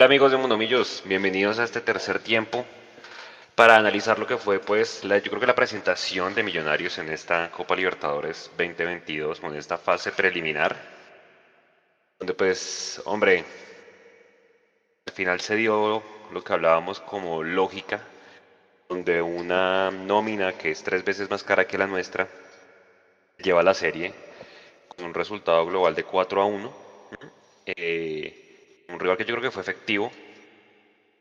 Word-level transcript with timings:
Hola 0.00 0.06
amigos 0.06 0.30
de 0.30 0.36
Mundomillos, 0.36 1.02
bienvenidos 1.06 1.58
a 1.58 1.64
este 1.64 1.80
tercer 1.80 2.20
tiempo 2.20 2.64
para 3.56 3.74
analizar 3.74 4.16
lo 4.20 4.28
que 4.28 4.36
fue 4.36 4.60
pues 4.60 5.02
la, 5.02 5.18
yo 5.18 5.28
creo 5.28 5.40
que 5.40 5.46
la 5.48 5.56
presentación 5.56 6.36
de 6.36 6.44
Millonarios 6.44 6.98
en 6.98 7.08
esta 7.08 7.50
Copa 7.50 7.74
Libertadores 7.74 8.48
2022, 8.56 9.42
en 9.42 9.56
esta 9.56 9.76
fase 9.76 10.12
preliminar, 10.12 10.76
donde 12.16 12.32
pues, 12.32 13.02
hombre, 13.06 13.44
al 15.04 15.12
final 15.14 15.40
se 15.40 15.56
dio 15.56 16.00
lo 16.30 16.44
que 16.44 16.52
hablábamos 16.52 17.00
como 17.00 17.42
lógica, 17.42 18.00
donde 18.88 19.20
una 19.20 19.90
nómina 19.90 20.52
que 20.52 20.70
es 20.70 20.84
tres 20.84 21.02
veces 21.02 21.28
más 21.28 21.42
cara 21.42 21.66
que 21.66 21.76
la 21.76 21.88
nuestra 21.88 22.28
lleva 23.38 23.64
la 23.64 23.74
serie 23.74 24.14
con 24.86 25.06
un 25.06 25.14
resultado 25.14 25.66
global 25.66 25.96
de 25.96 26.04
4 26.04 26.40
a 26.40 26.44
1. 26.44 26.72
Eh, 27.66 28.47
un 28.88 28.98
rival 28.98 29.16
que 29.16 29.24
yo 29.24 29.34
creo 29.34 29.42
que 29.42 29.50
fue 29.50 29.62
efectivo, 29.62 30.10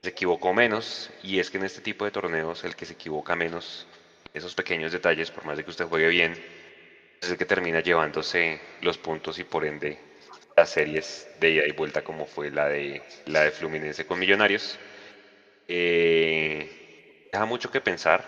se 0.02 0.10
equivocó 0.10 0.54
menos, 0.54 1.12
y 1.24 1.40
es 1.40 1.50
que 1.50 1.58
en 1.58 1.66
este 1.66 1.82
tipo 1.82 2.06
de 2.06 2.12
torneos 2.12 2.64
el 2.64 2.76
que 2.76 2.86
se 2.86 2.94
equivoca 2.94 3.36
menos, 3.36 3.88
esos 4.34 4.56
pequeños 4.56 4.92
detalles, 4.92 5.32
por 5.32 5.46
más 5.46 5.58
de 5.58 5.64
que 5.64 5.72
usted 5.72 5.86
juegue 5.86 6.08
bien, 6.08 6.34
es 7.22 7.30
el 7.30 7.38
que 7.38 7.46
termina 7.46 7.82
llevándose 7.82 8.62
los 8.82 8.98
puntos 8.98 9.40
y 9.40 9.44
por 9.44 9.66
ende 9.66 10.00
las 10.56 10.70
series 10.70 11.28
de 11.40 11.52
ida 11.52 11.68
y 11.68 11.72
vuelta 11.72 12.04
como 12.04 12.26
fue 12.26 12.50
la 12.52 12.68
de, 12.68 13.02
la 13.26 13.44
de 13.44 13.52
Fluminense 13.52 14.06
con 14.06 14.20
Millonarios. 14.20 14.80
Eh, 15.68 17.28
deja 17.32 17.46
mucho 17.46 17.70
que 17.70 17.82
pensar, 17.82 18.26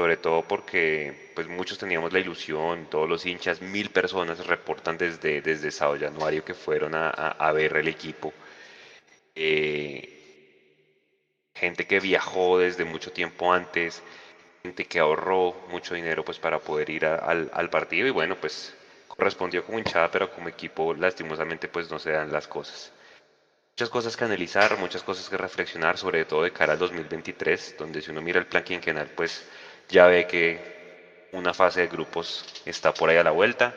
sobre 0.00 0.16
todo 0.16 0.40
porque 0.48 1.30
pues 1.34 1.46
muchos 1.46 1.76
teníamos 1.76 2.10
la 2.10 2.20
ilusión, 2.20 2.86
todos 2.88 3.06
los 3.06 3.26
hinchas, 3.26 3.60
mil 3.60 3.90
personas 3.90 4.46
reportan 4.46 4.96
desde, 4.96 5.42
desde 5.42 5.70
Januario 5.70 6.42
que 6.42 6.54
fueron 6.54 6.92
a, 6.94 7.52
ver 7.52 7.76
el 7.76 7.86
equipo. 7.86 8.32
Eh, 9.34 10.00
gente 11.54 11.86
que 11.86 12.00
viajó 12.00 12.58
desde 12.58 12.86
mucho 12.86 13.12
tiempo 13.12 13.52
antes, 13.52 14.02
gente 14.62 14.86
que 14.86 15.00
ahorró 15.00 15.54
mucho 15.68 15.94
dinero 15.94 16.24
pues 16.24 16.38
para 16.38 16.60
poder 16.60 16.88
ir 16.88 17.04
al, 17.04 17.50
al, 17.52 17.68
partido 17.68 18.06
y 18.08 18.10
bueno 18.10 18.36
pues 18.40 18.74
correspondió 19.06 19.66
como 19.66 19.78
hinchada 19.78 20.10
pero 20.10 20.30
como 20.30 20.48
equipo 20.48 20.94
lastimosamente 20.94 21.68
pues 21.68 21.90
no 21.90 21.98
se 21.98 22.12
dan 22.12 22.32
las 22.32 22.48
cosas. 22.48 22.90
Muchas 23.74 23.90
cosas 23.90 24.16
que 24.16 24.24
analizar, 24.24 24.78
muchas 24.78 25.02
cosas 25.02 25.28
que 25.28 25.36
reflexionar, 25.36 25.98
sobre 25.98 26.24
todo 26.24 26.42
de 26.42 26.52
cara 26.52 26.72
al 26.72 26.78
2023, 26.78 27.76
donde 27.78 28.00
si 28.00 28.10
uno 28.10 28.22
mira 28.22 28.38
el 28.40 28.46
plan 28.46 28.64
quinquenal 28.64 29.08
pues 29.14 29.44
ya 29.90 30.06
ve 30.06 30.26
que 30.26 31.28
una 31.32 31.54
fase 31.54 31.82
de 31.82 31.86
grupos 31.88 32.44
está 32.64 32.92
por 32.92 33.10
ahí 33.10 33.16
a 33.16 33.24
la 33.24 33.30
vuelta, 33.30 33.74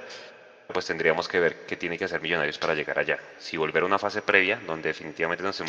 pues 0.67 0.86
tendríamos 0.86 1.28
que 1.28 1.39
ver 1.39 1.66
qué 1.66 1.75
tiene 1.75 1.97
que 1.97 2.06
hacer 2.06 2.22
Millonarios 2.22 2.58
para 2.58 2.73
llegar 2.73 2.97
allá. 3.00 3.19
Si 3.38 3.58
volver 3.58 3.83
a 3.83 3.86
una 3.86 4.00
fase 4.00 4.22
previa, 4.22 4.59
donde 4.66 4.89
definitivamente 4.89 5.44
nos, 5.44 5.61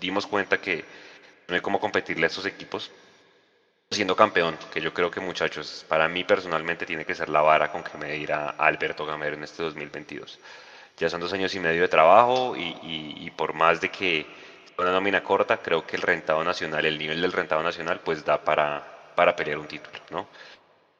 dimos 0.00 0.26
cuenta 0.26 0.60
que 0.60 0.84
no 1.48 1.54
hay 1.54 1.60
cómo 1.60 1.80
competirle 1.80 2.24
a 2.24 2.28
estos 2.28 2.46
equipos 2.46 2.90
siendo 3.90 4.16
campeón, 4.16 4.56
que 4.72 4.80
yo 4.80 4.94
creo 4.94 5.10
que 5.10 5.20
muchachos, 5.20 5.84
para 5.86 6.08
mí 6.08 6.24
personalmente 6.24 6.86
tiene 6.86 7.04
que 7.04 7.14
ser 7.14 7.28
la 7.28 7.42
vara 7.42 7.70
con 7.70 7.82
que 7.82 7.98
me 7.98 8.12
dirá 8.12 8.54
Alberto 8.56 9.04
Gamero 9.04 9.36
en 9.36 9.44
este 9.44 9.62
2022. 9.62 10.38
Ya 10.96 11.10
son 11.10 11.20
dos 11.20 11.32
años 11.34 11.54
y 11.54 11.60
medio 11.60 11.82
de 11.82 11.88
trabajo 11.88 12.56
y, 12.56 12.78
y 12.82 13.30
por 13.32 13.52
más 13.52 13.80
de 13.82 13.90
que 13.90 14.26
una 14.78 14.92
nómina 14.92 15.22
corta, 15.22 15.58
creo 15.58 15.86
que 15.86 15.96
el 15.96 16.02
rentado 16.02 16.42
nacional, 16.42 16.86
el 16.86 16.98
nivel 16.98 17.20
del 17.20 17.32
rentado 17.32 17.62
nacional, 17.62 18.00
pues 18.00 18.24
da 18.24 18.42
para, 18.42 19.01
para 19.14 19.34
pelear 19.36 19.58
un 19.58 19.66
título, 19.66 19.98
¿no? 20.10 20.28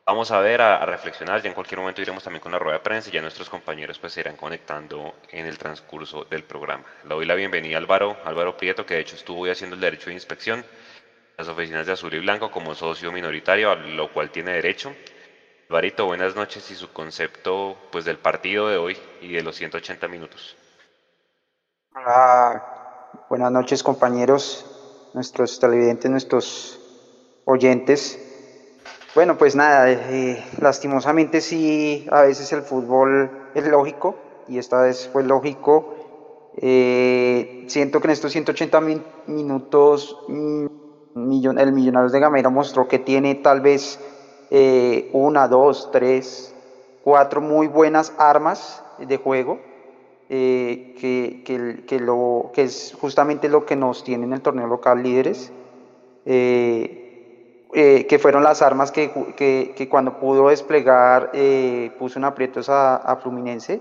Vamos 0.04 0.32
a 0.32 0.40
ver, 0.40 0.60
a, 0.60 0.84
reflexionar, 0.84 1.40
ya 1.40 1.48
en 1.48 1.54
cualquier 1.54 1.78
momento 1.78 2.02
iremos 2.02 2.24
también 2.24 2.42
con 2.42 2.50
la 2.50 2.58
rueda 2.58 2.78
de 2.78 2.82
prensa 2.82 3.08
y 3.08 3.12
ya 3.12 3.22
nuestros 3.22 3.48
compañeros 3.48 4.00
pues 4.00 4.12
se 4.12 4.20
irán 4.20 4.36
conectando 4.36 5.14
en 5.30 5.46
el 5.46 5.58
transcurso 5.58 6.24
del 6.24 6.42
programa. 6.42 6.84
Le 7.04 7.14
doy 7.14 7.24
la 7.24 7.36
bienvenida 7.36 7.76
a 7.76 7.78
Álvaro, 7.78 8.16
Álvaro 8.24 8.56
Prieto, 8.56 8.84
que 8.84 8.94
de 8.94 9.00
hecho 9.00 9.14
estuvo 9.14 9.48
haciendo 9.48 9.76
el 9.76 9.80
derecho 9.80 10.06
de 10.06 10.14
inspección 10.14 10.64
las 11.38 11.48
oficinas 11.48 11.86
de 11.86 11.92
Azul 11.92 12.12
y 12.14 12.20
Blanco 12.20 12.50
como 12.50 12.74
socio 12.74 13.10
minoritario, 13.12 13.70
a 13.70 13.76
lo 13.76 14.12
cual 14.12 14.30
tiene 14.30 14.52
derecho. 14.52 14.94
Alvarito, 15.68 16.06
buenas 16.06 16.36
noches 16.36 16.70
y 16.70 16.74
su 16.74 16.92
concepto 16.92 17.76
pues 17.90 18.04
del 18.04 18.18
partido 18.18 18.68
de 18.68 18.76
hoy 18.76 18.98
y 19.20 19.32
de 19.32 19.42
los 19.42 19.56
180 19.56 20.06
minutos. 20.08 20.56
Hola, 21.94 22.62
buenas 23.28 23.50
noches 23.50 23.82
compañeros, 23.82 25.10
nuestros 25.14 25.58
televidentes, 25.58 26.10
nuestros 26.10 26.81
oyentes. 27.44 28.18
Bueno, 29.14 29.36
pues 29.36 29.54
nada, 29.54 29.90
eh, 29.90 30.42
lastimosamente 30.60 31.40
sí, 31.40 32.06
a 32.10 32.22
veces 32.22 32.52
el 32.52 32.62
fútbol 32.62 33.30
es 33.54 33.66
lógico 33.66 34.16
y 34.48 34.58
esta 34.58 34.80
vez 34.82 35.08
fue 35.12 35.22
lógico. 35.22 35.94
Eh, 36.56 37.64
siento 37.68 38.00
que 38.00 38.06
en 38.06 38.12
estos 38.12 38.32
180 38.32 38.80
minutos 39.26 40.18
mm, 40.28 40.66
el 41.58 41.72
Millonarios 41.72 42.12
de 42.12 42.20
Gamera 42.20 42.48
mostró 42.48 42.88
que 42.88 42.98
tiene 42.98 43.34
tal 43.34 43.60
vez 43.60 44.00
eh, 44.50 45.10
una, 45.12 45.46
dos, 45.46 45.90
tres, 45.92 46.54
cuatro 47.04 47.40
muy 47.40 47.66
buenas 47.66 48.14
armas 48.18 48.82
de 48.98 49.16
juego. 49.18 49.60
que, 50.28 51.42
que, 51.86 52.00
lo, 52.00 52.50
que 52.54 52.62
es 52.62 52.96
justamente 52.98 53.50
lo 53.50 53.66
que 53.66 53.76
nos 53.76 54.04
tiene 54.04 54.24
en 54.24 54.32
el 54.32 54.40
torneo 54.40 54.66
local 54.66 55.02
líderes. 55.02 55.52
Eh, 56.24 57.01
que 57.72 58.18
fueron 58.18 58.42
las 58.42 58.60
armas 58.60 58.92
que, 58.92 59.10
que, 59.34 59.88
cuando 59.88 60.18
pudo 60.18 60.50
desplegar 60.50 61.30
eh, 61.32 61.90
puso 61.98 62.18
un 62.18 62.26
aprietos 62.26 62.68
a, 62.68 62.96
a 62.96 63.16
Fluminense, 63.16 63.80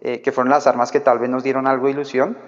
eh, 0.00 0.20
que 0.22 0.30
fueron 0.30 0.50
las 0.50 0.68
armas 0.68 0.92
que 0.92 1.00
tal 1.00 1.18
vez 1.18 1.28
nos 1.28 1.42
dieron 1.42 1.66
algo 1.66 1.86
de 1.86 1.92
ilusión, 1.92 2.38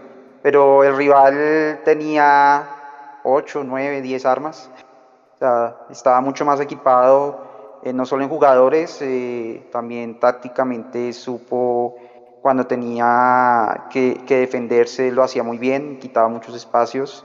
pero 0.43 0.85
el 0.85 0.97
rival 0.97 1.81
tenía 1.85 3.21
8, 3.25 3.65
9, 3.65 4.01
10 4.01 4.27
armas, 4.27 4.71
o 5.35 5.39
sea, 5.39 5.77
estaba 5.91 6.21
mucho 6.21 6.45
más 6.45 6.61
equipado, 6.61 7.81
no 7.93 8.07
solo 8.07 8.23
en 8.23 8.29
jugadores, 8.29 9.05
también 9.73 10.21
tácticamente 10.21 11.13
supo 11.13 11.97
cuando 12.43 12.67
tenía 12.67 13.87
que, 13.91 14.23
que, 14.25 14.39
defenderse, 14.39 15.11
lo 15.11 15.25
hacía 15.25 15.43
muy 15.43 15.59
bien, 15.59 15.99
quitaba 15.99 16.29
muchos 16.29 16.55
espacios 16.55 17.25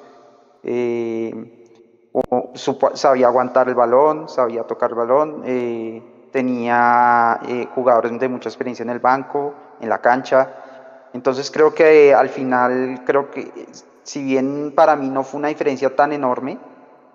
sabía 2.93 3.27
aguantar 3.27 3.69
el 3.69 3.75
balón, 3.75 4.27
sabía 4.27 4.63
tocar 4.63 4.91
el 4.91 4.97
balón, 4.97 5.43
eh, 5.45 6.01
tenía 6.31 7.39
eh, 7.47 7.67
jugadores 7.73 8.19
de 8.19 8.29
mucha 8.29 8.49
experiencia 8.49 8.83
en 8.83 8.89
el 8.89 8.99
banco, 8.99 9.53
en 9.79 9.89
la 9.89 9.99
cancha. 9.99 11.09
Entonces 11.13 11.51
creo 11.51 11.73
que 11.73 12.13
al 12.13 12.29
final, 12.29 13.03
creo 13.05 13.31
que 13.31 13.51
si 14.03 14.23
bien 14.23 14.73
para 14.75 14.95
mí 14.95 15.09
no 15.09 15.23
fue 15.23 15.39
una 15.39 15.49
diferencia 15.49 15.95
tan 15.95 16.11
enorme, 16.13 16.57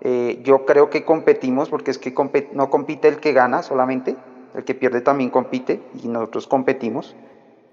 eh, 0.01 0.41
yo 0.43 0.65
creo 0.65 0.89
que 0.89 1.03
competimos, 1.03 1.69
porque 1.69 1.91
es 1.91 1.97
que 1.97 2.13
no 2.53 2.69
compite 2.69 3.07
el 3.07 3.19
que 3.19 3.33
gana 3.33 3.63
solamente, 3.63 4.15
el 4.53 4.63
que 4.63 4.75
pierde 4.75 5.01
también 5.01 5.29
compite 5.29 5.81
y 6.03 6.07
nosotros 6.07 6.47
competimos. 6.47 7.15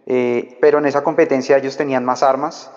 pero 0.06 0.78
en 0.78 0.86
esa 0.86 1.02
competencia 1.02 1.56
ellos 1.56 1.76
tenían 1.78 2.04
más 2.04 2.22
armas, 2.22 2.70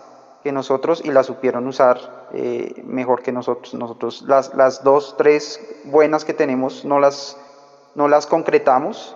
nosotros 0.52 1.02
y 1.03 1.12
la 1.12 1.24
supieron 1.24 1.68
usar 1.68 2.28
eh, 2.34 2.84
mejor 2.85 3.22
que 3.22 3.31
nosotros. 3.31 3.74
Nosotros 3.74 4.24
las, 4.28 4.53
las, 4.53 4.84
dos, 4.84 5.16
tres 5.18 5.59
buenas 5.85 6.25
que 6.25 6.34
tenemos 6.34 6.85
no 6.85 7.00
las, 7.00 7.38
no 7.96 8.08
las 8.08 8.28
concretamos 8.28 9.16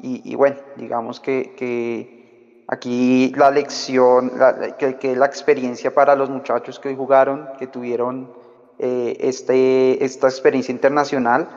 y, 0.00 0.34
bueno, 0.34 0.56
digamos 0.76 1.18
que, 1.18 1.54
que, 1.56 2.64
aquí 2.68 3.32
la 3.36 3.50
lección, 3.50 4.32
que, 4.78 4.96
que, 4.98 5.16
la 5.16 5.24
experiencia 5.24 5.94
para 5.94 6.14
los 6.14 6.28
muchachos 6.28 6.78
que 6.78 6.88
hoy 6.88 6.96
jugaron, 6.96 7.48
que 7.58 7.66
tuvieron 7.66 8.30
eh, 8.78 9.16
este, 9.20 10.04
esta 10.04 10.26
experiencia 10.26 10.72
internacional 10.72 11.48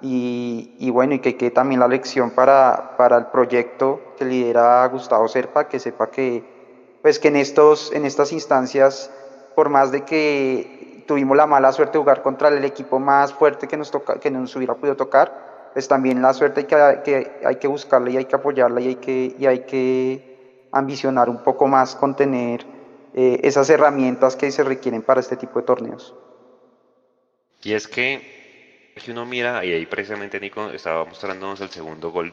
y, 0.00 0.76
y 0.78 0.90
bueno, 0.90 1.14
y 1.14 1.18
que, 1.18 1.36
que 1.36 1.50
también 1.50 1.80
la 1.80 1.88
lección 1.88 2.30
para, 2.30 2.94
para 2.96 3.16
el 3.16 3.26
proyecto 3.26 4.00
que 4.16 4.24
lidera 4.24 4.86
Gustavo 4.86 5.26
Serpa, 5.26 5.66
que 5.66 5.80
sepa 5.80 6.08
que 6.10 6.57
pues 7.02 7.18
que 7.18 7.28
en, 7.28 7.36
estos, 7.36 7.92
en 7.92 8.04
estas 8.04 8.32
instancias, 8.32 9.10
por 9.54 9.68
más 9.68 9.92
de 9.92 10.04
que 10.04 11.04
tuvimos 11.06 11.36
la 11.36 11.46
mala 11.46 11.72
suerte 11.72 11.94
de 11.94 11.98
jugar 11.98 12.22
contra 12.22 12.48
el 12.48 12.64
equipo 12.64 12.98
más 12.98 13.32
fuerte 13.32 13.66
que 13.66 13.76
nos, 13.76 13.90
toca, 13.90 14.20
que 14.20 14.30
nos 14.30 14.54
hubiera 14.56 14.74
podido 14.74 14.96
tocar, 14.96 15.70
pues 15.72 15.88
también 15.88 16.20
la 16.22 16.34
suerte 16.34 16.66
hay 16.70 17.02
que, 17.02 17.40
hay 17.44 17.56
que 17.56 17.68
buscarla 17.68 18.10
y 18.10 18.16
hay 18.16 18.24
que 18.24 18.36
apoyarla 18.36 18.80
y 18.80 18.88
hay 18.88 18.96
que, 18.96 19.34
y 19.38 19.46
hay 19.46 19.60
que 19.60 20.68
ambicionar 20.72 21.30
un 21.30 21.42
poco 21.42 21.66
más 21.66 21.94
con 21.94 22.14
tener 22.14 22.66
eh, 23.14 23.40
esas 23.42 23.70
herramientas 23.70 24.36
que 24.36 24.50
se 24.50 24.62
requieren 24.62 25.02
para 25.02 25.20
este 25.20 25.36
tipo 25.36 25.58
de 25.58 25.66
torneos. 25.66 26.14
Y 27.62 27.72
es 27.72 27.88
que, 27.88 28.92
si 28.96 29.10
uno 29.10 29.26
mira, 29.26 29.64
y 29.64 29.72
ahí 29.72 29.86
precisamente 29.86 30.38
Nico 30.38 30.70
estaba 30.70 31.04
mostrándonos 31.04 31.60
el 31.60 31.70
segundo 31.70 32.10
gol, 32.10 32.32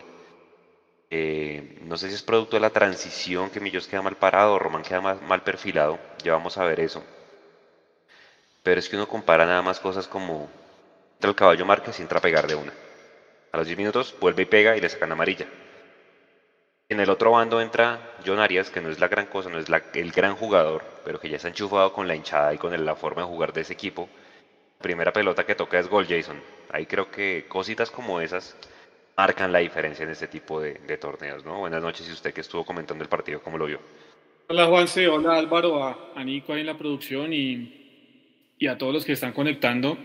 eh, 1.10 1.80
no 1.84 1.98
sé 1.98 2.10
si 2.10 2.16
es 2.16 2.24
producto 2.24 2.56
de 2.56 2.62
la 2.62 2.72
transición 2.72 3.50
que 3.50 3.60
Millos 3.60 3.88
queda 3.88 4.02
mal 4.02 4.18
parado 4.18 4.54
o 4.54 4.60
Román 4.60 4.84
queda 4.84 5.02
mal, 5.02 5.44
perfilado, 5.44 6.00
ya 6.24 6.34
vamos 6.34 6.58
a 6.58 6.66
ver 6.66 6.80
eso. 6.80 7.04
Pero 8.64 8.80
es 8.80 8.90
que 8.90 8.96
uno 8.96 9.08
compara 9.08 9.46
nada 9.46 9.62
más 9.62 9.80
cosas 9.80 10.08
como 10.08 10.50
el 11.22 11.36
caballo 11.36 11.66
Márquez 11.66 12.00
y 12.00 12.02
entra 12.02 12.20
a 12.20 12.22
pegar 12.22 12.48
de 12.48 12.56
una. 12.56 12.74
A 13.52 13.58
los 13.58 13.68
10 13.68 13.78
minutos 13.78 14.16
vuelve 14.20 14.44
y 14.44 14.46
pega 14.46 14.76
y 14.76 14.82
le 14.82 14.90
sacan 14.90 15.12
amarilla. 15.12 15.48
En 16.88 17.00
el 17.00 17.10
otro 17.10 17.32
bando 17.32 17.62
entra 17.62 18.16
John 18.26 18.40
Arias, 18.40 18.70
que 18.70 18.82
no 18.82 18.90
es 18.90 19.00
la 19.00 19.08
gran 19.08 19.26
cosa, 19.26 19.50
no 19.50 19.58
es 19.58 19.66
el 19.94 20.12
gran 20.12 20.36
jugador, 20.36 20.84
pero 21.04 21.20
que 21.20 21.30
ya 21.30 21.38
está 21.38 21.48
enchufado 21.48 21.94
con 21.94 22.08
la 22.08 22.16
hinchada 22.16 22.54
y 22.54 22.58
con 22.58 22.86
la 22.86 22.96
forma 22.96 23.24
de 23.24 23.28
jugar 23.28 23.54
de 23.54 23.62
ese 23.62 23.74
equipo. 23.74 24.08
Primera 24.82 25.12
pelota 25.12 25.46
que 25.46 25.56
toca 25.56 25.80
es 25.80 25.88
gol 25.88 26.06
Jason. 26.08 26.40
Ahí 26.70 26.86
creo 26.86 27.10
que 27.10 27.46
cositas 27.48 27.90
como 27.90 28.22
esas 28.22 28.56
marcan 29.18 29.52
la 29.52 29.60
diferencia 29.60 30.04
en 30.04 30.10
este 30.10 30.28
tipo 30.28 30.60
de, 30.60 30.76
torneos, 30.98 31.46
¿no? 31.46 31.60
Buenas 31.60 31.82
noches 31.82 32.08
y 32.08 32.12
usted 32.12 32.34
que 32.34 32.42
estuvo 32.42 32.66
comentando 32.66 33.04
el 33.04 33.10
partido, 33.10 33.42
¿cómo 33.42 33.58
lo 33.58 33.66
vio? 33.66 33.80
Hola 34.48 34.66
Juanse, 34.66 35.08
hola 35.08 35.38
Álvaro, 35.38 35.84
a, 35.84 36.24
Nico 36.24 36.54
ahí 36.54 36.62
en 36.62 36.68
la 36.68 36.78
producción 36.78 37.34
y, 37.34 38.54
y 38.60 38.68
a 38.68 38.78
todos 38.78 38.94
los 38.94 39.06
que 39.06 39.14
están 39.14 39.34
conectando. 39.34 39.98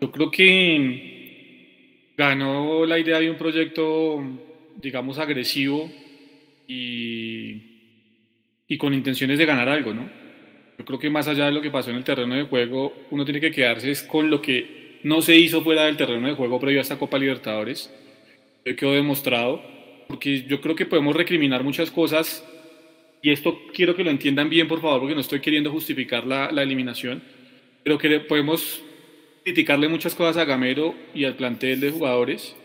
Yo 0.00 0.10
creo 0.10 0.30
que 0.30 2.12
ganó 2.16 2.86
la 2.86 2.98
idea 2.98 3.20
de 3.20 3.30
un 3.30 3.36
proyecto, 3.36 4.22
digamos, 4.76 5.18
agresivo 5.18 5.90
y, 6.66 7.74
y 8.66 8.78
con 8.78 8.94
intenciones 8.94 9.38
de 9.38 9.46
ganar 9.46 9.68
algo, 9.68 9.92
¿no? 9.92 10.08
Yo 10.78 10.84
creo 10.84 10.98
que 10.98 11.10
más 11.10 11.28
allá 11.28 11.46
de 11.46 11.52
lo 11.52 11.62
que 11.62 11.70
pasó 11.70 11.90
en 11.90 11.96
el 11.96 12.04
terreno 12.04 12.34
de 12.34 12.44
juego, 12.44 12.92
uno 13.10 13.24
tiene 13.24 13.40
que 13.40 13.52
quedarse 13.52 13.92
con 14.08 14.28
lo 14.28 14.42
que 14.42 14.98
no 15.04 15.22
se 15.22 15.36
hizo 15.36 15.62
fuera 15.62 15.84
del 15.84 15.96
terreno 15.96 16.26
de 16.26 16.34
juego 16.34 16.58
previo 16.58 16.80
a 16.80 16.82
esta 16.82 16.98
Copa 16.98 17.18
Libertadores. 17.18 17.92
Quedó 18.64 18.92
demostrado, 18.92 19.62
porque 20.08 20.42
yo 20.42 20.60
creo 20.60 20.74
que 20.74 20.86
podemos 20.86 21.14
recriminar 21.14 21.62
muchas 21.62 21.90
cosas, 21.90 22.44
y 23.22 23.30
esto 23.30 23.58
quiero 23.72 23.94
que 23.94 24.04
lo 24.04 24.10
entiendan 24.10 24.48
bien, 24.48 24.68
por 24.68 24.80
favor, 24.80 25.00
porque 25.00 25.14
no 25.14 25.20
estoy 25.20 25.40
queriendo 25.40 25.70
justificar 25.70 26.26
la, 26.26 26.50
la 26.50 26.62
eliminación, 26.62 27.22
pero 27.82 27.98
que 27.98 28.20
podemos 28.20 28.82
criticarle 29.44 29.88
muchas 29.88 30.14
cosas 30.14 30.38
a 30.38 30.44
Gamero 30.44 30.94
y 31.14 31.24
al 31.24 31.36
plantel 31.36 31.80
de 31.80 31.90
jugadores, 31.90 32.56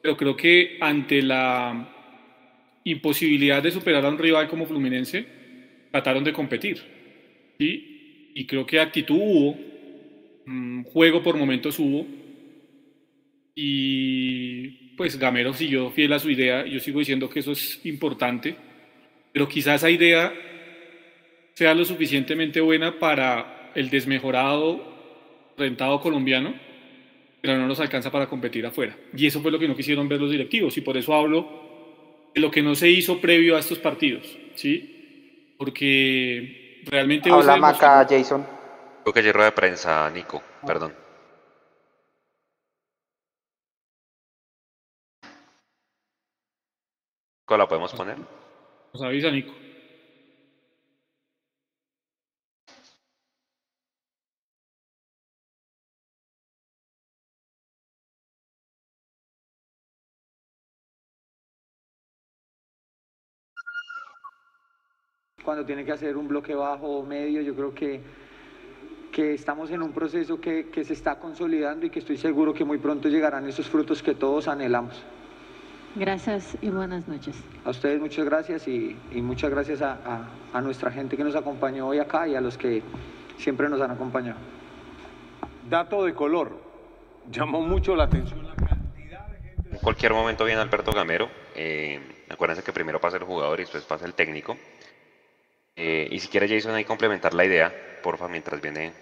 pero 0.00 0.16
creo 0.16 0.36
que 0.36 0.78
ante 0.80 1.22
la 1.22 1.90
imposibilidad 2.84 3.62
de 3.62 3.72
superar 3.72 4.04
a 4.04 4.10
un 4.10 4.18
rival 4.18 4.48
como 4.48 4.66
Fluminense, 4.66 5.26
trataron 5.90 6.22
de 6.22 6.32
competir. 6.32 6.78
¿sí? 7.58 8.30
Y 8.34 8.46
creo 8.46 8.66
que 8.66 8.78
actitud 8.78 9.16
hubo, 9.18 9.58
mm, 10.46 10.84
juego 10.84 11.22
por 11.22 11.36
momentos 11.36 11.78
hubo, 11.78 12.06
y 13.54 14.23
pues 14.96 15.18
Gamero 15.18 15.52
siguió 15.52 15.90
fiel 15.90 16.12
a 16.12 16.18
su 16.18 16.30
idea, 16.30 16.64
yo 16.66 16.80
sigo 16.80 16.98
diciendo 16.98 17.28
que 17.28 17.40
eso 17.40 17.52
es 17.52 17.84
importante, 17.84 18.56
pero 19.32 19.48
quizás 19.48 19.76
esa 19.76 19.90
idea 19.90 20.32
sea 21.54 21.74
lo 21.74 21.84
suficientemente 21.84 22.60
buena 22.60 22.98
para 22.98 23.70
el 23.74 23.90
desmejorado, 23.90 25.52
rentado 25.56 26.00
colombiano, 26.00 26.54
pero 27.40 27.58
no 27.58 27.66
nos 27.66 27.80
alcanza 27.80 28.10
para 28.10 28.26
competir 28.26 28.64
afuera. 28.66 28.96
Y 29.16 29.26
eso 29.26 29.40
fue 29.40 29.50
lo 29.50 29.58
que 29.58 29.68
no 29.68 29.76
quisieron 29.76 30.08
ver 30.08 30.20
los 30.20 30.30
directivos, 30.30 30.76
y 30.76 30.80
por 30.80 30.96
eso 30.96 31.14
hablo 31.14 32.30
de 32.34 32.40
lo 32.40 32.50
que 32.50 32.62
no 32.62 32.74
se 32.74 32.88
hizo 32.88 33.20
previo 33.20 33.56
a 33.56 33.60
estos 33.60 33.78
partidos, 33.78 34.36
¿sí? 34.54 35.54
Porque 35.56 36.82
realmente... 36.86 37.30
Habla 37.30 37.56
Maca, 37.56 38.06
Jason. 38.08 38.46
Creo 39.02 39.12
que 39.12 39.20
hay 39.20 39.32
rueda 39.32 39.50
de 39.50 39.52
prensa, 39.52 40.10
Nico, 40.10 40.42
perdón. 40.66 41.03
¿Cómo 47.44 47.58
la 47.58 47.68
podemos 47.68 47.92
poner? 47.94 48.18
Nos 48.92 49.02
avisa, 49.02 49.30
Nico. 49.30 49.52
cuando 65.44 65.64
tiene 65.64 65.84
que 65.84 65.92
hacer 65.92 66.16
un 66.16 66.26
bloque 66.26 66.54
bajo 66.54 66.88
o 66.88 67.04
medio. 67.04 67.42
Yo 67.42 67.54
creo 67.54 67.74
que, 67.74 68.00
que 69.12 69.34
estamos 69.34 69.70
en 69.70 69.82
un 69.82 69.92
proceso 69.92 70.40
que, 70.40 70.70
que, 70.70 70.82
se 70.84 70.94
está 70.94 71.18
consolidando 71.18 71.86
y 71.86 71.90
que 71.90 72.00
estoy 72.00 72.16
seguro 72.16 72.54
que 72.54 72.64
muy 72.64 72.78
pronto 72.78 73.08
llegarán 73.08 73.46
esos 73.46 73.68
frutos 73.68 74.02
que 74.02 74.14
todos 74.14 74.48
anhelamos. 74.48 75.04
Gracias 75.96 76.56
y 76.60 76.70
buenas 76.70 77.06
noches. 77.06 77.36
A 77.64 77.70
ustedes 77.70 78.00
muchas 78.00 78.24
gracias 78.24 78.66
y, 78.66 78.96
y 79.12 79.22
muchas 79.22 79.50
gracias 79.50 79.80
a, 79.80 79.92
a, 79.92 80.28
a, 80.52 80.60
nuestra 80.60 80.90
gente 80.90 81.16
que 81.16 81.22
nos 81.22 81.36
acompañó 81.36 81.86
hoy 81.86 82.00
acá 82.00 82.26
y 82.26 82.34
a 82.34 82.40
los 82.40 82.58
que 82.58 82.82
siempre 83.38 83.68
nos 83.68 83.80
han 83.80 83.92
acompañado. 83.92 84.38
Dato 85.70 86.04
de 86.04 86.12
color, 86.12 86.58
llamó 87.30 87.60
mucho 87.60 87.94
la 87.94 88.04
atención 88.04 88.44
la 88.44 88.54
cantidad 88.56 89.28
de 89.28 89.40
gente. 89.40 89.70
En 89.70 89.78
cualquier 89.78 90.12
momento 90.12 90.44
viene 90.44 90.60
Alberto 90.60 90.90
Gamero. 90.90 91.28
Eh, 91.54 92.00
acuérdense 92.28 92.64
que 92.64 92.72
primero 92.72 93.00
pasa 93.00 93.16
el 93.16 93.24
jugador 93.24 93.60
y 93.60 93.62
después 93.62 93.84
pasa 93.84 94.04
el 94.04 94.14
técnico. 94.14 94.56
Eh, 95.76 96.08
y 96.10 96.18
si 96.18 96.26
quiere 96.26 96.48
Jason 96.48 96.74
ahí 96.74 96.84
complementar 96.84 97.34
la 97.34 97.44
idea, 97.44 97.72
porfa, 98.02 98.26
mientras 98.26 98.60
viene. 98.60 98.92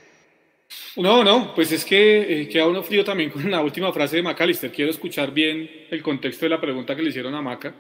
No, 0.97 1.25
no, 1.25 1.55
pues 1.55 1.73
es 1.73 1.85
que 1.85 2.43
eh, 2.43 2.49
queda 2.49 2.67
uno 2.67 2.83
frío 2.83 3.05
también 3.05 3.31
con 3.31 3.51
la 3.51 3.63
última 3.63 3.93
frase 3.93 4.17
de 4.17 4.23
McAllister. 4.23 4.71
Quiero 4.71 4.91
escuchar 4.91 5.33
bien 5.33 5.69
el 5.91 6.03
contexto 6.03 6.45
de 6.47 6.51
la 6.51 6.61
pregunta 6.61 6.95
que 6.95 7.03
le 7.03 7.11
hicieron 7.11 7.35
a 7.35 7.43
Maca, 7.43 7.75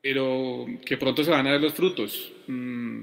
pero 0.00 0.66
que 0.84 0.96
pronto 0.96 1.22
se 1.22 1.30
van 1.30 1.46
a 1.46 1.52
ver 1.52 1.60
los 1.60 1.74
frutos. 1.74 2.32
Mm, 2.46 3.02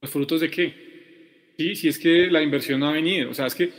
¿Los 0.00 0.10
frutos 0.10 0.40
de 0.40 0.50
qué? 0.50 1.54
Sí, 1.56 1.76
si 1.76 1.88
es 1.88 1.98
que 1.98 2.26
la 2.30 2.42
inversión 2.42 2.80
no 2.80 2.88
ha 2.88 2.92
venido. 2.92 3.30
O 3.30 3.34
sea, 3.34 3.46
es 3.46 3.54
que 3.54 3.70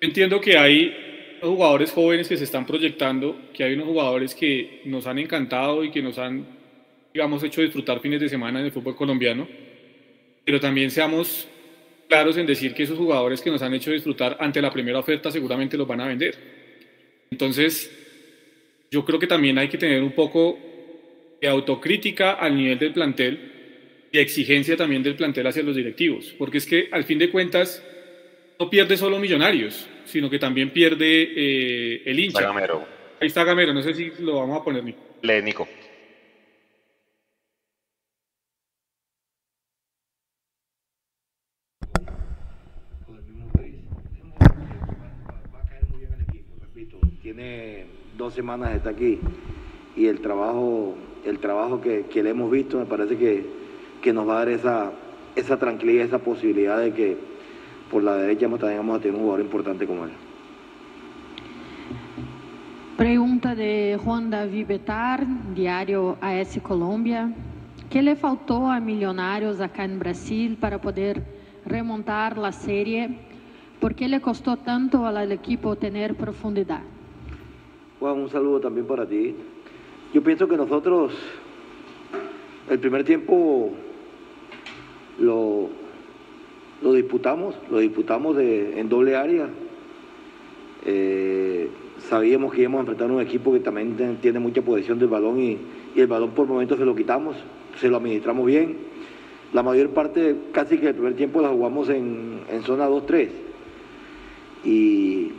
entiendo 0.00 0.40
que 0.40 0.56
hay 0.56 1.38
jugadores 1.42 1.92
jóvenes 1.92 2.28
que 2.28 2.36
se 2.36 2.44
están 2.44 2.66
proyectando, 2.66 3.38
que 3.52 3.64
hay 3.64 3.74
unos 3.74 3.86
jugadores 3.86 4.34
que 4.34 4.82
nos 4.86 5.06
han 5.06 5.18
encantado 5.18 5.84
y 5.84 5.90
que 5.90 6.02
nos 6.02 6.18
han 6.18 6.58
digamos, 7.12 7.42
hecho 7.42 7.62
disfrutar 7.62 8.00
fines 8.00 8.20
de 8.20 8.28
semana 8.28 8.60
en 8.60 8.66
el 8.66 8.72
fútbol 8.72 8.94
colombiano, 8.94 9.48
pero 10.44 10.60
también 10.60 10.90
seamos 10.90 11.48
claros 12.08 12.36
en 12.36 12.46
decir 12.46 12.74
que 12.74 12.82
esos 12.82 12.98
jugadores 12.98 13.40
que 13.40 13.50
nos 13.50 13.62
han 13.62 13.74
hecho 13.74 13.90
disfrutar 13.90 14.36
ante 14.40 14.62
la 14.62 14.72
primera 14.72 14.98
oferta 14.98 15.30
seguramente 15.30 15.76
los 15.76 15.86
van 15.86 16.00
a 16.00 16.06
vender. 16.06 16.34
Entonces, 17.30 17.90
yo 18.90 19.04
creo 19.04 19.18
que 19.18 19.26
también 19.26 19.58
hay 19.58 19.68
que 19.68 19.78
tener 19.78 20.02
un 20.02 20.12
poco 20.12 20.58
de 21.40 21.48
autocrítica 21.48 22.32
al 22.32 22.56
nivel 22.56 22.78
del 22.78 22.92
plantel 22.92 23.52
y 24.10 24.18
exigencia 24.18 24.76
también 24.76 25.02
del 25.02 25.14
plantel 25.14 25.46
hacia 25.46 25.62
los 25.62 25.76
directivos, 25.76 26.34
porque 26.38 26.58
es 26.58 26.66
que 26.66 26.88
al 26.90 27.04
fin 27.04 27.18
de 27.18 27.30
cuentas 27.30 27.82
no 28.58 28.70
pierde 28.70 28.96
solo 28.96 29.18
Millonarios, 29.18 29.86
sino 30.04 30.30
que 30.30 30.38
también 30.38 30.70
pierde 30.70 31.30
eh, 31.36 32.02
el 32.06 32.18
hincha. 32.18 32.40
Gamero. 32.40 32.84
Ahí 33.20 33.28
está 33.28 33.44
Gamero, 33.44 33.74
no 33.74 33.82
sé 33.82 33.94
si 33.94 34.10
lo 34.20 34.36
vamos 34.36 34.60
a 34.60 34.64
poner, 34.64 34.82
Nico. 34.82 34.98
Le, 35.22 35.42
Nico. 35.42 35.68
Tiene 47.34 47.84
dos 48.16 48.32
semanas 48.32 48.74
está 48.74 48.88
aquí 48.88 49.18
y 49.94 50.06
el 50.06 50.20
trabajo, 50.20 50.94
el 51.26 51.38
trabajo 51.40 51.78
que, 51.78 52.06
le 52.22 52.30
hemos 52.30 52.50
visto 52.50 52.78
me 52.78 52.86
parece 52.86 53.18
que, 53.18 53.44
que, 54.00 54.14
nos 54.14 54.26
va 54.26 54.36
a 54.36 54.38
dar 54.38 54.48
esa, 54.48 54.92
esa 55.36 55.58
tranquilidad, 55.58 56.06
esa 56.06 56.20
posibilidad 56.20 56.80
de 56.80 56.94
que 56.94 57.18
por 57.90 58.02
la 58.02 58.14
derecha 58.14 58.48
también 58.48 58.78
vamos 58.78 58.96
a 58.96 59.02
tener 59.02 59.14
un 59.14 59.24
jugador 59.24 59.44
importante 59.44 59.86
como 59.86 60.04
él. 60.06 60.10
Pregunta 62.96 63.54
de 63.54 64.00
Juan 64.02 64.30
David 64.30 64.66
Betar, 64.66 65.26
diario 65.54 66.16
AS 66.22 66.58
Colômbia. 66.62 67.30
¿Qué 67.90 68.00
le 68.00 68.16
faltó 68.16 68.70
a 68.70 68.80
Millonarios 68.80 69.60
acá 69.60 69.84
en 69.84 69.98
Brasil 69.98 70.56
para 70.58 70.80
poder 70.80 71.22
remontar 71.66 72.38
la 72.38 72.52
serie? 72.52 73.18
¿Por 73.80 73.94
qué 73.94 74.08
le 74.08 74.22
costó 74.22 74.56
tanto 74.56 75.04
al 75.04 75.30
equipo 75.30 75.76
tener 75.76 76.14
profundidad? 76.14 76.80
Juan, 78.00 78.18
un 78.20 78.30
saludo 78.30 78.60
también 78.60 78.86
para 78.86 79.06
ti. 79.06 79.34
Yo 80.14 80.22
pienso 80.22 80.46
que 80.46 80.56
nosotros 80.56 81.12
el 82.70 82.78
primer 82.78 83.02
tiempo 83.02 83.72
lo, 85.18 85.68
lo 86.80 86.92
disputamos, 86.92 87.56
lo 87.70 87.78
disputamos 87.78 88.38
en 88.38 88.88
doble 88.88 89.16
área. 89.16 89.48
Eh, 90.86 91.68
sabíamos 92.08 92.54
que 92.54 92.60
íbamos 92.60 92.78
a 92.78 92.80
enfrentar 92.82 93.10
a 93.10 93.12
un 93.14 93.20
equipo 93.20 93.52
que 93.52 93.60
también 93.60 94.18
tiene 94.22 94.38
mucha 94.38 94.62
posesión 94.62 95.00
del 95.00 95.08
balón 95.08 95.40
y, 95.40 95.58
el 95.96 96.06
balón 96.06 96.30
por 96.30 96.46
momentos 96.46 96.78
se 96.78 96.84
lo 96.84 96.94
quitamos, 96.94 97.34
se 97.80 97.88
lo 97.88 97.96
administramos 97.96 98.46
bien. 98.46 98.76
La 99.52 99.64
mayor 99.64 99.88
parte, 99.90 100.36
casi 100.52 100.78
que 100.78 100.88
el 100.88 100.94
primer 100.94 101.14
tiempo 101.14 101.42
la 101.42 101.48
jugamos 101.48 101.88
en, 101.88 102.42
en 102.48 102.62
zona 102.62 102.88
2-3. 102.88 103.28
Y 104.64 105.32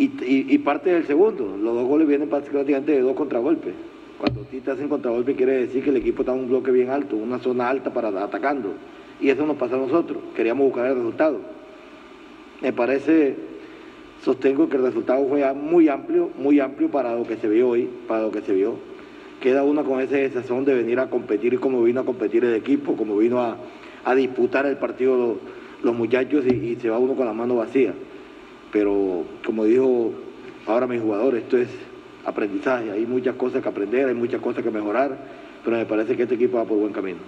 y, 0.00 0.58
parte 0.58 0.90
del 0.90 1.06
segundo. 1.06 1.56
Los 1.60 1.74
dos 1.74 1.86
goles 1.86 2.08
vienen 2.08 2.28
prácticamente 2.28 2.92
de 2.92 3.00
dos 3.00 3.14
contragolpes. 3.14 3.74
Cuando 4.18 4.42
ti 4.42 4.60
te 4.60 4.70
hacen 4.70 4.88
contragolpe 4.88 5.34
quiere 5.34 5.66
decir 5.66 5.82
que 5.82 5.90
el 5.90 5.96
equipo 5.96 6.22
está 6.22 6.34
en 6.34 6.40
un 6.40 6.48
bloque 6.48 6.70
bien 6.70 6.90
alto, 6.90 7.16
una 7.16 7.38
zona 7.38 7.68
alta 7.68 7.92
para 7.92 8.08
atacando. 8.08 8.74
Y 9.20 9.28
eso 9.28 9.46
nos 9.46 9.56
pasa 9.56 9.74
a 9.74 9.78
nosotros. 9.78 10.18
Queríamos 10.34 10.66
buscar 10.66 10.86
el 10.86 10.96
resultado. 10.96 11.40
Me 12.62 12.72
parece, 12.72 13.36
sostengo 14.22 14.68
que 14.68 14.76
el 14.76 14.82
resultado 14.82 15.26
fue 15.26 15.52
muy 15.54 15.88
amplio, 15.88 16.30
muy 16.38 16.60
amplio 16.60 16.90
para 16.90 17.14
lo 17.14 17.24
que 17.24 17.36
se 17.36 17.48
vio 17.48 17.70
hoy, 17.70 17.88
para 18.08 18.22
lo 18.22 18.30
que 18.30 18.40
se 18.42 18.52
vio. 18.52 18.76
queda 19.40 19.64
uno 19.64 19.84
con 19.84 20.00
esa 20.00 20.16
sensación 20.16 20.66
de 20.66 20.74
venir 20.74 20.98
a 21.00 21.08
competir 21.08 21.58
como 21.58 21.82
vino 21.82 22.00
a 22.00 22.04
competir 22.04 22.44
el 22.44 22.54
equipo, 22.54 22.96
como 22.96 23.16
vino 23.16 23.40
a, 23.40 23.56
disputar 24.14 24.66
el 24.66 24.76
partido 24.76 25.38
los, 25.82 25.94
muchachos 25.94 26.44
y, 26.46 26.76
se 26.76 26.90
va 26.90 26.98
uno 26.98 27.14
con 27.14 27.26
la 27.26 27.32
mano 27.32 27.56
vacía. 27.56 27.94
Pero 28.72 29.24
como 29.44 29.64
dijo 29.64 30.12
ahora 30.66 30.86
mi 30.86 30.98
jugador, 30.98 31.34
esto 31.34 31.56
es 31.58 31.68
aprendizaje, 32.24 32.90
hay 32.90 33.06
muchas 33.06 33.34
cosas 33.34 33.62
que 33.62 33.68
aprender, 33.68 34.08
hay 34.08 34.14
muchas 34.14 34.40
cosas 34.40 34.62
que 34.62 34.70
mejorar, 34.70 35.16
pero 35.64 35.76
me 35.76 35.86
parece 35.86 36.16
que 36.16 36.22
este 36.22 36.34
equipo 36.34 36.58
va 36.58 36.64
por 36.64 36.78
buen 36.78 36.92
camino. 36.92 37.18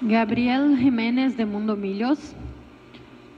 Gabriel 0.00 0.76
Jiménez 0.78 1.36
de 1.36 1.44
Mundo 1.44 1.74
Millos. 1.74 2.34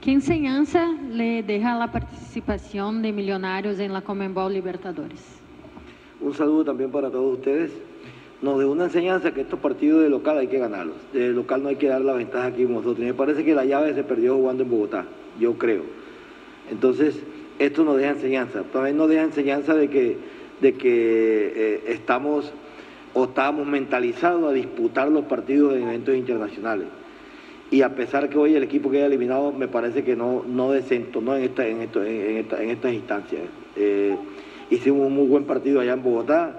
¿Qué 0.01 0.11
enseñanza 0.11 0.87
le 1.11 1.43
deja 1.43 1.75
la 1.77 1.91
participación 1.91 3.01
de 3.01 3.11
Millonarios 3.11 3.79
en 3.79 3.93
la 3.93 4.01
Comembol 4.01 4.53
Libertadores? 4.53 5.39
Un 6.19 6.33
saludo 6.33 6.65
también 6.65 6.91
para 6.91 7.09
todos 7.09 7.37
ustedes. 7.37 7.71
Nos 8.41 8.57
dejó 8.57 8.71
una 8.71 8.85
enseñanza 8.85 9.31
que 9.31 9.41
estos 9.41 9.59
partidos 9.59 10.01
de 10.03 10.09
local 10.09 10.37
hay 10.39 10.47
que 10.47 10.57
ganarlos. 10.57 10.95
De 11.13 11.29
local 11.29 11.61
no 11.61 11.69
hay 11.69 11.75
que 11.75 11.87
dar 11.87 12.01
la 12.01 12.13
ventaja 12.13 12.47
aquí 12.47 12.63
nosotros. 12.63 12.99
Me 12.99 13.13
parece 13.13 13.43
que 13.43 13.53
la 13.53 13.65
llave 13.65 13.93
se 13.93 14.03
perdió 14.03 14.35
jugando 14.35 14.63
en 14.63 14.69
Bogotá, 14.69 15.05
yo 15.39 15.53
creo. 15.57 15.83
Entonces, 16.71 17.19
esto 17.59 17.83
nos 17.83 17.97
deja 17.97 18.11
enseñanza. 18.11 18.63
También 18.63 18.97
nos 18.97 19.09
deja 19.09 19.23
enseñanza 19.23 19.75
de 19.75 19.89
que, 19.89 20.17
de 20.61 20.73
que 20.73 21.53
eh, 21.55 21.83
estamos 21.87 22.51
o 23.13 23.25
estábamos 23.25 23.67
mentalizados 23.67 24.49
a 24.49 24.53
disputar 24.53 25.09
los 25.09 25.25
partidos 25.25 25.75
en 25.75 25.83
eventos 25.83 26.15
internacionales. 26.15 26.87
Y 27.69 27.83
a 27.83 27.95
pesar 27.95 28.29
que 28.29 28.37
hoy 28.37 28.55
el 28.55 28.63
equipo 28.63 28.89
queda 28.89 29.05
eliminado, 29.05 29.51
me 29.51 29.67
parece 29.67 30.03
que 30.03 30.15
no, 30.15 30.43
no 30.47 30.71
desentonó 30.71 31.35
en, 31.35 31.43
en, 31.43 31.81
esto, 31.81 32.03
en, 32.03 32.37
esta, 32.37 32.61
en 32.63 32.69
estas 32.69 32.93
instancias. 32.93 33.41
Eh, 33.75 34.15
hicimos 34.69 35.07
un 35.07 35.15
muy 35.15 35.27
buen 35.27 35.43
partido 35.43 35.79
allá 35.79 35.93
en 35.93 36.03
Bogotá. 36.03 36.53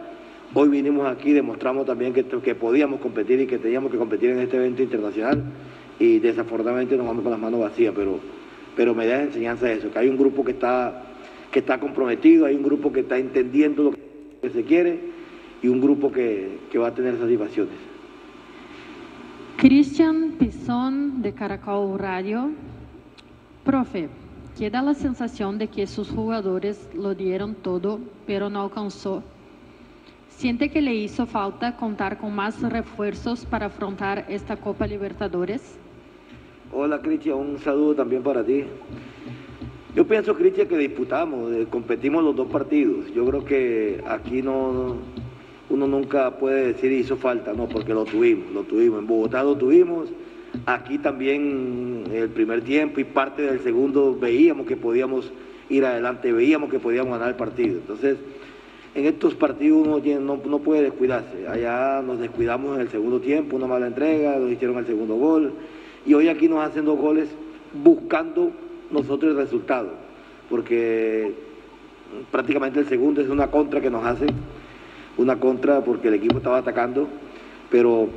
Hoy 0.55 0.69
vinimos 0.69 1.11
aquí, 1.11 1.33
demostramos 1.33 1.87
también 1.87 2.13
que, 2.13 2.25
que 2.25 2.55
podíamos 2.55 3.01
competir 3.01 3.41
y 3.41 3.47
que 3.47 3.59
teníamos 3.59 3.91
que 3.91 3.99
competir 3.99 4.31
en 4.31 4.41
este 4.41 4.57
evento 4.57 4.83
internacional 4.83 5.43
y 5.99 6.19
desafortunadamente 6.19 6.97
nos 6.97 7.07
vamos 7.07 7.23
con 7.23 7.33
las 7.33 7.41
manos 7.41 7.61
vacías, 7.61 7.95
pero, 7.97 8.19
pero 8.77 8.95
me 8.95 9.07
da 9.07 9.23
enseñanza 9.23 9.71
eso, 9.71 9.91
que 9.91 9.99
hay 9.99 10.09
un 10.09 10.17
grupo 10.17 10.45
que 10.45 10.53
está, 10.53 11.03
que 11.51 11.59
está 11.61 11.79
comprometido, 11.79 12.47
hay 12.47 12.55
un 12.55 12.63
grupo 12.63 12.93
que 12.93 13.01
está 13.01 13.19
entendiendo 13.19 13.85
lo 13.85 13.93
que 13.93 14.51
se 14.51 14.65
quiere 14.65 15.01
y 15.63 15.69
un 15.69 15.81
grupo 15.81 16.11
que, 16.11 16.59
que 16.71 16.79
va 16.79 16.89
a 16.89 16.95
tener 16.95 17.19
satisfacciones. 17.19 17.75
Cristian 19.57 20.33
Pizón 20.39 21.23
de 21.23 21.33
Caracol 21.33 21.99
Radio. 21.99 22.51
Profe, 23.65 24.09
que 24.59 24.71
da 24.71 24.83
la 24.83 24.95
sensación 24.95 25.57
de 25.57 25.69
que 25.69 25.87
sus 25.87 26.11
jugadores 26.11 26.89
lo 26.95 27.15
dieron 27.15 27.55
todo, 27.55 28.01
pero 28.27 28.51
no 28.51 28.63
alcanzó. 28.63 29.23
¿Siente 30.29 30.69
que 30.69 30.83
le 30.83 30.95
hizo 30.95 31.27
falta 31.27 31.77
contar 31.77 32.19
con 32.19 32.35
más 32.35 32.61
refuerzos 32.61 33.47
para 33.47 33.67
afrontar 33.67 34.27
esta 34.29 34.57
Copa 34.57 34.89
Libertadores? 34.89 35.79
Hola 36.73 37.03
Cristian, 37.03 37.37
un 37.37 37.59
saludo 37.59 37.95
también 37.95 38.23
para 38.23 38.43
ti. 38.43 38.65
Yo 39.95 40.07
pienso, 40.07 40.35
Cristian, 40.35 40.69
que 40.69 40.79
disputamos, 40.79 41.53
eh, 41.53 41.67
competimos 41.69 42.25
los 42.25 42.35
dos 42.35 42.49
partidos. 42.49 43.13
Yo 43.15 43.27
creo 43.27 43.45
que 43.45 44.03
aquí 44.07 44.41
no, 44.41 44.97
uno 45.69 45.87
nunca 45.87 46.39
puede 46.39 46.69
decir 46.69 46.91
hizo 46.91 47.17
falta, 47.17 47.53
no, 47.53 47.69
porque 47.69 47.93
lo 47.93 48.05
tuvimos, 48.05 48.51
lo 48.53 48.63
tuvimos. 48.63 49.01
En 49.01 49.07
Bogotá 49.07 49.43
lo 49.43 49.55
tuvimos, 49.57 50.09
Aquí 50.67 50.99
también 50.99 52.05
el 52.13 52.29
primer 52.29 52.63
tiempo 52.63 53.01
y 53.01 53.05
parte 53.05 53.43
del 53.43 53.61
segundo 53.61 54.17
veíamos 54.19 54.67
que 54.67 54.77
podíamos 54.77 55.33
ir 55.71 55.85
adelante, 55.85 56.31
veíamos 56.31 56.71
que 56.71 56.79
podíamos 56.79 57.13
ganar 57.13 57.31
el 57.31 57.37
partido. 57.37 57.79
Entonces, 57.79 58.19
en 58.95 59.07
estos 59.07 59.35
partidos 59.35 59.87
uno 59.87 60.39
no, 60.45 60.59
puede 60.59 60.83
descuidarse. 60.83 61.49
Allá 61.49 62.03
nos 62.03 62.21
descuidamos 62.21 62.77
en 62.77 62.83
el 62.83 62.91
segundo 62.91 63.21
tiempo, 63.21 63.57
una 63.57 63.67
mala 63.67 63.87
entrega, 63.87 64.39
nos 64.39 64.53
hicieron 64.53 64.77
el 64.77 64.87
segundo 64.87 65.17
gol. 65.17 65.53
Y 66.05 66.15
hoy 66.15 66.29
aquí 66.29 66.49
nos 66.49 66.61
hacen 66.61 66.85
dos 66.85 66.99
goles 66.99 67.29
buscando 67.73 68.51
nosotros 68.91 69.33
el 69.33 69.37
resultado. 69.37 69.91
Porque 70.51 71.33
prácticamente 72.31 72.81
el 72.81 72.89
segundo 72.89 73.21
es 73.21 73.29
una 73.29 73.49
contra 73.49 73.81
que 73.81 73.91
nos 73.91 74.05
hacen, 74.05 74.29
una 75.17 75.39
contra 75.39 75.83
porque 75.83 76.09
el 76.09 76.15
equipo 76.15 76.39
estaba 76.39 76.59
atacando, 76.59 77.09
pero 77.71 78.09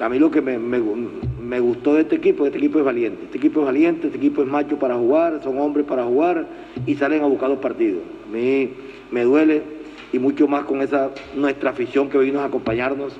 a 0.00 0.08
mí 0.08 0.18
lo 0.18 0.30
que 0.30 0.40
me, 0.40 1.60
gustó 1.60 1.94
de 1.94 2.02
este 2.02 2.16
equipo, 2.16 2.46
este 2.46 2.58
equipo 2.58 2.78
es 2.78 2.84
valiente. 2.84 3.24
Este 3.24 3.38
equipo 3.38 3.60
es 3.60 3.66
valiente, 3.66 4.06
este 4.06 4.18
equipo 4.18 4.42
es 4.42 4.48
macho 4.48 4.78
para 4.78 4.96
jugar, 4.96 5.40
son 5.42 5.58
hombres 5.58 5.86
para 5.86 6.04
jugar 6.04 6.46
y 6.86 6.94
salen 6.94 7.22
a 7.22 7.26
buscar 7.26 7.50
los 7.50 7.58
partidos. 7.58 8.00
A 8.28 8.32
mí 8.32 8.70
me 9.10 9.22
duele 9.22 9.62
y 10.12 10.18
mucho 10.18 10.48
más 10.48 10.64
con 10.64 10.80
esa 10.80 11.10
nuestra 11.36 11.70
afición 11.70 12.08
que 12.08 12.18
vino 12.18 12.40
a 12.40 12.46
acompañarnos. 12.46 13.14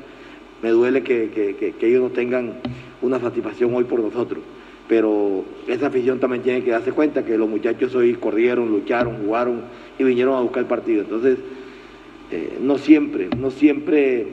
Me 0.62 0.70
duele 0.70 1.02
que, 1.02 1.74
ellos 1.80 2.02
no 2.02 2.10
tengan 2.10 2.54
una 3.02 3.20
satisfacción 3.20 3.74
hoy 3.74 3.84
por 3.84 4.00
nosotros. 4.00 4.42
Pero 4.88 5.44
esa 5.68 5.88
afición 5.88 6.18
también 6.18 6.42
tiene 6.42 6.62
que 6.62 6.70
darse 6.70 6.92
cuenta 6.92 7.24
que 7.24 7.38
los 7.38 7.48
muchachos 7.48 7.94
hoy 7.94 8.14
corrieron, 8.14 8.70
lucharon, 8.70 9.24
jugaron 9.24 9.62
y 9.98 10.04
vinieron 10.04 10.34
a 10.34 10.40
buscar 10.40 10.62
el 10.62 10.68
partido. 10.68 11.02
Entonces, 11.02 11.38
eh, 12.30 12.58
no 12.60 12.78
siempre, 12.78 13.28
no 13.36 13.50
siempre 13.50 14.26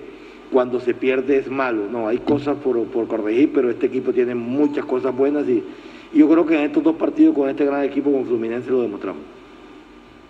cuando 0.52 0.80
se 0.80 0.94
pierde 0.94 1.38
es 1.38 1.50
malo. 1.50 1.88
No, 1.90 2.08
hay 2.08 2.18
cosas 2.18 2.58
por, 2.58 3.08
corregir, 3.08 3.52
pero 3.54 3.70
este 3.70 3.86
equipo 3.86 4.14
tiene 4.14 4.36
muchas 4.36 4.86
cosas 4.86 5.16
buenas 5.16 5.48
y, 5.48 5.64
yo 6.12 6.28
creo 6.28 6.44
que 6.44 6.56
en 6.56 6.62
estos 6.62 6.84
dos 6.84 6.96
partidos 6.96 7.36
con 7.36 7.48
este 7.50 7.66
gran 7.66 7.84
equipo 7.84 8.12
con 8.12 8.26
Fluminense 8.26 8.72
lo 8.72 8.82
demostramos. 8.82 9.22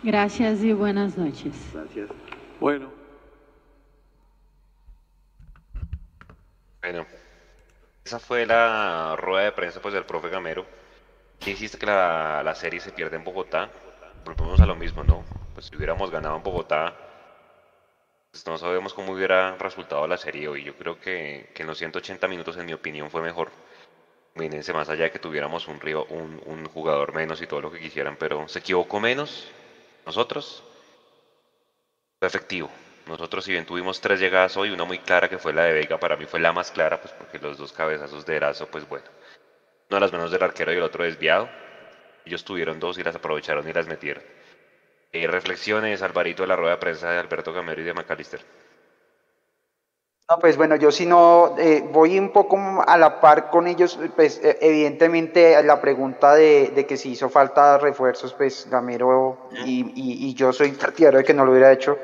Gracias 0.04 0.62
y 0.62 0.74
buenas 0.74 1.18
noches. 1.18 1.54
Gracias. 1.74 2.10
Bueno. 2.60 2.90
Bueno, 6.82 7.06
esa 8.10 8.18
fue 8.18 8.48
la 8.48 9.16
rueda 9.18 9.46
de 9.46 9.52
prensa 9.52 9.80
pues 9.84 9.94
del 9.94 10.04
profe 10.04 10.30
Gamero. 10.30 10.66
¿Qué 11.40 11.52
hiciste 11.52 11.78
que 11.78 11.86
la, 11.86 12.42
la 12.44 12.56
serie 12.56 12.80
se 12.80 12.92
pierda 12.92 13.16
en 13.16 13.24
Bogotá? 13.24 13.70
Volvemos 14.26 14.60
a 14.60 14.66
lo 14.66 14.76
mismo, 14.76 15.04
¿no? 15.04 15.24
Pues 15.54 15.68
si 15.68 15.76
hubiéramos 15.76 16.10
ganado 16.10 16.36
en 16.36 16.42
Bogotá, 16.42 16.96
pues, 18.32 18.48
no 18.48 18.58
sabemos 18.58 18.96
cómo 18.96 19.14
hubiera 19.14 19.56
resultado 19.58 20.08
la 20.08 20.18
serie 20.18 20.48
hoy. 20.48 20.64
Yo 20.64 20.76
creo 20.76 21.00
que, 21.00 21.54
en 21.56 21.68
los 21.68 21.78
180 21.78 22.28
minutos, 22.28 22.58
en 22.58 22.66
mi 22.66 22.74
opinión, 22.74 23.12
fue 23.12 23.22
mejor. 23.22 23.52
Mírense, 24.34 24.74
más 24.74 24.90
allá 24.90 25.04
de 25.04 25.12
que 25.12 25.20
tuviéramos 25.20 25.68
un, 25.68 25.80
río, 25.80 26.06
un, 26.06 26.66
jugador 26.66 27.14
menos 27.14 27.40
y 27.44 27.48
todo 27.48 27.62
lo 27.62 27.72
que 27.72 27.80
quisieran, 27.80 28.16
pero 28.18 28.48
se 28.48 28.58
equivocó 28.58 29.00
menos 29.00 29.48
nosotros. 30.04 30.64
Fue 32.18 32.28
efectivo. 32.28 32.72
Nosotros, 33.10 33.44
si 33.44 33.54
bien 33.54 33.66
tuvimos 33.66 34.00
tres 34.00 34.20
llegadas 34.20 34.56
hoy, 34.56 34.70
una 34.70 34.84
muy 34.84 35.00
clara 35.00 35.28
que 35.28 35.40
fue 35.40 35.52
la 35.52 35.64
de 35.64 35.74
Vega, 35.74 36.00
para 36.00 36.16
mí 36.16 36.28
fue 36.28 36.40
la 36.40 36.54
más 36.54 36.70
clara, 36.70 37.02
pues 37.02 37.12
porque 37.14 37.40
los 37.40 37.58
dos 37.58 37.74
cabezazos 37.74 38.24
de 38.24 38.36
Erazo, 38.36 38.68
pues 38.68 38.88
bueno, 38.88 39.06
una 39.90 39.98
de 39.98 40.02
las 40.02 40.14
menos 40.14 40.30
del 40.30 40.44
arquero 40.44 40.72
y 40.72 40.78
el 40.78 40.84
otro 40.84 41.04
desviado. 41.04 41.50
Ellos 42.24 42.46
tuvieron 42.46 42.80
dos 42.80 43.00
y 43.00 43.04
las 43.04 43.16
aprovecharon 43.16 43.68
y 43.68 43.74
las 43.74 43.88
metieron. 43.88 44.24
Eh, 45.12 45.26
reflexiones, 45.26 46.04
Alvarito, 46.04 46.44
de 46.44 46.50
la 46.50 46.56
rueda 46.56 46.74
de 46.74 46.78
prensa 46.78 47.10
de 47.10 47.18
Alberto 47.18 47.52
Gamero 47.52 47.82
y 47.82 47.86
de 47.86 47.96
Macalister. 47.96 48.42
No, 50.30 50.38
pues 50.38 50.56
bueno, 50.58 50.76
yo 50.76 50.92
si 50.92 51.08
no 51.08 51.56
eh, 51.58 51.84
voy 51.92 52.20
un 52.20 52.30
poco 52.30 52.84
a 52.86 52.96
la 52.96 53.20
par 53.20 53.50
con 53.50 53.66
ellos, 53.66 53.98
pues 54.16 54.40
eh, 54.44 54.60
evidentemente 54.62 55.64
la 55.64 55.82
pregunta 55.82 56.36
de, 56.36 56.86
que 56.88 56.96
si 56.96 57.14
hizo 57.14 57.28
falta 57.30 57.80
refuerzos, 57.80 58.36
pues 58.36 58.68
Gamero 58.70 59.50
y, 59.66 60.36
yo 60.36 60.54
soy 60.54 60.74
partidario 60.74 61.18
de 61.18 61.26
que 61.26 61.34
no 61.34 61.44
lo 61.44 61.52
hubiera 61.54 61.72
hecho, 61.72 61.98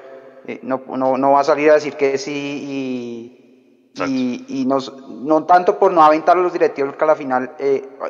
no, 0.64 0.82
no, 1.18 1.32
va 1.32 1.40
a 1.40 1.44
salir 1.44 1.72
a 1.72 1.76
decir 1.76 1.94
que 1.96 2.18
sí 2.18 3.42
y, 3.96 4.46
y, 4.48 4.66
no 4.66 5.46
tanto 5.46 5.80
por 5.80 5.94
no 5.94 6.04
aventar 6.04 6.38
a 6.38 6.42
los 6.42 6.54
directivos, 6.54 6.92
porque 6.92 7.04
a 7.06 7.08
la 7.08 7.16
final 7.16 7.56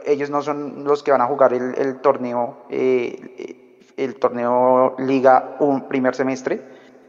ellos 0.05 0.29
no 0.29 0.41
son 0.41 0.83
los 0.83 1.03
que 1.03 1.11
van 1.11 1.21
a 1.21 1.27
jugar 1.27 1.53
el, 1.53 1.75
el 1.77 2.01
torneo 2.01 2.65
el 3.97 4.15
torneo 4.15 4.95
Liga 4.99 5.55
un 5.59 5.87
primer 5.87 6.15
semestre, 6.15 6.61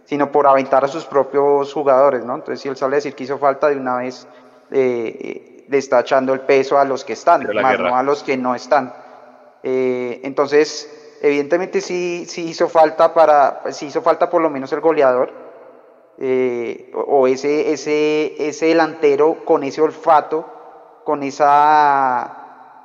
sino 0.05 0.31
por 0.31 0.47
aventar 0.47 0.85
a 0.85 0.89
sus 0.89 1.05
propios 1.05 1.73
jugadores, 1.73 2.25
¿no? 2.25 2.35
Entonces, 2.35 2.61
si 2.61 2.69
él 2.69 2.77
sale 2.77 2.97
a 2.97 2.99
decir 2.99 3.15
que 3.15 3.25
hizo 3.25 3.39
falta, 3.39 3.69
de 3.69 3.77
una 3.77 3.97
vez 3.97 4.27
eh, 4.71 5.65
le 5.69 5.79
está 5.79 6.01
echando 6.01 6.33
el 6.33 6.41
peso 6.41 6.79
a 6.79 6.85
los 6.85 7.05
que 7.05 7.15
están, 7.15 7.47
más 7.61 7.79
no 7.79 7.97
a 7.97 8.03
los 8.03 8.23
que 8.23 8.37
no 8.37 8.55
están. 8.55 8.93
Eh, 9.63 10.21
entonces, 10.23 11.06
evidentemente 11.27 11.81
sí, 11.81 12.25
sí 12.27 12.49
hizo 12.49 12.69
falta 12.69 13.13
para, 13.15 13.63
sí 13.73 13.87
hizo 13.87 14.03
falta 14.03 14.31
por 14.31 14.43
lo 14.43 14.51
menos 14.51 14.73
el 14.73 14.81
goleador, 14.81 15.33
eh, 16.19 16.91
o 16.95 17.27
ese, 17.27 17.73
ese, 17.73 18.49
ese 18.49 18.67
delantero 18.67 19.45
con 19.45 19.63
ese 19.63 19.83
olfato, 19.83 20.47
con 21.05 21.23
esa 21.23 22.37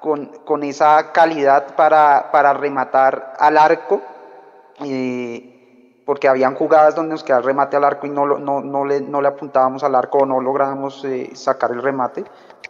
con, 0.02 0.26
con 0.46 0.64
esa 0.64 1.12
calidad 1.12 1.76
para, 1.76 2.32
para, 2.32 2.54
rematar 2.54 3.36
al 3.40 3.58
arco, 3.58 4.02
porque 6.06 6.28
habían 6.28 6.56
jugadas 6.56 6.96
donde 6.96 7.12
nos 7.12 7.24
quedaba 7.24 7.42
el 7.42 7.46
remate 7.46 7.78
al 7.78 7.84
arco 7.84 8.08
y 8.08 8.10
no, 8.10 8.26
no, 8.26 8.62
no, 8.62 8.84
le, 8.84 9.00
no 9.00 9.22
le 9.22 9.28
apuntábamos 9.28 9.84
al 9.84 9.94
arco 9.94 10.20
o 10.20 10.26
no 10.26 10.42
lográbamos 10.42 11.06
eh, 11.06 11.30
sacar 11.36 11.72
el 11.72 11.84
remate. 11.84 12.26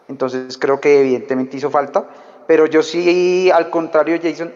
Entonces 0.10 0.58
creo 0.58 0.82
que 0.82 1.00
evidentemente 1.00 1.56
hizo 1.56 1.70
falta. 1.70 2.06
Pero 2.48 2.66
yo 2.66 2.84
sí, 2.84 3.50
al 3.50 3.70
contrario, 3.70 4.20
Jason, 4.22 4.54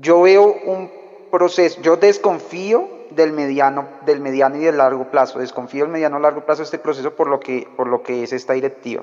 yo 0.00 0.22
veo 0.22 0.44
un 0.64 0.90
proceso, 1.30 1.80
yo 1.82 1.96
desconfío 1.96 2.88
del 3.10 3.32
mediano, 3.32 3.88
del 4.04 4.20
mediano 4.20 4.56
y 4.56 4.60
del 4.60 4.76
largo 4.76 5.10
plazo. 5.10 5.38
Desconfío 5.38 5.84
del 5.84 5.92
mediano 5.92 6.18
y 6.18 6.22
largo 6.22 6.44
plazo 6.44 6.62
de 6.62 6.64
este 6.64 6.78
proceso 6.78 7.14
por 7.14 7.28
lo 7.28 7.40
que, 7.40 7.66
por 7.76 7.88
lo 7.88 8.02
que 8.02 8.22
es 8.22 8.32
esta 8.32 8.52
directiva. 8.52 9.02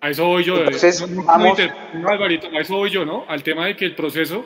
A 0.00 0.10
eso 0.10 0.26
voy 0.26 0.44
yo. 0.44 0.56
Entonces, 0.56 1.08
no, 1.08 1.22
vamos... 1.22 1.58
Alvarito, 2.06 2.48
a 2.48 2.60
eso 2.60 2.76
voy 2.76 2.90
yo, 2.90 3.04
¿no? 3.04 3.24
Al 3.28 3.42
tema 3.42 3.66
de 3.66 3.76
que 3.76 3.84
el 3.84 3.94
proceso 3.94 4.44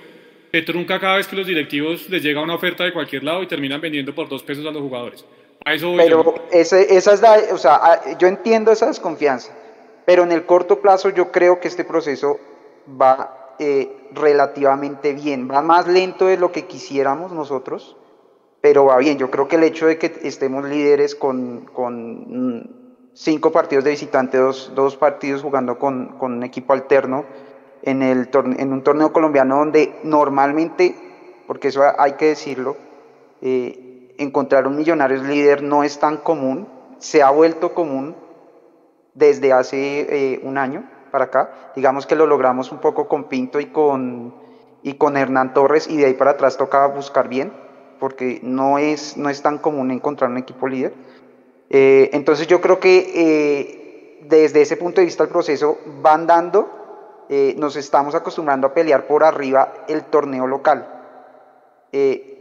se 0.50 0.62
trunca 0.62 0.98
cada 0.98 1.16
vez 1.16 1.28
que 1.28 1.36
los 1.36 1.46
directivos 1.46 2.08
les 2.08 2.22
llega 2.22 2.42
una 2.42 2.54
oferta 2.54 2.84
de 2.84 2.92
cualquier 2.92 3.24
lado 3.24 3.42
y 3.42 3.46
terminan 3.46 3.80
vendiendo 3.80 4.14
por 4.14 4.28
dos 4.28 4.42
pesos 4.42 4.66
a 4.66 4.70
los 4.70 4.82
jugadores. 4.82 5.24
A 5.64 5.74
eso 5.74 5.88
voy 5.88 5.98
pero 5.98 6.24
yo. 6.24 6.34
Ese, 6.50 6.96
esa 6.96 7.12
es 7.12 7.20
la, 7.20 7.38
o 7.52 7.58
sea, 7.58 8.16
yo 8.18 8.26
entiendo 8.26 8.72
esa 8.72 8.86
desconfianza, 8.86 9.52
pero 10.06 10.22
en 10.22 10.32
el 10.32 10.46
corto 10.46 10.80
plazo 10.80 11.10
yo 11.10 11.30
creo 11.30 11.60
que 11.60 11.68
este 11.68 11.84
proceso 11.84 12.40
va 13.00 13.39
eh, 13.62 14.08
relativamente 14.14 15.12
bien, 15.12 15.46
va 15.46 15.60
más 15.60 15.86
lento 15.86 16.24
de 16.24 16.38
lo 16.38 16.50
que 16.50 16.64
quisiéramos 16.64 17.30
nosotros, 17.30 17.94
pero 18.62 18.86
va 18.86 18.96
bien. 18.96 19.18
Yo 19.18 19.30
creo 19.30 19.48
que 19.48 19.56
el 19.56 19.64
hecho 19.64 19.86
de 19.86 19.98
que 19.98 20.18
estemos 20.22 20.64
líderes 20.64 21.14
con, 21.14 21.66
con 21.74 22.70
cinco 23.12 23.52
partidos 23.52 23.84
de 23.84 23.90
visitante, 23.90 24.38
dos, 24.38 24.72
dos 24.74 24.96
partidos 24.96 25.42
jugando 25.42 25.78
con, 25.78 26.16
con, 26.16 26.38
un 26.38 26.42
equipo 26.42 26.72
alterno, 26.72 27.26
en, 27.82 28.02
el 28.02 28.30
en 28.32 28.72
un 28.72 28.82
torneo 28.82 29.12
colombiano 29.12 29.58
donde 29.58 29.94
normalmente, 30.04 30.94
porque 31.46 31.68
eso 31.68 31.82
hay 31.98 32.12
que 32.12 32.28
decirlo, 32.28 32.78
eh, 33.42 34.14
encontrar 34.16 34.66
un 34.66 34.78
Millonarios 34.78 35.22
líder 35.24 35.62
no 35.62 35.84
es 35.84 35.98
tan 35.98 36.16
común, 36.16 36.66
se 36.98 37.22
ha 37.22 37.28
vuelto 37.28 37.74
común 37.74 38.16
desde 39.12 39.52
hace 39.52 40.06
eh, 40.08 40.40
un 40.44 40.56
año 40.56 40.88
para 41.10 41.26
acá. 41.26 41.72
Digamos 41.76 42.06
que 42.06 42.16
lo 42.16 42.26
logramos 42.26 42.72
un 42.72 42.78
poco 42.78 43.08
con 43.08 43.24
Pinto 43.24 43.60
y 43.60 43.66
con, 43.66 44.34
y 44.82 44.94
con 44.94 45.16
Hernán 45.16 45.54
Torres 45.54 45.88
y 45.88 45.96
de 45.96 46.06
ahí 46.06 46.14
para 46.14 46.32
atrás 46.32 46.56
tocaba 46.56 46.86
buscar 46.88 47.28
bien 47.28 47.52
porque 48.00 48.40
no 48.42 48.78
es, 48.78 49.16
no 49.16 49.28
es 49.28 49.42
tan 49.42 49.58
común 49.58 49.92
encontrar 49.92 50.30
un 50.30 50.38
equipo 50.38 50.66
líder. 50.66 50.94
Eh, 51.68 52.10
entonces 52.14 52.48
yo 52.48 52.60
creo 52.60 52.80
que 52.80 53.12
eh, 53.14 54.18
desde 54.22 54.62
ese 54.62 54.76
punto 54.76 55.00
de 55.00 55.04
vista 55.04 55.22
el 55.22 55.28
proceso 55.28 55.78
va 56.04 56.14
andando, 56.14 57.26
eh, 57.28 57.54
nos 57.58 57.76
estamos 57.76 58.16
acostumbrando 58.16 58.66
a 58.66 58.74
pelear 58.74 59.06
por 59.06 59.22
arriba 59.22 59.72
el 59.86 60.04
torneo 60.04 60.48
local. 60.48 60.96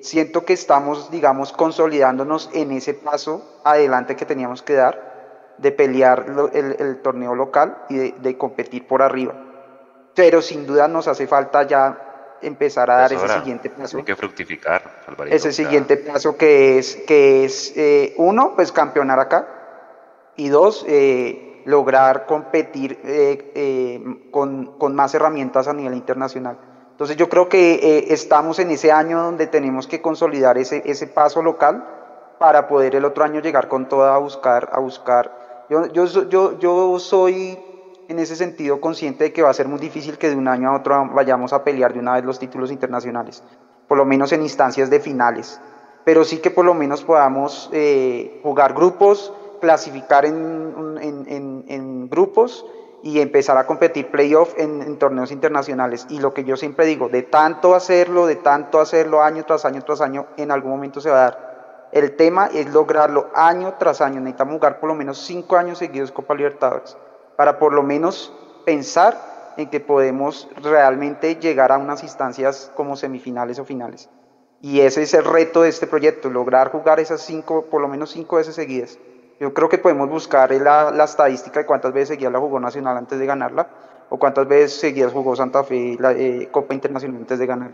siento 0.02 0.46
que 0.46 0.54
estamos, 0.54 1.12
digamos, 1.12 1.52
consolidándonos 1.52 2.50
en 2.54 2.72
ese 2.72 2.94
paso 2.94 3.60
adelante 3.64 4.16
que 4.16 4.26
teníamos 4.26 4.62
que 4.62 4.74
dar 4.74 5.09
de 5.62 5.72
pelear 5.72 6.26
el, 6.54 6.76
el 6.80 7.02
torneo 7.02 7.36
local 7.36 7.78
y 7.90 7.98
de, 7.98 8.16
de 8.20 8.38
competir 8.38 8.88
por 8.88 9.02
arriba. 9.02 9.34
Pero 10.16 10.42
sin 10.42 10.66
duda 10.66 10.88
nos 10.88 11.08
hace 11.08 11.28
falta 11.28 11.64
ya 11.64 12.10
empezar 12.42 12.90
a 12.90 12.98
dar 12.98 13.14
ese 13.14 13.28
siguiente 13.28 13.70
paso. 13.70 13.98
Hay 13.98 14.04
que 14.04 14.16
fructificar, 14.16 14.82
Alvarito, 15.08 15.36
Ese 15.36 15.52
siguiente 15.52 15.98
paso 15.98 16.38
que 16.38 16.78
es, 16.78 16.96
que 17.08 17.46
es 17.46 17.74
eh, 17.76 18.14
uno, 18.18 18.54
pues 18.56 18.72
campeonar 18.72 19.20
acá, 19.20 19.48
y 20.36 20.50
dos, 20.50 20.86
eh, 20.88 21.62
lograr 21.66 22.26
competir 22.26 23.00
eh, 23.04 24.30
con, 24.32 24.78
con, 24.78 24.96
más 24.96 25.14
herramientas 25.14 25.68
a 25.68 25.74
nivel 25.74 25.94
internacional. 25.94 26.58
Entonces 26.92 27.18
yo 27.18 27.30
creo 27.30 27.48
que 27.48 28.08
estamos 28.10 28.60
en 28.60 28.72
ese 28.72 28.92
año 28.92 29.22
donde 29.22 29.48
tenemos 29.48 29.88
que 29.88 30.02
consolidar 30.02 30.58
ese, 30.58 30.82
ese 30.86 31.08
paso 31.08 31.42
local 31.42 31.86
para 32.40 32.68
poder 32.68 32.96
el 32.96 33.06
otro 33.06 33.24
año 33.24 33.40
llegar 33.42 33.68
con 33.68 33.88
toda 33.88 34.16
a 34.16 34.18
buscar, 34.18 34.70
a 34.74 34.80
buscar. 34.80 35.39
Yo, 35.70 35.86
yo, 35.86 36.58
yo, 36.58 36.98
soy 36.98 37.58
en 38.08 38.18
ese 38.18 38.36
sentido 38.36 38.82
consciente 38.82 39.26
de 39.26 39.34
que 39.34 39.44
va 39.44 39.52
a 39.52 39.54
ser 39.54 39.68
muy 39.68 39.78
difícil 39.78 40.18
que 40.18 40.30
de 40.30 40.36
un 40.36 40.48
año 40.48 40.70
a 40.70 40.78
otro 40.78 41.10
vayamos 41.14 41.54
a 41.54 41.64
pelear 41.64 41.94
de 41.94 42.00
una 42.00 42.16
vez 42.16 42.26
los 42.26 42.40
títulos 42.40 42.72
internacionales, 42.72 43.44
por 43.88 44.00
lo 44.00 44.04
menos 44.04 44.32
en 44.32 44.42
instancias 44.42 44.90
de 44.90 45.00
finales, 45.00 45.62
pero 46.06 46.24
sí 46.24 46.40
que 46.40 46.50
por 46.50 46.66
lo 46.66 46.74
menos 46.74 47.04
podamos 47.04 47.70
eh, 47.72 48.40
jugar 48.42 48.74
grupos, 48.74 49.32
clasificar 49.62 50.26
en, 50.26 50.98
en, 51.00 52.10
grupos 52.10 52.66
y 53.04 53.22
empezar 53.22 53.56
a 53.58 53.68
competir 53.68 54.10
playoff 54.10 54.56
en 54.58 54.98
torneos 54.98 55.32
internacionales. 55.32 56.08
Y 56.10 56.20
lo 56.20 56.34
que 56.34 56.44
yo 56.44 56.58
siempre 56.58 56.88
digo, 56.88 57.10
de 57.10 57.22
tanto 57.22 57.76
hacerlo, 57.76 58.26
de 58.26 58.38
tanto 58.38 58.80
hacerlo 58.80 59.22
año 59.22 59.46
tras 59.46 59.66
año 59.66 59.84
tras 59.84 60.02
año, 60.02 60.26
en 60.38 60.50
algún 60.50 60.72
momento 60.72 61.00
se 61.00 61.12
va 61.12 61.18
a 61.18 61.22
dar. 61.22 61.49
El 61.92 62.16
tema 62.16 62.48
es 62.54 62.72
lograrlo 62.72 63.30
año 63.34 63.76
tras 63.80 64.02
año. 64.02 64.20
Necesitamos 64.20 64.56
jugar 64.56 64.80
por 64.80 64.90
lo 64.90 64.96
menos 64.96 65.20
cinco 65.20 65.58
años 65.58 65.80
seguidos 65.80 66.12
Copa 66.12 66.36
Libertadores 66.36 66.96
para 67.36 67.58
por 67.58 67.74
lo 67.74 67.84
menos 67.84 68.34
pensar 68.66 69.54
en 69.56 69.70
que 69.70 69.80
podemos 69.80 70.50
realmente 70.62 71.36
llegar 71.36 71.72
a 71.72 71.78
unas 71.78 72.04
instancias 72.04 72.72
como 72.76 72.96
semifinales 72.96 73.60
o 73.60 73.66
finales. 73.66 74.10
Y 74.62 74.82
ese 74.82 75.04
es 75.04 75.14
el 75.14 75.24
reto 75.24 75.62
de 75.62 75.70
este 75.70 75.88
proyecto, 75.88 76.30
lograr 76.30 76.70
jugar 76.70 77.00
esas 77.00 77.22
cinco, 77.22 77.66
por 77.66 77.82
lo 77.82 77.88
menos 77.88 78.12
cinco 78.12 78.36
veces 78.36 78.56
seguidas. 78.56 79.00
Yo 79.40 79.54
creo 79.54 79.70
que 79.70 79.78
podemos 79.78 80.10
buscar 80.10 80.52
la, 80.52 80.92
la 80.92 81.06
estadística 81.06 81.62
de 81.62 81.66
cuántas 81.66 81.94
veces 81.94 82.10
seguidas 82.10 82.34
la 82.34 82.40
jugó 82.40 82.60
Nacional 82.60 82.98
antes 82.98 83.18
de 83.18 83.26
ganarla, 83.26 83.70
o 84.10 84.18
cuántas 84.20 84.48
veces 84.48 84.78
seguidas 84.80 85.14
jugó 85.14 85.36
Santa 85.36 85.64
Fe 85.64 85.96
la 85.98 86.12
eh, 86.12 86.50
Copa 86.52 86.74
Internacional 86.74 87.22
antes 87.22 87.40
de 87.40 87.46
ganar. 87.46 87.72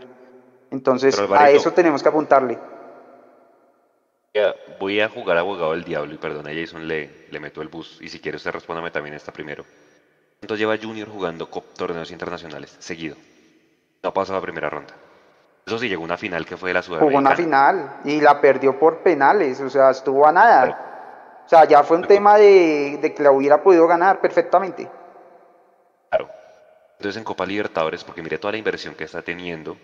Entonces, 0.70 1.18
a 1.18 1.50
eso 1.50 1.72
tenemos 1.72 2.02
que 2.02 2.08
apuntarle. 2.08 2.58
Voy 4.78 5.00
a 5.00 5.08
jugar 5.08 5.38
abogado 5.38 5.72
del 5.72 5.84
diablo 5.84 6.14
y 6.14 6.18
perdona 6.18 6.50
Jason, 6.54 6.86
le, 6.86 7.26
le 7.30 7.40
meto 7.40 7.62
el 7.62 7.68
bus. 7.68 7.98
Y 8.00 8.08
si 8.08 8.20
quiere 8.20 8.36
usted 8.36 8.50
respóndame 8.50 8.90
también 8.90 9.14
esta 9.14 9.32
primero. 9.32 9.64
¿Cuánto 10.38 10.56
lleva 10.56 10.76
Junior 10.76 11.08
jugando 11.08 11.46
torneos 11.46 12.10
internacionales 12.10 12.76
seguido? 12.78 13.16
No 14.02 14.10
ha 14.10 14.14
pasado 14.14 14.38
la 14.38 14.42
primera 14.42 14.68
ronda. 14.68 14.94
Eso 15.66 15.78
sí, 15.78 15.88
llegó 15.88 16.04
una 16.04 16.16
final 16.16 16.46
que 16.46 16.56
fue 16.56 16.70
de 16.70 16.74
la 16.74 16.82
Sudamericana. 16.82 17.18
Jugó 17.18 17.26
una 17.28 17.36
final 17.36 18.00
y 18.04 18.20
la 18.20 18.40
perdió 18.40 18.78
por 18.78 18.98
penales, 18.98 19.60
o 19.60 19.68
sea, 19.68 19.90
estuvo 19.90 20.26
a 20.26 20.32
nada. 20.32 21.42
O 21.44 21.48
sea, 21.48 21.64
ya 21.64 21.82
fue 21.82 21.96
un 21.96 22.06
tema 22.06 22.36
de, 22.36 22.98
de 23.00 23.14
que 23.14 23.22
la 23.22 23.32
hubiera 23.32 23.62
podido 23.62 23.86
ganar 23.86 24.20
perfectamente. 24.20 24.88
Claro. 26.10 26.28
Entonces 26.98 27.16
en 27.16 27.24
Copa 27.24 27.46
Libertadores, 27.46 28.04
porque 28.04 28.22
mire 28.22 28.38
toda 28.38 28.52
la 28.52 28.58
inversión 28.58 28.94
que 28.94 29.04
está 29.04 29.22
teniendo, 29.22 29.76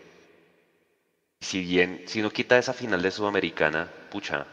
si 1.43 1.61
bien, 1.61 2.03
si 2.07 2.23
no 2.23 2.31
quita 2.31 2.57
esa 2.57 2.73
final 2.73 3.03
de 3.03 3.11
Sudamericana, 3.11 3.89
pucha, 4.11 4.47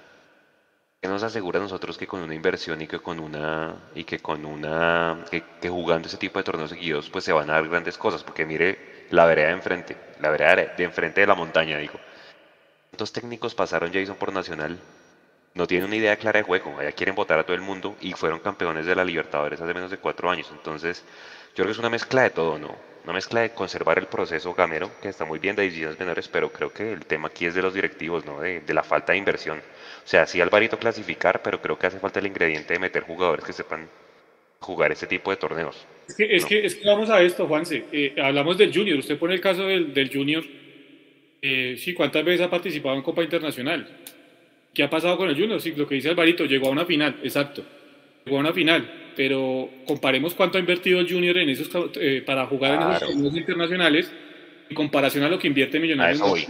¿qué 1.02 1.08
nos 1.08 1.24
asegura 1.24 1.60
a 1.60 1.62
nosotros 1.62 1.98
que 1.98 2.08
con 2.08 2.22
una 2.22 2.34
inversión 2.34 2.82
y 2.82 2.88
que 2.88 3.00
con 3.00 3.20
una, 3.20 3.76
y 3.96 4.04
que 4.04 4.20
con 4.20 4.46
una, 4.46 5.24
que, 5.30 5.70
jugando 5.70 6.08
ese 6.08 6.18
tipo 6.18 6.40
de 6.40 6.44
torneos 6.44 6.72
seguidos, 6.72 7.10
pues 7.10 7.24
se 7.24 7.32
van 7.32 7.50
a 7.50 7.54
dar 7.54 7.68
grandes 7.70 7.98
cosas? 7.98 8.24
Porque 8.24 8.46
mire 8.46 9.06
la 9.12 9.26
vereda 9.26 9.48
de 9.48 9.54
enfrente, 9.54 9.98
la 10.20 10.30
vereda 10.30 10.74
de 10.76 10.84
enfrente 10.84 11.22
de 11.22 11.28
la 11.28 11.36
montaña, 11.36 11.78
digo. 11.78 12.00
¿Cuántos 12.90 13.14
técnicos 13.14 13.54
pasaron 13.56 13.94
Jason 13.94 14.16
por 14.16 14.34
Nacional? 14.34 14.80
No 15.54 15.68
tienen 15.68 15.88
una 15.88 15.96
idea 15.96 16.18
clara 16.18 16.40
de 16.40 16.44
juego, 16.44 16.78
allá 16.80 16.92
quieren 16.92 17.16
votar 17.16 17.40
a 17.40 17.44
todo 17.44 17.56
el 17.56 17.62
mundo 17.62 17.98
y 18.02 18.14
fueron 18.14 18.40
campeones 18.40 18.86
de 18.86 18.96
la 18.96 19.04
Libertadores 19.04 19.62
hace 19.62 19.74
menos 19.74 19.92
de 19.92 19.98
cuatro 19.98 20.30
años. 20.30 20.48
Entonces, 20.52 21.04
yo 21.50 21.56
creo 21.56 21.68
que 21.68 21.72
es 21.74 21.80
una 21.80 21.90
mezcla 21.90 22.24
de 22.24 22.30
todo, 22.32 22.58
¿no? 22.58 22.89
Una 23.10 23.16
mezcla 23.16 23.42
de 23.42 23.50
conservar 23.50 23.98
el 23.98 24.06
proceso 24.06 24.54
gamero, 24.54 24.92
que 25.02 25.10
está 25.10 25.26
muy 25.26 25.40
bien 25.40 25.56
de 25.56 25.64
divisiones 25.64 25.98
menores, 26.00 26.28
pero 26.28 26.52
creo 26.52 26.72
que 26.72 26.94
el 26.94 27.08
tema 27.08 27.30
aquí 27.30 27.46
es 27.46 27.56
de 27.56 27.64
los 27.64 27.74
directivos, 27.74 28.24
¿no? 28.24 28.40
De, 28.40 28.62
la 28.68 28.84
falta 28.84 29.14
de 29.14 29.18
inversión. 29.18 29.58
O 29.58 30.08
sea, 30.08 30.28
sí 30.28 30.40
Alvarito 30.40 30.78
clasificar, 30.78 31.42
pero 31.42 31.60
creo 31.60 31.78
que 31.78 31.88
hace 31.88 32.00
falta 32.00 32.20
el 32.20 32.28
ingrediente 32.28 32.74
de 32.74 32.80
meter 32.80 33.02
jugadores 33.02 33.44
que 33.44 33.52
sepan 33.52 33.90
jugar 34.60 34.92
este 34.92 35.08
tipo 35.08 35.32
de 35.32 35.38
torneos. 35.38 35.88
Es 36.08 36.16
que, 36.16 36.36
es, 36.36 36.46
que, 36.46 36.66
es 36.66 36.76
que, 36.76 36.88
vamos 36.88 37.10
a 37.10 37.20
esto, 37.24 37.48
Juanse. 37.48 37.86
Eh, 37.92 38.14
hablamos 38.22 38.60
del 38.60 38.72
Junior. 38.72 39.00
Usted 39.00 39.18
pone 39.18 39.34
el 39.34 39.42
caso 39.42 39.66
del, 39.66 39.92
del 39.92 40.14
Junior. 40.14 40.44
Eh, 41.42 41.78
sí, 41.80 41.96
¿cuántas 41.96 42.24
veces 42.24 42.46
ha 42.46 42.50
participado 42.50 42.96
en 42.96 43.02
Copa 43.02 43.24
Internacional? 43.24 43.88
¿Qué 44.72 44.84
ha 44.84 44.90
pasado 44.90 45.18
con 45.18 45.30
el 45.30 45.36
Junior? 45.36 45.60
Sí, 45.60 45.74
lo 45.76 45.88
que 45.88 45.96
dice 45.96 46.10
Alvarito, 46.10 46.46
llegó 46.46 46.68
a 46.68 46.72
una 46.72 46.86
final, 46.86 47.16
exacto. 47.24 47.66
Llegó 48.24 48.38
a 48.38 48.42
una 48.42 48.54
final 48.54 48.99
pero 49.16 49.70
comparemos 49.86 50.34
cuánto 50.34 50.58
ha 50.58 50.62
invertido 50.62 51.00
el 51.00 51.12
Junior 51.12 51.38
en 51.38 51.50
esos, 51.50 51.70
eh, 51.96 52.24
para 52.26 52.46
jugar 52.46 52.76
en 52.76 52.96
esos 52.96 53.10
torneos 53.10 53.38
internacionales 53.38 54.12
en 54.70 54.76
comparación 54.76 55.24
a 55.24 55.30
lo 55.30 55.40
que 55.40 55.48
invierte 55.48 55.80
Millonarios. 55.80 56.48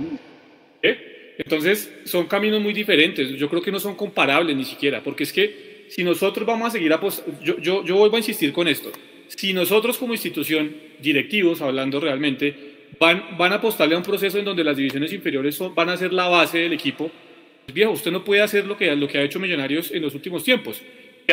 ¿Eh? 0.82 1.36
Entonces, 1.38 1.92
son 2.04 2.28
caminos 2.28 2.62
muy 2.62 2.74
diferentes. 2.74 3.30
Yo 3.32 3.50
creo 3.50 3.62
que 3.62 3.72
no 3.72 3.80
son 3.80 3.96
comparables 3.96 4.56
ni 4.56 4.66
siquiera, 4.66 5.02
porque 5.02 5.24
es 5.24 5.32
que 5.32 5.86
si 5.90 6.04
nosotros 6.04 6.46
vamos 6.46 6.68
a 6.68 6.72
seguir 6.72 6.92
apostando, 6.94 7.40
yo, 7.42 7.58
yo, 7.60 7.84
yo 7.86 7.96
vuelvo 7.96 8.18
a 8.18 8.20
insistir 8.20 8.52
con 8.52 8.68
esto, 8.68 8.92
si 9.28 9.54
nosotros 9.54 9.98
como 9.98 10.14
institución, 10.14 10.76
directivos, 11.00 11.62
hablando 11.62 12.00
realmente, 12.00 12.54
van, 13.00 13.38
van 13.38 13.54
a 13.54 13.56
apostarle 13.56 13.96
a 13.96 13.98
un 13.98 14.04
proceso 14.04 14.38
en 14.38 14.46
donde 14.46 14.64
las 14.64 14.76
divisiones 14.76 15.14
inferiores 15.14 15.56
son, 15.56 15.74
van 15.74 15.90
a 15.90 15.98
ser 15.98 16.12
la 16.12 16.28
base 16.28 16.60
del 16.60 16.74
equipo, 16.74 17.10
pues 17.66 17.74
viejo, 17.74 17.92
usted 17.92 18.12
no 18.12 18.24
puede 18.24 18.42
hacer 18.42 18.66
lo 18.66 18.76
que, 18.76 18.94
lo 18.96 19.08
que 19.08 19.18
ha 19.18 19.24
hecho 19.24 19.40
Millonarios 19.40 19.92
en 19.92 20.02
los 20.02 20.14
últimos 20.14 20.44
tiempos 20.44 20.82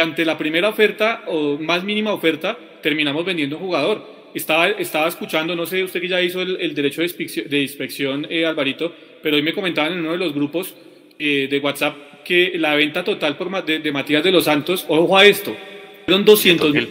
ante 0.01 0.25
la 0.25 0.37
primera 0.37 0.69
oferta 0.69 1.25
o 1.27 1.59
más 1.59 1.85
mínima 1.85 2.13
oferta 2.13 2.57
terminamos 2.83 3.25
vendiendo 3.25 3.57
un 3.57 3.63
jugador. 3.63 4.17
Estaba, 4.35 4.69
estaba 4.69 5.09
escuchando, 5.09 5.57
no 5.57 5.65
sé, 5.65 5.83
usted 5.83 6.01
que 6.01 6.09
ya 6.09 6.21
hizo 6.21 6.43
el, 6.43 6.75
derecho 6.75 7.01
de 7.01 7.07
inspección, 7.07 7.49
de 7.49 7.63
inspección 7.63 8.27
eh, 8.29 8.45
Alvarito, 8.45 8.93
pero 9.23 9.37
hoy 9.37 9.43
me 9.43 9.55
comentaban 9.55 9.93
en 9.93 10.01
uno 10.01 10.13
de 10.13 10.19
los 10.19 10.35
grupos 10.35 10.75
eh, 11.19 11.49
de 11.51 11.59
WhatsApp 11.59 12.23
que 12.25 12.53
la 12.59 12.75
venta 12.75 13.03
total 13.03 13.37
por, 13.37 13.65
de, 13.65 13.93
Matías 13.93 14.23
de 14.23 14.33
los 14.33 14.45
Santos, 14.45 14.85
ojo 14.89 15.17
a 15.17 15.25
esto, 15.25 15.57
fueron 16.05 16.25
200 16.25 16.73
mil 16.73 16.89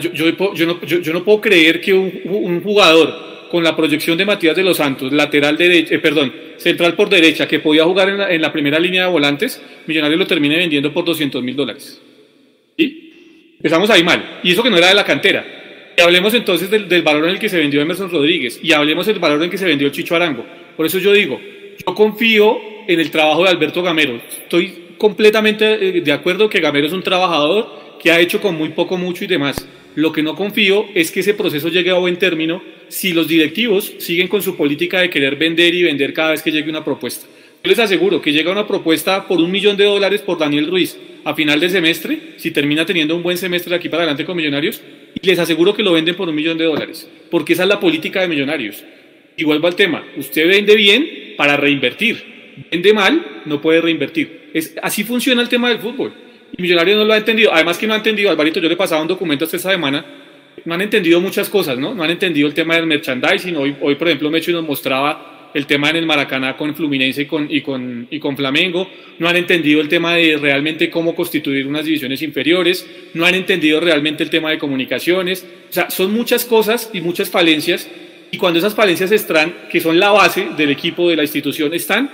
yo, 0.00 0.12
yo, 0.12 0.54
yo, 0.54 0.66
no, 0.66 0.80
yo, 0.82 1.12
no 1.12 1.24
puedo 1.24 1.40
creer 1.40 1.80
que 1.80 1.92
un, 1.92 2.20
un 2.24 2.62
jugador 2.62 3.33
con 3.54 3.62
la 3.62 3.76
proyección 3.76 4.18
de 4.18 4.24
Matías 4.24 4.56
de 4.56 4.64
los 4.64 4.78
Santos, 4.78 5.12
lateral 5.12 5.56
eh, 5.60 6.00
perdón, 6.00 6.34
central 6.56 6.96
por 6.96 7.08
derecha, 7.08 7.46
que 7.46 7.60
podía 7.60 7.84
jugar 7.84 8.08
en 8.08 8.18
la, 8.18 8.32
en 8.32 8.42
la, 8.42 8.52
primera 8.52 8.80
línea 8.80 9.04
de 9.04 9.12
volantes, 9.12 9.62
Millonarios 9.86 10.18
lo 10.18 10.26
termine 10.26 10.56
vendiendo 10.56 10.92
por 10.92 11.04
200 11.04 11.40
mil 11.40 11.54
dólares. 11.54 12.02
¿Sí? 12.76 13.54
Empezamos 13.58 13.88
ahí 13.90 14.02
mal. 14.02 14.40
Y 14.42 14.50
eso 14.50 14.60
que 14.60 14.70
no 14.70 14.76
era 14.76 14.88
de 14.88 14.94
la 14.94 15.04
cantera. 15.04 15.46
Y 15.96 16.00
hablemos 16.00 16.34
entonces 16.34 16.68
del, 16.68 16.88
del, 16.88 17.02
valor 17.02 17.26
en 17.26 17.30
el 17.30 17.38
que 17.38 17.48
se 17.48 17.56
vendió 17.56 17.80
Emerson 17.80 18.10
Rodríguez 18.10 18.58
y 18.60 18.72
hablemos 18.72 19.06
del 19.06 19.20
valor 19.20 19.38
en 19.38 19.44
el 19.44 19.50
que 19.50 19.58
se 19.58 19.66
vendió 19.66 19.88
Chicho 19.90 20.16
Arango. 20.16 20.44
Por 20.76 20.86
eso 20.86 20.98
yo 20.98 21.12
digo, 21.12 21.40
yo 21.78 21.94
confío 21.94 22.58
en 22.88 22.98
el 22.98 23.12
trabajo 23.12 23.44
de 23.44 23.50
Alberto 23.50 23.84
Gamero. 23.84 24.20
Estoy 24.36 24.96
completamente 24.98 25.74
eh, 25.74 26.00
de 26.00 26.12
acuerdo 26.12 26.48
que 26.48 26.58
Gamero 26.58 26.88
es 26.88 26.92
un 26.92 27.04
trabajador 27.04 27.98
que 28.02 28.10
ha 28.10 28.18
hecho 28.18 28.40
con 28.40 28.56
muy 28.56 28.70
poco, 28.70 28.96
mucho 28.96 29.22
y 29.22 29.28
demás. 29.28 29.64
Lo 29.94 30.12
que 30.12 30.22
no 30.22 30.34
confío 30.34 30.86
es 30.94 31.10
que 31.10 31.20
ese 31.20 31.34
proceso 31.34 31.68
llegue 31.68 31.90
a 31.90 31.94
buen 31.94 32.16
término 32.16 32.62
si 32.88 33.12
los 33.12 33.28
directivos 33.28 33.92
siguen 33.98 34.28
con 34.28 34.42
su 34.42 34.56
política 34.56 35.00
de 35.00 35.10
querer 35.10 35.36
vender 35.36 35.74
y 35.74 35.84
vender 35.84 36.12
cada 36.12 36.32
vez 36.32 36.42
que 36.42 36.50
llegue 36.50 36.68
una 36.68 36.84
propuesta. 36.84 37.26
Yo 37.62 37.70
les 37.70 37.78
aseguro 37.78 38.20
que 38.20 38.32
llega 38.32 38.52
una 38.52 38.66
propuesta 38.66 39.26
por 39.26 39.38
un 39.40 39.50
millón 39.50 39.76
de 39.76 39.84
dólares 39.84 40.20
por 40.20 40.38
Daniel 40.38 40.68
Ruiz 40.68 40.98
a 41.24 41.34
final 41.34 41.58
de 41.60 41.70
semestre, 41.70 42.18
si 42.36 42.50
termina 42.50 42.84
teniendo 42.84 43.16
un 43.16 43.22
buen 43.22 43.38
semestre 43.38 43.70
de 43.70 43.76
aquí 43.76 43.88
para 43.88 44.02
adelante 44.02 44.24
con 44.26 44.36
Millonarios, 44.36 44.82
y 45.20 45.26
les 45.26 45.38
aseguro 45.38 45.72
que 45.74 45.82
lo 45.82 45.92
venden 45.92 46.14
por 46.14 46.28
un 46.28 46.34
millón 46.34 46.58
de 46.58 46.64
dólares, 46.64 47.08
porque 47.30 47.54
esa 47.54 47.62
es 47.62 47.68
la 47.70 47.80
política 47.80 48.20
de 48.20 48.28
Millonarios. 48.28 48.84
Y 49.36 49.44
vuelvo 49.44 49.66
al 49.66 49.76
tema, 49.76 50.04
usted 50.16 50.46
vende 50.46 50.76
bien 50.76 51.34
para 51.38 51.56
reinvertir, 51.56 52.22
vende 52.70 52.92
mal, 52.92 53.42
no 53.46 53.62
puede 53.62 53.80
reinvertir. 53.80 54.50
Es, 54.52 54.74
así 54.82 55.02
funciona 55.02 55.40
el 55.40 55.48
tema 55.48 55.70
del 55.70 55.78
fútbol. 55.78 56.12
Y 56.56 56.62
Millonarios 56.62 56.96
no 56.96 57.04
lo 57.04 57.12
ha 57.12 57.16
entendido. 57.16 57.52
Además 57.52 57.78
que 57.78 57.86
no 57.86 57.94
ha 57.94 57.96
entendido, 57.96 58.30
Alvarito, 58.30 58.60
yo 58.60 58.68
le 58.68 58.76
pasaba 58.76 59.02
un 59.02 59.08
documento 59.08 59.44
esta 59.44 59.58
semana, 59.58 60.04
no 60.64 60.74
han 60.74 60.80
entendido 60.80 61.20
muchas 61.20 61.48
cosas, 61.48 61.78
¿no? 61.78 61.94
No 61.94 62.04
han 62.04 62.10
entendido 62.10 62.46
el 62.46 62.54
tema 62.54 62.76
del 62.76 62.86
merchandising. 62.86 63.56
Hoy, 63.56 63.76
hoy 63.80 63.96
por 63.96 64.08
ejemplo, 64.08 64.30
Mecho 64.30 64.52
nos 64.52 64.64
mostraba 64.64 65.50
el 65.52 65.66
tema 65.66 65.90
en 65.90 65.96
el 65.96 66.06
Maracaná 66.06 66.56
con 66.56 66.74
Fluminense 66.74 67.22
y 67.22 67.26
con, 67.26 67.46
y, 67.50 67.60
con, 67.60 68.06
y 68.10 68.18
con 68.18 68.36
Flamengo. 68.36 68.88
No 69.18 69.28
han 69.28 69.36
entendido 69.36 69.80
el 69.80 69.88
tema 69.88 70.14
de 70.14 70.36
realmente 70.36 70.90
cómo 70.90 71.14
constituir 71.14 71.66
unas 71.66 71.84
divisiones 71.84 72.22
inferiores. 72.22 72.86
No 73.14 73.26
han 73.26 73.34
entendido 73.34 73.80
realmente 73.80 74.22
el 74.22 74.30
tema 74.30 74.50
de 74.50 74.58
comunicaciones. 74.58 75.46
O 75.68 75.72
sea, 75.72 75.90
son 75.90 76.12
muchas 76.12 76.44
cosas 76.44 76.90
y 76.92 77.00
muchas 77.00 77.30
falencias. 77.30 77.88
Y 78.30 78.36
cuando 78.36 78.58
esas 78.58 78.74
falencias 78.74 79.12
están, 79.12 79.54
que 79.70 79.80
son 79.80 79.98
la 79.98 80.10
base 80.10 80.48
del 80.56 80.70
equipo, 80.70 81.08
de 81.08 81.16
la 81.16 81.22
institución, 81.22 81.72
están, 81.72 82.10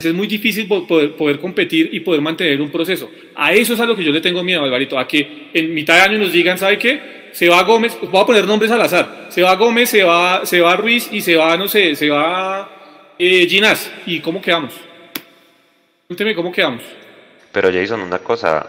es 0.00 0.14
muy 0.14 0.26
difícil 0.26 0.68
poder, 0.68 1.38
competir 1.40 1.90
y 1.92 2.00
poder 2.00 2.20
mantener 2.20 2.60
un 2.60 2.70
proceso. 2.70 3.10
A 3.34 3.52
eso 3.52 3.74
es 3.74 3.80
a 3.80 3.86
lo 3.86 3.96
que 3.96 4.04
yo 4.04 4.12
le 4.12 4.20
tengo 4.20 4.42
miedo, 4.42 4.62
Alvarito, 4.62 4.98
a 4.98 5.06
que 5.06 5.48
en 5.52 5.74
mitad 5.74 5.94
de 5.94 6.00
año 6.00 6.18
nos 6.18 6.32
digan, 6.32 6.58
¿sabe 6.58 6.78
qué? 6.78 7.30
Se 7.32 7.48
va 7.48 7.62
Gómez, 7.62 7.96
voy 8.00 8.20
a 8.20 8.26
poner 8.26 8.46
nombres 8.46 8.70
al 8.70 8.80
azar, 8.80 9.26
se 9.30 9.42
va 9.42 9.54
Gómez, 9.56 9.90
se 9.90 10.02
va, 10.02 10.46
se 10.46 10.60
va 10.60 10.76
Ruiz 10.76 11.08
y 11.12 11.20
se 11.20 11.36
va, 11.36 11.56
no 11.56 11.68
sé, 11.68 11.94
se 11.94 12.08
va 12.08 12.70
eh, 13.18 13.46
Ginás. 13.48 13.90
¿Y 14.06 14.20
cómo 14.20 14.40
quedamos? 14.40 14.74
Cuénteme 16.06 16.34
cómo 16.34 16.50
quedamos. 16.52 16.82
Pero 17.52 17.72
Jason, 17.72 18.00
una 18.00 18.18
cosa, 18.18 18.66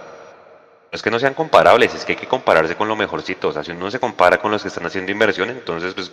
no 0.92 0.96
es 0.96 1.02
que 1.02 1.12
no 1.12 1.20
sean 1.20 1.36
comparables, 1.36 1.94
es 1.94 2.04
que 2.04 2.14
hay 2.14 2.18
que 2.18 2.28
compararse 2.28 2.76
con 2.76 2.88
lo 2.88 2.96
mejorcito. 2.96 3.50
O 3.50 3.54
sea, 3.54 3.64
si 3.64 3.72
uno 3.72 3.92
se 3.92 4.00
compara 4.00 4.40
con 4.40 4.52
los 4.52 4.62
que 4.62 4.70
están 4.70 4.86
haciendo 4.86 5.12
inversión, 5.12 5.50
entonces, 5.50 5.94
pues, 5.94 6.12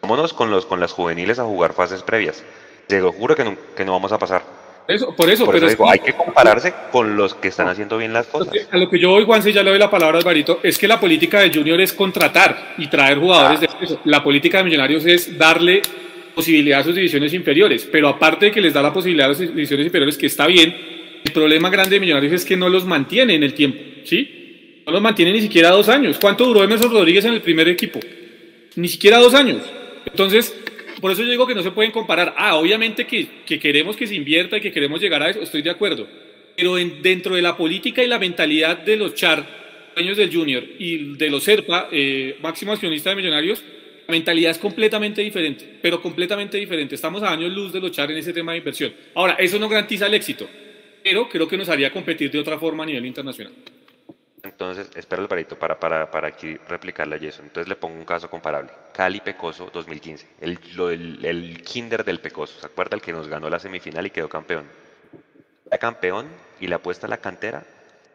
vámonos 0.00 0.32
con, 0.32 0.50
los, 0.50 0.66
con 0.66 0.80
las 0.80 0.92
juveniles 0.92 1.38
a 1.38 1.44
jugar 1.44 1.74
fases 1.74 2.02
previas. 2.02 2.42
Te 2.86 3.00
lo 3.00 3.12
juro 3.12 3.34
que 3.34 3.44
no, 3.44 3.56
que 3.76 3.84
no 3.84 3.92
vamos 3.92 4.12
a 4.12 4.18
pasar. 4.18 4.42
Eso, 4.86 5.16
por 5.16 5.30
eso, 5.30 5.46
por 5.46 5.54
pero 5.54 5.66
eso 5.66 5.76
digo, 5.76 5.90
hay 5.90 5.98
que 5.98 6.12
compararse 6.12 6.74
con 6.92 7.16
los 7.16 7.34
que 7.34 7.48
están 7.48 7.68
haciendo 7.68 7.96
bien 7.96 8.12
las 8.12 8.26
cosas. 8.26 8.52
A 8.70 8.76
lo 8.76 8.90
que 8.90 8.98
yo 8.98 9.10
voy, 9.10 9.24
Juanse, 9.24 9.50
ya 9.50 9.62
le 9.62 9.70
doy 9.70 9.78
la 9.78 9.90
palabra 9.90 10.18
a 10.18 10.20
Alvarito, 10.20 10.60
es 10.62 10.76
que 10.76 10.86
la 10.86 11.00
política 11.00 11.40
del 11.40 11.54
Junior 11.54 11.80
es 11.80 11.94
contratar 11.94 12.74
y 12.76 12.88
traer 12.88 13.18
jugadores 13.18 13.60
ah. 13.62 13.76
de 13.78 13.84
eso. 13.84 14.00
La 14.04 14.22
política 14.22 14.58
de 14.58 14.64
Millonarios 14.64 15.06
es 15.06 15.38
darle 15.38 15.80
posibilidad 16.34 16.80
a 16.80 16.84
sus 16.84 16.94
divisiones 16.94 17.32
inferiores, 17.32 17.88
pero 17.90 18.08
aparte 18.08 18.46
de 18.46 18.52
que 18.52 18.60
les 18.60 18.74
da 18.74 18.82
la 18.82 18.92
posibilidad 18.92 19.30
a 19.30 19.34
sus 19.34 19.48
divisiones 19.48 19.86
inferiores, 19.86 20.18
que 20.18 20.26
está 20.26 20.46
bien, 20.46 20.76
el 21.24 21.32
problema 21.32 21.70
grande 21.70 21.94
de 21.94 22.00
Millonarios 22.00 22.34
es 22.34 22.44
que 22.44 22.56
no 22.56 22.68
los 22.68 22.84
mantiene 22.84 23.34
en 23.34 23.42
el 23.42 23.54
tiempo, 23.54 23.78
¿sí? 24.04 24.82
No 24.84 24.92
los 24.92 25.00
mantiene 25.00 25.32
ni 25.32 25.40
siquiera 25.40 25.70
dos 25.70 25.88
años. 25.88 26.18
¿Cuánto 26.20 26.44
duró 26.44 26.62
Emerson 26.62 26.92
Rodríguez 26.92 27.24
en 27.24 27.32
el 27.32 27.40
primer 27.40 27.68
equipo? 27.68 28.00
Ni 28.76 28.88
siquiera 28.88 29.16
dos 29.16 29.32
años. 29.32 29.62
Entonces, 30.04 30.54
por 31.04 31.12
eso 31.12 31.22
yo 31.22 31.28
digo 31.28 31.46
que 31.46 31.54
no 31.54 31.62
se 31.62 31.70
pueden 31.70 31.92
comparar. 31.92 32.34
Ah, 32.34 32.56
obviamente 32.56 33.06
que, 33.06 33.28
que 33.44 33.58
queremos 33.58 33.94
que 33.94 34.06
se 34.06 34.14
invierta 34.14 34.56
y 34.56 34.62
que 34.62 34.72
queremos 34.72 35.02
llegar 35.02 35.22
a 35.22 35.28
eso, 35.28 35.42
estoy 35.42 35.60
de 35.60 35.68
acuerdo. 35.68 36.08
Pero 36.56 36.78
en, 36.78 37.02
dentro 37.02 37.34
de 37.34 37.42
la 37.42 37.58
política 37.58 38.02
y 38.02 38.06
la 38.06 38.18
mentalidad 38.18 38.78
de 38.78 38.96
los 38.96 39.12
Char, 39.14 39.92
dueños 39.94 40.16
del 40.16 40.34
Junior, 40.34 40.64
y 40.78 41.14
de 41.16 41.28
los 41.28 41.44
Serpa, 41.44 41.90
eh, 41.92 42.38
máximo 42.40 42.72
accionista 42.72 43.10
de 43.10 43.16
Millonarios, 43.16 43.62
la 44.08 44.12
mentalidad 44.12 44.52
es 44.52 44.56
completamente 44.56 45.20
diferente, 45.20 45.78
pero 45.82 46.00
completamente 46.00 46.56
diferente. 46.56 46.94
Estamos 46.94 47.22
a 47.22 47.32
años 47.32 47.52
luz 47.52 47.70
de 47.74 47.80
los 47.80 47.92
Char 47.92 48.10
en 48.10 48.16
ese 48.16 48.32
tema 48.32 48.52
de 48.52 48.58
inversión. 48.60 48.94
Ahora, 49.14 49.34
eso 49.34 49.58
no 49.58 49.68
garantiza 49.68 50.06
el 50.06 50.14
éxito, 50.14 50.48
pero 51.02 51.28
creo 51.28 51.46
que 51.46 51.58
nos 51.58 51.68
haría 51.68 51.92
competir 51.92 52.30
de 52.30 52.38
otra 52.38 52.58
forma 52.58 52.84
a 52.84 52.86
nivel 52.86 53.04
internacional. 53.04 53.52
Entonces, 54.44 54.90
espera 54.94 55.22
Alvarito 55.22 55.58
para, 55.58 55.80
para, 55.80 56.10
para 56.10 56.28
aquí 56.28 56.56
replicarle 56.68 57.16
a 57.16 57.18
Jason. 57.18 57.46
Entonces 57.46 57.66
le 57.68 57.76
pongo 57.76 57.96
un 57.96 58.04
caso 58.04 58.28
comparable. 58.28 58.70
Cali 58.92 59.20
Pecoso 59.20 59.70
2015. 59.72 60.28
El, 60.40 60.58
lo, 60.76 60.90
el, 60.90 61.24
el 61.24 61.62
kinder 61.62 62.04
del 62.04 62.20
Pecoso. 62.20 62.60
¿Se 62.60 62.66
acuerda 62.66 62.94
el 62.94 63.02
que 63.02 63.12
nos 63.12 63.26
ganó 63.26 63.48
la 63.48 63.58
semifinal 63.58 64.06
y 64.06 64.10
quedó 64.10 64.28
campeón? 64.28 64.66
Era 65.66 65.78
campeón 65.78 66.28
y 66.60 66.66
le 66.66 66.74
apuesta 66.74 67.06
a 67.06 67.10
la 67.10 67.16
cantera. 67.16 67.64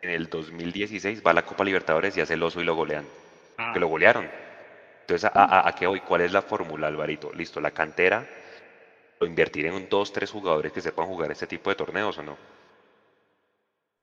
En 0.02 0.12
el 0.12 0.30
2016 0.30 1.24
va 1.26 1.32
a 1.32 1.34
la 1.34 1.46
Copa 1.46 1.64
Libertadores 1.64 2.16
y 2.16 2.22
hace 2.22 2.36
el 2.36 2.44
oso 2.44 2.62
y 2.62 2.64
lo 2.64 2.76
golean. 2.76 3.06
Ah. 3.58 3.72
Que 3.74 3.80
lo 3.80 3.88
golearon. 3.88 4.30
Entonces, 5.02 5.26
¿a, 5.26 5.32
a, 5.34 5.68
a 5.68 5.76
qué 5.76 5.88
hoy? 5.88 6.02
¿Cuál 6.02 6.22
es 6.22 6.32
la 6.32 6.44
fórmula, 6.44 6.88
Alvarito? 6.88 7.34
Listo, 7.34 7.60
la 7.60 7.72
cantera, 7.72 8.28
o 9.20 9.26
invertir 9.26 9.66
en 9.66 9.74
un, 9.74 9.90
dos, 9.90 10.14
tres 10.14 10.32
jugadores 10.32 10.72
que 10.72 10.82
sepan 10.82 11.08
jugar 11.08 11.32
este 11.32 11.48
tipo 11.48 11.70
de 11.72 11.76
torneos 11.76 12.18
o 12.20 12.24
no. 12.24 12.38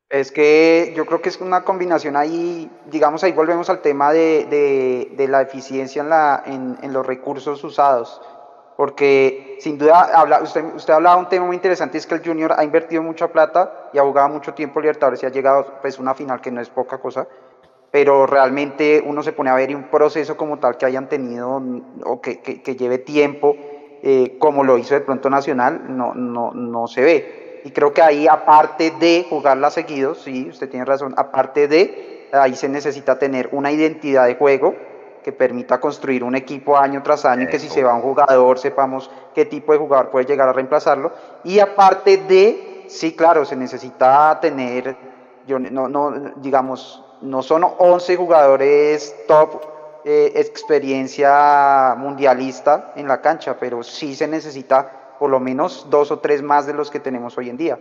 Es 0.09 0.31
que 0.31 0.93
yo 0.97 1.05
creo 1.05 1.21
que 1.21 1.29
es 1.29 1.41
una 1.41 1.65
combinación 1.65 2.15
ahí, 2.15 2.71
digamos, 2.87 3.25
ahí 3.25 3.33
volvemos 3.33 3.69
al 3.71 3.83
tema 3.83 4.13
de, 4.13 5.27
la 5.29 5.43
eficiencia 5.43 6.03
en, 6.03 6.09
la, 6.09 6.45
los 6.93 7.05
recursos 7.05 7.65
usados, 7.65 8.23
porque 8.77 9.57
sin 9.59 9.79
duda, 9.79 10.25
usted, 10.45 10.65
usted 10.77 10.95
hablaba 10.95 11.17
de 11.17 11.23
un 11.23 11.29
tema 11.29 11.47
muy 11.47 11.57
interesante, 11.57 11.99
es 11.99 12.07
que 12.07 12.15
el 12.15 12.25
Junior 12.25 12.55
ha 12.57 12.63
invertido 12.63 13.03
mucha 13.03 13.33
plata 13.33 13.91
y 13.93 13.99
ha 13.99 14.03
jugado 14.03 14.29
mucho 14.29 14.55
tiempo 14.55 14.81
Libertadores 14.81 15.25
y 15.25 15.27
ha 15.27 15.31
llegado 15.31 15.75
pues 15.83 15.99
una 15.99 16.15
final 16.15 16.41
que 16.41 16.53
no 16.53 16.61
es 16.61 16.69
poca 16.69 16.99
cosa, 16.99 17.27
pero 17.91 18.27
realmente 18.27 19.03
uno 19.05 19.25
se 19.25 19.33
pone 19.33 19.51
a 19.51 19.57
ver 19.57 19.75
un 19.75 19.91
proceso 19.91 20.37
como 20.37 20.61
tal 20.61 20.77
que 20.77 20.87
hayan 20.87 21.09
tenido 21.09 21.61
o 22.05 22.21
que 22.21 22.77
lleve 22.79 22.99
tiempo, 22.99 23.57
eh, 24.05 24.37
como 24.39 24.63
lo 24.63 24.79
hizo 24.79 24.95
de 24.95 25.01
pronto 25.01 25.29
Nacional, 25.29 25.97
no, 25.97 26.15
no, 26.15 26.53
no 26.53 26.87
se 26.87 27.03
ve. 27.03 27.46
Y 27.67 27.73
creo 27.73 27.93
que 27.93 28.01
ahí, 28.01 28.29
aparte 28.29 28.93
de 28.93 29.27
jugarla 29.29 29.71
seguidos, 29.71 30.23
sí, 30.23 30.49
usted 30.49 30.71
tiene 30.71 30.85
razón, 30.85 31.15
aparte 31.17 31.67
de, 31.67 32.29
ahí 32.33 32.55
se 32.55 32.69
necesita 32.69 33.19
tener 33.19 33.49
una 33.51 33.73
identidad 33.73 34.27
de 34.27 34.37
juego 34.37 34.77
que 35.25 35.33
permita 35.33 35.81
construir 35.81 36.23
un 36.23 36.37
equipo 36.37 36.79
año 36.79 37.03
tras 37.03 37.25
año 37.25 37.43
y 37.43 37.49
que 37.49 37.59
si 37.59 37.69
se 37.69 37.83
va 37.83 37.93
un 37.93 38.03
jugador 38.03 38.61
sepamos 38.61 39.11
qué 39.35 39.47
tipo 39.47 39.73
de 39.73 39.79
jugador 39.79 40.11
puede 40.11 40.27
llegar 40.27 40.49
a 40.49 40.53
reemplazarlo. 40.53 41.11
Y 41.43 41.59
aparte 41.59 42.19
de, 42.19 42.85
sí, 42.87 43.17
claro, 43.17 43.45
se 43.45 43.57
necesita 43.57 44.39
tener, 44.41 44.97
yo 45.49 45.59
no, 45.59 45.89
no 45.89 46.35
digamos, 46.37 47.03
no 47.21 47.43
son 47.43 47.67
11 47.79 48.15
jugadores 48.15 49.13
top 49.27 49.61
eh, 50.05 50.35
experiencia 50.37 51.97
mundialista 51.99 52.93
en 52.95 53.09
la 53.09 53.21
cancha, 53.21 53.57
pero 53.59 53.83
sí 53.83 54.15
se 54.15 54.29
necesita 54.29 54.96
por 55.19 55.31
lo 55.31 55.41
menos 55.41 55.87
dos 55.91 56.11
o 56.11 56.19
tres 56.19 56.43
más 56.43 56.67
de 56.67 56.75
los 56.75 56.91
que 56.91 57.01
tenemos 57.01 57.37
hoy 57.39 57.51
en 57.51 57.57
día, 57.57 57.79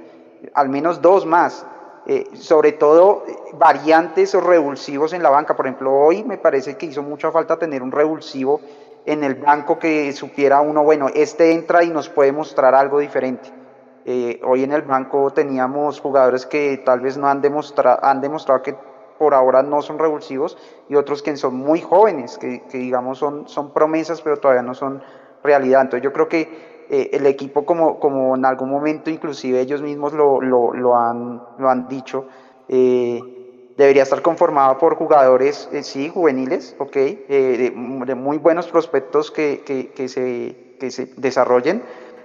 al 0.53 0.69
menos 0.69 1.01
dos 1.01 1.25
más. 1.25 1.65
Eh, 2.07 2.29
sobre 2.35 2.73
todo 2.73 3.23
eh, 3.27 3.35
variantes 3.57 4.35
o 4.35 4.39
revulsivos 4.39 5.13
en 5.13 5.23
la 5.23 5.31
banca. 5.31 5.55
Por 5.55 5.65
ejemplo, 5.65 5.91
hoy 5.91 6.23
me 6.23 6.37
parece 6.37 6.77
que 6.77 6.85
hizo 6.85 7.01
mucha 7.01 7.31
falta 7.31 7.57
tener 7.57 7.81
un 7.81 7.91
revulsivo 7.91 8.61
en 9.05 9.23
el 9.23 9.35
banco 9.35 9.79
que 9.79 10.11
supiera 10.13 10.61
uno, 10.61 10.83
bueno, 10.83 11.07
este 11.13 11.51
entra 11.51 11.83
y 11.83 11.89
nos 11.89 12.09
puede 12.09 12.31
mostrar 12.31 12.75
algo 12.75 12.99
diferente. 12.99 13.51
Eh, 14.05 14.39
hoy 14.43 14.63
en 14.63 14.71
el 14.71 14.83
banco 14.83 15.31
teníamos 15.31 15.99
jugadores 15.99 16.45
que 16.45 16.81
tal 16.85 16.99
vez 16.99 17.17
no 17.17 17.27
han, 17.27 17.41
demostra 17.41 17.99
han 18.01 18.21
demostrado 18.21 18.61
que 18.61 18.75
por 19.17 19.33
ahora 19.33 19.63
no 19.63 19.81
son 19.81 19.97
revulsivos 19.97 20.57
y 20.89 20.95
otros 20.95 21.23
que 21.23 21.35
son 21.37 21.55
muy 21.55 21.81
jóvenes, 21.81 22.37
que, 22.37 22.63
que 22.69 22.77
digamos 22.77 23.17
son, 23.17 23.47
son 23.47 23.71
promesas 23.71 24.21
pero 24.21 24.37
todavía 24.37 24.61
no 24.61 24.75
son 24.75 25.01
realidad. 25.43 25.81
Entonces 25.81 26.03
yo 26.03 26.13
creo 26.13 26.27
que 26.27 26.74
eh, 26.89 27.09
el 27.13 27.25
equipo, 27.25 27.65
como, 27.65 27.99
como 27.99 28.35
en 28.35 28.45
algún 28.45 28.69
momento 28.69 29.09
inclusive 29.09 29.59
ellos 29.59 29.81
mismos 29.81 30.13
lo, 30.13 30.41
lo, 30.41 30.95
han, 30.95 31.41
lo 31.57 31.69
han 31.69 31.87
dicho, 31.87 32.27
eh, 32.67 33.19
debería 33.77 34.03
estar 34.03 34.21
conformado 34.21 34.77
por 34.77 34.95
jugadores, 34.95 35.69
eh, 35.71 35.83
sí, 35.83 36.09
juveniles, 36.09 36.75
ok, 36.79 36.95
eh, 36.95 37.23
de, 37.29 38.05
de, 38.05 38.15
muy 38.15 38.37
buenos 38.37 38.67
prospectos 38.67 39.31
que, 39.31 39.63
que, 39.65 39.91
que, 39.91 40.07
se, 40.07 40.75
que 40.79 40.91
se 40.91 41.07
desarrollen, 41.17 41.83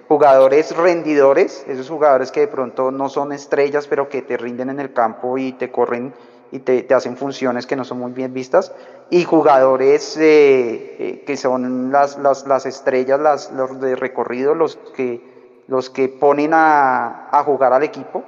jugadores 0.08 0.76
rendidores, 0.76 1.64
esos 1.68 1.88
jugadores 1.88 2.32
que 2.32 2.40
de 2.40 2.48
pronto 2.48 2.90
no 2.90 3.08
son 3.08 3.32
estrellas, 3.32 3.86
pero 3.86 4.08
que 4.08 4.22
te 4.22 4.36
rinden 4.36 4.70
en 4.70 4.80
el 4.80 4.92
campo 4.92 5.38
y 5.38 5.52
te 5.52 5.70
corren 5.70 6.14
y 6.52 6.60
te, 6.60 6.92
hacen 6.94 7.16
funciones 7.16 7.66
que 7.66 7.76
no 7.76 7.84
son 7.84 7.98
muy 7.98 8.12
bien 8.12 8.34
vistas, 8.34 8.72
y 9.08 9.24
jugadores 9.24 10.16
eh, 10.16 10.96
eh, 10.98 11.24
que 11.26 11.36
son 11.36 11.92
las, 11.92 12.18
las, 12.18 12.46
las 12.46 12.66
estrellas, 12.66 13.20
las, 13.20 13.52
los 13.52 13.80
de 13.80 13.96
recorrido, 13.96 14.54
los 14.54 14.76
que, 14.94 15.62
los 15.68 15.90
que 15.90 16.08
ponen 16.08 16.52
a, 16.54 17.28
a, 17.30 17.44
jugar 17.44 17.72
al 17.72 17.82
equipo, 17.82 18.24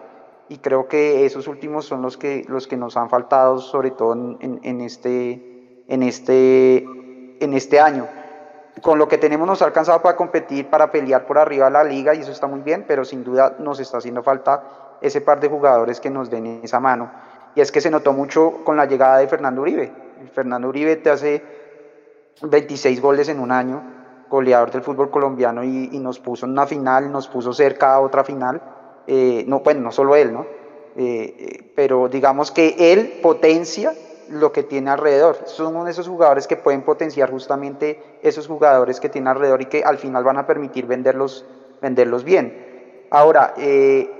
y 0.48 0.58
creo 0.58 0.86
que 0.86 1.24
esos 1.24 1.48
últimos 1.48 1.84
son 1.84 2.02
los 2.02 2.16
que, 2.16 2.44
los 2.48 2.66
que 2.66 2.76
nos 2.76 2.96
han 2.96 3.08
faltado, 3.08 3.58
sobre 3.58 3.90
todo 3.90 4.12
en, 4.12 4.60
en, 4.62 4.80
este, 4.80 5.84
en, 5.88 6.02
este, 6.02 6.86
en 7.40 7.52
este 7.54 7.80
año. 7.80 8.06
Con 8.82 8.98
lo 8.98 9.06
que 9.06 9.18
tenemos 9.18 9.46
nos 9.46 9.62
ha 9.62 9.66
alcanzado 9.66 10.00
para 10.00 10.16
competir, 10.16 10.68
para 10.68 10.90
pelear 10.90 11.26
por 11.26 11.38
arriba 11.38 11.66
de 11.66 11.72
la 11.72 11.84
liga, 11.84 12.14
y 12.14 12.20
eso 12.20 12.32
está 12.32 12.46
muy 12.46 12.60
bien, 12.60 12.84
pero 12.86 13.04
sin 13.04 13.24
duda 13.24 13.56
nos 13.58 13.80
está 13.80 13.98
haciendo 13.98 14.22
falta 14.22 14.98
ese 15.00 15.20
par 15.20 15.40
de 15.40 15.48
jugadores 15.48 16.00
que 16.00 16.10
nos 16.10 16.30
den 16.30 16.60
esa 16.62 16.80
mano 16.80 17.10
y 17.54 17.60
es 17.60 17.72
que 17.72 17.80
se 17.80 17.90
notó 17.90 18.12
mucho 18.12 18.64
con 18.64 18.76
la 18.76 18.86
llegada 18.86 19.18
de 19.18 19.28
Fernando 19.28 19.62
Uribe. 19.62 19.92
Fernando 20.32 20.68
Uribe 20.68 20.96
te 20.96 21.10
hace 21.10 21.42
26 22.42 23.00
goles 23.00 23.28
en 23.28 23.40
un 23.40 23.52
año, 23.52 23.82
goleador 24.28 24.70
del 24.70 24.82
fútbol 24.82 25.10
colombiano 25.10 25.62
y, 25.62 25.90
y 25.92 25.98
nos 25.98 26.18
puso 26.18 26.46
en 26.46 26.52
una 26.52 26.66
final, 26.66 27.12
nos 27.12 27.28
puso 27.28 27.52
cerca 27.52 27.94
a 27.94 28.00
otra 28.00 28.24
final. 28.24 28.60
Eh, 29.06 29.44
no, 29.46 29.60
bueno, 29.60 29.80
no 29.80 29.92
solo 29.92 30.16
él, 30.16 30.32
¿no? 30.32 30.46
Eh, 30.96 31.72
pero 31.74 32.08
digamos 32.08 32.50
que 32.50 32.92
él 32.92 33.20
potencia 33.22 33.92
lo 34.28 34.52
que 34.52 34.62
tiene 34.62 34.90
alrededor. 34.90 35.38
Son 35.44 35.88
esos 35.88 36.08
jugadores 36.08 36.46
que 36.46 36.56
pueden 36.56 36.82
potenciar 36.82 37.30
justamente 37.30 38.18
esos 38.22 38.46
jugadores 38.46 39.00
que 39.00 39.08
tiene 39.08 39.30
alrededor 39.30 39.60
y 39.62 39.66
que 39.66 39.82
al 39.82 39.98
final 39.98 40.24
van 40.24 40.38
a 40.38 40.46
permitir 40.46 40.86
venderlos, 40.86 41.44
venderlos 41.80 42.24
bien. 42.24 43.06
Ahora, 43.10 43.54
eh, 43.56 44.10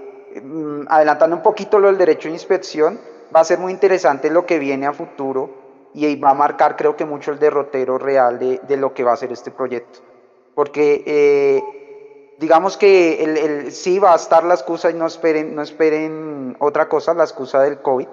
adelantando 0.89 1.37
un 1.37 1.43
poquito 1.43 1.79
lo 1.79 1.89
del 1.89 1.99
derecho 1.99 2.29
de 2.29 2.35
inspección, 2.35 3.01
va 3.35 3.41
a 3.41 3.45
ser 3.45 3.59
muy 3.59 3.73
interesante 3.73 4.31
lo 4.31 4.47
que 4.47 4.59
viene 4.59 4.87
a 4.87 4.93
futuro 4.93 5.63
y 5.95 6.17
va 6.17 6.31
a 6.31 6.35
marcar 6.35 6.77
creo 6.77 6.97
que 6.97 7.05
mucho 7.05 7.33
el 7.33 7.39
derrotero 7.39 7.99
real 7.99 8.39
de, 8.39 8.61
de 8.67 8.77
lo 8.77 8.95
que 8.95 9.05
va 9.05 9.13
a 9.13 9.17
ser 9.17 9.33
este 9.33 9.51
proyecto. 9.51 10.01
Porque 10.55 11.03
eh, 11.07 12.35
digamos 12.39 12.77
que 12.77 13.23
el, 13.23 13.37
el, 13.37 13.73
sí 13.73 13.99
va 13.99 14.13
a 14.13 14.17
estar 14.17 14.45
la 14.45 14.55
excusa 14.55 14.91
y 14.91 14.95
no 14.95 15.07
esperen, 15.07 15.55
no 15.55 15.63
esperen 15.63 16.57
otra 16.61 16.89
cosa, 16.89 17.15
la 17.15 17.25
excusa 17.25 17.61
del 17.61 17.81
COVID, 17.81 18.09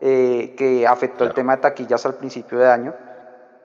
eh, 0.00 0.54
que 0.56 0.86
afectó 0.86 1.18
claro. 1.18 1.30
el 1.30 1.34
tema 1.34 1.56
de 1.56 1.62
taquillas 1.62 2.04
al 2.06 2.14
principio 2.14 2.58
de 2.58 2.70
año. 2.70 2.94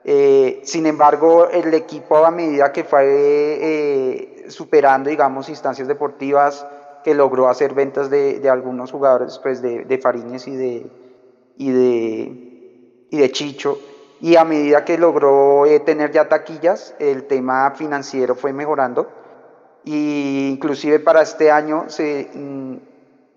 Eh, 0.04 0.60
sin 0.64 0.86
embargo, 0.86 1.48
el 1.48 1.72
equipo 1.74 2.24
a 2.24 2.30
medida 2.30 2.72
que 2.72 2.84
fue 2.84 4.44
superando, 4.48 5.10
digamos, 5.10 5.48
instancias 5.48 5.88
deportivas, 5.88 6.64
que 7.06 7.14
logró 7.14 7.48
hacer 7.48 7.72
ventas 7.72 8.10
de, 8.10 8.50
algunos 8.50 8.90
jugadores 8.90 9.38
pues 9.38 9.62
de, 9.62 9.84
de 9.84 9.94
y 9.94 10.56
de, 10.56 10.90
y, 11.56 11.70
de, 11.70 13.06
y 13.10 13.16
de 13.16 13.30
Chicho. 13.30 13.78
Y 14.20 14.34
a 14.34 14.42
medida 14.42 14.84
que 14.84 14.98
logró 14.98 15.66
eh, 15.66 15.78
tener 15.78 16.10
ya 16.10 16.28
taquillas, 16.28 16.96
el 16.98 17.28
tema 17.28 17.70
financiero 17.76 18.34
fue 18.34 18.52
mejorando. 18.52 19.08
Y 19.84 20.48
inclusive 20.50 20.98
para 20.98 21.22
este 21.22 21.52
año 21.52 21.84
se, 21.86 22.28
mm, 22.34 22.74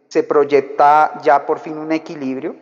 se 0.07 0.23
proyecta 0.23 1.21
ya 1.21 1.45
por 1.45 1.59
fin 1.59 1.77
un 1.77 1.91
equilibrio. 1.91 2.55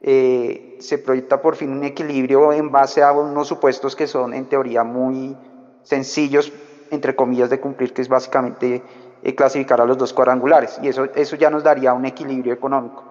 Eh, 0.00 0.76
se 0.78 0.98
proyecta 0.98 1.42
por 1.42 1.56
fin 1.56 1.72
un 1.72 1.82
equilibrio 1.82 2.52
en 2.52 2.70
base 2.70 3.02
a 3.02 3.10
unos 3.10 3.48
supuestos 3.48 3.96
que 3.96 4.06
son 4.06 4.32
en 4.32 4.44
teoría 4.44 4.84
muy 4.84 5.36
sencillos, 5.82 6.52
entre 6.92 7.16
comillas, 7.16 7.50
de 7.50 7.58
cumplir, 7.58 7.92
que 7.92 8.02
es 8.02 8.08
básicamente 8.08 8.84
eh, 9.22 9.34
clasificar 9.34 9.80
a 9.80 9.84
los 9.84 9.98
dos 9.98 10.12
cuadrangulares 10.12 10.78
y 10.82 10.88
eso, 10.88 11.04
eso 11.14 11.36
ya 11.36 11.50
nos 11.50 11.62
daría 11.62 11.92
un 11.92 12.04
equilibrio 12.04 12.52
económico. 12.52 13.04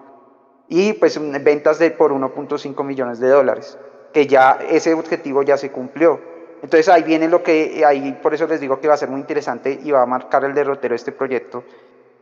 Y 0.68 0.94
pues 0.94 1.20
ventas 1.44 1.78
de 1.78 1.90
por 1.92 2.12
1.5 2.12 2.84
millones 2.84 3.20
de 3.20 3.28
dólares, 3.28 3.78
que 4.12 4.26
ya 4.26 4.58
ese 4.68 4.94
objetivo 4.94 5.42
ya 5.42 5.56
se 5.56 5.70
cumplió. 5.70 6.20
Entonces 6.62 6.88
ahí 6.88 7.02
viene 7.02 7.28
lo 7.28 7.42
que, 7.42 7.84
ahí 7.86 8.18
por 8.22 8.34
eso 8.34 8.46
les 8.46 8.60
digo 8.60 8.80
que 8.80 8.88
va 8.88 8.94
a 8.94 8.96
ser 8.96 9.08
muy 9.08 9.20
interesante 9.20 9.78
y 9.82 9.90
va 9.90 10.02
a 10.02 10.06
marcar 10.06 10.44
el 10.44 10.54
derrotero 10.54 10.92
de 10.92 10.96
este 10.96 11.12
proyecto, 11.12 11.62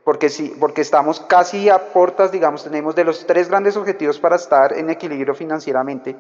porque, 0.05 0.29
sí, 0.29 0.55
porque 0.61 0.83
estamos 0.83 1.21
casi 1.21 1.71
a 1.71 1.93
portas, 1.93 2.31
digamos, 2.31 2.65
tenemos 2.65 2.95
de 2.95 3.05
los 3.05 3.27
tres 3.27 3.49
grandes 3.49 3.77
objetivos 3.77 4.19
para 4.19 4.37
estar 4.37 4.77
en 4.77 4.91
equilibrio 4.91 5.35
financieramente 5.35 6.17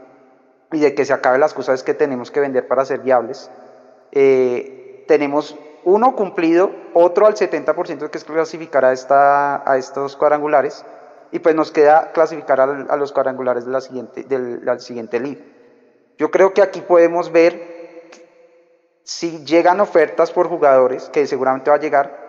y 0.73 0.81
de 0.81 0.95
que 0.95 1.05
se 1.05 1.13
acaben 1.13 1.41
las 1.41 1.53
cosas 1.53 1.83
que 1.83 1.93
tenemos 1.93 2.31
que 2.31 2.41
vender 2.41 2.67
para 2.67 2.85
ser 2.85 3.01
viables. 3.01 3.51
Eh, 4.13 5.05
tenemos 5.07 5.57
uno 5.85 6.17
cumplido, 6.17 6.71
otro 6.95 7.27
al 7.27 7.35
70% 7.35 8.11
que 8.11 8.19
es 8.19 8.25
clasificar 8.25 8.85
a, 8.85 8.93
esta, 8.93 9.71
a 9.71 9.77
estos 9.77 10.17
cuadrangulares, 10.17 10.85
y 11.31 11.41
pues 11.41 11.55
nos 11.55 11.73
queda 11.73 12.13
clasificar 12.13 12.61
a, 12.61 12.97
los 12.97 13.13
cuadrangulares 13.13 13.65
de 13.67 13.73
la 13.73 13.81
siguiente, 13.81 14.23
de 14.23 14.61
la 14.63 14.79
siguiente 14.79 15.19
liga. 15.19 15.43
Yo 16.17 16.31
creo 16.31 16.55
que 16.55 16.63
aquí 16.63 16.81
podemos 16.81 17.33
ver 17.33 17.75
si 19.03 19.45
llegan 19.45 19.81
ofertas 19.81 20.31
por 20.31 20.49
jugadores, 20.49 21.09
que 21.11 21.27
seguramente 21.27 21.71
va 21.71 21.77
a 21.77 21.81
llegar, 21.81 22.25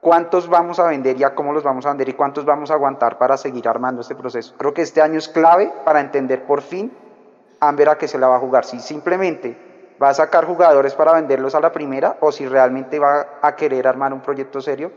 cuántos 0.00 0.48
vamos 0.48 0.78
a 0.78 0.88
vender 0.88 1.18
y 1.18 1.24
a 1.24 1.34
cómo 1.34 1.52
los 1.52 1.62
vamos 1.62 1.84
a 1.86 1.90
vender 1.90 2.08
y 2.08 2.14
cuántos 2.14 2.44
vamos 2.44 2.70
a 2.70 2.74
aguantar 2.74 3.18
para 3.18 3.36
seguir 3.36 3.68
armando 3.68 4.00
este 4.00 4.14
proceso. 4.14 4.54
Creo 4.56 4.72
que 4.72 4.82
este 4.82 5.02
año 5.02 5.18
es 5.18 5.28
clave 5.28 5.72
para 5.84 6.00
entender 6.00 6.44
por 6.44 6.62
fin 6.62 6.92
Amber 7.60 7.88
a 7.88 7.98
qué 7.98 8.08
se 8.08 8.18
la 8.18 8.26
va 8.26 8.36
a 8.36 8.40
jugar. 8.40 8.64
Si 8.64 8.80
simplemente 8.80 9.71
va 10.02 10.10
a 10.10 10.14
sacar 10.14 10.46
jugadores 10.46 10.94
para 10.94 11.12
venderlos 11.12 11.54
a 11.54 11.60
la 11.60 11.72
primera 11.72 12.16
o 12.20 12.32
si 12.32 12.46
realmente 12.46 12.98
va 12.98 13.38
a 13.40 13.54
querer 13.54 13.86
armar 13.86 14.12
un 14.12 14.20
proyecto 14.20 14.60
serio 14.60 14.90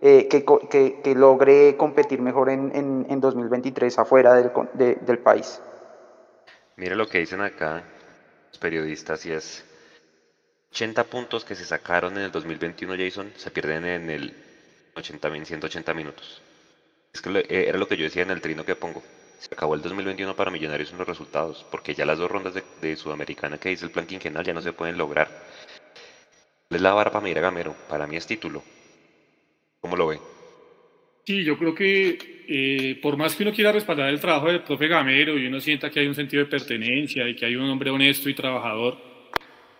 eh, 0.00 0.28
que, 0.28 1.14
logre 1.14 1.76
competir 1.76 2.20
mejor 2.20 2.50
en, 2.50 2.74
en, 2.74 3.06
en 3.08 3.20
2023 3.20 3.98
afuera 3.98 4.34
del, 4.34 4.50
de, 4.74 4.96
del, 4.96 5.18
país. 5.18 5.60
Mira 6.76 6.94
lo 6.94 7.06
que 7.06 7.18
dicen 7.18 7.40
acá 7.40 7.82
los 8.50 8.58
periodistas 8.58 9.24
y 9.26 9.32
es 9.32 9.64
80 10.70 11.04
puntos 11.04 11.44
que 11.44 11.54
se 11.54 11.64
sacaron 11.64 12.16
en 12.16 12.24
el 12.24 12.30
2021, 12.30 12.94
Jason, 12.98 13.32
se 13.36 13.50
pierden 13.50 13.84
en 13.86 14.10
el 14.10 14.34
80, 14.94 15.44
180 15.44 15.94
minutos. 15.94 16.42
Es 17.12 17.22
que 17.22 17.30
eh, 17.30 17.68
era 17.68 17.78
lo 17.78 17.88
que 17.88 17.96
yo 17.96 18.04
decía 18.04 18.22
en 18.22 18.30
el 18.30 18.42
trino 18.42 18.64
que 18.64 18.76
pongo. 18.76 19.02
Se 19.38 19.52
acabó 19.52 19.74
el 19.74 19.82
2021 19.82 20.34
para 20.34 20.50
Millonarios 20.50 20.92
en 20.92 20.98
los 20.98 21.06
resultados, 21.06 21.66
porque 21.70 21.94
ya 21.94 22.06
las 22.06 22.18
dos 22.18 22.30
rondas 22.30 22.54
de, 22.54 22.62
de 22.80 22.96
Sudamericana 22.96 23.58
que 23.58 23.68
dice 23.68 23.84
el 23.84 23.90
plan 23.90 24.06
quinquenal 24.06 24.44
ya 24.44 24.54
no 24.54 24.62
se 24.62 24.72
pueden 24.72 24.96
lograr. 24.96 25.28
Es 26.70 26.80
la 26.80 26.94
vara 26.94 27.10
para 27.10 27.24
Mira 27.24 27.40
Gamero, 27.40 27.74
para 27.88 28.06
mí 28.06 28.16
es 28.16 28.26
título. 28.26 28.62
¿Cómo 29.80 29.96
lo 29.96 30.08
ve? 30.08 30.18
Sí, 31.24 31.44
yo 31.44 31.58
creo 31.58 31.74
que 31.74 32.18
eh, 32.48 32.98
por 33.02 33.16
más 33.16 33.34
que 33.34 33.42
uno 33.42 33.52
quiera 33.52 33.72
respaldar 33.72 34.08
el 34.08 34.20
trabajo 34.20 34.46
del 34.46 34.62
profe 34.62 34.88
Gamero 34.88 35.38
y 35.38 35.46
uno 35.46 35.60
sienta 35.60 35.90
que 35.90 36.00
hay 36.00 36.06
un 36.06 36.14
sentido 36.14 36.44
de 36.44 36.50
pertenencia 36.50 37.28
y 37.28 37.34
que 37.34 37.46
hay 37.46 37.56
un 37.56 37.68
hombre 37.68 37.90
honesto 37.90 38.28
y 38.28 38.34
trabajador, 38.34 38.96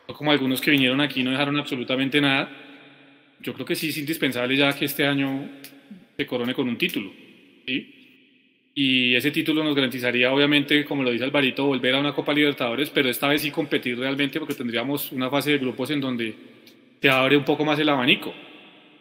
como 0.07 0.31
algunos 0.31 0.61
que 0.61 0.71
vinieron 0.71 1.01
aquí 1.01 1.23
no 1.23 1.31
dejaron 1.31 1.59
absolutamente 1.59 2.21
nada, 2.21 2.51
yo 3.41 3.53
creo 3.55 3.67
que 3.67 3.75
sí 3.75 3.89
es 3.89 3.99
indispensable 3.99 4.57
ya 4.57 4.73
que 4.73 4.85
este 4.87 5.07
año 5.07 5.49
se 6.17 6.27
corone 6.27 6.55
con 6.55 6.69
un 6.69 6.79
título. 6.79 7.13
¿sí? 7.67 7.96
Y 8.79 9.15
ese 9.15 9.31
título 9.31 9.65
nos 9.65 9.75
garantizaría, 9.75 10.31
obviamente, 10.31 10.85
como 10.85 11.03
lo 11.03 11.11
dice 11.11 11.25
Alvarito, 11.25 11.65
volver 11.65 11.95
a 11.95 11.99
una 11.99 12.13
Copa 12.13 12.35
Libertadores, 12.35 12.91
pero 12.91 13.09
esta 13.09 13.27
vez 13.27 13.41
sí 13.41 13.51
competir 13.51 13.99
realmente 13.99 14.39
porque 14.39 14.53
tendríamos 14.53 15.13
una 15.13 15.31
fase 15.31 15.53
de 15.53 15.59
grupos 15.59 15.89
en 15.89 15.99
donde 16.03 16.35
te 17.01 17.09
abre 17.09 17.39
un 17.39 17.45
poco 17.45 17.65
más 17.65 17.79
el 17.79 17.89
abanico. 17.89 18.35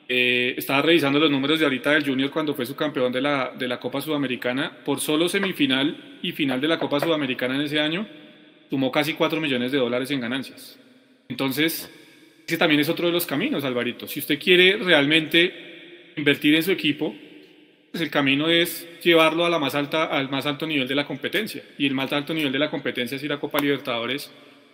Eh, 0.07 0.55
estaba 0.57 0.81
revisando 0.81 1.19
los 1.19 1.29
números 1.29 1.59
de 1.59 1.65
ahorita 1.65 1.91
del 1.91 2.05
Junior 2.05 2.31
cuando 2.31 2.53
fue 2.53 2.65
su 2.65 2.73
campeón 2.73 3.11
de 3.11 3.19
la, 3.19 3.51
de 3.59 3.67
la 3.67 3.77
Copa 3.77 3.99
Sudamericana. 3.99 4.77
Por 4.85 5.01
solo 5.01 5.27
semifinal 5.27 6.19
y 6.21 6.31
final 6.31 6.61
de 6.61 6.69
la 6.69 6.79
Copa 6.79 7.01
Sudamericana 7.01 7.55
en 7.55 7.61
ese 7.63 7.81
año, 7.81 8.07
sumó 8.69 8.89
casi 8.93 9.13
4 9.13 9.41
millones 9.41 9.73
de 9.73 9.77
dólares 9.77 10.09
en 10.09 10.21
ganancias. 10.21 10.79
Entonces, 11.27 11.91
ese 12.47 12.57
también 12.57 12.79
es 12.79 12.87
otro 12.87 13.07
de 13.07 13.11
los 13.11 13.25
caminos, 13.25 13.65
Alvarito. 13.65 14.07
Si 14.07 14.21
usted 14.21 14.39
quiere 14.39 14.77
realmente 14.77 16.13
invertir 16.15 16.55
en 16.55 16.63
su 16.63 16.71
equipo, 16.71 17.13
pues 17.95 18.03
el 18.03 18.11
camino 18.11 18.49
es 18.49 18.85
llevarlo 19.01 19.45
a 19.45 19.57
más 19.57 19.73
alta, 19.73 20.03
al 20.03 20.27
más 20.29 20.45
alto 20.45 20.67
nivel 20.67 20.85
de 20.85 20.95
la 20.95 21.07
competencia. 21.07 21.63
Y 21.77 21.87
el 21.87 21.93
más 21.93 22.11
alto 22.11 22.33
nivel 22.33 22.51
de 22.51 22.59
la 22.59 22.69
competencia 22.69 23.15
es 23.15 23.23
ir 23.23 23.31
a 23.31 23.39
Copa 23.39 23.57
Libertadores, 23.57 24.29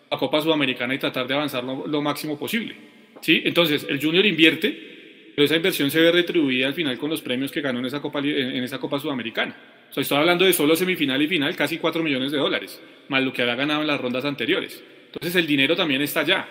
a 0.10 0.18
Copa 0.18 0.42
Sudamericana 0.42 0.96
y 0.96 0.98
tratar 0.98 1.28
de 1.28 1.36
avanzar 1.36 1.64
lo, 1.64 1.86
lo 1.86 2.02
máximo 2.02 2.40
posible. 2.40 2.76
¿sí? 3.22 3.44
Entonces, 3.46 3.86
el 3.88 4.02
Junior 4.02 4.26
invierte, 4.26 5.32
pero 5.36 5.46
esa 5.46 5.56
inversión 5.56 5.92
se 5.92 6.00
ve 6.00 6.12
retribuida 6.12 6.66
al 6.66 6.74
final 6.74 6.98
con 6.98 7.12
los 7.12 7.22
premios 7.22 7.52
que 7.52 7.62
ganó 7.62 7.78
en 7.78 7.86
esa 7.86 8.02
Copa, 8.02 8.22
en 8.22 8.64
esa 8.64 8.80
Copa 8.80 9.00
Sudamericana. 9.00 9.56
O 9.92 9.94
sea, 9.94 10.02
estoy 10.02 10.18
hablando 10.18 10.44
de 10.44 10.54
solo 10.54 10.76
semifinal 10.76 11.22
y 11.22 11.28
final, 11.28 11.56
casi 11.56 11.78
4 11.78 12.02
millones 12.02 12.32
de 12.32 12.40
dólares, 12.40 12.82
más 13.08 13.22
lo 13.22 13.32
que 13.32 13.44
había 13.44 13.54
ganado 13.54 13.82
en 13.82 13.88
las 13.88 14.02
rondas 14.02 14.26
anteriores. 14.26 14.84
Entonces, 15.06 15.36
el 15.36 15.46
dinero 15.46 15.76
también 15.76 16.02
está 16.02 16.22
allá. 16.22 16.48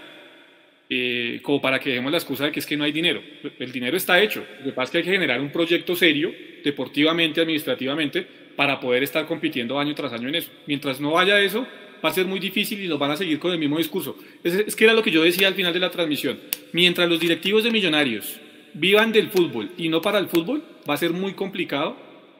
Eh, 0.92 1.38
como 1.42 1.62
para 1.62 1.78
que 1.78 1.90
dejemos 1.90 2.10
la 2.10 2.18
excusa 2.18 2.46
de 2.46 2.50
que 2.50 2.58
es 2.58 2.66
que 2.66 2.76
no 2.76 2.82
hay 2.82 2.90
dinero. 2.90 3.22
El 3.60 3.70
dinero 3.70 3.96
está 3.96 4.20
hecho. 4.20 4.44
Lo 4.58 4.64
que 4.64 4.72
pasa 4.72 4.86
es 4.86 4.90
que 4.90 4.98
hay 4.98 5.04
que 5.04 5.12
generar 5.12 5.40
un 5.40 5.52
proyecto 5.52 5.94
serio, 5.94 6.34
deportivamente, 6.64 7.40
administrativamente, 7.40 8.26
para 8.56 8.80
poder 8.80 9.04
estar 9.04 9.24
compitiendo 9.24 9.78
año 9.78 9.94
tras 9.94 10.12
año 10.12 10.28
en 10.28 10.34
eso. 10.34 10.50
Mientras 10.66 11.00
no 11.00 11.16
haya 11.16 11.40
eso, 11.40 11.64
va 12.04 12.08
a 12.08 12.12
ser 12.12 12.26
muy 12.26 12.40
difícil 12.40 12.82
y 12.82 12.88
nos 12.88 12.98
van 12.98 13.12
a 13.12 13.16
seguir 13.16 13.38
con 13.38 13.52
el 13.52 13.58
mismo 13.58 13.78
discurso. 13.78 14.18
Es, 14.42 14.54
es 14.54 14.74
que 14.74 14.82
era 14.82 14.92
lo 14.92 15.04
que 15.04 15.12
yo 15.12 15.22
decía 15.22 15.46
al 15.46 15.54
final 15.54 15.72
de 15.72 15.78
la 15.78 15.90
transmisión. 15.90 16.40
Mientras 16.72 17.08
los 17.08 17.20
directivos 17.20 17.62
de 17.62 17.70
Millonarios 17.70 18.40
vivan 18.74 19.12
del 19.12 19.28
fútbol 19.28 19.70
y 19.78 19.88
no 19.88 20.02
para 20.02 20.18
el 20.18 20.26
fútbol, 20.26 20.64
va 20.88 20.94
a 20.94 20.96
ser 20.96 21.12
muy 21.12 21.34
complicado 21.34 21.96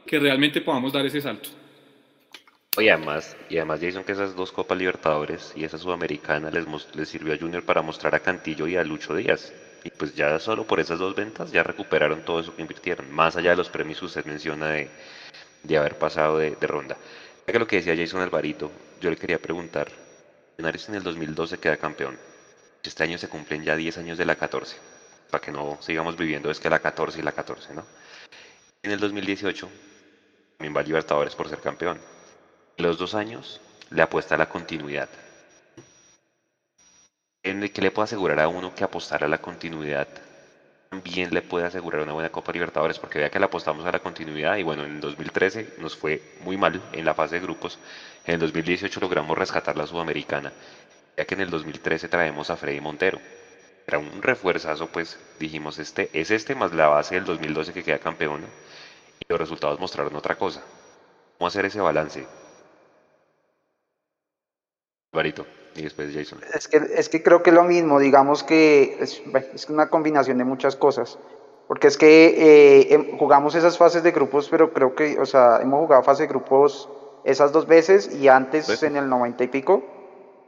que 0.07 0.19
realmente 0.19 0.61
podamos 0.61 0.93
dar 0.93 1.07
ese 1.07 1.21
salto. 1.21 1.51
Y 2.79 2.89
además, 2.89 3.37
y 3.49 3.57
además 3.57 3.81
Jason 3.83 4.05
que 4.05 4.13
esas 4.13 4.37
dos 4.37 4.53
Copas 4.53 4.79
Libertadores 4.79 5.53
y 5.57 5.65
esa 5.65 5.77
Sudamericana 5.77 6.51
les, 6.53 6.65
les 6.95 7.09
sirvió 7.09 7.35
a 7.35 7.37
Junior 7.37 7.65
para 7.65 7.83
mostrar 7.83 8.15
a 8.15 8.21
Cantillo 8.21 8.69
y 8.69 8.77
a 8.77 8.85
Lucho 8.85 9.17
Díaz. 9.17 9.53
Y 9.83 9.91
pues 9.91 10.15
ya 10.15 10.39
solo 10.39 10.65
por 10.65 10.79
esas 10.79 11.01
dos 11.01 11.17
ventas 11.17 11.51
ya 11.51 11.65
recuperaron 11.65 12.25
todo 12.25 12.39
eso 12.39 12.55
que 12.55 12.63
invirtieron, 12.63 13.11
más 13.11 13.35
allá 13.37 13.51
de 13.51 13.57
los 13.57 13.71
premios 13.71 13.99
que 13.99 14.05
usted 14.05 14.25
menciona 14.25 14.69
de, 14.69 14.89
de 15.65 15.77
haber 15.79 15.99
pasado 15.99 16.39
de, 16.39 16.55
ronda. 16.61 16.97
Ya 17.45 17.53
que 17.53 17.59
lo 17.59 17.67
que 17.67 17.77
decía 17.77 17.97
Jason 17.97 18.21
Alvarito, 18.21 18.71
yo 19.01 19.11
le 19.11 19.17
quería 19.17 19.41
preguntar, 19.41 19.91
Millonarios 20.57 20.89
en 20.91 20.95
el 20.95 21.03
2012 21.03 21.59
queda 21.59 21.77
campeón. 21.77 22.19
Este 22.85 23.03
año 23.03 23.19
se 23.19 23.29
cumplen 23.29 23.65
ya 23.65 23.75
10 23.75 23.99
años 23.99 24.17
de 24.17 24.27
la 24.27 24.37
14, 24.37 24.77
para 25.29 25.43
que 25.43 25.51
no 25.51 25.79
sigamos 25.81 26.17
viviendo 26.17 26.51
es 26.53 26.61
que 26.61 26.71
la 26.71 26.79
14 26.79 27.19
y 27.19 27.23
la 27.23 27.33
14, 27.33 27.75
¿no? 27.75 27.85
En 28.83 28.93
el 28.93 29.01
2018 29.01 29.69
también 30.57 30.77
va 30.77 30.81
a 30.81 30.85
Libertadores 30.85 31.35
por 31.35 31.49
ser 31.49 31.59
campeón 31.59 31.99
los 32.81 32.99
dos 32.99 33.15
años 33.15 33.61
le 33.91 34.03
apuesta 34.03 34.35
a 34.35 34.39
la 34.39 34.49
continuidad. 34.49 35.09
En 37.43 37.63
el 37.63 37.73
que 37.73 37.83
le 37.83 37.91
puede 37.91 38.05
asegurar 38.05 38.41
a 38.41 38.49
uno 38.49 38.75
que 38.75 38.85
apostar 38.85 39.25
a 39.25 39.29
la 39.29 39.39
continuidad 39.39 40.09
también 40.91 41.33
le 41.33 41.41
puede 41.41 41.67
asegurar 41.67 42.03
una 42.03 42.15
buena 42.15 42.31
Copa 42.31 42.51
Libertadores, 42.51 42.99
porque 42.99 43.21
vea 43.21 43.31
que 43.31 43.39
le 43.39 43.45
apostamos 43.45 43.87
a 43.87 43.93
la 43.93 44.01
continuidad 44.01 44.57
y 44.57 44.65
bueno, 44.65 44.85
en 44.85 44.97
el 44.97 45.01
2013 45.01 45.75
nos 45.79 45.97
fue 45.97 46.21
muy 46.43 46.57
mal 46.57 46.83
en 46.93 47.05
la 47.05 47.15
fase 47.15 47.37
de 47.37 47.43
grupos, 47.43 47.79
en 48.27 48.35
el 48.35 48.41
2018 48.41 48.99
logramos 48.99 49.39
rescatar 49.39 49.77
la 49.77 49.87
Sudamericana, 49.87 50.53
ya 51.17 51.25
que 51.25 51.35
en 51.35 51.43
el 51.43 51.51
2013 51.51 52.09
traemos 52.09 52.51
a 52.51 52.57
Freddy 52.57 52.81
Montero. 52.81 53.21
Era 53.87 54.01
un 54.01 54.21
refuerzazo, 54.21 54.89
pues 54.89 55.17
dijimos, 55.39 55.79
este 55.79 56.11
es 56.13 56.33
este 56.33 56.57
más 56.57 56.73
la 56.73 56.89
base 56.89 57.15
del 57.15 57.25
2012 57.25 57.73
que 57.73 57.85
queda 57.85 57.99
campeón 57.99 58.45
y 59.21 59.25
los 59.29 59.39
resultados 59.39 59.79
mostraron 59.79 60.17
otra 60.17 60.35
cosa. 60.35 60.61
¿Cómo 61.39 61.47
hacer 61.47 61.67
ese 61.67 61.81
balance? 61.81 62.27
Y 65.75 65.83
después 65.83 66.15
Jason. 66.15 66.41
Es 66.55 66.69
que, 66.69 66.77
es 66.77 67.09
que 67.09 67.23
creo 67.23 67.43
que 67.43 67.51
es 67.51 67.57
lo 67.57 67.65
mismo, 67.65 67.99
digamos 67.99 68.43
que 68.45 68.97
es, 69.01 69.23
es 69.55 69.69
una 69.69 69.89
combinación 69.89 70.39
de 70.39 70.45
muchas 70.45 70.77
cosas. 70.77 71.19
Porque 71.67 71.87
es 71.87 71.97
que 71.97 72.27
eh, 72.27 72.95
em, 72.95 73.17
jugamos 73.17 73.55
esas 73.55 73.79
fases 73.79 74.03
de 74.03 74.11
grupos, 74.11 74.49
pero 74.49 74.73
creo 74.73 74.95
que, 74.97 75.21
o 75.21 75.25
sea, 75.25 75.61
hemos 75.63 75.81
jugado 75.81 76.03
fase 76.03 76.25
de 76.25 76.29
grupos 76.29 76.89
esas 77.23 77.53
dos 77.53 77.67
veces 77.67 78.13
y 78.13 78.27
antes 78.27 78.83
en 78.83 78.97
el 78.97 79.09
90 79.09 79.45
y 79.45 79.49
pico. 79.49 79.83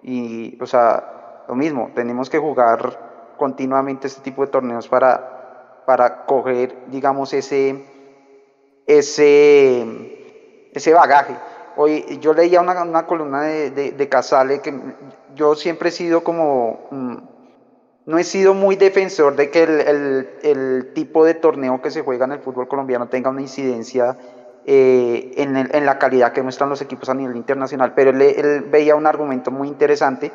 Y, 0.03 0.61
o 0.61 0.67
sea, 0.67 1.45
lo 1.47 1.55
mismo, 1.55 1.93
tenemos 1.95 2.29
que 2.29 2.39
jugar 2.39 3.35
continuamente 3.39 4.09
este 4.09 4.21
tipo 4.23 4.45
de 4.45 4.51
torneos 4.51 4.89
para, 4.89 5.85
para 5.87 6.25
coger, 6.27 6.77
digamos, 6.89 7.33
ese, 7.33 7.85
ese, 8.87 10.71
ese 10.73 10.93
bagaje. 10.93 11.37
Hoy 11.77 12.19
yo 12.21 12.35
leía 12.35 12.61
una, 12.61 12.83
una 12.83 13.07
columna 13.07 13.43
de, 13.43 13.71
de, 13.71 14.09
Casale 14.09 14.61
que 14.61 14.75
yo 15.35 15.55
siempre 15.55 15.89
he 15.89 15.93
sido 15.93 16.23
como, 16.23 16.87
mm, 16.91 17.17
no 18.07 18.19
he 18.19 18.25
sido 18.25 18.55
muy 18.55 18.77
defensor 18.77 19.37
de 19.37 19.51
que 19.51 19.63
el, 19.63 19.81
el, 19.81 20.29
el, 20.43 20.93
tipo 20.95 21.25
de 21.25 21.35
torneo 21.35 21.81
que 21.81 21.91
se 21.91 22.03
juega 22.03 22.27
en 22.27 22.33
el 22.33 22.41
fútbol 22.41 22.69
colombiano 22.69 23.09
tenga 23.09 23.31
una 23.31 23.41
incidencia 23.41 24.17
eh, 24.65 25.33
en, 25.39 25.57
en, 25.57 25.87
la 25.87 25.99
calidad 25.99 26.33
que 26.33 26.41
muestran 26.41 26.69
los 26.69 26.81
equipos 26.81 27.09
a 27.09 27.15
nivel 27.15 27.37
internacional, 27.37 27.95
pero 27.95 28.11
él, 28.11 28.65
veía 28.71 28.95
un 28.95 29.09
argumento 29.09 29.51
muy 29.51 29.67
interesante, 29.67 30.31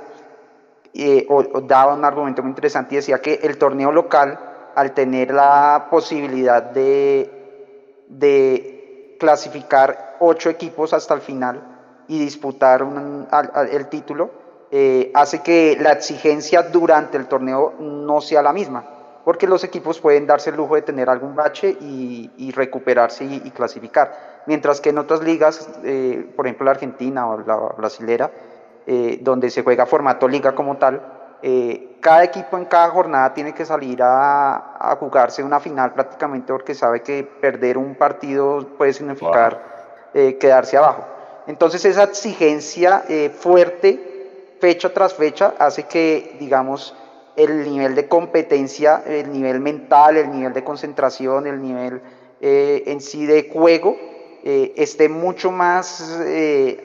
eh, 0.93 1.25
o, 1.29 1.61
daba 1.61 1.93
un 1.93 2.03
argumento 2.03 2.41
muy 2.41 2.49
interesante 2.49 2.95
y 2.95 2.97
decía 2.97 3.19
que 3.19 3.39
el 3.43 3.57
torneo 3.57 3.89
local, 3.91 4.37
al 4.75 4.93
tener 4.93 5.33
la 5.33 5.87
posibilidad 5.89 6.61
de, 6.61 7.29
de 8.09 9.15
clasificar 9.17 10.06
ocho 10.19 10.49
equipos 10.49 10.93
hasta 10.93 11.13
el 11.13 11.21
final 11.21 11.61
y 12.07 12.19
disputar 12.19 12.85
el 13.71 13.87
título, 13.87 14.31
eh, 14.69 15.11
hace 15.13 15.41
que 15.41 15.77
la 15.79 15.93
exigencia 15.93 16.63
durante 16.63 17.17
el 17.17 17.27
torneo 17.27 17.75
no 17.79 18.19
sea 18.19 18.41
la 18.41 18.51
misma, 18.51 18.83
porque 19.23 19.47
los 19.47 19.63
equipos 19.63 19.99
pueden 19.99 20.27
darse 20.27 20.49
el 20.49 20.57
lujo 20.57 20.75
de 20.75 20.81
tener 20.81 21.09
algún 21.09 21.35
bache 21.35 21.69
y, 21.69 22.51
recuperarse 22.53 23.23
y, 23.23 23.51
clasificar. 23.51 24.43
Mientras 24.45 24.81
que 24.81 24.89
en 24.89 24.97
otras 24.97 25.21
ligas, 25.21 25.69
eh, 25.83 26.31
por 26.35 26.47
ejemplo 26.47 26.65
la 26.65 26.71
Argentina 26.71 27.29
o 27.29 27.39
la 27.39 27.55
brasilera, 27.77 28.31
eh, 28.85 29.19
donde 29.21 29.49
se 29.49 29.63
juega 29.63 29.85
formato 29.85 30.27
liga 30.27 30.55
como 30.55 30.77
tal, 30.77 31.13
cada 32.01 32.23
equipo 32.23 32.57
en 32.57 32.65
cada 32.65 32.89
jornada 32.89 33.33
tiene 33.33 33.53
que 33.53 33.63
salir 33.63 33.99
a, 34.01 34.97
jugarse 34.99 35.43
una 35.43 35.59
final 35.59 35.93
prácticamente 35.93 36.51
porque 36.51 36.73
sabe 36.73 37.03
que 37.03 37.23
perder 37.23 37.77
un 37.77 37.95
partido 37.95 38.65
puede 38.77 38.93
significar... 38.93 39.76
Eh, 40.13 40.37
quedarse 40.37 40.77
abajo. 40.77 41.05
Entonces 41.47 41.83
esa 41.83 42.03
exigencia 42.03 43.03
eh, 43.09 43.29
fuerte, 43.29 44.55
fecha 44.59 44.93
tras 44.93 45.13
fecha, 45.13 45.53
hace 45.59 45.83
que, 45.83 46.37
digamos, 46.39 46.95
el 47.35 47.69
nivel 47.69 47.93
de 47.93 48.07
competencia, 48.07 49.03
el 49.05 49.31
nivel 49.31 49.59
mental, 49.59 50.17
el 50.17 50.31
nivel 50.31 50.53
de 50.53 50.63
concentración, 50.63 51.45
el 51.45 51.61
nivel 51.61 52.01
eh, 52.41 52.83
en 52.87 53.01
sí 53.01 53.25
de 53.25 53.49
juego, 53.53 53.95
esté 54.43 55.09
mucho 55.09 55.51
más 55.51 56.21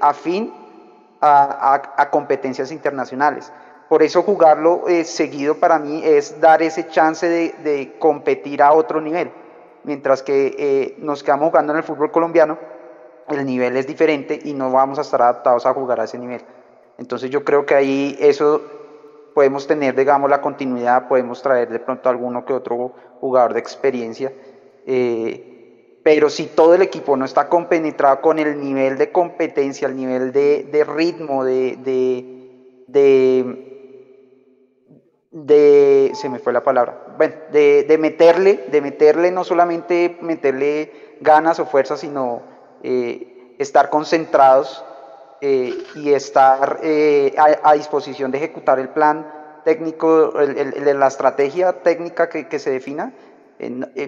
afín 0.01 0.53
a, 1.21 2.09
competencias 2.11 2.73
internacionales. 2.73 3.53
Por 3.89 4.03
eso 4.03 4.25
jugarlo 4.25 4.83
seguido 5.05 5.55
para 5.55 5.79
mí 5.79 6.03
es 6.05 6.41
dar 6.41 6.61
ese 6.61 6.89
chance 6.89 7.29
de 7.29 7.95
competir 8.01 8.63
a 8.63 8.73
otro 8.73 9.01
nivel. 9.01 9.31
Mientras 9.85 10.25
que 10.25 10.97
nos 10.99 11.23
quedamos 11.23 11.51
jugando 11.51 11.73
en 11.73 11.79
el 11.79 11.85
fútbol 11.85 12.11
colombiano, 12.11 12.59
el 13.29 13.47
nivel 13.47 13.77
es 13.77 13.87
diferente 13.87 14.39
y 14.45 14.53
no 14.55 14.71
vamos 14.71 14.99
a 14.99 15.03
estar 15.03 15.23
adaptados 15.23 15.67
a 15.67 15.75
jugar 15.75 16.01
a 16.01 16.05
ese 16.05 16.19
nivel. 16.19 16.43
Entonces 16.99 17.31
yo 17.31 17.45
creo 17.45 17.67
que 17.67 17.75
ahí 17.75 18.17
eso 18.21 18.61
podemos 19.35 19.67
tener, 19.67 19.97
digamos, 19.97 20.29
la 20.31 20.41
continuidad, 20.41 21.09
podemos 21.09 21.43
traer 21.43 21.69
de 21.69 21.79
pronto 21.79 22.09
alguno 22.09 22.45
que 22.45 22.53
otro 22.53 22.93
jugador 23.21 23.55
de 23.55 23.61
experiencia, 23.61 24.33
eh, 24.87 25.53
pero 26.03 26.29
si 26.29 26.47
todo 26.47 26.75
el 26.75 26.83
equipo 26.83 27.17
no 27.17 27.25
está 27.25 27.49
compenetrado 27.49 28.21
con 28.21 28.39
el 28.39 28.61
nivel 28.61 28.99
de 28.99 29.13
competencia, 29.13 29.87
el 29.87 29.97
nivel 29.97 30.33
de, 30.33 30.85
ritmo, 30.85 31.45
de, 31.45 31.77
de, 35.31 36.11
se 36.15 36.29
me 36.29 36.39
fue 36.41 36.53
la 36.53 36.63
palabra, 36.63 37.15
bueno, 37.17 37.35
de, 37.53 37.97
meterle, 38.01 38.65
de 38.71 38.81
meterle, 38.81 39.31
no 39.31 39.45
solamente 39.45 40.19
meterle 40.21 41.19
ganas 41.21 41.61
o 41.61 41.67
fuerzas, 41.67 42.01
sino 42.01 42.43
eh, 42.83 43.55
estar 43.59 43.91
concentrados 43.91 44.85
eh, 45.41 45.77
y 45.95 46.13
estar 46.13 46.81
eh, 46.83 47.35
a, 47.37 47.73
disposición 47.75 48.31
de 48.31 48.39
ejecutar 48.39 48.79
el 48.79 48.89
plan 48.89 49.31
técnico, 49.65 50.33
la 50.35 51.07
estrategia 51.07 51.73
técnica 51.83 52.29
que, 52.29 52.59
se 52.59 52.71
defina. 52.71 53.13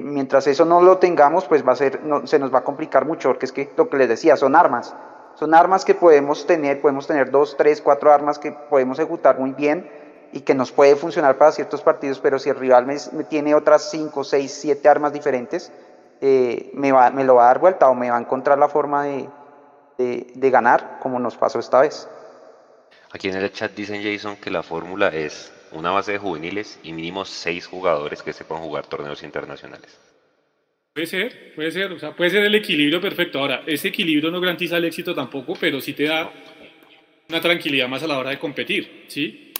mientras 0.00 0.48
eso 0.48 0.64
no 0.64 0.80
lo 0.80 0.98
tengamos, 0.98 1.44
pues 1.44 1.66
va 1.66 1.72
a 1.72 1.76
ser, 1.76 2.00
se 2.24 2.38
nos 2.38 2.52
va 2.52 2.58
a 2.58 2.64
complicar 2.64 3.04
mucho, 3.04 3.28
porque 3.28 3.46
es 3.46 3.52
que 3.52 3.70
lo 3.76 3.88
que 3.88 3.96
les 3.96 4.08
decía, 4.08 4.36
son 4.36 4.56
armas. 4.56 4.94
Son 5.36 5.54
armas 5.54 5.84
que 5.84 5.94
podemos 5.94 6.46
tener, 6.46 6.80
podemos 6.80 7.06
tener 7.06 7.30
dos, 7.30 7.56
tres, 7.56 7.80
cuatro 7.80 8.12
armas 8.12 8.38
que 8.38 8.52
podemos 8.52 8.98
ejecutar 8.98 9.38
muy 9.38 9.52
bien 9.52 9.88
y 10.32 10.40
que 10.40 10.54
nos 10.54 10.72
puede 10.72 10.96
funcionar 10.96 11.38
para 11.38 11.52
ciertos 11.52 11.82
partidos, 11.82 12.18
pero 12.18 12.40
si 12.40 12.50
el 12.50 12.56
rival 12.56 12.86
me, 12.86 12.96
tiene 13.24 13.54
otras 13.54 13.90
cinco, 13.90 14.24
seis, 14.24 14.52
siete 14.52 14.88
armas 14.88 15.12
diferentes, 15.12 15.70
eh, 16.26 16.70
me, 16.72 16.90
va, 16.90 17.10
me 17.10 17.22
lo 17.22 17.34
va 17.34 17.44
a 17.44 17.46
dar 17.48 17.58
vuelta 17.58 17.86
o 17.90 17.94
me 17.94 18.08
va 18.08 18.16
a 18.16 18.20
encontrar 18.20 18.56
la 18.56 18.70
forma 18.70 19.04
de, 19.04 19.28
de, 20.34 20.50
ganar, 20.50 20.98
como 21.02 21.20
nos 21.20 21.36
pasó 21.36 21.58
esta 21.58 21.82
vez. 21.82 22.08
Aquí 23.12 23.28
en 23.28 23.36
el 23.36 23.52
chat 23.52 23.74
dicen 23.74 24.02
Jason 24.02 24.36
que 24.36 24.50
la 24.50 24.62
fórmula 24.62 25.08
es 25.08 25.52
una 25.72 25.90
base 25.90 26.12
de 26.12 26.18
juveniles 26.18 26.80
y 26.82 26.94
mínimo 26.94 27.26
seis 27.26 27.66
jugadores 27.66 28.22
que 28.22 28.32
sepan 28.32 28.62
jugar 28.62 28.86
torneos 28.86 29.22
internacionales. 29.22 30.00
Puede 30.94 31.06
ser, 31.06 31.54
puede 31.54 31.70
ser, 31.70 31.92
o 31.92 31.98
sea, 31.98 32.16
puede 32.16 32.30
ser 32.30 32.42
el 32.42 32.54
equilibrio 32.54 33.02
perfecto. 33.02 33.38
Ahora, 33.40 33.62
ese 33.66 33.88
equilibrio 33.88 34.30
no 34.30 34.40
garantiza 34.40 34.78
el 34.78 34.86
éxito 34.86 35.14
tampoco, 35.14 35.52
pero 35.60 35.78
sí 35.82 35.92
te 35.92 36.04
da 36.04 36.32
una 37.28 37.40
tranquilidad 37.42 37.86
más 37.86 38.02
a 38.02 38.06
la 38.06 38.16
hora 38.16 38.30
de 38.30 38.38
competir, 38.38 39.04
¿sí? 39.08 39.52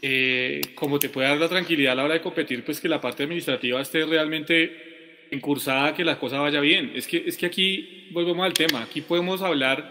Eh, 0.00 0.60
como 0.76 1.00
te 1.00 1.08
puede 1.08 1.26
dar 1.26 1.38
la 1.38 1.48
tranquilidad 1.48 1.94
a 1.94 1.96
la 1.96 2.04
hora 2.04 2.14
de 2.14 2.20
competir, 2.20 2.64
pues 2.64 2.80
que 2.80 2.88
la 2.88 3.00
parte 3.00 3.24
administrativa 3.24 3.80
esté 3.80 4.04
realmente 4.04 4.91
encursada 5.32 5.94
que 5.94 6.04
la 6.04 6.18
cosa 6.18 6.38
vaya 6.38 6.60
bien. 6.60 6.92
Es 6.94 7.08
que, 7.08 7.24
es 7.26 7.36
que 7.36 7.46
aquí 7.46 8.08
volvemos 8.12 8.44
al 8.44 8.52
tema. 8.52 8.82
Aquí 8.82 9.00
podemos 9.00 9.40
hablar 9.42 9.90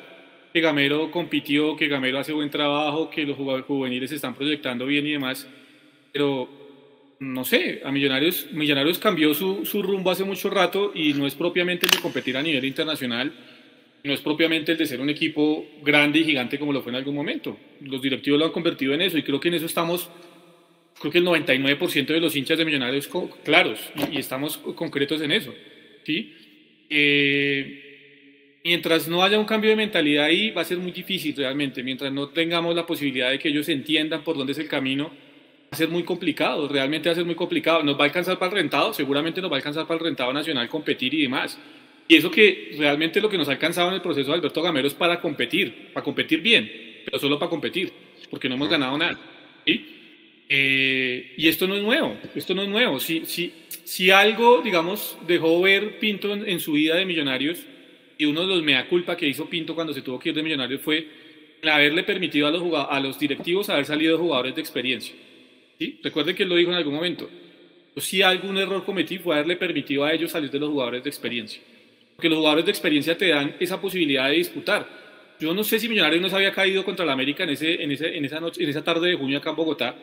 que 0.54 0.62
Gamero 0.62 1.12
compitió, 1.12 1.76
que 1.76 1.88
Gamero 1.88 2.20
hace 2.20 2.32
buen 2.32 2.50
trabajo, 2.50 3.10
que 3.10 3.26
los 3.26 3.36
jugadores 3.36 3.66
juveniles 3.66 4.12
se 4.12 4.18
están 4.18 4.36
proyectando 4.36 4.86
bien 4.86 5.06
y 5.08 5.12
demás. 5.12 5.48
Pero 6.12 6.48
no 7.20 7.44
sé, 7.44 7.82
a 7.84 7.92
Millonarios, 7.92 8.48
Millonarios 8.52 9.00
cambió 9.00 9.34
su, 9.34 9.66
su, 9.66 9.82
rumbo 9.82 10.12
hace 10.12 10.24
mucho 10.24 10.50
rato 10.50 10.92
y 10.94 11.14
no 11.14 11.26
es 11.26 11.36
propiamente 11.36 11.86
el 11.86 11.92
de 11.92 12.00
competir 12.00 12.38
a 12.38 12.42
nivel 12.42 12.66
internacional, 12.66 13.32
no 14.04 14.14
es 14.14 14.22
propiamente 14.22 14.72
el 14.72 14.78
de 14.78 14.88
ser 14.88 15.00
un 15.00 15.10
equipo 15.10 15.66
grande 15.84 16.20
y 16.20 16.24
gigante 16.24 16.58
como 16.58 16.74
lo 16.74 16.82
fue 16.82 16.92
en 16.92 16.98
algún 16.98 17.16
momento. 17.16 17.58
Los 17.82 18.02
directivos 18.02 18.40
lo 18.40 18.46
han 18.46 18.52
convertido 18.52 18.94
en 18.94 19.02
eso 19.02 19.18
y 19.18 19.24
creo 19.24 19.40
que 19.40 19.50
en 19.50 19.56
eso 19.56 19.66
estamos 19.68 20.10
creo 21.02 21.12
que 21.12 21.18
el 21.18 21.26
99% 21.26 22.06
de 22.06 22.20
los 22.20 22.36
hinchas 22.36 22.58
de 22.58 22.66
Millonarios 22.66 23.10
claros 23.44 23.80
y, 24.12 24.18
estamos 24.18 24.58
concretos 24.58 25.20
en 25.22 25.32
eso. 25.32 25.54
¿sí? 26.06 26.34
Eh, 26.90 28.60
mientras 28.64 29.08
no 29.08 29.24
haya 29.24 29.40
un 29.40 29.46
cambio 29.46 29.72
de 29.72 29.76
mentalidad 29.76 30.26
ahí, 30.26 30.52
va 30.52 30.62
a 30.62 30.66
ser 30.66 30.78
muy 30.78 30.92
difícil 30.92 31.36
realmente. 31.36 31.82
Mientras 31.82 32.12
no 32.14 32.30
tengamos 32.30 32.76
la 32.76 32.86
posibilidad 32.86 33.32
de 33.32 33.40
que 33.40 33.50
ellos 33.50 33.68
entiendan 33.70 34.24
por 34.24 34.38
dónde 34.38 34.54
es 34.54 34.60
el 34.60 34.68
camino, 34.68 35.06
va 35.06 35.70
a 35.72 35.76
ser 35.76 35.90
muy 35.90 36.04
complicado. 36.04 36.68
Realmente 36.68 37.10
va 37.10 37.14
a 37.14 37.16
ser 37.16 37.26
muy 37.26 37.36
complicado. 37.36 37.82
¿Nos 37.82 37.98
va 37.98 38.04
a 38.04 38.06
alcanzar 38.06 38.38
para 38.38 38.52
el 38.52 38.58
rentado? 38.58 38.94
Seguramente 38.94 39.42
nos 39.42 39.52
va 39.52 39.56
a 39.56 39.58
alcanzar 39.58 39.88
para 39.88 39.98
el 39.98 40.06
rentado 40.06 40.32
nacional 40.32 40.70
competir 40.70 41.14
y 41.16 41.24
demás. 41.24 41.58
Y 42.08 42.16
eso 42.16 42.30
que 42.30 42.76
realmente 42.78 43.22
lo 43.22 43.30
que 43.30 43.38
nos 43.38 43.48
ha 43.48 43.54
alcanzado 43.54 43.88
en 43.88 43.96
el 43.96 44.02
proceso 44.02 44.30
de 44.30 44.36
Alberto 44.36 44.62
Gamero 44.62 44.88
es 44.88 44.94
para 44.94 45.20
competir, 45.20 45.94
para 45.94 46.04
competir 46.04 46.42
bien, 46.42 46.70
pero 47.06 47.18
solo 47.18 47.40
para 47.40 47.50
competir, 47.50 47.92
porque 48.30 48.50
no 48.50 48.56
hemos 48.56 48.70
ganado 48.70 48.98
nada. 48.98 49.18
Eh, 50.54 51.34
y 51.38 51.48
esto 51.48 51.66
no 51.66 51.76
es 51.76 51.82
nuevo, 51.82 52.18
esto 52.36 52.54
no 52.54 52.64
es 52.64 52.68
nuevo. 52.68 53.00
Si, 53.00 53.26
si, 53.26 53.54
si 53.86 54.12
algo, 54.12 54.62
digamos, 54.62 55.18
dejó 55.26 55.62
ver 55.62 55.98
Pinto 55.98 56.34
en, 56.34 56.60
su 56.60 56.74
vida 56.74 56.98
de 56.98 57.06
millonarios, 57.06 57.60
y 58.18 58.26
uno 58.26 58.42
de 58.42 58.48
los 58.48 58.62
mea 58.62 58.86
culpa 58.90 59.16
que 59.16 59.26
hizo 59.26 59.50
Pinto 59.50 59.74
cuando 59.74 59.94
se 59.94 60.02
tuvo 60.02 60.20
que 60.20 60.28
ir 60.28 60.36
de 60.36 60.44
millonarios 60.44 60.82
fue 60.82 61.08
el 61.62 61.70
haberle 61.70 62.04
permitido 62.04 62.48
a 62.48 62.52
los, 62.52 62.64
a 62.74 63.00
los 63.00 63.18
directivos 63.18 63.70
haber 63.70 63.86
salido 63.86 64.18
jugadores 64.18 64.54
de 64.54 64.60
experiencia. 64.60 65.16
¿sí? 65.80 66.02
Recuerden 66.04 66.36
que 66.36 66.44
él 66.44 66.50
lo 66.50 66.58
dijo 66.58 66.70
en 66.70 66.76
algún 66.76 66.96
momento. 66.96 67.30
Si 67.96 68.22
algún 68.22 68.58
error 68.58 68.84
cometí 68.84 69.20
fue 69.20 69.36
haberle 69.36 69.56
permitido 69.56 70.04
a 70.04 70.12
ellos 70.12 70.32
salir 70.32 70.52
de 70.52 70.60
los 70.60 70.70
jugadores 70.70 71.02
de 71.02 71.10
experiencia. 71.10 71.62
Porque 72.18 72.28
los 72.28 72.40
jugadores 72.40 72.66
de 72.66 72.72
experiencia 72.72 73.18
te 73.18 73.30
dan 73.30 73.56
esa 73.58 73.80
posibilidad 73.80 74.28
de 74.28 74.36
disputar. 74.36 74.86
Yo 75.40 75.54
no 75.54 75.64
sé 75.64 75.80
si 75.80 75.88
Millonarios 75.88 76.22
no 76.22 76.28
se 76.28 76.36
había 76.36 76.52
caído 76.52 76.84
contra 76.84 77.06
la 77.06 77.14
América 77.14 77.46
en, 77.46 77.52
ese, 77.52 77.82
en, 77.82 77.92
ese, 77.92 78.18
en, 78.18 78.26
esa 78.26 78.42
noche, 78.42 78.62
en 78.62 78.70
esa 78.70 78.84
tarde 78.84 79.08
de 79.10 79.16
junio 79.16 79.38
acá 79.38 79.52
en 79.52 79.56
Bogotá, 79.56 79.96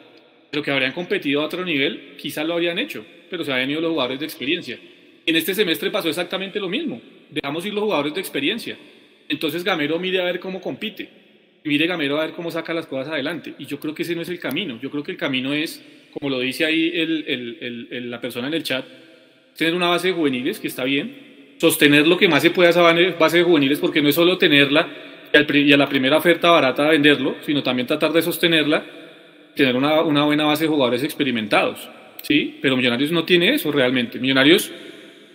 pero 0.51 0.62
que 0.62 0.70
habrían 0.70 0.92
competido 0.92 1.42
a 1.42 1.44
otro 1.44 1.64
nivel, 1.64 2.14
quizás 2.16 2.46
lo 2.46 2.55
habrían 2.55 2.78
hecho, 2.78 3.05
pero 3.30 3.44
se 3.44 3.53
habían 3.53 3.70
ido 3.70 3.80
los 3.80 3.90
jugadores 3.90 4.20
de 4.20 4.26
experiencia. 4.26 4.78
En 5.26 5.36
este 5.36 5.55
semestre 5.55 5.90
pasó 5.90 6.09
exactamente 6.09 6.59
lo 6.59 6.68
mismo. 6.68 7.01
Dejamos 7.30 7.66
ir 7.66 7.74
los 7.74 7.84
jugadores 7.84 8.14
de 8.14 8.20
experiencia. 8.20 8.78
Entonces 9.28 9.62
Gamero 9.62 9.99
mire 9.99 10.20
a 10.20 10.24
ver 10.24 10.40
cómo 10.40 10.61
compite. 10.61 11.09
Mire 11.64 11.86
Gamero 11.86 12.18
a 12.18 12.24
ver 12.24 12.34
cómo 12.34 12.51
saca 12.51 12.72
las 12.72 12.86
cosas 12.86 13.12
adelante. 13.12 13.55
Y 13.59 13.66
yo 13.66 13.78
creo 13.78 13.94
que 13.94 14.05
ese 14.05 14.14
no 14.14 14.22
es 14.22 14.30
el 14.30 14.40
camino. 14.40 14.78
Yo 14.80 14.90
creo 14.90 15.03
que 15.03 15.11
el 15.11 15.18
camino 15.18 15.53
es, 15.53 15.84
como 16.12 16.30
lo 16.30 16.40
dice 16.40 16.64
ahí 16.64 16.92
el, 16.94 18.11
la 18.11 18.20
persona 18.22 18.49
en 18.49 18.55
el 18.55 18.62
chat, 18.62 18.86
tener 19.55 19.74
una 19.74 19.88
base 19.88 20.09
de 20.09 20.14
juveniles, 20.14 20.61
que 20.61 20.68
está 20.68 20.84
bien. 20.84 21.57
Sostener 21.59 22.07
lo 22.07 22.16
que 22.16 22.28
más 22.28 22.40
se 22.40 22.51
pueda 22.51 22.70
esa 22.70 22.80
base 22.80 23.38
de 23.38 23.42
juveniles, 23.42 23.80
porque 23.80 24.01
no 24.01 24.09
es 24.09 24.14
solo 24.14 24.38
tenerla 24.38 24.88
y 25.53 25.72
a 25.72 25.76
la 25.76 25.88
primera 25.88 26.16
oferta 26.16 26.49
barata 26.51 26.88
venderlo, 26.88 27.36
sino 27.44 27.62
también 27.62 27.86
tratar 27.86 28.12
de 28.12 28.22
sostenerla 28.22 28.82
tener 29.59 29.76
una, 29.76 30.00
una, 30.00 30.24
buena 30.24 30.44
base 30.44 30.64
de 30.64 30.68
jugadores 30.68 31.02
experimentados, 31.02 31.88
¿sí? 32.22 32.59
Pero 32.62 32.76
Millonarios 32.76 33.12
no 33.12 33.24
tiene 33.24 33.54
eso 33.54 33.70
realmente. 33.70 34.18
Millonarios 34.18 34.72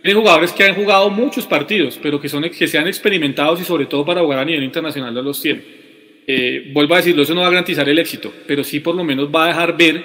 tiene 0.01 0.19
jugadores 0.19 0.51
que 0.51 0.63
han 0.63 0.73
jugado 0.73 1.09
muchos 1.11 1.45
partidos, 1.45 1.99
pero 2.01 2.19
que, 2.19 2.27
son, 2.27 2.43
que 2.49 2.67
sean 2.67 2.87
experimentados 2.87 3.61
y 3.61 3.63
sobre 3.63 3.85
todo 3.85 4.03
para 4.03 4.21
jugar 4.21 4.39
a 4.39 4.45
nivel 4.45 4.63
internacional 4.63 5.13
no 5.13 5.21
los 5.21 5.41
tiene. 5.41 5.61
Eh, 6.25 6.71
vuelvo 6.73 6.95
a 6.95 6.97
decirlo, 6.97 7.21
eso 7.21 7.35
no 7.35 7.41
va 7.41 7.47
a 7.47 7.51
garantizar 7.51 7.87
el 7.87 7.99
éxito, 7.99 8.33
pero 8.47 8.63
sí 8.63 8.79
por 8.79 8.95
lo 8.95 9.03
menos 9.03 9.29
va 9.29 9.45
a 9.45 9.47
dejar 9.49 9.77
ver 9.77 10.03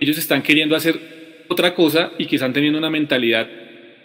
ellos 0.00 0.16
están 0.18 0.42
queriendo 0.42 0.76
hacer 0.76 1.44
otra 1.48 1.74
cosa 1.74 2.12
y 2.18 2.26
que 2.26 2.36
están 2.36 2.52
teniendo 2.52 2.78
una 2.78 2.90
mentalidad 2.90 3.48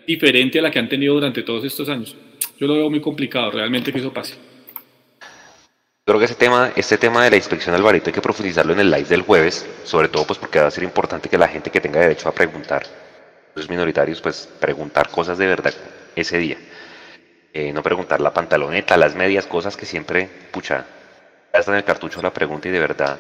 diferente 0.08 0.60
a 0.60 0.62
la 0.64 0.72
que 0.72 0.80
han 0.80 0.90
tenido 0.90 1.14
durante 1.14 1.44
todos 1.44 1.64
estos 1.64 1.88
años. 1.90 2.16
Yo 2.60 2.68
lo 2.68 2.76
veo 2.76 2.90
muy 2.90 3.00
complicado 3.00 3.52
realmente 3.52 3.92
que 3.92 4.00
eso 4.00 4.14
pase. 4.14 4.53
Creo 6.06 6.20
que 6.20 6.26
ese 6.26 6.36
tema, 6.36 6.74
este 6.76 6.98
tema 6.98 7.24
de 7.24 7.30
la 7.30 7.38
inspección 7.38 7.74
Alvarito 7.74 8.10
hay 8.10 8.14
que 8.14 8.22
profundizarlo 8.22 8.74
en 8.74 8.82
el 8.82 8.92
live 8.92 9.08
del 9.08 9.22
jueves, 9.22 9.66
sobre 9.86 10.10
todo 10.10 10.28
pues 10.28 10.38
porque 10.38 10.60
va 10.60 10.68
a 10.68 10.72
ser 10.72 10.84
importante 10.84 11.30
que 11.30 11.38
la 11.38 11.48
gente 11.48 11.70
que 11.72 11.80
tenga 11.80 12.02
derecho 12.02 12.28
a 12.28 12.34
preguntar, 12.34 12.84
los 13.56 13.70
minoritarios, 13.70 14.20
pues 14.20 14.50
preguntar 14.60 15.08
cosas 15.08 15.38
de 15.38 15.48
verdad 15.48 15.74
ese 16.14 16.40
día. 16.40 16.58
Eh, 17.54 17.72
no 17.72 17.82
preguntar 17.82 18.20
la 18.20 18.34
pantaloneta, 18.34 18.98
las 18.98 19.16
medias, 19.16 19.46
cosas 19.48 19.78
que 19.78 19.86
siempre, 19.86 20.30
pucha, 20.52 20.86
ya 21.54 21.60
está 21.60 21.72
en 21.72 21.78
el 21.78 21.86
cartucho 21.86 22.22
la 22.22 22.34
pregunta 22.34 22.68
y 22.68 22.72
de 22.72 22.80
verdad 22.80 23.18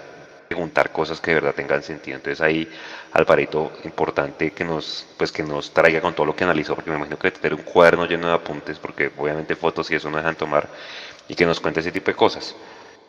preguntar 0.49 0.91
cosas 0.91 1.21
que 1.21 1.31
de 1.31 1.36
verdad 1.36 1.55
tengan 1.55 1.84
sentido. 1.84 2.17
Entonces 2.17 2.41
ahí, 2.41 2.69
Alvarito, 3.13 3.71
importante 3.86 4.51
que 4.51 4.65
nos, 4.65 5.07
pues 5.17 5.31
que 5.31 5.41
nos 5.41 5.73
traiga 5.73 6.01
con 6.01 6.13
todo 6.13 6.25
lo 6.25 6.36
que 6.36 6.43
analizó, 6.43 6.75
porque 6.75 6.89
me 6.91 6.97
imagino 6.97 7.17
que 7.17 7.31
tener 7.31 7.53
un 7.53 7.63
cuaderno 7.63 8.05
lleno 8.07 8.27
de 8.27 8.34
apuntes, 8.34 8.77
porque 8.77 9.09
obviamente 9.17 9.55
fotos 9.55 9.89
y 9.89 9.95
eso 9.95 10.09
no 10.09 10.17
dejan 10.17 10.36
tomar, 10.36 10.67
y 11.29 11.36
que 11.36 11.45
nos 11.45 11.61
cuente 11.61 11.79
ese 11.79 11.93
tipo 11.93 12.11
de 12.11 12.15
cosas. 12.15 12.53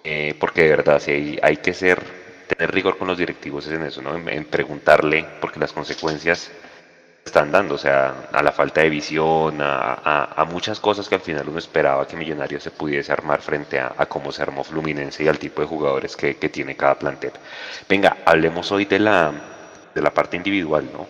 Eh, 0.06 0.34
porque 0.38 0.64
de 0.64 0.68
verdad, 0.68 1.00
si 1.00 1.38
hay, 1.42 1.56
que 1.56 1.72
ser, 1.72 1.98
tener 2.46 2.70
rigor 2.72 2.98
con 2.98 3.08
los 3.08 3.16
directivos 3.16 3.66
es 3.66 3.72
en 3.72 3.84
eso, 3.84 4.02
¿no? 4.02 4.14
En, 4.28 4.44
preguntarle, 4.44 5.24
porque 5.40 5.58
las 5.58 5.72
consecuencias 5.72 6.50
están 7.24 7.50
dando, 7.50 7.76
o 7.76 7.78
sea, 7.78 8.28
a 8.30 8.42
la 8.42 8.52
falta 8.52 8.82
de 8.82 8.90
visión, 8.90 9.62
a, 9.62 10.24
a, 10.36 10.44
muchas 10.44 10.78
cosas 10.78 11.08
que 11.08 11.14
al 11.14 11.22
final 11.22 11.48
uno 11.48 11.58
esperaba 11.58 12.06
que 12.06 12.16
Millonarios 12.16 12.62
se 12.62 12.70
pudiese 12.70 13.12
armar 13.12 13.40
frente 13.40 13.80
a, 13.80 13.94
cómo 14.06 14.30
se 14.30 14.42
armó 14.42 14.62
Fluminense 14.62 15.24
y 15.24 15.28
al 15.28 15.38
tipo 15.38 15.62
de 15.62 15.68
jugadores 15.68 16.16
que, 16.16 16.36
que, 16.36 16.50
tiene 16.50 16.76
cada 16.76 16.98
plantel. 16.98 17.32
Venga, 17.88 18.18
hablemos 18.26 18.70
hoy 18.72 18.84
de 18.84 18.98
la, 18.98 19.32
de 19.94 20.02
la 20.02 20.12
parte 20.12 20.36
individual, 20.36 20.86
¿no? 20.92 21.06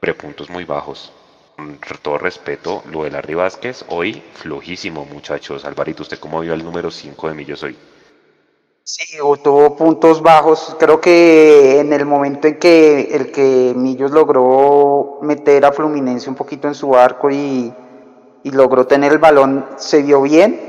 Prepuntos 0.00 0.48
muy 0.48 0.64
bajos. 0.64 1.12
Con 1.56 1.78
todo 2.02 2.18
respeto, 2.18 2.82
lo 2.90 3.04
de 3.04 3.10
Larry 3.10 3.34
Vázquez, 3.34 3.84
hoy 3.88 4.22
flojísimo, 4.34 5.04
muchachos. 5.04 5.64
Alvarito, 5.64 6.02
¿usted 6.02 6.18
cómo 6.18 6.40
vio 6.40 6.54
el 6.54 6.64
número 6.64 6.90
5 6.90 7.28
de 7.28 7.34
Millos 7.34 7.62
hoy? 7.62 7.76
Sí, 8.86 9.16
tuvo 9.42 9.76
puntos 9.76 10.20
bajos. 10.20 10.76
Creo 10.78 11.00
que 11.00 11.80
en 11.80 11.94
el 11.94 12.04
momento 12.04 12.48
en 12.48 12.58
que 12.58 13.16
el 13.16 13.32
que 13.32 13.72
Millos 13.74 14.10
logró 14.10 15.20
meter 15.22 15.64
a 15.64 15.72
Fluminense 15.72 16.28
un 16.28 16.36
poquito 16.36 16.68
en 16.68 16.74
su 16.74 16.94
arco 16.94 17.30
y, 17.30 17.72
logró 18.44 18.86
tener 18.86 19.10
el 19.12 19.18
balón, 19.18 19.64
se 19.76 20.02
vio 20.02 20.20
bien. 20.20 20.60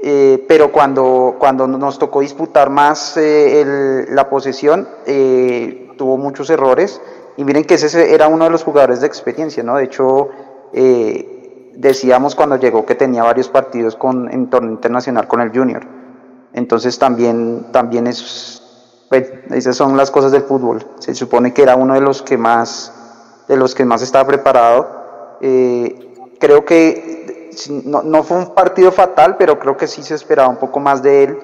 Eh, 0.00 0.44
pero 0.46 0.70
cuando, 0.70 1.34
cuando 1.40 1.66
nos 1.66 1.98
tocó 1.98 2.20
disputar 2.20 2.70
más 2.70 3.16
eh, 3.16 4.06
la 4.10 4.30
posesión, 4.30 4.88
eh, 5.06 5.88
tuvo 5.98 6.18
muchos 6.18 6.50
errores. 6.50 7.00
Y 7.36 7.42
miren 7.42 7.64
que 7.64 7.74
ese 7.74 8.14
era 8.14 8.28
uno 8.28 8.44
de 8.44 8.50
los 8.50 8.62
jugadores 8.62 9.00
de 9.00 9.08
experiencia, 9.08 9.64
¿no? 9.64 9.76
De 9.76 9.84
hecho, 9.84 10.28
decíamos 11.74 12.36
cuando 12.36 12.56
llegó 12.58 12.86
que 12.86 12.94
tenía 12.94 13.24
varios 13.24 13.48
partidos 13.48 13.96
con, 13.96 14.32
en 14.32 14.48
torneo 14.48 14.70
internacional 14.70 15.26
con 15.26 15.40
el 15.40 15.50
Junior. 15.50 15.99
Entonces 16.52 16.98
también, 16.98 17.66
también 17.72 18.06
es, 18.06 18.62
pues, 19.08 19.30
esas 19.50 19.76
son 19.76 19.96
las 19.96 20.10
cosas 20.10 20.32
del 20.32 20.42
fútbol. 20.42 20.86
Se 20.98 21.14
supone 21.14 21.52
que 21.54 21.62
era 21.62 21.76
uno 21.76 21.94
de 21.94 22.00
los 22.00 22.22
que 22.22 22.36
más, 22.36 22.92
de 23.48 23.56
los 23.56 23.74
que 23.74 23.84
más 23.84 24.02
estaba 24.02 24.26
preparado. 24.26 25.38
Eh, 25.40 26.14
creo 26.38 26.64
que 26.64 27.50
no, 27.84 28.02
no, 28.02 28.22
fue 28.22 28.38
un 28.38 28.54
partido 28.54 28.90
fatal, 28.92 29.36
pero 29.38 29.58
creo 29.58 29.76
que 29.76 29.86
sí 29.86 30.02
se 30.02 30.14
esperaba 30.14 30.48
un 30.48 30.56
poco 30.56 30.80
más 30.80 31.02
de 31.02 31.24
él. 31.24 31.38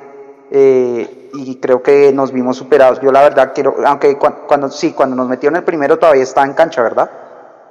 Eh, 0.50 1.30
y 1.34 1.56
creo 1.56 1.82
que 1.82 2.12
nos 2.12 2.32
vimos 2.32 2.56
superados. 2.56 3.00
Yo 3.00 3.12
la 3.12 3.22
verdad 3.22 3.52
quiero, 3.54 3.76
aunque 3.84 4.16
cuando, 4.16 4.70
sí, 4.70 4.92
cuando 4.92 5.16
nos 5.16 5.28
metieron 5.28 5.56
el 5.56 5.64
primero 5.64 5.98
todavía 5.98 6.22
estaba 6.22 6.46
en 6.46 6.54
cancha, 6.54 6.82
¿verdad? 6.82 7.10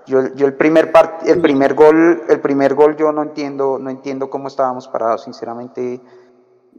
Yo, 0.06 0.34
yo 0.36 0.46
el 0.46 0.54
primer 0.54 0.92
el 1.26 1.42
primer 1.42 1.74
gol, 1.74 2.24
el 2.30 2.40
primer 2.40 2.76
gol 2.76 2.96
yo 2.96 3.12
no 3.12 3.24
entiendo, 3.24 3.80
no 3.80 3.90
entiendo 3.90 4.30
cómo 4.30 4.50
estábamos 4.50 4.88
parados, 4.88 5.24
sinceramente 5.24 6.00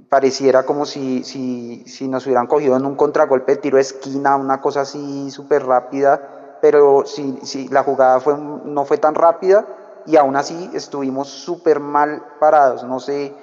pareciera 0.08 0.64
como 0.64 0.86
si, 0.86 1.24
si, 1.24 1.84
si, 1.86 2.08
nos 2.08 2.26
hubieran 2.26 2.46
cogido 2.46 2.76
en 2.76 2.86
un 2.86 2.96
contragolpe 2.96 3.52
de 3.52 3.58
tiro 3.58 3.76
de 3.76 3.82
esquina, 3.82 4.36
una 4.36 4.60
cosa 4.60 4.82
así 4.82 5.30
súper 5.30 5.66
rápida, 5.66 6.58
pero 6.60 7.04
si, 7.06 7.38
si 7.42 7.68
la 7.68 7.82
jugada 7.82 8.20
fue, 8.20 8.36
no 8.36 8.84
fue 8.84 8.98
tan 8.98 9.14
rápida 9.14 9.66
y 10.06 10.16
aún 10.16 10.36
así 10.36 10.70
estuvimos 10.74 11.28
súper 11.28 11.80
mal 11.80 12.22
parados. 12.38 12.84
No 12.84 13.00
sé, 13.00 13.34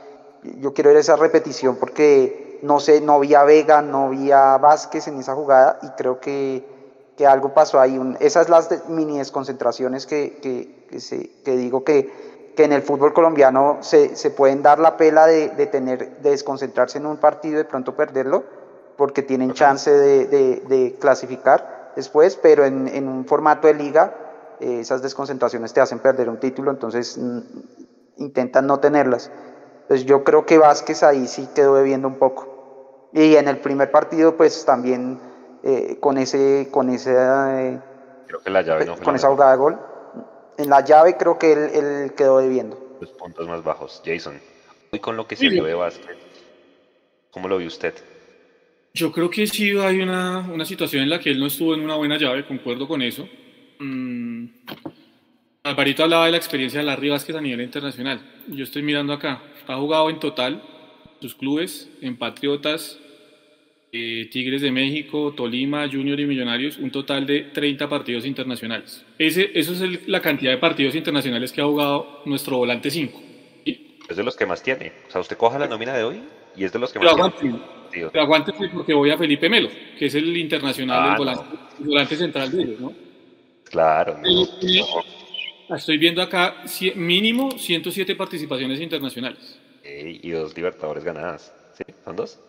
yo 0.60 0.74
quiero 0.74 0.90
ver 0.90 0.98
esa 0.98 1.16
repetición 1.16 1.76
porque 1.76 2.60
no 2.64 2.80
sé, 2.80 3.02
no 3.02 3.20
vi 3.20 3.34
a 3.36 3.44
Vega, 3.44 3.82
no 3.82 4.10
vi 4.10 4.32
a 4.32 4.58
Vázquez 4.58 5.08
en 5.08 5.20
esa 5.20 5.36
jugada 5.36 5.80
y 5.82 5.90
creo 5.90 6.20
que, 6.20 6.66
que 7.18 7.28
algo 7.28 7.54
pasó 7.54 7.80
ahí. 7.80 8.00
esas 8.20 8.50
las 8.50 8.88
mini 8.88 9.18
desconcentraciones 9.18 10.06
que, 10.06 10.40
que, 10.42 10.86
que, 10.90 11.00
se, 11.00 11.30
que 11.44 11.58
digo 11.58 11.84
que 11.84 12.33
que 12.56 12.64
en 12.64 12.74
el 12.74 12.82
fútbol 12.82 13.14
colombiano 13.14 13.78
se, 13.82 14.16
se 14.16 14.30
pueden 14.30 14.62
dar 14.62 14.80
la 14.80 14.98
pela 14.98 15.26
de, 15.26 15.50
de, 15.50 15.66
tener, 15.66 16.18
de 16.18 16.30
desconcentrarse 16.32 16.98
en 16.98 17.06
un 17.06 17.18
partido 17.18 17.56
y 17.56 17.58
de 17.58 17.66
pronto 17.66 17.96
perderlo, 17.96 18.44
porque 18.98 19.24
tienen 19.24 19.54
chance 19.54 19.90
de, 19.90 20.28
de 20.28 20.96
clasificar 21.00 21.92
después, 21.96 22.36
pero 22.36 22.66
en, 22.66 22.88
en, 22.88 23.08
un 23.08 23.26
formato 23.26 23.68
de 23.68 23.74
liga 23.74 24.14
eh, 24.60 24.80
esas 24.82 25.02
desconcentraciones 25.02 25.74
te 25.74 25.82
hacen 25.82 26.00
perder 26.00 26.30
un 26.30 26.38
título, 26.40 26.72
entonces 26.72 27.18
mm, 27.18 27.40
intentan 28.18 28.68
no 28.68 28.80
tenerlas. 28.80 29.32
Entonces 29.82 30.06
yo 30.06 30.24
creo 30.24 30.46
que 30.46 30.58
Vázquez 30.58 31.04
ahí 31.04 31.28
sí 31.28 31.50
quedó 31.54 31.76
debiendo 31.76 32.08
un 32.08 32.16
poco. 32.16 33.10
Y 33.14 33.36
en 33.36 33.48
el 33.48 33.58
primer 33.58 33.92
partido 33.92 34.38
pues 34.38 34.66
también 34.66 35.20
eh, 35.64 35.98
con 36.00 36.18
ese... 36.18 36.70
Con 36.72 36.90
ese 36.90 37.14
eh, 37.16 37.80
creo 38.28 38.42
que 38.42 38.50
la 38.50 38.62
llave 38.62 38.86
no 38.86 38.96
con 38.98 39.16
esa 39.16 39.30
jugada 39.30 39.52
de 39.52 39.58
gol 39.58 39.80
en 40.58 40.70
la 40.70 40.84
llave 40.84 41.18
creo 41.18 41.38
que 41.38 41.54
él, 41.54 42.14
quedó 42.16 42.40
debiendo. 42.40 42.98
Los 43.00 43.12
puntos 43.12 43.48
más 43.48 43.64
bajos. 43.64 44.02
Jason, 44.06 44.40
hoy 44.92 45.00
con 45.00 45.18
lo 45.18 45.28
que 45.28 45.36
se 45.36 45.50
vio 45.50 45.64
de 45.66 45.74
básquet, 45.74 46.18
¿cómo 47.32 47.48
lo 47.48 47.58
vio 47.58 47.68
usted? 47.68 47.94
Yo 48.94 49.12
creo 49.12 49.30
que 49.30 49.48
sí 49.48 49.72
hay 49.78 50.02
una, 50.02 50.40
una, 50.40 50.66
situación 50.66 51.04
en 51.04 51.10
la 51.10 51.20
que 51.20 51.32
él 51.32 51.40
no 51.40 51.48
estuvo 51.48 51.74
en 51.74 51.82
una 51.82 51.96
buena 51.96 52.18
llave, 52.18 52.46
concuerdo 52.46 52.88
con 52.88 53.02
eso. 53.02 53.28
Mm, 53.80 54.46
Alvarito 55.64 56.04
hablaba 56.04 56.26
de 56.26 56.32
la 56.32 56.38
experiencia 56.38 56.80
de 56.80 56.86
Larry 56.86 57.10
Vázquez 57.10 57.36
a 57.36 57.42
nivel 57.42 57.62
internacional. 57.62 58.22
Yo 58.48 58.64
estoy 58.64 58.84
mirando 58.84 59.14
acá. 59.14 59.42
Ha 59.68 59.78
jugado 59.78 60.10
en 60.10 60.20
total 60.20 60.62
sus 61.22 61.36
clubes 61.36 61.90
en 62.02 62.18
Patriotas, 62.18 63.00
eh, 63.96 64.28
Tigres 64.32 64.64
de 64.64 64.72
México, 64.72 65.34
Tolima, 65.38 65.88
Junior 65.88 66.20
y 66.20 66.26
Millonarios, 66.26 66.80
un 66.80 66.90
total 66.90 67.28
de 67.28 67.42
30 67.54 67.88
partidos 67.88 68.26
internacionales. 68.26 69.06
Ese, 69.20 69.52
eso 69.54 69.74
es 69.74 70.08
la 70.08 70.20
cantidad 70.20 70.52
de 70.52 70.58
partidos 70.58 70.96
internacionales 70.96 71.52
que 71.52 71.62
ha 71.62 71.66
jugado 71.66 72.22
nuestro 72.26 72.58
volante 72.58 72.90
5. 72.90 73.22
Es 74.10 74.18
de 74.18 74.24
los 74.24 74.36
que 74.36 74.48
más 74.48 74.64
tiene. 74.64 74.92
O 75.08 75.12
sea, 75.12 75.22
usted 75.22 75.38
coja 75.38 75.60
la 75.60 75.68
nómina 75.68 75.94
de 75.94 76.04
hoy 76.04 76.24
y 76.58 76.64
es 76.64 76.74
de 76.74 76.80
los 76.80 76.92
que 76.92 77.00
más 77.00 77.40
tiene. 77.40 77.60
Pero 77.92 78.22
aguante 78.24 78.52
porque 78.74 78.96
voy 78.96 79.12
a 79.12 79.18
Felipe 79.18 79.48
Melo, 79.48 79.70
que 80.00 80.08
es 80.08 80.16
el 80.16 80.36
internacional, 80.38 81.22
el, 81.22 81.30
ah, 81.30 81.46
volante, 81.78 82.16
central 82.16 82.52
de 82.52 82.64
ellos, 82.64 82.80
¿no? 82.80 82.94
Claro. 83.66 84.20
Estoy 85.70 86.00
viendo 86.00 86.24
acá 86.24 86.64
mínimo 86.96 87.52
107 87.52 88.16
participaciones 88.16 88.82
internacionales. 88.82 89.60
y 89.86 90.32
dos 90.32 90.56
Libertadores 90.56 91.04
ganadas. 91.04 91.54
¿Sí? 91.74 91.84
¿Son 92.06 92.16
dos? 92.16 92.40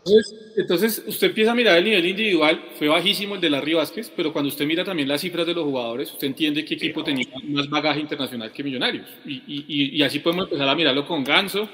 Entonces, 0.56 1.02
usted 1.06 1.28
empieza 1.28 1.52
a 1.52 1.54
mirar 1.54 1.78
el 1.78 1.84
nivel 1.84 2.06
individual, 2.06 2.62
fue 2.78 2.88
bajísimo 2.88 3.36
el 3.36 3.40
de 3.40 3.50
Larry 3.50 3.74
Vázquez, 3.74 4.12
pero 4.14 4.32
cuando 4.32 4.48
usted 4.48 4.66
mira 4.66 4.84
también 4.84 5.08
las 5.08 5.22
cifras 5.22 5.46
de 5.46 5.54
los 5.54 5.64
jugadores, 5.64 6.12
usted 6.12 6.26
entiende 6.26 6.64
qué 6.64 6.74
equipo 6.74 7.02
tenía 7.02 7.26
más 7.44 7.68
bagaje 7.68 8.00
internacional 8.00 8.52
que 8.52 8.62
Millonarios. 8.62 9.06
Y, 9.24 9.42
y, 9.46 9.96
y, 9.96 10.02
así 10.02 10.18
podemos 10.18 10.44
empezar 10.44 10.68
a 10.68 10.74
mirarlo 10.74 11.06
con 11.06 11.24
Ganso, 11.24 11.68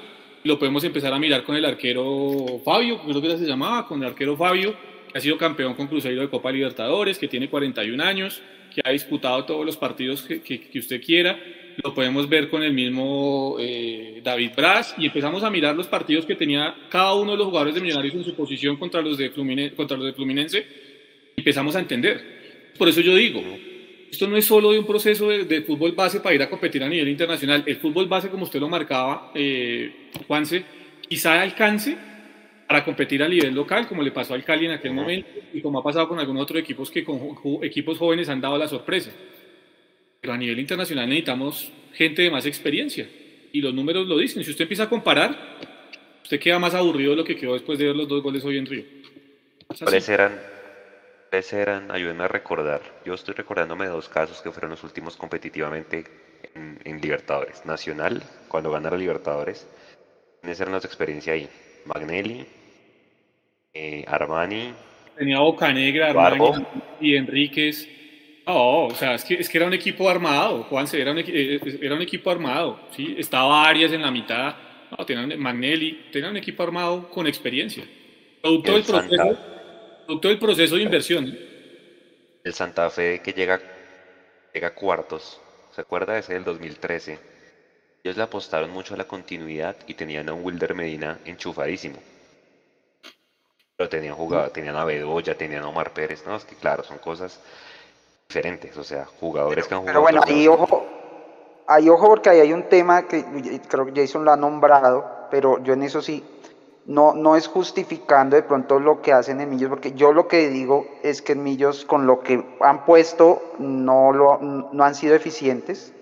lo 0.45 0.59
podemos 0.59 0.85
empezar 0.85 1.13
a 1.13 1.19
mirar 1.19 1.45
con 1.45 1.57
el 1.57 1.65
arquero 1.65 2.61
Fabio, 2.65 3.01
creo 3.03 3.21
que 3.21 3.39
se 3.39 3.47
llamaba, 3.47 3.87
con 3.87 4.01
el 4.03 4.09
arquero 4.09 4.37
Fabio, 4.37 4.75
que 5.11 5.19
ha 5.19 5.21
sido 5.21 5.37
campeón 5.37 5.75
con 5.75 5.89
Cruzeiro 5.89 6.23
de 6.23 6.31
Copa 6.31 6.53
Libertadores, 6.53 7.19
que 7.19 7.29
tiene 7.29 7.51
41 7.51 8.03
años, 8.03 8.41
que 8.75 8.81
ha 8.85 8.91
disputado 8.91 9.45
todos 9.45 9.67
los 9.67 9.77
partidos 9.77 10.23
que, 10.23 10.41
que, 10.41 10.79
usted 10.79 11.03
quiera. 11.03 11.39
Lo 11.83 11.95
podemos 11.95 12.29
ver 12.29 12.49
con 12.49 12.63
el 12.63 12.73
mismo 12.73 13.57
eh, 13.59 14.21
David 14.23 14.51
Braz 14.57 14.95
y 14.99 15.07
empezamos 15.07 15.43
a 15.43 15.51
mirar 15.51 15.75
los 15.75 15.87
partidos 15.87 16.27
que 16.27 16.35
tenía 16.35 16.75
cada 16.91 17.15
uno 17.15 17.33
de 17.33 17.39
los 17.39 17.47
jugadores 17.47 17.75
de 17.75 17.81
Millonarios 17.81 18.15
en 18.15 18.25
su 18.25 18.35
posición 18.35 18.77
contra 18.77 19.01
los 19.01 19.17
de 19.17 19.31
Fluminense, 19.31 19.75
contra 19.75 19.97
los 19.97 20.07
de 20.07 20.13
Fluminense 20.13 20.67
y 21.37 21.41
empezamos 21.41 21.75
a 21.77 21.81
entender. 21.81 22.73
Por 22.77 22.89
eso 22.89 23.01
yo 23.01 23.15
digo, 23.15 23.43
esto 24.11 24.27
no 24.27 24.37
es 24.37 24.45
solo 24.45 24.73
de 24.73 24.79
un 24.79 24.87
proceso 24.87 25.29
de, 25.29 25.63
fútbol 25.63 25.93
base 25.93 26.21
para 26.21 26.35
ir 26.35 26.43
a 26.43 26.51
competir 26.51 26.83
a 26.83 26.89
nivel 26.89 27.09
internacional. 27.09 27.63
El 27.65 27.77
fútbol 27.77 28.07
base, 28.07 28.29
como 28.29 28.45
usted 28.45 28.61
lo 28.61 28.69
marcaba, 28.69 29.31
eh, 29.35 30.09
Juanse, 30.27 30.65
quizá 31.09 31.41
alcance 31.41 31.97
para 32.67 32.85
competir 32.85 33.23
a 33.23 33.29
nivel 33.29 33.55
local, 33.55 33.89
como 33.89 34.03
le 34.03 34.13
pasó 34.13 34.35
al 34.35 34.45
Cali 34.45 34.67
en 34.67 34.73
aquel 34.73 34.93
momento 34.93 35.29
y 35.53 35.61
como 35.61 35.79
ha 35.79 35.83
pasado 35.83 36.09
con 36.09 36.19
algunos 36.19 36.43
otros 36.43 36.61
equipos 36.61 36.91
que 36.91 37.05
con 37.05 37.19
equipos 37.63 37.99
jóvenes 37.99 38.29
han 38.29 38.41
dado 38.41 38.57
la 38.59 38.69
sorpresa. 38.69 39.11
Pero 40.21 40.35
a 40.35 40.37
nivel 40.37 40.59
internacional 40.59 41.09
necesitamos 41.09 41.73
gente 41.95 42.23
de 42.23 42.31
más 42.31 42.47
experiencia 42.47 43.09
y 43.53 43.61
los 43.61 43.75
números 43.75 44.07
lo 44.07 44.19
dicen. 44.19 44.45
Si 44.45 44.51
usted 44.51 44.63
empieza 44.63 44.85
a 44.85 44.89
comparar, 44.89 45.37
usted 46.23 46.39
queda 46.39 46.59
más 46.59 46.75
aburrido 46.75 47.11
de 47.11 47.17
lo 47.17 47.25
que 47.25 47.37
quedó 47.37 47.55
después 47.55 47.79
de 47.79 47.87
ver 47.87 47.97
los 47.97 48.09
dos 48.09 48.23
goles 48.23 48.45
hoy 48.45 48.59
en 48.59 48.67
Río. 48.67 48.85
¿Cuáles 49.79 50.09
eran, 50.09 50.39
eran, 51.53 51.91
ayúdenme 51.91 52.25
a 52.25 52.29
recordar, 52.29 52.83
yo 53.05 53.15
estoy 53.15 53.35
recordándome 53.35 53.85
de 53.85 53.93
dos 53.93 54.09
casos 54.09 54.43
que 54.43 54.51
fueron 54.51 54.71
los 54.71 54.83
últimos 54.83 55.17
competitivamente 55.17 56.05
en, 56.55 56.79
en 56.85 57.01
Libertadores. 57.01 57.65
Nacional, 57.65 58.23
cuando 58.49 58.71
gana 58.71 58.91
la 58.91 58.97
Libertadores, 58.97 59.69
¿quiénes 60.41 60.61
eran 60.61 60.75
experiencia 60.75 61.33
ahí? 61.33 61.49
Magnelli, 61.87 62.47
eh, 63.73 64.05
Armani. 64.07 64.73
Tenía 65.17 65.39
Bocanegra, 65.39 66.11
Armani 66.11 66.67
y 67.01 67.15
Enríquez. 67.15 67.89
No, 68.51 68.87
o 68.87 68.95
sea, 68.97 69.15
es 69.15 69.25
que, 69.25 69.35
es 69.35 69.49
que 69.49 69.59
era 69.59 69.67
un 69.69 69.75
equipo 69.75 70.11
armado, 70.11 70.65
Juanse, 70.65 71.01
era 71.01 71.13
un, 71.13 71.19
eh, 71.19 71.79
era 71.81 71.95
un 71.95 72.03
equipo 72.03 72.33
armado, 72.33 72.81
¿sí? 72.97 73.15
Estaba 73.17 73.65
Arias 73.65 73.93
en 73.93 74.03
la 74.03 74.11
mitad, 74.11 74.57
no, 74.91 75.07
tenían 75.07 75.39
Magnelli, 75.39 76.09
tenía 76.11 76.31
un 76.31 76.37
equipo 76.37 76.65
armado 76.65 77.09
con 77.11 77.29
experiencia. 77.29 77.85
Producto, 78.43 78.73
del 78.73 78.83
proceso, 78.83 79.39
producto 80.05 80.29
del 80.29 80.39
proceso 80.41 80.75
de 80.75 80.83
inversión. 80.83 81.39
El 82.43 82.53
Santa 82.53 82.91
Fe 82.91 83.21
que 83.23 83.33
llega, 83.33 83.61
llega 84.53 84.67
a 84.67 84.75
cuartos, 84.75 85.41
¿se 85.71 85.83
acuerda 85.83 86.19
ese 86.19 86.35
del 86.35 86.43
2013? 86.43 87.21
Ellos 88.03 88.17
le 88.17 88.23
apostaron 88.25 88.73
mucho 88.73 88.95
a 88.95 88.97
la 88.97 89.05
continuidad 89.05 89.77
y 89.87 89.95
tenían 89.95 90.29
a 90.29 90.33
un 90.33 90.45
Wilder 90.45 90.75
Medina 90.75 91.21
enchufadísimo. 91.25 92.03
Pero 93.77 93.89
tenían 93.89 94.17
jugado, 94.17 94.51
tenían 94.51 94.75
a 94.75 94.85
Bedoya, 94.85 95.39
tenían 95.39 95.63
a 95.63 95.69
Omar 95.69 95.93
Pérez, 95.93 96.25
no, 96.27 96.35
es 96.35 96.45
que 96.45 96.57
claro, 96.57 96.83
son 96.83 96.99
cosas 96.99 97.41
diferentes, 98.31 98.77
o 98.77 98.85
sea, 98.85 99.05
jugadores 99.19 99.67
que 99.67 99.75
han 99.75 99.81
jugado. 99.81 99.93
Pero 99.93 100.03
bueno, 100.03 100.23
ahí 100.25 100.47
ojo, 100.47 100.87
ahí 101.67 101.89
ojo 101.89 102.07
porque 102.07 102.31
ahí 102.31 102.39
hay 102.39 102.53
un 102.53 102.69
tema 102.69 103.03
que 103.09 103.25
creo 103.69 103.87
que 103.87 104.01
Jason 104.01 104.25
lo 104.25 104.31
ha 104.31 104.37
nombrado, 104.37 105.05
pero 105.33 105.59
yo 105.59 105.73
en 105.73 105.83
eso 105.83 106.01
sí, 106.01 106.25
no, 106.87 107.13
no 107.13 107.35
es 107.35 107.49
justificando 107.49 108.37
de 108.37 108.43
pronto 108.43 108.79
lo 108.79 109.03
que 109.03 109.13
hacen 109.13 109.41
en 109.41 109.51
Millos, 109.51 109.69
porque 109.69 109.93
yo 109.93 110.13
lo 110.13 110.29
que 110.29 110.49
digo 110.49 110.87
es 111.03 111.23
que 111.23 111.33
en 111.33 111.43
Millos 111.43 111.85
con 111.85 112.07
lo 112.07 112.21
que 112.21 112.57
han 112.61 112.85
puesto 112.85 113.43
no, 113.59 114.13
lo, 114.13 114.39
no 114.39 114.85
han 114.85 114.95
sido 114.95 115.17
eficientes 115.17 115.93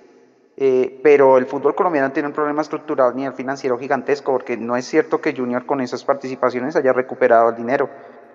eh, 0.61 0.99
pero 1.05 1.39
el 1.39 1.47
fútbol 1.47 1.77
colombiano 1.77 2.11
tiene 2.11 2.27
un 2.27 2.35
problema 2.35 2.63
estructural 2.63 3.15
ni 3.15 3.25
el 3.25 3.33
financiero 3.33 3.79
gigantesco, 3.79 4.33
porque 4.33 4.57
no 4.57 4.77
es 4.77 4.87
cierto 4.87 5.21
que 5.21 5.33
Junior 5.33 5.65
con 5.65 5.81
esas 5.81 6.05
participaciones 6.05 6.75
haya 6.75 6.93
recuperado 6.93 7.51
el 7.51 7.55
dinero. 7.55 7.89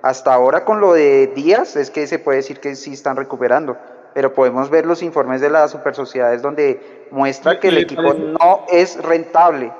Hasta 0.04 0.34
ahora 0.34 0.66
con 0.66 0.82
lo 0.82 0.93
de 0.93 1.28
Díaz 1.28 1.78
es 1.78 1.89
que 1.89 2.08
se 2.08 2.20
puede 2.20 2.39
decir 2.39 2.60
que 2.60 2.76
sí 2.76 2.91
están 2.91 3.16
recuperando, 3.16 3.78
pero 4.14 4.34
podemos 4.34 4.70
ver 4.70 4.86
los 4.86 5.01
informes 5.01 5.39
de 5.39 5.49
las 5.49 5.72
super 5.72 5.95
sociedades 5.95 6.41
donde 6.41 7.08
muestra 7.10 7.58
que 7.58 7.70
el 7.70 7.78
equipo 7.78 8.14
no 8.14 8.66
es 8.70 9.01
rentable. 9.01 9.72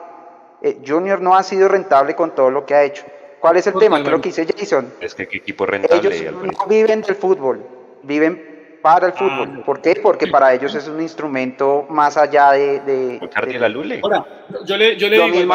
Eh, 0.62 0.80
Junior 0.88 1.20
no 1.20 1.36
ha 1.36 1.44
sido 1.44 1.68
rentable 1.68 2.16
con 2.16 2.34
todo 2.34 2.50
lo 2.50 2.66
que 2.66 2.74
ha 2.74 2.84
hecho. 2.84 3.04
¿Cuál 3.42 3.58
es 3.58 3.68
el 3.68 3.74
tema? 3.74 4.02
Creo 4.02 4.22
que 4.22 4.30
dice 4.30 4.48
Jason. 4.58 4.94
Es 5.02 5.14
que 5.14 5.28
qué 5.28 5.40
equipo 5.40 5.66
rentable. 5.66 6.18
Ellos 6.18 6.34
no 6.42 6.68
viven 6.68 7.02
del 7.02 7.16
fútbol, 7.16 7.62
viven 8.04 8.78
para 8.82 9.08
el 9.08 9.14
fútbol. 9.14 9.58
Ah, 9.60 9.64
¿Por 9.66 9.82
qué? 9.82 10.00
Porque 10.02 10.28
para 10.28 10.54
ellos 10.54 10.74
es 10.74 10.88
un 10.88 11.02
instrumento 11.02 11.86
más 11.90 12.16
allá 12.16 12.54
de... 12.54 12.80
de, 12.80 13.60
la 13.60 13.68
Lule. 13.68 14.00
Ahora, 14.02 14.26
yo 14.64 14.78
le, 14.78 14.96
yo 14.96 15.10
le 15.10 15.22
digo... 15.22 15.54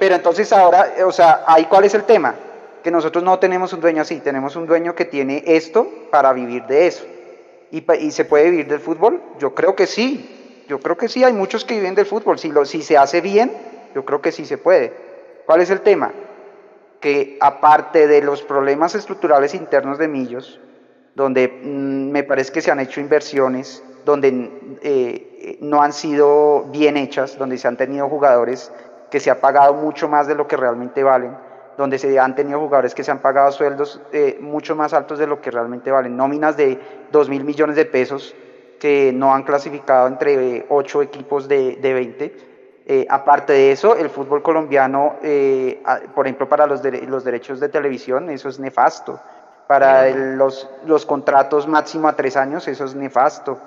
pero 0.00 0.16
entonces 0.16 0.52
ahora, 0.52 0.92
o 1.06 1.12
sea, 1.12 1.44
ahí 1.46 1.66
cuál 1.66 1.84
es 1.84 1.94
el 1.94 2.02
tema? 2.02 2.34
Que 2.82 2.90
nosotros 2.90 3.22
no 3.22 3.38
tenemos 3.38 3.72
un 3.72 3.80
dueño 3.80 4.02
así, 4.02 4.20
tenemos 4.20 4.56
un 4.56 4.66
dueño 4.66 4.94
que 4.94 5.04
tiene 5.04 5.42
esto 5.46 5.88
para 6.10 6.32
vivir 6.32 6.64
de 6.64 6.86
eso. 6.86 7.04
¿Y, 7.70 8.10
se 8.10 8.24
puede 8.24 8.50
vivir 8.50 8.68
del 8.68 8.80
fútbol? 8.80 9.22
Yo 9.38 9.54
creo 9.54 9.74
que 9.74 9.86
sí, 9.86 10.64
yo 10.68 10.78
creo 10.80 10.96
que 10.96 11.08
sí, 11.08 11.24
hay 11.24 11.32
muchos 11.32 11.64
que 11.64 11.74
viven 11.74 11.94
del 11.94 12.06
fútbol. 12.06 12.38
Si, 12.38 12.50
lo, 12.50 12.64
si 12.64 12.82
se 12.82 12.98
hace 12.98 13.20
bien, 13.20 13.52
yo 13.94 14.04
creo 14.04 14.20
que 14.20 14.32
sí 14.32 14.44
se 14.44 14.58
puede. 14.58 14.92
¿Cuál 15.46 15.60
es 15.60 15.70
el 15.70 15.80
tema? 15.80 16.12
Que 17.00 17.38
aparte 17.40 18.06
de 18.06 18.20
los 18.20 18.42
problemas 18.42 18.94
estructurales 18.94 19.54
internos 19.54 19.98
de 19.98 20.08
Millos, 20.08 20.60
donde 21.14 21.48
mm, 21.48 22.10
me 22.10 22.24
parece 22.24 22.52
que 22.52 22.60
se 22.60 22.70
han 22.70 22.80
hecho 22.80 23.00
inversiones, 23.00 23.82
donde 24.04 24.50
eh, 24.82 25.58
no 25.60 25.82
han 25.82 25.92
sido 25.92 26.64
bien 26.70 26.96
hechas, 26.96 27.38
donde 27.38 27.58
se 27.58 27.68
han 27.68 27.76
tenido 27.76 28.08
jugadores 28.08 28.72
que 29.10 29.20
se 29.20 29.30
ha 29.30 29.40
pagado 29.40 29.74
mucho 29.74 30.08
más 30.08 30.26
de 30.26 30.34
lo 30.34 30.48
que 30.48 30.56
realmente 30.56 31.02
valen, 31.02 31.36
donde 31.76 31.98
se 31.98 32.18
han 32.18 32.34
tenido 32.34 32.60
jugadores 32.60 32.94
que 32.94 33.04
se 33.04 33.10
han 33.10 33.20
pagado 33.20 33.50
sueldos 33.52 34.00
eh, 34.12 34.38
mucho 34.40 34.76
más 34.76 34.92
altos 34.92 35.18
de 35.18 35.26
lo 35.26 35.40
que 35.40 35.50
realmente 35.50 35.90
valen, 35.90 36.16
nóminas 36.16 36.56
de 36.56 36.78
2 37.10 37.28
mil 37.28 37.44
millones 37.44 37.76
de 37.76 37.84
pesos 37.84 38.34
que 38.78 39.12
no 39.14 39.34
han 39.34 39.44
clasificado 39.44 40.08
entre 40.08 40.66
8 40.68 41.02
equipos 41.02 41.48
de, 41.48 41.76
de 41.76 41.94
20. 41.94 42.36
Eh, 42.84 43.06
aparte 43.08 43.52
de 43.52 43.72
eso, 43.72 43.96
el 43.96 44.10
fútbol 44.10 44.42
colombiano, 44.42 45.16
por 46.14 46.26
ejemplo, 46.26 46.48
para 46.48 46.66
los, 46.66 46.82
los 46.84 47.24
derechos 47.24 47.60
de 47.60 47.68
televisión, 47.68 48.28
eso 48.28 48.48
es 48.48 48.58
nefasto 48.58 49.20
para 49.72 50.10
los, 50.10 50.68
los, 50.84 51.06
contratos 51.06 51.66
máximo 51.66 52.06
a 52.06 52.14
tres 52.14 52.36
años, 52.36 52.68
eso 52.68 52.84
es 52.84 52.94
nefasto. 52.94 53.58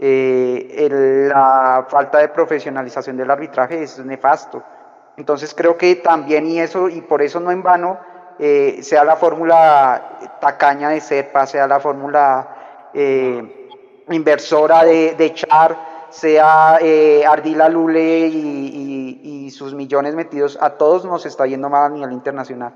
Eh, 0.00 1.28
la 1.30 1.86
falta 1.88 2.18
de 2.18 2.28
profesionalización 2.28 3.16
del 3.16 3.30
arbitraje 3.30 3.82
eso 3.82 4.00
es 4.00 4.06
nefasto. 4.06 4.62
Entonces 5.16 5.54
creo 5.54 5.76
que 5.76 5.96
también 5.96 6.46
y 6.46 6.60
eso, 6.60 6.88
y 6.88 7.00
por 7.00 7.22
eso 7.22 7.40
no 7.40 7.50
en 7.50 7.62
vano, 7.62 7.98
eh, 8.38 8.80
sea 8.82 9.04
la 9.04 9.16
fórmula 9.16 10.18
tacaña 10.40 10.88
de 10.88 11.00
CEPA, 11.00 11.46
sea 11.46 11.66
la 11.66 11.78
fórmula 11.80 12.90
eh, 12.92 13.70
inversora 14.10 14.84
de, 14.84 15.32
Char, 15.34 16.06
sea 16.10 16.78
Ardila 17.28 17.68
Lule 17.68 18.26
y, 18.26 19.20
y, 19.22 19.44
y 19.46 19.50
sus 19.50 19.74
millones 19.74 20.14
metidos, 20.14 20.58
a 20.60 20.70
todos 20.70 21.04
nos 21.04 21.26
está 21.26 21.46
yendo 21.46 21.68
mal 21.68 21.84
a 21.84 21.88
nivel 21.88 22.12
internacional. 22.12 22.74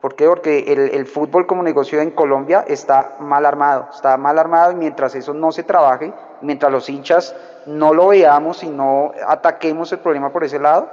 ¿Por 0.00 0.14
qué? 0.14 0.26
Porque 0.26 0.90
el, 0.92 1.06
fútbol 1.06 1.46
como 1.46 1.64
negocio 1.64 2.00
en 2.00 2.12
Colombia 2.12 2.64
está 2.68 3.16
mal 3.18 3.44
armado, 3.44 3.88
está 3.92 4.16
mal 4.16 4.38
armado 4.38 4.70
y 4.70 4.76
mientras 4.76 5.16
eso 5.16 5.34
no 5.34 5.50
se 5.50 5.64
trabaje, 5.64 6.12
mientras 6.40 6.70
los 6.70 6.88
hinchas 6.88 7.34
no 7.66 7.92
lo 7.92 8.08
veamos 8.08 8.62
y 8.62 8.68
no 8.68 9.10
ataquemos 9.26 9.90
el 9.90 9.98
problema 9.98 10.32
por 10.32 10.44
ese 10.44 10.60
lado, 10.60 10.88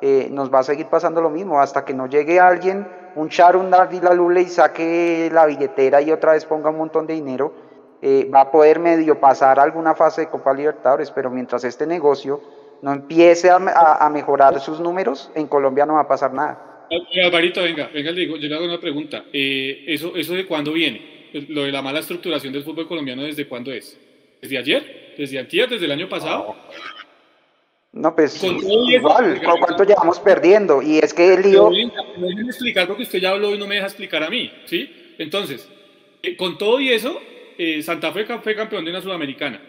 eh, 0.00 0.28
nos 0.30 0.52
va 0.52 0.60
a 0.60 0.62
seguir 0.62 0.86
pasando 0.86 1.20
lo 1.20 1.30
mismo, 1.30 1.60
hasta 1.60 1.84
que 1.84 1.92
no 1.92 2.06
llegue 2.06 2.40
alguien, 2.40 2.86
un 3.16 3.28
Char, 3.28 3.56
un 3.56 3.70
la 3.70 3.88
Lule 4.14 4.42
y 4.42 4.46
saque 4.46 5.28
la 5.32 5.46
billetera 5.46 6.00
y 6.00 6.10
otra 6.10 6.32
vez 6.32 6.44
ponga 6.44 6.70
un 6.70 6.78
montón 6.78 7.06
de 7.06 7.14
dinero, 7.14 7.52
eh, 8.02 8.28
va 8.34 8.42
a 8.42 8.50
poder 8.50 8.78
medio 8.78 9.20
pasar 9.20 9.60
alguna 9.60 9.94
fase 9.94 10.22
de 10.22 10.28
Copa 10.28 10.54
Libertadores, 10.54 11.10
pero 11.10 11.30
mientras 11.30 11.64
este 11.64 11.86
negocio 11.86 12.40
no 12.80 12.92
empiece 12.92 13.50
a, 13.50 13.56
a, 13.56 14.08
mejorar 14.08 14.58
sus 14.60 14.80
números, 14.80 15.30
en 15.34 15.46
Colombia 15.46 15.84
no 15.84 15.94
va 15.94 16.00
a 16.00 16.08
pasar 16.08 16.32
nada. 16.32 16.86
Alvarito, 17.22 17.62
venga, 17.62 17.90
venga, 17.92 18.10
le 18.10 18.20
digo, 18.20 18.36
yo 18.36 18.48
le 18.48 18.54
hago 18.54 18.64
una 18.64 18.80
pregunta. 18.80 19.24
Eh, 19.32 19.84
¿eso, 19.86 20.16
¿Eso 20.16 20.32
de 20.34 20.46
cuándo 20.46 20.72
viene? 20.72 21.28
Lo 21.48 21.64
de 21.64 21.72
la 21.72 21.82
mala 21.82 22.00
estructuración 22.00 22.52
del 22.52 22.64
fútbol 22.64 22.88
colombiano, 22.88 23.22
¿desde 23.22 23.46
cuándo 23.46 23.70
es? 23.70 23.98
¿Desde 24.40 24.56
ayer? 24.56 25.14
¿Desde 25.18 25.38
ayer? 25.38 25.68
¿Desde 25.68 25.84
el 25.84 25.92
año 25.92 26.08
pasado? 26.08 26.56
No, 27.92 28.14
pues 28.14 28.40
igual, 28.42 29.40
¿cuánto 29.42 29.82
llevamos 29.82 30.20
perdiendo? 30.20 30.80
Y 30.80 30.98
es 30.98 31.12
que 31.12 31.34
el 31.34 31.42
lío... 31.42 31.70
Déjenme 31.70 32.42
explicar 32.42 32.86
porque 32.86 33.02
usted 33.02 33.18
ya 33.18 33.30
habló 33.30 33.52
y 33.52 33.58
no 33.58 33.66
me 33.66 33.74
deja 33.74 33.88
explicar 33.88 34.22
a 34.22 34.30
mí, 34.30 34.52
¿sí? 34.66 35.14
Entonces, 35.18 35.68
eh, 36.22 36.36
con 36.36 36.56
todo 36.56 36.80
y 36.80 36.90
eso, 36.90 37.20
eh, 37.58 37.82
Santa 37.82 38.12
Fe 38.12 38.26
fue 38.42 38.54
campeón 38.54 38.84
de 38.84 38.92
una 38.92 39.02
Sudamericana. 39.02 39.60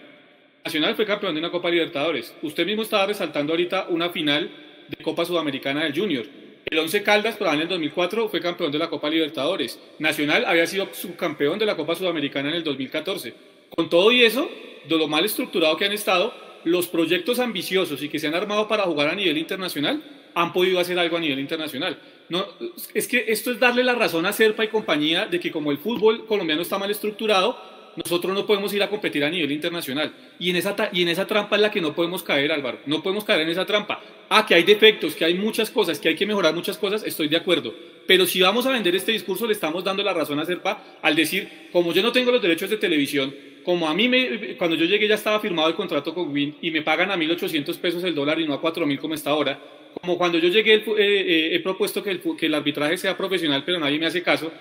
Nacional 0.64 0.96
fue 0.96 1.06
campeón 1.06 1.34
de 1.34 1.40
una 1.40 1.50
Copa 1.50 1.72
Libertadores. 1.72 2.36
Usted 2.44 2.66
mismo 2.66 2.84
estaba 2.84 3.08
resaltando 3.08 3.54
ahorita 3.54 3.88
una 3.90 4.10
final 4.10 4.52
de 4.88 5.04
Copa 5.04 5.26
Sudamericana 5.26 5.84
del 5.84 5.98
Junior. 5.98 6.26
El 6.66 6.78
Once 6.78 7.02
Caldas, 7.02 7.36
pero 7.40 7.52
en 7.52 7.62
el 7.62 7.68
2004, 7.68 8.30
fue 8.30 8.40
campeón 8.40 8.72
de 8.72 8.78
la 8.78 8.88
Copa 8.88 9.10
Libertadores. 9.10 9.80
Nacional 9.98 10.46
había 10.46 10.68
sido 10.68 10.88
subcampeón 10.94 11.58
de 11.58 11.66
la 11.66 11.76
Copa 11.76 11.96
Sudamericana 11.96 12.50
en 12.50 12.56
el 12.56 12.64
2014. 12.64 13.34
Con 13.76 13.90
todo 13.90 14.12
y 14.12 14.24
eso, 14.24 14.48
de 14.88 14.98
lo 14.98 15.08
mal 15.08 15.26
estructurado 15.26 15.76
que 15.76 15.86
han 15.86 15.94
estado, 15.94 16.34
los 16.64 16.88
proyectos 16.88 17.39
ambiciosos 17.39 18.01
y 18.03 18.09
que 18.09 18.20
se 18.20 18.28
han 18.28 18.36
armado 18.36 18.68
para 18.68 18.84
jugar 18.84 19.09
a 19.09 19.16
nivel 19.16 19.38
internacional 19.38 20.01
han 20.34 20.53
podido 20.53 20.80
hacer 20.80 20.97
algo 20.97 21.18
a 21.18 21.20
nivel 21.20 21.39
internacional. 21.39 21.97
No, 22.30 22.45
es 22.93 23.07
que 23.07 23.26
esto 23.28 23.51
es 23.51 23.59
darle 23.59 23.84
la 23.84 23.95
razón 23.95 24.26
a 24.26 24.32
Serpa 24.32 24.64
y 24.64 24.70
compañía 24.70 25.26
de 25.26 25.39
que 25.39 25.51
como 25.51 25.72
el 25.72 25.78
fútbol 25.78 26.26
colombiano 26.26 26.62
está 26.62 26.78
mal 26.78 26.89
estructurado, 26.89 27.57
nosotros 27.95 28.34
no 28.34 28.45
podemos 28.45 28.74
ir 28.74 28.82
a 28.84 28.89
competir 28.89 29.24
a 29.24 29.30
nivel 29.30 29.51
internacional. 29.51 30.14
Y 30.39 30.49
en, 30.49 30.55
esa, 30.55 30.76
y 30.93 31.01
en 31.01 31.09
esa 31.09 31.28
trampa 31.28 31.57
es 31.57 31.62
la 31.62 31.72
que 31.72 31.82
no 31.82 31.93
podemos 31.93 32.24
caer, 32.24 32.51
Álvaro. 32.51 32.80
No 32.86 33.03
podemos 33.03 33.26
caer 33.26 33.41
en 33.41 33.49
esa 33.49 33.66
trampa. 33.66 34.01
Ah, 34.30 34.45
que 34.45 34.55
hay 34.55 34.64
defectos, 34.64 35.14
que 35.14 35.26
hay 35.26 35.34
muchas 35.34 35.70
cosas, 35.70 35.99
que 35.99 36.09
hay 36.09 36.16
que 36.16 36.26
mejorar 36.26 36.55
muchas 36.55 36.78
cosas, 36.78 37.03
estoy 37.03 37.28
de 37.28 37.38
acuerdo. 37.38 37.74
Pero 38.07 38.26
si 38.26 38.41
vamos 38.41 38.66
a 38.66 38.72
vender 38.72 38.95
este 38.95 39.12
discurso, 39.12 39.45
le 39.45 39.53
estamos 39.53 39.84
dando 39.84 40.03
la 40.03 40.14
razón 40.14 40.39
a 40.39 40.45
Serpa 40.45 40.99
al 41.01 41.16
decir, 41.16 41.70
como 41.72 41.93
yo 41.93 42.01
no 42.01 42.12
tengo 42.12 42.32
los 42.32 42.41
derechos 42.41 42.70
de 42.70 42.78
televisión, 42.78 43.34
como 43.64 43.88
a 43.88 43.93
mí, 43.93 44.07
me, 44.07 44.55
cuando 44.57 44.76
yo 44.76 44.86
llegué 44.86 45.07
ya 45.07 45.16
estaba 45.16 45.39
firmado 45.39 45.68
el 45.68 45.76
contrato 45.76 46.14
con 46.14 46.32
Win 46.32 46.55
y 46.62 46.72
me 46.72 46.82
pagan 46.82 47.12
a 47.12 47.18
1.800 47.18 47.78
pesos 47.78 48.03
el 48.03 48.16
dólar 48.16 48.39
y 48.39 48.47
no 48.47 48.53
a 48.53 48.62
4.000 48.62 48.99
como 48.99 49.14
está 49.14 49.32
ahora, 49.32 49.59
como 49.99 50.18
cuando 50.18 50.38
yo 50.38 50.49
llegué 50.49 50.76
eh, 50.76 50.84
eh, 50.97 51.49
he 51.55 51.59
propuesto 51.59 52.03
que 52.03 52.12
el, 52.12 52.22
que 52.38 52.45
el 52.45 52.53
arbitraje 52.53 52.97
sea 52.97 53.18
profesional, 53.18 53.64
pero 53.66 53.80
nadie 53.80 53.99
me 53.99 54.05
hace 54.05 54.24
caso, 54.24 54.51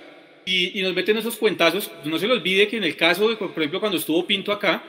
y, 0.45 0.83
nos 0.83 0.95
meten 0.95 1.17
esos 1.17 1.37
cuentazos. 1.37 1.91
No 2.05 2.19
se 2.19 2.27
les 2.27 2.37
olvide 2.37 2.69
que 2.69 2.77
en 2.77 2.85
el 2.85 2.97
caso, 2.97 3.29
de, 3.29 3.37
por 3.37 3.51
ejemplo, 3.57 3.81
cuando 3.81 3.99
estuvo 3.99 4.27
Pinto 4.27 4.53
acá, 4.53 4.83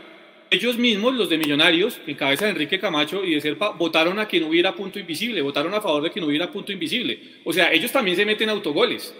ellos 0.49 0.78
mismos, 0.78 1.14
los 1.14 1.30
de 1.30 1.38
Millonarios, 1.38 1.99
en 2.07 2.16
cabeza 2.16 2.45
de 2.45 2.51
Enrique 2.51 2.80
Camacho 2.80 3.24
y 3.24 3.36
de 3.36 3.41
Serpa, 3.41 3.70
votaron 3.70 4.20
a 4.20 4.28
que 4.28 4.39
no 4.39 4.47
hubiera 4.47 4.76
punto 4.76 4.99
invisible, 4.99 5.41
votaron 5.41 5.74
a 5.74 5.82
favor 5.82 6.03
de 6.03 6.12
que 6.12 6.20
no 6.20 6.28
hubiera 6.28 6.51
punto 6.51 6.72
invisible. 6.72 7.20
O 7.45 7.53
sea, 7.53 7.72
ellos 7.72 7.91
también 7.91 8.18
se 8.18 8.26
meten 8.26 8.49
autogoles. 8.49 9.16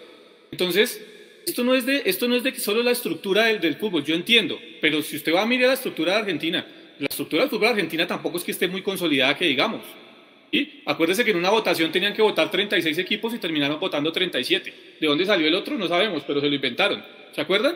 Entonces, 0.52 1.06
esto 1.46 1.64
no 1.64 1.76
es 1.76 1.86
de, 1.86 2.04
esto 2.06 2.28
no 2.28 2.36
es 2.36 2.44
de 2.44 2.56
solo 2.56 2.84
la 2.84 2.92
estructura 2.92 3.46
del, 3.46 3.60
del 3.60 3.76
fútbol, 3.76 4.04
yo 4.04 4.16
entiendo, 4.16 4.60
pero 4.80 5.02
si 5.02 5.16
usted 5.16 5.34
va 5.34 5.42
a 5.42 5.46
mirar 5.46 5.68
la 5.68 5.74
estructura 5.74 6.14
de 6.14 6.20
Argentina, 6.20 6.66
la 7.00 7.08
estructura 7.08 7.42
del 7.44 7.50
fútbol 7.50 7.68
de 7.68 7.74
Argentina 7.74 8.06
tampoco 8.06 8.38
es 8.38 8.44
que 8.44 8.52
esté 8.52 8.68
muy 8.68 8.82
consolidada, 8.82 9.36
que 9.36 9.46
digamos. 9.46 9.82
Y 10.52 10.84
acuérdese 10.86 11.24
que 11.24 11.32
en 11.32 11.38
una 11.38 11.50
votación 11.50 11.92
tenían 11.92 12.14
que 12.14 12.22
votar 12.22 12.52
36 12.52 12.98
equipos 12.98 13.34
y 13.34 13.40
terminaron 13.40 13.80
votando 13.80 14.12
37. 14.12 14.74
¿De 15.00 15.08
dónde 15.08 15.26
salió 15.26 15.48
el 15.48 15.56
otro? 15.56 15.78
No 15.78 15.88
sabemos, 15.88 16.24
pero 16.28 16.42
se 16.42 16.48
lo 16.48 16.54
inventaron. 16.54 17.04
¿Se 17.32 17.40
acuerdan? 17.40 17.76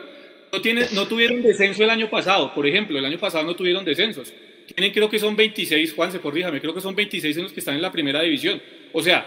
No, 0.52 0.60
tiene, 0.60 0.86
no 0.92 1.06
tuvieron 1.08 1.42
descenso 1.42 1.82
el 1.82 1.90
año 1.90 2.10
pasado, 2.10 2.52
por 2.54 2.66
ejemplo. 2.66 2.98
El 2.98 3.04
año 3.04 3.18
pasado 3.18 3.44
no 3.44 3.56
tuvieron 3.56 3.84
descensos. 3.84 4.32
Tienen, 4.66 4.92
creo 4.92 5.08
que 5.08 5.18
son 5.18 5.34
26, 5.34 5.94
Juan, 5.94 6.12
se 6.12 6.20
corríjame, 6.20 6.60
creo 6.60 6.74
que 6.74 6.80
son 6.80 6.94
26 6.94 7.36
en 7.36 7.42
los 7.44 7.52
que 7.52 7.60
están 7.60 7.76
en 7.76 7.82
la 7.82 7.90
primera 7.90 8.20
división. 8.20 8.60
O 8.92 9.02
sea, 9.02 9.26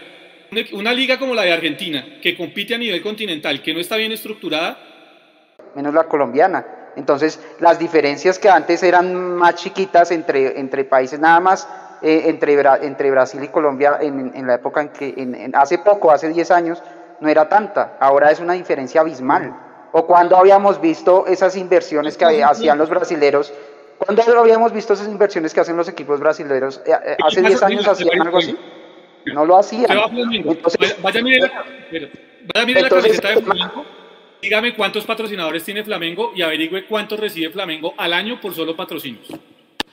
una 0.72 0.92
liga 0.92 1.18
como 1.18 1.34
la 1.34 1.42
de 1.42 1.52
Argentina, 1.52 2.18
que 2.22 2.36
compite 2.36 2.74
a 2.74 2.78
nivel 2.78 3.02
continental, 3.02 3.62
que 3.62 3.72
no 3.72 3.80
está 3.80 3.96
bien 3.96 4.12
estructurada. 4.12 4.78
Menos 5.74 5.94
la 5.94 6.04
colombiana. 6.04 6.92
Entonces, 6.96 7.40
las 7.60 7.78
diferencias 7.78 8.38
que 8.38 8.48
antes 8.48 8.82
eran 8.82 9.36
más 9.36 9.54
chiquitas 9.54 10.10
entre, 10.10 10.58
entre 10.58 10.84
países 10.84 11.20
nada 11.20 11.38
más 11.40 11.68
eh, 12.02 12.22
entre, 12.26 12.58
entre 12.82 13.10
Brasil 13.10 13.42
y 13.44 13.48
Colombia 13.48 13.98
en, 14.00 14.32
en 14.34 14.46
la 14.46 14.54
época 14.54 14.80
en 14.80 14.88
que, 14.88 15.14
en, 15.16 15.54
hace 15.54 15.78
poco, 15.78 16.10
hace 16.10 16.28
10 16.30 16.50
años, 16.50 16.82
no 17.20 17.28
era 17.28 17.48
tanta, 17.48 17.96
ahora 18.00 18.30
es 18.30 18.40
una 18.40 18.54
diferencia 18.54 19.02
abismal. 19.02 19.54
O 19.92 20.06
cuando 20.06 20.36
habíamos 20.36 20.80
visto 20.80 21.26
esas 21.26 21.56
inversiones 21.56 22.16
que 22.16 22.42
hacían 22.42 22.78
los 22.78 22.88
brasileros, 22.88 23.52
cuando 23.98 24.22
habíamos 24.40 24.72
visto 24.72 24.94
esas 24.94 25.08
inversiones 25.08 25.52
que 25.52 25.60
hacen 25.60 25.76
los 25.76 25.88
equipos 25.88 26.20
brasileños, 26.20 26.80
eh, 26.86 26.92
eh, 27.04 27.16
hace 27.22 27.42
10 27.42 27.62
años 27.62 27.86
hacían 27.86 28.20
algo 28.22 28.38
así. 28.38 28.56
No 29.26 29.44
lo 29.44 29.58
hacían. 29.58 29.86
Entonces, 30.32 30.96
vaya 31.02 31.20
a 31.20 31.22
mirar 31.22 32.82
la 32.82 32.88
camiseta 32.88 33.28
de 33.30 33.42
Flamengo. 33.42 33.84
Dígame 34.40 34.74
cuántos 34.74 35.04
patrocinadores 35.04 35.62
tiene 35.64 35.84
Flamengo 35.84 36.32
y 36.34 36.42
averigüe 36.42 36.86
cuánto 36.86 37.16
recibe 37.16 37.50
Flamengo 37.50 37.92
al 37.96 38.12
año 38.14 38.40
por 38.40 38.54
solo 38.54 38.74
patrocinios. 38.74 39.28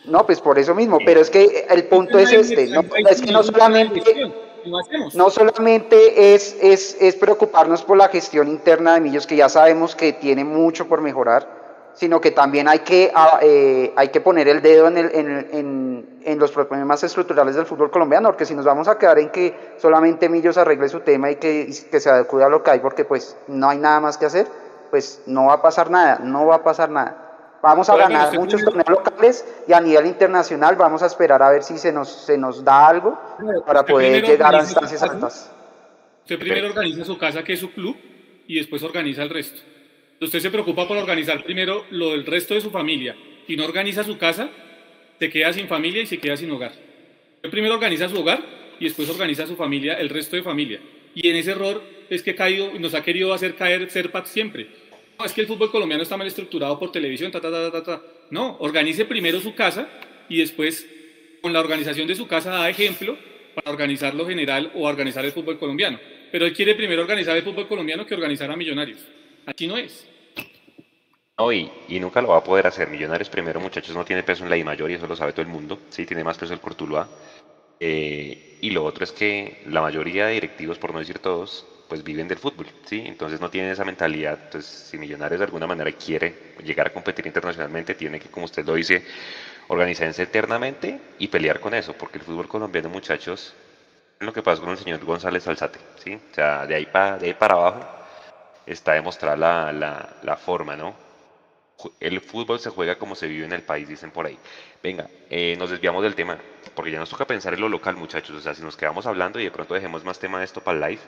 No, 0.06 0.26
pues 0.26 0.40
por 0.40 0.58
eso 0.58 0.74
mismo, 0.74 1.00
pero 1.06 1.20
es 1.20 1.30
que 1.30 1.66
el 1.70 1.86
punto 1.86 2.18
es 2.18 2.32
este, 2.32 2.68
no, 2.68 2.82
es 3.10 3.22
que 3.22 3.32
no 3.32 3.44
solamente, 3.44 4.02
no 5.14 5.30
solamente 5.30 6.34
es, 6.34 6.56
es, 6.62 6.98
es, 7.02 7.16
preocuparnos 7.16 7.84
por 7.84 7.98
la 7.98 8.08
gestión 8.08 8.48
interna 8.48 8.94
de 8.94 9.02
Millos, 9.02 9.28
que 9.28 9.36
ya 9.36 9.50
sabemos 9.50 9.96
que 9.96 10.14
tiene 10.14 10.46
mucho 10.46 10.88
por 10.88 11.02
mejorar, 11.02 11.67
sino 11.98 12.22
que 12.22 12.30
también 12.30 12.68
hay 12.68 12.80
que, 12.80 13.12
ah, 13.14 13.40
eh, 13.42 13.92
hay 13.96 14.10
que 14.10 14.22
poner 14.22 14.48
el 14.48 14.62
dedo 14.62 14.88
en, 14.88 14.98
el, 15.00 15.10
en, 15.16 15.48
en, 15.52 16.20
en, 16.24 16.40
los 16.40 16.52
problemas 16.52 17.04
estructurales 17.04 17.56
del 17.56 17.66
fútbol 17.66 17.90
colombiano, 17.90 18.30
porque 18.30 18.46
si 18.46 18.54
nos 18.54 18.66
vamos 18.66 18.88
a 18.88 19.00
quedar 19.00 19.18
en 19.18 19.30
que 19.32 19.74
solamente 19.78 20.30
Millos 20.30 20.60
arregle 20.60 20.90
su 20.90 21.00
tema 21.00 21.32
y 21.32 21.38
que, 21.38 21.74
que 21.90 22.00
se 22.00 22.10
adecue 22.12 22.44
a 22.44 22.50
lo 22.50 22.62
que 22.62 22.70
hay, 22.70 22.80
porque 22.82 23.04
pues 23.04 23.36
no 23.48 23.68
hay 23.68 23.80
nada 23.80 24.00
más 24.00 24.16
que 24.20 24.28
hacer, 24.28 24.46
pues 24.92 25.24
no 25.26 25.48
va 25.48 25.54
a 25.54 25.62
pasar 25.64 25.90
nada, 25.90 26.20
no 26.24 26.46
va 26.46 26.58
a 26.58 26.64
pasar 26.64 26.92
nada. 26.92 27.24
Vamos 27.64 27.90
a 27.90 27.98
ganar 27.98 28.32
muchos 28.38 28.64
torneos 28.64 28.88
locales 28.88 29.44
y 29.68 29.74
a 29.74 29.82
nivel 29.82 30.06
internacional 30.06 30.76
vamos 30.76 31.02
a 31.02 31.08
esperar 31.08 31.42
a 31.42 31.50
ver 31.50 31.64
si 31.64 31.80
se 31.80 31.92
nos, 31.92 32.10
se 32.10 32.38
nos 32.38 32.64
da 32.64 32.90
algo 32.90 33.18
para 33.66 33.84
poder 33.84 34.24
llegar 34.24 34.54
a 34.54 34.60
instancias 34.60 35.02
altas. 35.02 35.52
Usted 36.22 36.38
primero 36.38 36.68
organiza 36.68 37.04
su 37.04 37.18
casa, 37.18 37.44
que 37.44 37.54
es 37.54 37.60
su 37.60 37.72
club, 37.72 37.98
y 38.46 38.58
después 38.60 38.84
organiza 38.84 39.24
el 39.24 39.32
resto. 39.32 39.60
Usted 40.20 40.40
se 40.40 40.52
preocupa 40.52 40.88
por 40.88 40.98
organizar 40.98 41.44
primero 41.44 41.86
lo 41.92 42.12
del 42.12 42.26
resto 42.26 42.54
de 42.54 42.62
su 42.62 42.72
familia 42.72 43.16
y 43.48 43.56
no 43.56 43.66
organiza 43.66 44.04
su 44.04 44.18
casa, 44.18 44.50
se 45.20 45.30
queda 45.30 45.54
sin 45.54 45.68
familia 45.68 46.02
y 46.02 46.06
se 46.06 46.18
queda 46.18 46.38
sin 46.38 46.52
hogar. 46.52 46.74
Usted 47.36 47.50
primero 47.50 47.76
organiza 47.76 48.10
su 48.10 48.20
hogar 48.20 48.44
y 48.80 48.86
después 48.86 49.10
organiza 49.10 49.46
su 49.46 49.56
familia, 49.56 49.94
el 49.94 50.10
resto 50.10 50.36
de 50.36 50.44
familia. 50.44 50.80
Y 51.14 51.30
en 51.30 51.36
ese 51.36 51.52
error 51.52 51.84
es 52.10 52.24
que 52.24 52.36
caído, 52.36 52.72
nos 52.80 52.94
ha 52.94 53.04
querido 53.04 53.34
hacer 53.34 53.56
caer 53.56 53.90
Serpat 53.90 54.28
siempre 54.28 54.68
no, 55.18 55.26
es 55.26 55.34
que 55.34 55.42
el 55.42 55.48
fútbol 55.48 55.72
colombiano 55.72 56.04
está 56.04 56.16
mal 56.16 56.28
estructurado 56.28 56.78
por 56.78 56.92
televisión, 56.92 57.32
ta, 57.32 57.42
ta, 57.42 57.50
ta, 57.50 57.72
ta, 57.72 57.84
ta. 57.84 58.02
No, 58.30 58.58
organice 58.60 59.06
primero 59.06 59.40
su 59.40 59.56
casa 59.56 59.90
y 60.30 60.38
después, 60.38 60.88
con 61.42 61.54
la 61.54 61.60
organización 61.60 62.08
de 62.08 62.16
su 62.16 62.28
casa, 62.28 62.52
da 62.52 62.70
ejemplo 62.70 63.18
para 63.56 63.72
organizar 63.72 64.14
lo 64.14 64.28
general 64.28 64.72
o 64.76 64.88
organizar 64.88 65.26
el 65.26 65.32
fútbol 65.32 65.58
colombiano. 65.58 66.00
Pero 66.32 66.46
él 66.46 66.54
quiere 66.54 66.76
primero 66.76 67.02
organizar 67.02 67.36
el 67.36 67.42
fútbol 67.42 67.68
colombiano 67.68 68.06
que 68.06 68.14
organizar 68.14 68.52
a 68.52 68.56
Millonarios. 68.56 69.00
Aquí 69.48 69.66
no 69.66 69.78
es. 69.78 70.06
No, 71.40 71.52
y, 71.54 71.72
nunca 72.02 72.22
lo 72.22 72.30
va 72.30 72.38
a 72.38 72.44
poder 72.44 72.68
hacer. 72.68 72.90
Millonarios 72.90 73.30
primero, 73.30 73.62
muchachos, 73.62 73.96
no 73.96 74.04
tiene 74.04 74.22
peso 74.22 74.44
en 74.44 74.50
la 74.50 74.58
I 74.58 74.64
mayor 74.64 74.92
y 74.92 74.96
eso 74.96 75.08
lo 75.08 75.16
sabe 75.16 75.32
todo 75.32 75.44
el 75.44 75.48
mundo. 75.48 75.80
Sí, 75.90 76.06
tiene 76.06 76.24
más 76.24 76.38
peso 76.38 76.54
el 76.54 76.60
Cortuluá. 76.60 77.08
Eh, 77.80 78.58
y 78.60 78.72
lo 78.72 78.84
otro 78.84 79.06
es 79.06 79.12
que 79.12 79.64
la 79.68 79.82
mayoría 79.82 80.26
de 80.26 80.34
directivos, 80.34 80.78
por 80.78 80.92
no 80.92 81.00
decir 81.00 81.20
todos, 81.20 81.66
pues 81.88 82.04
viven 82.04 82.28
del 82.28 82.40
fútbol, 82.40 82.68
¿sí? 82.86 83.04
Entonces 83.06 83.40
no 83.40 83.50
tienen 83.50 83.72
esa 83.72 83.86
mentalidad. 83.86 84.38
Entonces, 84.46 84.70
si 84.70 84.98
Millonarios 84.98 85.40
de 85.40 85.46
alguna 85.46 85.68
manera 85.68 85.92
quiere 85.94 86.56
llegar 86.66 86.88
a 86.88 86.94
competir 86.94 87.26
internacionalmente, 87.26 87.96
tiene 87.96 88.20
que, 88.20 88.30
como 88.30 88.46
usted 88.46 88.66
lo 88.66 88.74
dice, 88.74 89.06
organizarse 89.70 90.24
eternamente 90.24 91.00
y 91.20 91.30
pelear 91.30 91.62
con 91.62 91.74
eso, 91.74 91.94
porque 91.94 92.18
el 92.18 92.26
fútbol 92.26 92.50
colombiano, 92.50 92.90
muchachos, 92.90 93.54
es 94.20 94.26
lo 94.26 94.34
que 94.34 94.42
pasó 94.44 94.62
con 94.62 94.72
el 94.72 94.78
señor 94.78 95.06
González 95.06 95.48
Alzate, 95.48 95.80
¿sí? 96.04 96.16
O 96.16 96.36
sea, 96.36 96.66
de 96.66 96.76
ahí 96.76 96.88
para, 96.88 97.18
de 97.18 97.28
ahí 97.28 97.34
para 97.34 97.54
abajo 97.54 97.97
está 98.68 98.94
demostrada 98.94 99.72
la, 99.72 100.16
la, 100.22 100.38
forma, 100.38 100.76
¿no? 100.76 100.96
el 102.00 102.22
fútbol 102.22 102.60
se 102.60 102.70
juega 102.70 102.98
como 102.98 103.16
se 103.16 103.28
vive 103.28 103.46
en 103.46 103.54
el 103.54 103.62
país, 103.62 103.88
dicen 103.88 104.12
por 104.12 104.26
ahí. 104.26 104.38
Venga, 104.82 105.08
eh, 105.30 105.56
nos 105.58 105.70
desviamos 105.70 106.04
del 106.04 106.16
tema, 106.16 106.38
porque 106.76 106.92
ya 106.92 107.00
nos 107.00 107.10
toca 107.10 107.26
pensar 107.26 107.54
en 107.54 107.62
lo 107.62 107.70
local, 107.70 107.96
muchachos. 107.96 108.36
O 108.36 108.42
sea, 108.42 108.54
si 108.54 108.64
nos 108.64 108.76
quedamos 108.76 109.06
hablando 109.06 109.40
y 109.40 109.44
de 109.44 109.52
pronto 109.52 109.74
dejemos 109.74 110.04
más 110.04 110.20
tema 110.20 110.40
de 110.40 110.46
esto 110.46 110.62
para 110.62 110.78
el 110.78 110.92
live, 110.92 111.02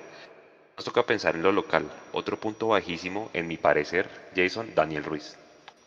nos 0.76 0.86
toca 0.86 1.04
pensar 1.06 1.36
en 1.36 1.44
lo 1.44 1.52
local. 1.52 1.90
Otro 2.14 2.40
punto 2.40 2.70
bajísimo, 2.70 3.30
en 3.34 3.48
mi 3.48 3.58
parecer, 3.58 4.08
Jason, 4.36 4.74
Daniel 4.76 5.04
Ruiz. 5.04 5.38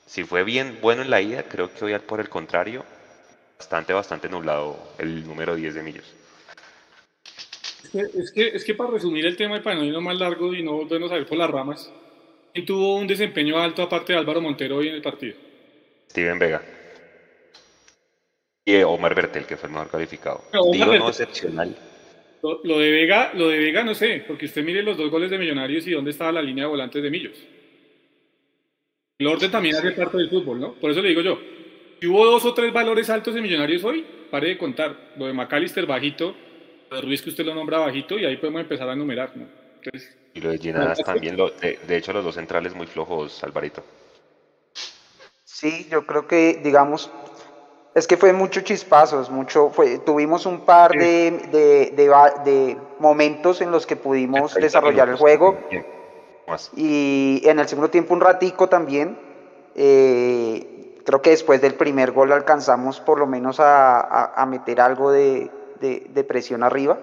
Si 0.06 0.24
fue 0.24 0.42
bien 0.42 0.78
bueno 0.82 1.02
en 1.02 1.10
la 1.10 1.20
ida, 1.20 1.44
creo 1.44 1.72
que 1.72 1.84
hoy 1.84 1.98
por 2.00 2.20
el 2.20 2.28
contrario, 2.28 2.84
bastante, 3.56 3.92
bastante 3.92 4.28
nublado 4.28 4.76
el 4.98 5.26
número 5.26 5.54
10 5.54 5.74
de 5.74 5.82
Millos. 5.82 6.14
Es 7.94 8.32
que, 8.32 8.48
es 8.48 8.64
que, 8.64 8.74
para 8.74 8.90
resumir 8.90 9.26
el 9.26 9.36
tema 9.36 9.56
y 9.56 9.60
para 9.60 9.76
no 9.76 9.84
irnos 9.84 10.02
más 10.02 10.18
largo 10.18 10.54
y 10.54 10.62
no 10.62 10.72
volvernos 10.72 11.10
a 11.12 11.18
ir 11.18 11.26
por 11.26 11.38
las 11.38 11.50
ramas, 11.50 11.92
¿quién 12.52 12.64
tuvo 12.64 12.96
un 12.96 13.06
desempeño 13.06 13.58
alto 13.58 13.82
aparte 13.82 14.12
de 14.12 14.18
Álvaro 14.18 14.40
Montero 14.40 14.76
hoy 14.76 14.88
en 14.88 14.94
el 14.94 15.02
partido? 15.02 15.36
Steven 16.10 16.38
Vega. 16.38 16.62
Y 18.64 18.82
Omar 18.82 19.14
Bertel, 19.14 19.44
que 19.44 19.56
fue 19.56 19.68
el 19.68 19.74
mejor 19.74 19.90
calificado. 19.90 20.44
Digo 20.72 20.86
no 20.86 21.08
excepcional. 21.08 21.76
Lo, 22.42 22.78
de 22.78 22.90
Vega, 22.90 23.32
lo 23.34 23.48
de 23.48 23.58
Vega 23.58 23.84
no 23.84 23.94
sé, 23.94 24.24
porque 24.26 24.46
usted 24.46 24.64
mire 24.64 24.82
los 24.82 24.96
dos 24.96 25.10
goles 25.10 25.30
de 25.30 25.38
Millonarios 25.38 25.86
y 25.86 25.92
dónde 25.92 26.10
estaba 26.10 26.32
la 26.32 26.42
línea 26.42 26.64
de 26.64 26.70
volantes 26.70 27.02
de 27.02 27.10
Millos. 27.10 27.36
El 29.18 29.26
orden 29.28 29.50
también 29.50 29.76
hace 29.76 29.92
parte 29.92 30.16
del 30.16 30.28
fútbol, 30.28 30.58
¿no? 30.58 30.74
Por 30.74 30.90
eso 30.90 31.00
le 31.00 31.10
digo 31.10 31.20
yo, 31.20 31.38
si 32.00 32.08
hubo 32.08 32.24
dos 32.26 32.44
o 32.44 32.52
tres 32.52 32.72
valores 32.72 33.10
altos 33.10 33.34
de 33.34 33.40
Millonarios 33.40 33.84
hoy, 33.84 34.04
pare 34.30 34.48
de 34.48 34.58
contar. 34.58 35.12
Lo 35.16 35.26
de 35.26 35.32
McAllister 35.32 35.86
bajito, 35.86 36.34
Ruiz 37.00 37.22
que 37.22 37.30
usted 37.30 37.44
lo 37.44 37.54
nombra 37.54 37.78
bajito 37.78 38.18
y 38.18 38.24
ahí 38.24 38.36
podemos 38.36 38.62
empezar 38.62 38.88
a 38.88 38.96
numerar, 38.96 39.36
¿no? 39.36 39.46
y 40.34 40.40
lo 40.40 40.50
de 40.50 40.58
Ginadas 40.58 41.02
también, 41.04 41.36
lo, 41.36 41.50
de, 41.50 41.78
de, 41.86 41.96
hecho 41.96 42.12
los 42.12 42.24
dos 42.24 42.36
centrales 42.36 42.74
muy 42.74 42.86
flojos, 42.86 43.42
Alvarito. 43.42 43.82
Sí, 45.44 45.88
yo 45.90 46.06
creo 46.06 46.28
que, 46.28 46.60
digamos, 46.62 47.10
es 47.94 48.06
que 48.06 48.16
fue 48.16 48.32
mucho 48.32 48.62
chispazos, 48.62 49.28
mucho, 49.30 49.68
fue, 49.68 49.98
tuvimos 49.98 50.46
un 50.46 50.60
par 50.60 50.92
de, 50.92 51.30
de, 51.92 52.78
momentos 52.98 53.60
en 53.60 53.70
los 53.70 53.86
que 53.86 53.96
pudimos 53.96 54.54
desarrollar 54.54 55.08
el 55.08 55.16
juego. 55.16 55.58
Y 56.76 57.42
en 57.44 57.58
el 57.58 57.68
segundo 57.68 57.90
tiempo 57.90 58.14
un 58.14 58.20
ratico 58.20 58.68
también. 58.68 59.18
Eh, 59.74 61.00
creo 61.04 61.22
que 61.22 61.30
después 61.30 61.60
del 61.60 61.74
primer 61.74 62.12
gol 62.12 62.32
alcanzamos 62.32 63.00
por 63.00 63.18
lo 63.18 63.26
menos 63.26 63.56
a, 63.58 64.44
meter 64.48 64.80
algo 64.80 65.10
de, 65.10 65.50
presión 66.26 66.62
arriba. 66.62 66.98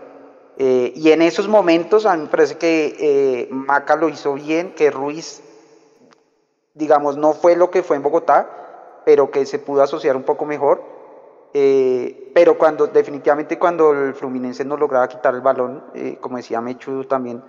Eh, 0.61 0.91
y 0.93 1.11
en 1.11 1.21
esos 1.21 1.47
momentos 1.47 2.05
a 2.05 2.17
mí 2.17 2.23
me 2.23 2.27
parece 2.27 2.57
que 2.57 2.95
eh, 2.99 3.47
Maca 3.49 3.95
lo 3.95 4.09
hizo 4.09 4.34
bien, 4.34 4.73
que 4.75 4.91
Ruiz, 4.91 5.41
digamos, 6.73 7.15
no 7.15 7.32
fue 7.34 7.55
lo 7.55 7.71
que 7.71 7.82
fue 7.82 7.95
en 7.95 8.03
Bogotá, 8.03 9.01
pero 9.05 9.32
que 9.32 9.45
se 9.45 9.59
pudo 9.59 9.82
asociar 9.82 10.17
un 10.17 10.23
poco 10.23 10.45
mejor. 10.45 10.84
Eh, 11.53 12.32
pero 12.36 12.57
cuando 12.57 12.88
definitivamente 12.88 13.57
cuando 13.57 13.93
el 13.93 14.13
Fluminense 14.13 14.65
no 14.65 14.75
lograba 14.75 15.07
quitar 15.07 15.34
el 15.34 15.41
balón, 15.41 15.84
eh, 15.95 16.17
como 16.19 16.38
decía 16.38 16.59
Mechu 16.59 17.05
también, 17.05 17.41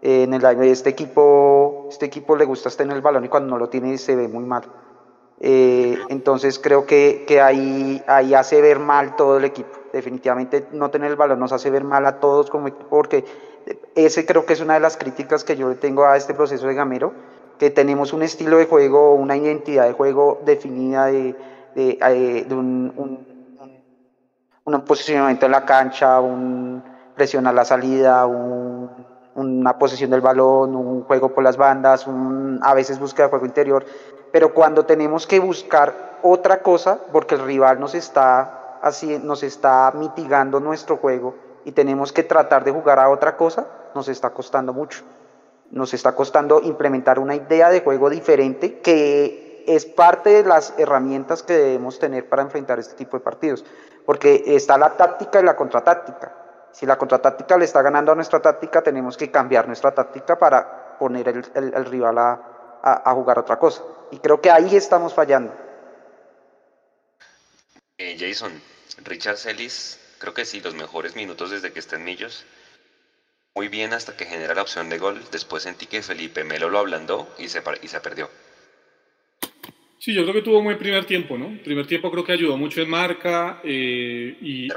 en 0.00 0.34
el 0.34 0.44
este 0.64 0.90
equipo, 0.90 1.86
este 1.88 2.06
equipo 2.06 2.36
le 2.36 2.44
gusta 2.44 2.68
estar 2.68 2.84
en 2.84 2.92
el 2.92 3.00
balón 3.00 3.24
y 3.24 3.28
cuando 3.28 3.50
no 3.50 3.58
lo 3.58 3.68
tiene 3.68 3.96
se 3.96 4.16
ve 4.16 4.28
muy 4.28 4.44
mal. 4.44 4.64
Entonces 5.40 6.58
creo 6.58 6.86
que, 6.86 7.24
que, 7.26 7.40
ahí, 7.40 8.02
ahí 8.06 8.34
hace 8.34 8.60
ver 8.60 8.78
mal 8.78 9.16
todo 9.16 9.38
el 9.38 9.44
equipo. 9.44 9.70
Definitivamente 9.92 10.66
no 10.72 10.90
tener 10.90 11.10
el 11.10 11.16
balón 11.16 11.38
nos 11.38 11.52
hace 11.52 11.70
ver 11.70 11.84
mal 11.84 12.06
a 12.06 12.18
todos 12.18 12.50
como 12.50 12.68
equipo 12.68 12.86
porque 12.88 13.24
ese 13.94 14.26
creo 14.26 14.44
que 14.46 14.52
es 14.52 14.60
una 14.60 14.74
de 14.74 14.80
las 14.80 14.96
críticas 14.96 15.44
que 15.44 15.56
yo 15.56 15.68
le 15.68 15.76
tengo 15.76 16.04
a 16.04 16.16
este 16.16 16.34
proceso 16.34 16.66
de 16.66 16.74
Gamero 16.74 17.12
que 17.58 17.70
tenemos 17.70 18.12
un 18.12 18.22
estilo 18.22 18.58
de 18.58 18.66
juego, 18.66 19.14
una 19.14 19.36
identidad 19.36 19.86
de 19.86 19.92
juego 19.92 20.40
definida 20.44 21.06
de, 21.06 21.36
de, 21.74 21.98
eh, 22.00 22.46
un, 22.50 23.24
posicionamiento 24.86 25.46
en 25.46 25.52
la 25.52 25.64
cancha, 25.64 26.20
un 26.20 26.82
presión 27.14 27.46
a 27.46 27.52
la 27.52 27.64
salida, 27.64 28.26
una 29.34 29.78
posición 29.78 30.10
del 30.10 30.20
balón, 30.20 30.76
un 30.76 31.02
juego 31.04 31.30
por 31.30 31.42
las 31.42 31.56
bandas, 31.56 32.06
a 32.62 32.74
veces 32.74 32.98
búsqueda 32.98 33.26
de 33.26 33.30
juego 33.30 33.46
interior, 33.46 33.84
pero 34.32 34.54
cuando 34.54 34.84
tenemos 34.84 35.26
que 35.26 35.40
buscar 35.40 36.18
otra 36.22 36.62
cosa, 36.62 36.98
porque 37.12 37.34
el 37.34 37.44
rival 37.44 37.80
nos 37.80 37.94
está, 37.94 38.78
así, 38.82 39.18
nos 39.22 39.42
está 39.42 39.92
mitigando 39.94 40.60
nuestro 40.60 40.96
juego 40.96 41.34
y 41.64 41.72
tenemos 41.72 42.12
que 42.12 42.22
tratar 42.22 42.64
de 42.64 42.72
jugar 42.72 42.98
a 42.98 43.10
otra 43.10 43.36
cosa, 43.36 43.66
nos 43.94 44.08
está 44.08 44.30
costando 44.30 44.72
mucho 44.72 45.04
nos 45.70 45.92
está 45.92 46.14
costando 46.14 46.60
implementar 46.60 47.18
una 47.18 47.34
idea 47.34 47.70
de 47.70 47.80
juego 47.80 48.08
diferente 48.08 48.78
que 48.78 49.64
es 49.66 49.86
parte 49.86 50.30
de 50.30 50.44
las 50.44 50.74
herramientas 50.78 51.42
que 51.42 51.54
debemos 51.54 51.98
tener 51.98 52.28
para 52.28 52.42
enfrentar 52.42 52.78
este 52.78 52.94
tipo 52.94 53.16
de 53.16 53.24
partidos. 53.24 53.64
Porque 54.04 54.44
está 54.46 54.76
la 54.76 54.90
táctica 54.90 55.40
y 55.40 55.42
la 55.42 55.56
contratáctica. 55.56 56.32
Si 56.74 56.86
la 56.86 56.98
contratáctica 56.98 57.56
le 57.56 57.66
está 57.66 57.82
ganando 57.82 58.10
a 58.10 58.16
nuestra 58.16 58.42
táctica, 58.42 58.82
tenemos 58.82 59.16
que 59.16 59.30
cambiar 59.30 59.68
nuestra 59.68 59.94
táctica 59.94 60.36
para 60.36 60.98
poner 60.98 61.28
el, 61.28 61.84
rival 61.84 62.18
a, 62.18 63.12
jugar 63.14 63.38
otra 63.38 63.60
cosa. 63.60 63.84
Y 64.10 64.18
creo 64.18 64.40
que 64.40 64.50
ahí 64.50 64.74
estamos 64.74 65.14
fallando. 65.14 65.54
Eh, 67.96 68.16
Jason, 68.18 68.60
Richard 69.04 69.36
Celis, 69.36 70.00
creo 70.18 70.34
que 70.34 70.44
sí, 70.44 70.60
los 70.60 70.74
mejores 70.74 71.14
minutos 71.14 71.50
desde 71.50 71.72
que 71.72 71.78
está 71.78 71.94
en 71.94 72.02
Millos 72.02 72.44
muy 73.54 73.68
bien 73.68 73.92
hasta 73.92 74.16
que 74.16 74.24
genera 74.24 74.52
la 74.52 74.62
opción 74.62 74.88
de 74.88 74.98
gol. 74.98 75.20
Después 75.30 75.62
sentí 75.62 75.86
que 75.86 76.02
Felipe 76.02 76.42
Melo 76.42 76.68
lo 76.70 76.80
ablandó 76.80 77.28
y 77.38 77.48
se, 77.48 77.62
y 77.82 77.86
se 77.86 78.00
perdió. 78.00 78.28
Sí, 80.00 80.12
yo 80.12 80.22
creo 80.22 80.34
que 80.34 80.42
tuvo 80.42 80.58
un 80.58 80.64
buen 80.64 80.78
primer 80.78 81.04
tiempo, 81.04 81.38
¿no? 81.38 81.56
primer 81.62 81.86
tiempo 81.86 82.10
creo 82.10 82.24
que 82.24 82.32
ayudó 82.32 82.56
mucho 82.56 82.82
en 82.82 82.90
marca 82.90 83.60
eh, 83.62 84.36
y, 84.40 84.66
y, 84.66 84.68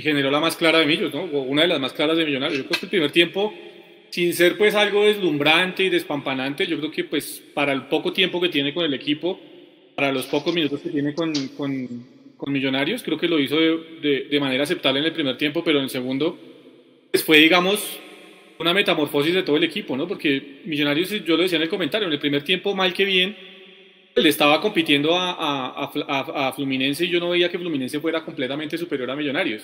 generó 0.00 0.30
la 0.30 0.40
más 0.40 0.56
clara 0.56 0.78
de 0.78 0.86
Millos, 0.86 1.12
¿no? 1.12 1.24
Una 1.24 1.62
de 1.62 1.68
las 1.68 1.80
más 1.80 1.92
claras 1.92 2.16
de 2.16 2.24
Millonarios. 2.24 2.58
Yo 2.58 2.66
creo 2.66 2.80
que 2.80 2.86
el 2.86 2.90
primer 2.90 3.12
tiempo, 3.12 3.54
sin 4.10 4.32
ser 4.34 4.56
pues 4.56 4.74
algo 4.74 5.04
deslumbrante 5.04 5.84
y 5.84 5.88
despampanante, 5.88 6.66
yo 6.66 6.78
creo 6.78 6.90
que 6.90 7.04
pues 7.04 7.42
para 7.54 7.72
el 7.72 7.82
poco 7.84 8.12
tiempo 8.12 8.40
que 8.40 8.48
tiene 8.48 8.74
con 8.74 8.84
el 8.84 8.94
equipo, 8.94 9.40
para 9.94 10.12
los 10.12 10.26
pocos 10.26 10.54
minutos 10.54 10.80
que 10.80 10.90
tiene 10.90 11.14
con, 11.14 11.32
con, 11.56 12.06
con 12.36 12.52
Millonarios, 12.52 13.02
creo 13.02 13.18
que 13.18 13.28
lo 13.28 13.38
hizo 13.38 13.56
de, 13.58 13.78
de, 14.02 14.20
de 14.30 14.40
manera 14.40 14.64
aceptable 14.64 15.00
en 15.00 15.06
el 15.06 15.12
primer 15.12 15.36
tiempo, 15.38 15.64
pero 15.64 15.78
en 15.78 15.84
el 15.84 15.90
segundo 15.90 16.38
pues 17.10 17.24
fue, 17.24 17.38
digamos, 17.38 17.98
una 18.58 18.74
metamorfosis 18.74 19.34
de 19.34 19.42
todo 19.42 19.56
el 19.56 19.64
equipo, 19.64 19.96
¿no? 19.96 20.06
Porque 20.06 20.60
Millonarios, 20.64 21.10
yo 21.24 21.36
lo 21.36 21.42
decía 21.42 21.56
en 21.56 21.62
el 21.62 21.68
comentario, 21.68 22.06
en 22.06 22.12
el 22.12 22.18
primer 22.18 22.42
tiempo, 22.42 22.74
mal 22.74 22.92
que 22.92 23.04
bien, 23.04 23.36
le 24.16 24.30
estaba 24.30 24.60
compitiendo 24.60 25.14
a, 25.14 26.52
Fluminense 26.54 27.04
y 27.04 27.08
yo 27.08 27.20
no 27.20 27.30
veía 27.30 27.50
que 27.50 27.58
Fluminense 27.58 28.00
fuera 28.00 28.24
completamente 28.24 28.78
superior 28.78 29.10
a 29.10 29.16
Millonarios. 29.16 29.62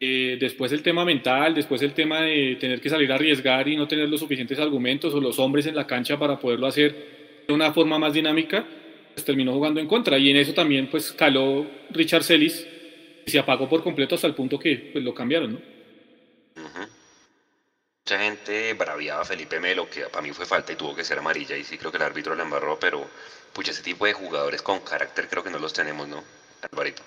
Eh, 0.00 0.36
después 0.40 0.72
el 0.72 0.82
tema 0.82 1.04
mental, 1.04 1.54
después 1.54 1.80
el 1.82 1.94
tema 1.94 2.22
de 2.22 2.56
tener 2.60 2.80
que 2.80 2.90
salir 2.90 3.10
a 3.12 3.14
arriesgar 3.14 3.68
y 3.68 3.76
no 3.76 3.86
tener 3.86 4.08
los 4.08 4.20
suficientes 4.20 4.58
argumentos 4.58 5.14
o 5.14 5.20
los 5.20 5.38
hombres 5.38 5.66
en 5.66 5.76
la 5.76 5.86
cancha 5.86 6.18
para 6.18 6.38
poderlo 6.38 6.66
hacer 6.66 7.44
de 7.46 7.54
una 7.54 7.72
forma 7.72 7.96
más 7.96 8.12
dinámica, 8.12 8.66
pues 9.14 9.24
terminó 9.24 9.52
jugando 9.52 9.78
en 9.78 9.86
contra. 9.86 10.18
Y 10.18 10.30
en 10.30 10.36
eso 10.36 10.52
también 10.52 10.88
pues 10.88 11.12
caló 11.12 11.64
Richard 11.90 12.24
Celis 12.24 12.66
y 13.24 13.30
se 13.30 13.38
apagó 13.38 13.68
por 13.68 13.84
completo 13.84 14.16
hasta 14.16 14.26
el 14.26 14.34
punto 14.34 14.58
que 14.58 14.90
pues, 14.92 15.04
lo 15.04 15.14
cambiaron, 15.14 15.52
¿no? 15.52 15.73
Mucha 18.06 18.18
gente 18.18 18.74
braviaba 18.74 19.22
a 19.22 19.24
Felipe 19.24 19.58
Melo, 19.58 19.88
que 19.88 20.02
para 20.08 20.20
mí 20.20 20.30
fue 20.32 20.44
falta 20.44 20.70
y 20.72 20.76
tuvo 20.76 20.94
que 20.94 21.02
ser 21.02 21.18
amarilla, 21.20 21.56
y 21.56 21.64
sí 21.64 21.78
creo 21.78 21.90
que 21.90 21.96
el 21.96 22.02
árbitro 22.02 22.34
le 22.34 22.42
embarró, 22.42 22.78
pero 22.78 23.02
pucha, 23.54 23.70
ese 23.70 23.82
tipo 23.82 24.04
de 24.04 24.12
jugadores 24.12 24.60
con 24.60 24.80
carácter 24.80 25.26
creo 25.26 25.42
que 25.42 25.48
no 25.48 25.58
los 25.58 25.72
tenemos, 25.72 26.06
¿no? 26.06 26.22
Alvarito. 26.70 27.02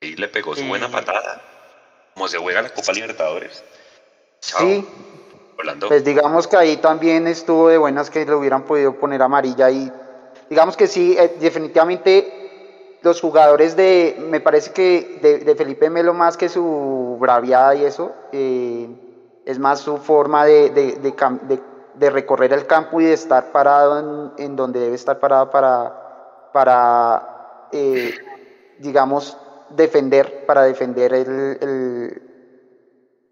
Y 0.00 0.16
le 0.16 0.26
pegó 0.26 0.56
su 0.56 0.64
buena 0.64 0.90
patada. 0.90 1.40
Como 2.14 2.26
se 2.26 2.38
juega 2.38 2.60
la 2.60 2.70
Copa 2.70 2.92
Libertadores. 2.92 3.62
Sí. 4.40 4.84
Pues 5.86 6.02
digamos 6.02 6.48
que 6.48 6.56
ahí 6.56 6.78
también 6.78 7.28
estuvo 7.28 7.68
de 7.68 7.78
buenas 7.78 8.10
que 8.10 8.24
le 8.24 8.34
hubieran 8.34 8.64
podido 8.64 8.98
poner 8.98 9.22
amarilla 9.22 9.70
y 9.70 9.92
digamos 10.50 10.76
que 10.76 10.88
sí, 10.88 11.16
eh, 11.16 11.36
definitivamente 11.38 12.98
los 13.02 13.20
jugadores 13.20 13.76
de, 13.76 14.16
me 14.28 14.40
parece 14.40 14.72
que 14.72 15.20
de, 15.44 15.54
Felipe 15.54 15.88
Melo 15.88 16.14
más 16.14 16.36
que 16.36 16.48
su 16.48 17.16
braviada 17.20 17.76
y 17.76 17.84
eso, 17.84 18.12
eh, 18.32 18.88
es 19.44 19.58
más 19.58 19.80
su 19.80 19.96
forma 19.98 20.44
de, 20.44 20.70
de, 20.70 22.10
recorrer 22.10 22.52
el 22.52 22.66
campo 22.66 23.00
y 23.00 23.04
de 23.04 23.12
estar 23.12 23.52
parado 23.52 24.34
en, 24.36 24.56
donde 24.56 24.80
debe 24.80 24.94
estar 24.94 25.18
parado 25.18 25.50
para, 25.50 26.50
para 26.52 27.68
eh, 27.72 28.14
digamos, 28.78 29.36
defender, 29.70 30.46
para 30.46 30.62
defender 30.62 31.12
el, 31.14 32.22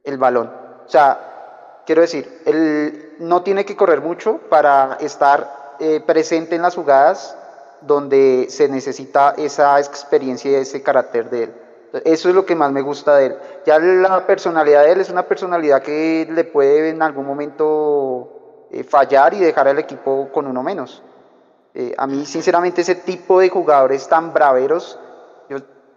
el, 0.04 0.18
balón. 0.18 0.50
O 0.86 0.88
sea, 0.88 1.82
quiero 1.86 2.02
decir, 2.02 2.42
él 2.46 3.16
no 3.18 3.42
tiene 3.42 3.64
que 3.64 3.76
correr 3.76 4.00
mucho 4.00 4.38
para 4.48 4.98
estar 5.00 5.76
eh, 5.78 6.00
presente 6.00 6.56
en 6.56 6.62
las 6.62 6.74
jugadas 6.74 7.36
donde 7.82 8.46
se 8.50 8.68
necesita 8.68 9.34
esa 9.36 9.78
experiencia 9.78 10.50
y 10.50 10.54
ese 10.54 10.82
carácter 10.82 11.30
de 11.30 11.44
él. 11.44 11.54
Eso 12.04 12.28
es 12.28 12.34
lo 12.34 12.46
que 12.46 12.54
más 12.54 12.70
me 12.70 12.82
gusta 12.82 13.16
de 13.16 13.26
él. 13.26 13.36
Ya 13.66 13.78
la 13.78 14.26
personalidad 14.26 14.84
de 14.84 14.92
él 14.92 15.00
es 15.00 15.10
una 15.10 15.26
personalidad 15.26 15.82
que 15.82 16.28
le 16.30 16.44
puede 16.44 16.90
en 16.90 17.02
algún 17.02 17.26
momento 17.26 18.66
eh, 18.70 18.84
fallar 18.84 19.34
y 19.34 19.40
dejar 19.40 19.66
al 19.66 19.78
equipo 19.78 20.28
con 20.32 20.46
uno 20.46 20.62
menos. 20.62 21.02
Eh, 21.74 21.94
a 21.96 22.06
mí, 22.06 22.24
sinceramente, 22.26 22.82
ese 22.82 22.96
tipo 22.96 23.40
de 23.40 23.48
jugadores 23.48 24.08
tan 24.08 24.32
braveros, 24.32 24.98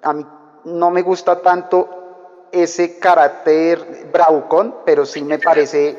a 0.01 0.13
mí 0.13 0.25
no 0.65 0.91
me 0.91 1.01
gusta 1.01 1.41
tanto 1.41 2.47
ese 2.51 2.99
carácter 2.99 4.09
bravucón, 4.11 4.75
pero 4.85 5.05
sí 5.05 5.23
me 5.23 5.39
parece, 5.39 5.97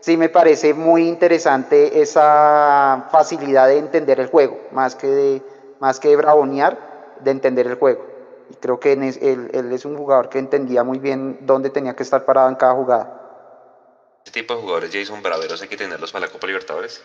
sí 0.00 0.16
me 0.16 0.28
parece 0.28 0.74
muy 0.74 1.06
interesante 1.06 2.00
esa 2.00 3.08
facilidad 3.10 3.68
de 3.68 3.78
entender 3.78 4.18
el 4.20 4.28
juego, 4.28 4.58
más 4.72 4.94
que 4.94 5.06
de, 5.06 5.42
más 5.80 6.00
que 6.00 6.16
de 6.16 7.30
entender 7.30 7.66
el 7.66 7.74
juego. 7.76 8.13
Y 8.50 8.54
creo 8.56 8.78
que 8.78 8.92
él, 8.92 9.50
él, 9.52 9.72
es 9.72 9.84
un 9.84 9.96
jugador 9.96 10.28
que 10.28 10.38
entendía 10.38 10.84
muy 10.84 10.98
bien 10.98 11.38
dónde 11.42 11.70
tenía 11.70 11.94
que 11.94 12.02
estar 12.02 12.24
parado 12.24 12.48
en 12.48 12.56
cada 12.56 12.74
jugada. 12.74 13.20
¿Este 14.24 14.40
tipo 14.40 14.54
de 14.54 14.60
jugadores, 14.60 14.90
Jason 14.92 15.22
Braveros, 15.22 15.60
hay 15.62 15.68
que 15.68 15.76
tenerlos 15.76 16.12
para 16.12 16.26
la 16.26 16.32
Copa 16.32 16.46
Libertadores? 16.46 17.02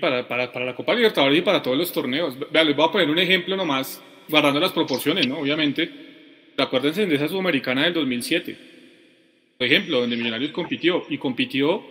para, 0.00 0.26
para, 0.26 0.52
para, 0.52 0.64
la 0.64 0.74
Copa 0.74 0.94
Libertadores 0.94 1.38
y 1.38 1.42
para 1.42 1.62
todos 1.62 1.76
los 1.76 1.92
torneos. 1.92 2.34
Vean, 2.50 2.66
les 2.66 2.76
voy 2.76 2.88
a 2.88 2.92
poner 2.92 3.08
un 3.08 3.18
ejemplo 3.18 3.56
nomás, 3.56 4.02
guardando 4.28 4.60
las 4.60 4.72
proporciones, 4.72 5.26
¿no? 5.26 5.38
Obviamente. 5.38 6.52
Acuérdense 6.56 7.06
de 7.06 7.14
esa 7.16 7.28
Sudamericana 7.28 7.82
del 7.84 7.94
2007. 7.94 8.58
Por 9.58 9.66
ejemplo, 9.66 10.00
donde 10.00 10.16
Millonarios 10.16 10.52
compitió. 10.52 11.02
Y 11.08 11.18
compitió 11.18 11.82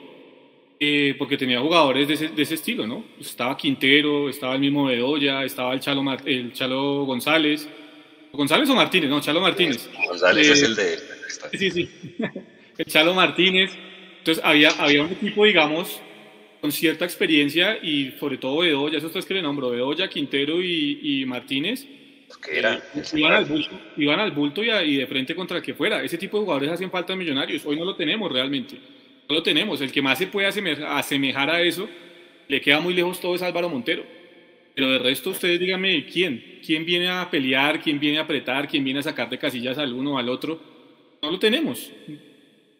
eh, 0.85 1.15
porque 1.17 1.37
tenía 1.37 1.61
jugadores 1.61 2.07
de 2.09 2.15
ese, 2.15 2.27
de 2.27 2.41
ese, 2.41 2.55
estilo, 2.55 2.85
¿no? 2.85 3.05
Estaba 3.19 3.55
Quintero, 3.55 4.27
estaba 4.27 4.55
el 4.55 4.59
mismo 4.59 4.85
Bedoya, 4.85 5.43
estaba 5.45 5.73
el 5.73 5.79
Chalo, 5.79 6.03
el 6.25 6.51
Chalo 6.51 7.05
González. 7.05 7.69
¿González 8.33 8.69
o 8.69 8.75
Martínez? 8.75 9.09
No, 9.09 9.21
Chalo 9.21 9.39
Martínez. 9.39 9.89
González 10.09 10.49
es 10.49 10.63
el 10.63 10.75
de... 10.75 10.97
Sí, 11.57 11.71
sí. 11.71 11.89
el 12.77 12.85
Chalo 12.85 13.13
Martínez. 13.13 13.71
Entonces 14.17 14.43
había, 14.43 14.71
había 14.71 15.03
un 15.03 15.11
equipo, 15.11 15.45
digamos, 15.45 16.01
con 16.59 16.71
cierta 16.71 17.05
experiencia 17.05 17.77
y 17.81 18.11
sobre 18.19 18.37
todo 18.37 18.57
Bedoya, 18.57 18.97
esos 18.97 19.11
tres 19.11 19.25
que 19.25 19.35
le 19.35 19.41
nombro, 19.41 19.69
Bedoya, 19.69 20.09
Quintero 20.09 20.61
y, 20.61 21.21
y 21.21 21.25
Martínez, 21.25 21.85
que 22.45 22.59
era, 22.59 22.75
eh, 22.75 23.03
iban, 23.13 23.33
al 23.33 23.45
bulto, 23.45 23.79
iban 23.97 24.19
al 24.19 24.31
bulto 24.31 24.63
y, 24.63 24.69
a, 24.69 24.83
y, 24.83 24.97
de 24.97 25.07
frente 25.07 25.33
contra 25.35 25.57
el 25.57 25.63
que 25.63 25.73
fuera. 25.73 26.03
Ese 26.03 26.17
tipo 26.17 26.37
de 26.37 26.43
jugadores 26.43 26.71
hacen 26.71 26.91
falta 26.91 27.13
en 27.13 27.19
Millonarios. 27.19 27.65
Hoy 27.65 27.77
no 27.77 27.85
lo 27.85 27.95
tenemos 27.95 28.31
realmente. 28.31 28.77
No 29.29 29.35
lo 29.35 29.43
tenemos. 29.43 29.81
El 29.81 29.91
que 29.91 30.01
más 30.01 30.17
se 30.17 30.27
puede 30.27 30.47
asemejar 30.47 31.49
a 31.49 31.61
eso, 31.61 31.89
le 32.47 32.61
queda 32.61 32.79
muy 32.79 32.93
lejos 32.93 33.19
todo 33.19 33.35
es 33.35 33.41
Álvaro 33.41 33.69
Montero. 33.69 34.03
Pero 34.75 34.89
de 34.91 34.99
resto, 34.99 35.29
ustedes 35.29 35.59
díganme 35.59 36.05
quién. 36.05 36.59
¿Quién 36.65 36.85
viene 36.85 37.09
a 37.09 37.29
pelear? 37.29 37.81
¿Quién 37.81 37.99
viene 37.99 38.17
a 38.17 38.21
apretar? 38.21 38.67
¿Quién 38.67 38.83
viene 38.83 38.99
a 38.99 39.03
sacar 39.03 39.29
de 39.29 39.37
casillas 39.37 39.77
al 39.77 39.93
uno 39.93 40.13
o 40.13 40.17
al 40.17 40.29
otro? 40.29 40.59
No 41.21 41.31
lo 41.31 41.39
tenemos. 41.39 41.91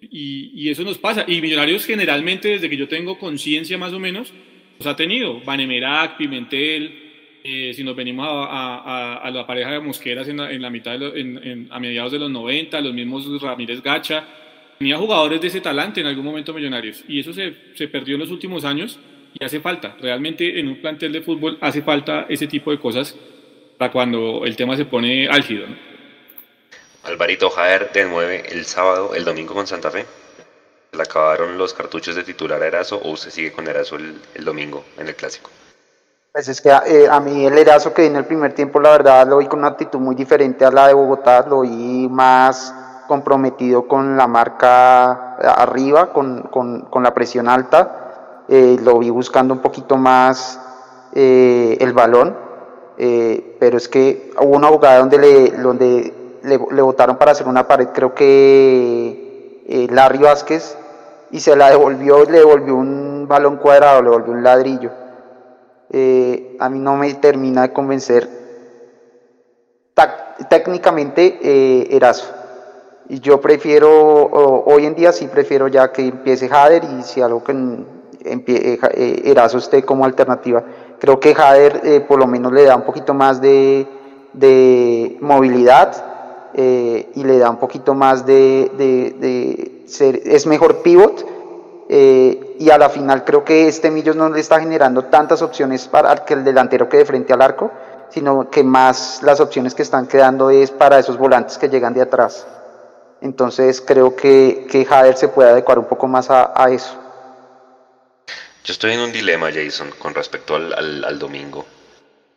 Y, 0.02 0.52
y, 0.56 0.70
eso 0.70 0.84
nos 0.84 0.98
pasa. 0.98 1.24
Y 1.28 1.40
Millonarios 1.40 1.86
generalmente, 1.86 2.50
desde 2.50 2.70
que 2.70 2.78
yo 2.78 2.88
tengo 2.88 3.18
conciencia 3.18 3.78
más 3.78 3.94
o 3.94 4.00
menos, 4.00 4.34
los 4.80 4.88
ha 4.88 4.96
tenido. 4.96 5.40
Vanemerac, 5.42 6.18
Pimentel, 6.18 7.04
eh, 7.44 7.74
si 7.74 7.84
nos 7.84 7.96
venimos 7.96 8.28
a, 8.28 8.76
a, 8.78 9.16
a, 9.18 9.32
la 9.32 9.46
pareja 9.46 9.72
de 9.72 9.80
Mosqueras 9.80 10.28
en 10.28 10.38
la, 10.38 10.52
en 10.52 10.62
la 10.62 10.70
mitad, 10.70 10.98
de 10.98 11.20
en, 11.20 11.38
en, 11.44 11.68
a 11.70 11.80
mediados 11.80 12.12
de 12.12 12.20
los 12.20 12.32
90, 12.32 12.82
los 12.82 12.94
mismos 12.94 13.42
Ramírez 13.42 13.82
Gacha, 13.82 14.28
tenía 14.84 14.98
jugadores 14.98 15.40
de 15.40 15.48
ese 15.48 15.62
talante 15.62 16.02
en 16.02 16.08
algún 16.08 16.26
momento 16.26 16.54
Millonarios. 16.54 17.06
Y 17.08 17.22
eso 17.22 17.32
se, 17.32 17.56
se 17.74 17.88
perdió 17.88 18.16
en 18.16 18.20
los 18.20 18.32
últimos 18.32 18.66
años 18.66 19.00
y 19.34 19.42
hace 19.42 19.62
falta. 19.62 19.96
Realmente 20.02 20.60
en 20.60 20.68
un 20.68 20.82
plantel 20.82 21.14
de 21.14 21.22
fútbol 21.22 21.58
hace 21.62 21.82
falta 21.82 22.26
ese 22.28 22.48
tipo 22.48 22.70
de 22.70 22.82
cosas 22.82 23.16
para 23.78 23.94
cuando 23.94 24.44
el 24.44 24.58
tema 24.58 24.76
se 24.76 24.84
pone 24.84 25.30
álgido. 25.30 25.68
¿no? 25.68 25.76
Alvarito 27.04 27.50
Jaer 27.50 27.94
de 27.94 28.04
9 28.04 28.44
el 28.52 28.66
sábado, 28.66 29.16
el 29.16 29.24
domingo 29.24 29.54
con 29.54 29.66
Santa 29.66 29.90
Fe. 29.90 30.06
¿Se 30.92 30.98
le 30.98 31.04
acabaron 31.04 31.58
los 31.58 31.74
cartuchos 31.74 32.18
de 32.18 32.24
titular 32.24 32.62
a 32.62 32.68
Erazo 32.68 32.98
o 32.98 33.12
usted 33.12 33.30
sigue 33.30 33.54
con 33.54 33.66
Erazo 33.66 33.96
el, 33.96 34.20
el 34.36 34.44
domingo 34.44 34.84
en 34.98 35.08
el 35.08 35.16
clásico? 35.16 35.50
Pues 36.34 36.50
es 36.50 36.60
que 36.60 36.70
eh, 36.70 37.08
a 37.10 37.22
mí 37.22 37.46
el 37.46 37.58
Erazo 37.58 37.94
que 37.94 38.06
en 38.06 38.18
el 38.18 38.26
primer 38.26 38.54
tiempo, 38.54 38.82
la 38.82 38.90
verdad, 38.90 39.26
lo 39.30 39.38
vi 39.38 39.46
con 39.46 39.60
una 39.60 39.70
actitud 39.70 40.00
muy 40.00 40.14
diferente 40.14 40.66
a 40.66 40.72
la 40.72 40.90
de 40.90 40.94
Bogotá, 40.94 41.46
lo 41.48 41.62
vi 41.62 42.10
más 42.10 42.83
comprometido 43.08 43.88
con 43.88 44.18
la 44.18 44.28
marca 44.28 45.36
arriba, 45.36 46.12
con, 46.14 46.44
con, 46.44 46.82
con 46.82 47.04
la 47.04 47.14
presión 47.14 47.50
alta, 47.50 48.44
eh, 48.48 48.78
lo 48.84 49.00
vi 49.00 49.10
buscando 49.10 49.54
un 49.54 49.62
poquito 49.62 49.98
más 49.98 50.60
eh, 51.14 51.78
el 51.80 51.94
balón, 51.94 52.36
eh, 52.98 53.56
pero 53.60 53.78
es 53.78 53.88
que 53.88 54.32
hubo 54.40 54.56
una 54.56 54.68
jugada 54.68 55.00
donde 55.00 55.18
le, 55.18 55.52
donde 55.52 56.40
le, 56.44 56.60
le 56.72 56.82
votaron 56.82 57.18
para 57.18 57.32
hacer 57.32 57.48
una 57.48 57.68
pared, 57.68 57.88
creo 57.94 58.14
que 58.14 59.88
Larry 59.92 60.20
Vázquez, 60.20 60.78
y 61.32 61.40
se 61.40 61.56
la 61.56 61.70
devolvió, 61.70 62.26
le 62.26 62.40
devolvió 62.40 62.76
un 62.76 63.26
balón 63.28 63.58
cuadrado, 63.58 64.02
le 64.02 64.10
devolvió 64.10 64.34
un 64.34 64.44
ladrillo. 64.44 64.92
A 66.60 66.70
mí 66.70 66.80
no 66.80 66.96
me 66.96 67.14
termina 67.16 67.62
de 67.64 67.74
convencer 67.74 68.30
técnicamente 70.50 71.96
Erazo. 71.96 72.43
Y 73.10 73.20
yo 73.20 73.42
prefiero, 73.42 73.90
hoy 74.66 74.86
en 74.86 74.96
día 74.96 75.12
sí 75.12 75.28
prefiero 75.28 75.68
ya 75.68 75.92
que 75.92 76.08
empiece 76.08 76.48
Jader 76.48 76.84
y 76.86 77.04
si 77.04 77.22
algo 77.22 77.44
que 77.44 77.52
empie, 78.24 78.80
eh, 78.94 79.22
Erazo 79.26 79.58
esté 79.58 79.84
como 79.84 80.06
alternativa. 80.06 80.64
Creo 81.00 81.20
que 81.20 81.36
Jader 81.36 81.82
eh, 81.84 82.00
por 82.00 82.18
lo 82.18 82.28
menos 82.28 82.54
le 82.54 82.64
da 82.64 82.78
un 82.78 82.84
poquito 82.84 83.14
más 83.14 83.42
de, 83.42 83.86
movilidad 85.20 86.50
eh, 86.54 87.12
y 87.16 87.24
le 87.26 87.40
da 87.40 87.50
un 87.50 87.58
poquito 87.58 87.94
más 87.94 88.26
de, 88.26 89.84
ser, 89.86 90.22
es 90.24 90.48
mejor 90.48 90.82
pivot. 90.82 91.34
Eh, 91.90 92.56
y 92.60 92.70
a 92.70 92.78
la 92.78 92.90
final 92.90 93.26
creo 93.26 93.44
que 93.44 93.68
este 93.68 93.92
Millos 93.92 94.16
no 94.16 94.30
le 94.30 94.40
está 94.40 94.60
generando 94.60 95.04
tantas 95.06 95.42
opciones 95.42 95.88
para 95.88 96.16
que 96.24 96.34
el 96.34 96.44
delantero 96.44 96.88
quede 96.88 97.04
frente 97.04 97.34
al 97.34 97.42
arco, 97.42 97.70
sino 98.10 98.50
que 98.50 98.64
más 98.64 99.22
las 99.24 99.42
opciones 99.42 99.76
que 99.76 99.82
están 99.82 100.08
quedando 100.08 100.50
es 100.50 100.72
para 100.72 101.00
esos 101.00 101.18
volantes 101.18 101.58
que 101.58 101.68
llegan 101.68 101.94
de 101.94 102.02
atrás. 102.02 102.48
Entonces 103.24 103.80
creo 103.80 104.18
que, 104.18 104.68
que 104.70 104.84
Jader 104.84 105.16
se 105.16 105.30
puede 105.30 105.50
adecuar 105.50 105.80
un 105.80 105.88
poco 105.88 106.10
más 106.10 106.30
a, 106.30 106.52
a, 106.62 106.70
eso. 106.70 106.94
Yo 108.66 108.74
estoy 108.74 108.92
en 108.92 109.00
un 109.00 109.14
dilema, 109.14 109.50
Jason, 109.50 109.92
con 109.98 110.14
respecto 110.14 110.58
al, 110.58 110.74
al, 111.06 111.20
domingo. 111.20 111.66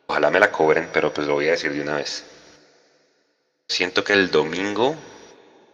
Ojalá 0.06 0.30
me 0.30 0.38
la 0.38 0.52
cobren, 0.52 0.88
pero 0.92 1.12
pues 1.12 1.26
lo 1.26 1.34
voy 1.34 1.48
a 1.48 1.52
decir 1.52 1.72
de 1.72 1.80
una 1.80 1.96
vez. 1.96 2.24
Siento 3.66 4.04
que 4.04 4.12
el 4.12 4.30
domingo 4.30 4.94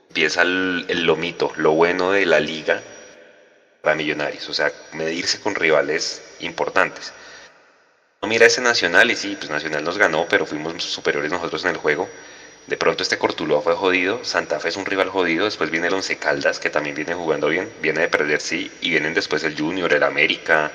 empieza 0.08 0.40
el, 0.40 0.86
el 0.88 1.04
lomito, 1.04 1.52
lo 1.56 1.72
bueno 1.72 2.12
de 2.12 2.24
la 2.24 2.40
liga 2.40 2.80
para 3.82 3.94
Millonarios, 3.94 4.48
o 4.48 4.54
sea, 4.54 4.72
medirse 4.94 5.40
con 5.40 5.54
rivales 5.54 6.22
importantes. 6.40 7.12
No 8.22 8.28
mira 8.28 8.46
ese 8.46 8.62
Nacional 8.62 9.10
y 9.10 9.16
sí, 9.16 9.36
pues 9.36 9.50
Nacional 9.50 9.84
nos 9.84 9.98
ganó, 9.98 10.24
pero 10.30 10.46
fuimos 10.46 10.82
superiores 10.82 11.30
nosotros 11.30 11.62
en 11.64 11.72
el 11.72 11.76
juego. 11.76 12.08
De 12.66 12.76
pronto 12.76 13.02
este 13.02 13.18
Cortuluá 13.18 13.60
fue 13.60 13.74
jodido, 13.74 14.24
Santa 14.24 14.60
Fe 14.60 14.68
es 14.68 14.76
un 14.76 14.86
rival 14.86 15.08
jodido, 15.08 15.46
después 15.46 15.70
viene 15.70 15.88
el 15.88 15.94
Once 15.94 16.16
Caldas, 16.16 16.60
que 16.60 16.70
también 16.70 16.94
viene 16.94 17.14
jugando 17.14 17.48
bien, 17.48 17.68
viene 17.80 18.02
de 18.02 18.08
perder, 18.08 18.40
sí, 18.40 18.70
y 18.80 18.90
vienen 18.90 19.14
después 19.14 19.42
el 19.42 19.58
Junior, 19.58 19.92
el 19.92 20.02
América, 20.04 20.70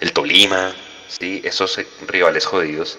el 0.00 0.12
Tolima, 0.12 0.74
sí, 1.08 1.40
esos 1.44 1.80
rivales 2.06 2.46
jodidos. 2.46 2.98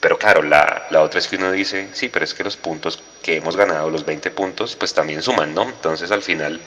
Pero 0.00 0.18
claro, 0.18 0.42
la, 0.42 0.86
la 0.90 1.02
otra 1.02 1.18
es 1.18 1.28
que 1.28 1.36
uno 1.36 1.50
dice, 1.52 1.88
sí, 1.92 2.08
pero 2.08 2.24
es 2.24 2.34
que 2.34 2.44
los 2.44 2.56
puntos 2.56 3.02
que 3.22 3.36
hemos 3.36 3.56
ganado, 3.56 3.90
los 3.90 4.04
20 4.04 4.30
puntos, 4.30 4.76
pues 4.76 4.94
también 4.94 5.22
suman, 5.22 5.54
¿no? 5.54 5.62
Entonces 5.62 6.10
al 6.10 6.22
final 6.22 6.60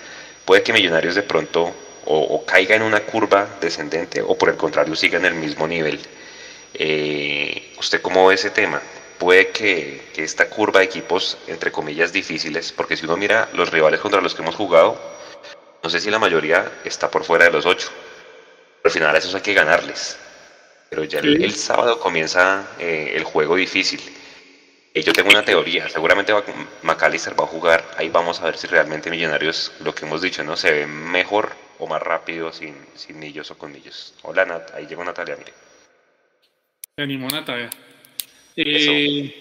puede 0.45 0.63
que 0.63 0.73
Millonarios 0.73 1.15
de 1.15 1.23
pronto 1.23 1.73
o, 2.05 2.19
o, 2.19 2.45
caiga 2.45 2.75
en 2.75 2.81
una 2.81 3.01
curva 3.01 3.47
descendente 3.59 4.21
o 4.21 4.37
por 4.37 4.49
el 4.49 4.57
contrario 4.57 4.95
siga 4.95 5.17
en 5.17 5.25
el 5.25 5.33
mismo 5.33 5.67
nivel. 5.67 5.99
Eh, 6.73 7.73
¿Usted 7.79 8.01
cómo 8.01 8.27
ve 8.27 8.35
ese 8.35 8.49
tema? 8.49 8.81
Puede 9.17 9.49
que, 9.49 10.09
que, 10.13 10.23
esta 10.23 10.49
curva 10.49 10.79
de 10.79 10.85
equipos, 10.85 11.37
entre 11.47 11.71
comillas, 11.71 12.11
difíciles, 12.11 12.71
porque 12.71 12.97
si 12.97 13.05
uno 13.05 13.15
mira 13.17 13.49
los 13.53 13.71
rivales 13.71 13.99
contra 13.99 14.21
los 14.21 14.35
que 14.35 14.41
hemos 14.41 14.55
jugado, 14.55 14.99
no 15.83 15.89
sé 15.89 15.99
si 15.99 16.09
la 16.09 16.19
mayoría 16.19 16.71
está 16.83 17.09
por 17.09 17.23
fuera 17.23 17.45
de 17.45 17.51
los 17.51 17.65
ocho. 17.65 17.89
Pero 18.81 18.89
al 18.89 18.91
final 18.91 19.15
a 19.15 19.19
esos 19.19 19.33
hay 19.35 19.41
que 19.41 19.53
ganarles. 19.53 20.17
Pero 20.89 21.03
ya 21.03 21.19
el, 21.19 21.43
el 21.43 21.55
sábado 21.55 21.99
comienza 21.99 22.67
eh, 22.79 23.13
el 23.15 23.23
juego 23.23 23.55
difícil. 23.55 24.01
Y 24.97 25.01
yo 25.03 25.11
tengo 25.11 25.29
una 25.29 25.43
teoría, 25.43 25.89
seguramente 25.89 26.31
va, 26.31 26.41
McAllister 26.81 27.37
va 27.37 27.43
a 27.43 27.47
jugar, 27.47 27.83
ahí 27.97 28.07
vamos 28.07 28.39
a 28.39 28.45
ver 28.45 28.57
si 28.57 28.65
realmente 28.65 29.11
Millonarios, 29.11 29.73
lo 29.81 29.93
que 29.93 30.05
hemos 30.05 30.21
dicho, 30.21 30.41
¿no? 30.41 30.55
Se 30.55 30.71
ve 30.71 30.87
mejor 30.87 31.51
o 31.79 31.85
más 31.85 32.01
rápido 32.01 32.53
sin, 32.53 32.73
sin 32.95 33.19
Millos 33.19 33.51
o 33.51 33.57
con 33.57 33.73
Millos. 33.73 34.13
Hola 34.21 34.45
Nat, 34.45 34.73
ahí 34.73 34.87
llegó 34.87 35.03
Natalia, 35.03 35.35
mire. 35.35 35.51
Se 36.95 37.03
animó 37.03 37.27
Natalia. 37.27 37.69
Eh, 38.55 39.35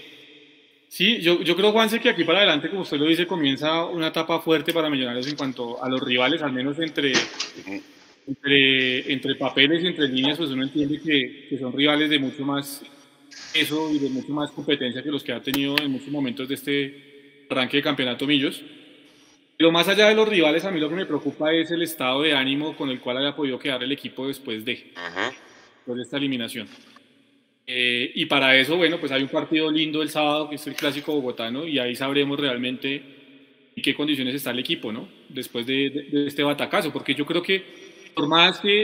sí, 0.89 1.21
yo, 1.21 1.43
yo 1.43 1.57
creo, 1.57 1.73
Juanse, 1.73 2.01
que 2.01 2.09
aquí 2.09 2.25
para 2.25 2.39
adelante, 2.39 2.69
como 2.69 2.83
usted 2.83 2.99
lo 2.99 3.07
dice, 3.07 3.27
comienza 3.27 3.85
una 3.85 4.09
etapa 4.09 4.41
fuerte 4.41 4.73
para 4.73 4.91
Millonarios 4.91 5.27
en 5.29 5.37
cuanto 5.37 5.83
a 5.83 5.89
los 5.89 6.01
rivales, 6.01 6.43
al 6.43 6.53
menos 6.53 6.79
entre, 6.79 7.13
entre, 8.27 9.13
entre 9.13 9.35
papeles 9.37 9.83
y 9.83 9.87
entre 9.87 10.09
líneas, 10.09 10.39
pues 10.39 10.51
uno 10.51 10.65
entiende 10.65 11.01
que, 11.01 11.47
que 11.49 11.59
son 11.59 11.73
rivales 11.73 12.11
de 12.11 12.19
mucho 12.19 12.45
más 12.45 12.83
peso 13.53 13.91
y 13.93 13.99
de 13.99 14.11
mucho 14.11 14.33
más 14.33 14.51
competencia 14.51 15.03
que 15.03 15.11
los 15.11 15.23
que 15.23 15.33
ha 15.33 15.41
tenido 15.41 15.77
en 15.79 15.91
muchos 15.91 16.09
momentos 16.09 16.49
de 16.49 16.55
este 16.55 17.47
arranque 17.51 17.79
de 17.79 17.83
campeonato 17.83 18.27
Millos. 18.27 18.63
Pero 19.57 19.71
más 19.71 19.87
allá 19.87 20.09
de 20.09 20.17
los 20.17 20.29
rivales, 20.29 20.65
a 20.65 20.71
mí 20.73 20.81
lo 20.81 20.89
que 20.89 20.97
me 20.97 21.07
preocupa 21.07 21.53
es 21.53 21.71
el 21.71 21.83
estado 21.83 22.23
de 22.23 22.35
ánimo 22.35 22.77
con 22.77 22.91
el 22.91 23.01
cual 23.01 23.19
haya 23.19 23.37
podido 23.37 23.59
quedar 23.59 23.83
el 23.85 23.93
equipo 23.93 24.27
después 24.27 24.65
de, 24.65 24.93
uh 24.97 25.93
-huh. 25.93 25.95
de 25.95 26.03
esta 26.03 26.17
eliminación. 26.17 26.67
Eh, 27.67 28.13
y 28.15 28.27
para 28.27 28.57
eso, 28.57 28.77
bueno, 28.77 28.99
pues 29.01 29.11
hay 29.13 29.23
un 29.23 29.29
partido 29.29 29.71
lindo 29.71 30.03
el 30.03 30.11
sábado, 30.11 30.49
que 30.49 30.57
es 30.57 30.67
el 30.67 30.75
clásico 30.75 31.13
bogotano, 31.13 31.67
y 31.67 31.79
ahí 31.79 31.97
sabremos 31.97 32.39
realmente 32.39 33.03
en 33.77 33.83
qué 33.83 33.95
condiciones 33.95 34.35
está 34.35 34.51
el 34.51 34.59
equipo, 34.59 34.93
¿no? 34.93 35.09
Después 35.29 35.67
de, 35.67 35.91
de, 35.91 36.03
de 36.03 36.27
este 36.27 36.43
batacazo, 36.43 36.93
porque 36.93 37.15
yo 37.15 37.25
creo 37.25 37.43
que 37.43 37.63
por 38.15 38.29
más 38.29 38.61
que 38.61 38.83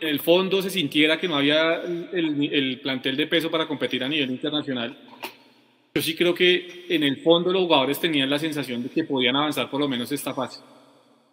en 0.00 0.08
el 0.08 0.20
fondo 0.20 0.60
se 0.60 0.70
sintiera 0.70 1.18
que 1.18 1.28
no 1.28 1.36
había 1.36 1.82
el, 1.82 2.48
el, 2.52 2.80
plantel 2.80 3.16
de 3.16 3.26
peso 3.26 3.50
para 3.50 3.66
competir 3.66 4.04
a 4.04 4.08
nivel 4.08 4.30
internacional, 4.30 4.96
yo 5.94 6.02
sí 6.02 6.14
creo 6.14 6.34
que 6.34 6.84
en 6.90 7.02
el 7.02 7.22
fondo 7.22 7.52
los 7.52 7.62
jugadores 7.62 7.98
tenían 7.98 8.28
la 8.28 8.38
sensación 8.38 8.82
de 8.82 8.90
que 8.90 9.04
podían 9.04 9.36
avanzar 9.36 9.70
por 9.70 9.80
lo 9.80 9.88
menos 9.88 10.12
esta 10.12 10.34
fase. 10.34 10.60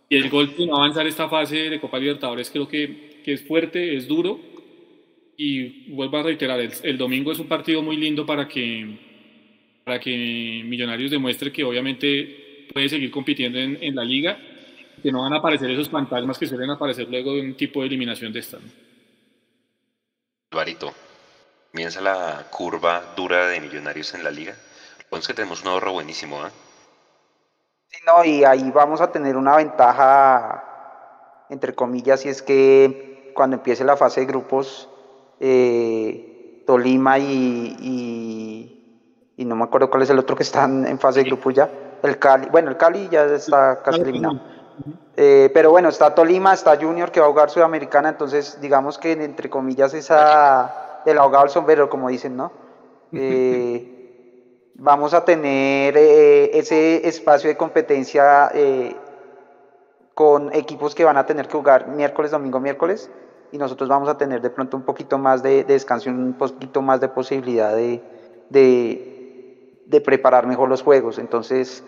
Y 0.07 0.15
el 0.15 0.29
golpe 0.29 0.61
de 0.61 0.67
no 0.67 0.77
avanzar 0.77 1.05
esta 1.05 1.27
fase 1.27 1.69
de 1.69 1.79
Copa 1.81 1.99
Libertadores 1.99 2.49
creo 2.49 2.67
que, 2.67 3.19
que 3.23 3.33
es 3.33 3.41
fuerte, 3.45 3.95
es 3.97 4.07
duro, 4.07 4.39
y 5.37 5.93
vuelvo 5.93 6.17
a 6.17 6.23
reiterar, 6.23 6.59
el, 6.59 6.97
domingo 6.97 7.31
es 7.31 7.39
un 7.39 7.47
partido 7.47 7.81
muy 7.81 7.97
lindo 7.97 8.25
para 8.25 8.47
que, 8.47 8.97
para 9.83 9.99
que 9.99 10.61
Millonarios 10.65 11.11
demuestre 11.11 11.51
que 11.51 11.63
obviamente 11.63 12.67
puede 12.73 12.89
seguir 12.89 13.11
compitiendo 13.11 13.57
en, 13.57 13.77
en 13.81 13.95
la 13.95 14.03
liga, 14.03 14.37
que 15.01 15.11
no 15.11 15.21
van 15.21 15.33
a 15.33 15.37
aparecer 15.37 15.69
esos 15.71 15.89
fantasmas 15.89 16.37
que 16.37 16.47
suelen 16.47 16.69
aparecer 16.69 17.07
luego 17.09 17.33
de 17.33 17.41
un 17.41 17.55
tipo 17.55 17.81
de 17.81 17.87
eliminación 17.87 18.31
de 18.31 18.39
esta. 18.39 18.59
Alvarito, 20.51 20.93
comienza 21.71 21.99
la 21.99 22.45
curva 22.51 23.13
dura 23.15 23.47
de 23.47 23.59
Millonarios 23.59 24.13
en 24.13 24.23
la 24.23 24.31
liga. 24.31 24.55
Entonces 25.13 25.27
que 25.27 25.33
tenemos 25.33 25.61
un 25.61 25.69
ahorro 25.69 25.93
buenísimo, 25.93 26.45
¿eh? 26.45 26.49
Sí, 27.87 27.99
no, 28.05 28.25
y 28.25 28.43
ahí 28.43 28.71
vamos 28.71 29.01
a 29.01 29.11
tener 29.11 29.35
una 29.35 29.55
ventaja, 29.55 31.45
entre 31.49 31.75
comillas, 31.75 32.25
y 32.25 32.29
es 32.29 32.41
que 32.41 33.31
cuando 33.35 33.57
empiece 33.57 33.83
la 33.83 33.97
fase 33.97 34.21
de 34.21 34.25
grupos, 34.25 34.89
eh, 35.45 36.63
Tolima 36.65 37.19
y, 37.19 38.79
y, 39.35 39.45
no 39.45 39.57
me 39.57 39.65
acuerdo 39.65 39.89
cuál 39.89 40.03
es 40.03 40.09
el 40.09 40.17
otro 40.17 40.37
que 40.37 40.43
están 40.43 40.87
en 40.87 40.97
fase 40.97 41.19
de 41.19 41.25
grupos 41.25 41.53
ya, 41.53 41.69
el 42.01 42.17
Cali, 42.17 42.47
bueno, 42.49 42.69
el 42.69 42.77
Cali 42.77 43.09
ya 43.09 43.25
está 43.25 43.81
casi 43.83 43.99
eliminado. 43.99 44.39
Eh, 45.17 45.51
pero 45.53 45.69
bueno, 45.69 45.89
está 45.89 46.15
Tolima, 46.15 46.53
está 46.53 46.77
Junior 46.77 47.11
que 47.11 47.19
va 47.19 47.25
a 47.25 47.29
jugar 47.29 47.49
Sudamericana, 47.49 48.07
entonces 48.07 48.59
digamos 48.61 48.97
que 48.97 49.11
entre 49.11 49.49
comillas 49.49 49.93
esa 49.93 51.01
del 51.05 51.17
ahogado 51.17 51.43
al 51.43 51.49
sombrero, 51.49 51.89
como 51.89 52.09
dicen, 52.09 52.37
¿no? 52.37 52.51
Eh, 53.15 54.71
vamos 54.73 55.13
a 55.13 55.23
tener 55.23 55.95
eh, 55.95 56.57
ese 56.57 57.07
espacio 57.07 57.47
de 57.47 57.55
competencia 57.55 58.49
con 60.15 60.51
equipos 60.55 60.95
que 60.95 61.03
van 61.03 61.17
a 61.17 61.25
tener 61.25 61.47
que 61.47 61.53
jugar 61.53 61.89
miércoles, 61.89 62.31
domingo, 62.31 62.59
miércoles, 62.59 63.11
y 63.53 63.57
nosotros 63.59 63.87
vamos 63.87 64.09
a 64.09 64.17
tener 64.17 64.41
de 64.41 64.49
pronto 64.49 64.75
un 64.75 64.81
poquito 64.81 65.19
más 65.19 65.43
de, 65.43 65.63
descanso, 65.63 66.09
un 66.09 66.33
poquito 66.33 66.81
más 66.81 66.99
de 66.99 67.07
posibilidad 67.07 67.75
de, 67.75 68.01
de, 68.49 70.01
preparar 70.01 70.47
mejor 70.47 70.67
los 70.67 70.81
juegos. 70.81 71.19
Entonces, 71.19 71.83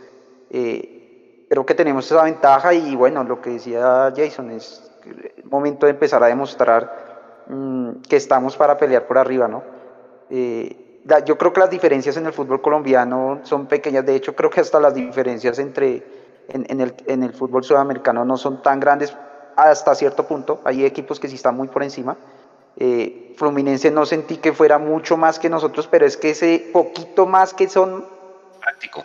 creo 0.51 1.65
que 1.65 1.73
tenemos 1.73 2.05
esa 2.05 2.23
ventaja 2.23 2.71
y 2.75 2.95
bueno, 2.95 3.23
lo 3.23 3.41
que 3.41 3.49
decía 3.49 4.13
Jason 4.15 4.51
es 4.51 4.91
el 5.05 5.49
momento 5.49 5.87
de 5.87 5.93
empezar 5.93 6.23
a 6.23 6.27
demostrar 6.27 7.43
mm, 7.47 8.01
que 8.07 8.15
estamos 8.15 8.55
para 8.55 8.77
pelear 8.77 9.07
por 9.07 9.17
arriba, 9.17 9.47
¿no? 9.47 9.63
Eh, 10.29 11.01
yo 11.25 11.35
creo 11.35 11.51
que 11.51 11.59
las 11.61 11.69
diferencias 11.71 12.15
en 12.17 12.27
el 12.27 12.33
fútbol 12.33 12.61
colombiano 12.61 13.39
son 13.41 13.65
pequeñas, 13.65 14.05
de 14.05 14.15
hecho 14.15 14.35
creo 14.35 14.51
que 14.51 14.61
hasta 14.61 14.79
las 14.79 14.93
diferencias 14.93 15.57
entre 15.57 16.03
en, 16.47 16.79
el, 16.79 16.93
en 17.07 17.23
el 17.23 17.33
fútbol 17.33 17.63
sudamericano 17.63 18.23
no 18.23 18.37
son 18.37 18.61
tan 18.61 18.79
grandes 18.79 19.15
hasta 19.55 19.95
cierto 19.95 20.27
punto, 20.27 20.61
hay 20.63 20.85
equipos 20.85 21.19
que 21.19 21.27
sí 21.27 21.35
están 21.35 21.55
muy 21.55 21.67
por 21.67 21.83
encima. 21.83 22.17
Eh, 22.77 23.33
Fluminense 23.37 23.89
no 23.91 24.05
sentí 24.05 24.37
que 24.37 24.53
fuera 24.53 24.77
mucho 24.77 25.17
más 25.17 25.39
que 25.39 25.49
nosotros, 25.49 25.87
pero 25.87 26.05
es 26.05 26.17
que 26.17 26.31
ese 26.31 26.69
poquito 26.73 27.25
más 27.25 27.53
que 27.53 27.69
son 27.69 28.05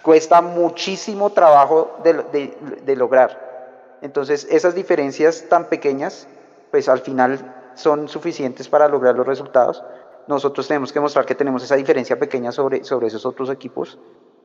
Cuesta 0.03 0.41
muchísimo 0.41 1.31
trabajo 1.31 1.99
de, 2.03 2.97
lograr. 2.97 3.99
Entonces, 4.03 4.47
esas 4.51 4.75
diferencias 4.75 5.47
tan 5.49 5.67
pequeñas, 5.67 6.27
pues 6.71 6.89
al 6.89 7.01
final 7.01 7.73
son 7.75 8.09
suficientes 8.09 8.69
para 8.69 8.89
lograr 8.89 9.15
los 9.17 9.27
resultados. 9.27 9.83
Nosotros 10.27 10.67
tenemos 10.67 10.93
que 10.93 11.01
mostrar 11.01 11.27
que 11.27 11.35
tenemos 11.35 11.63
esa 11.63 11.77
diferencia 11.77 12.19
pequeña 12.19 12.53
sobre, 12.53 12.85
sobre 12.85 13.09
esos 13.09 13.27
otros 13.27 13.51
equipos 13.51 13.99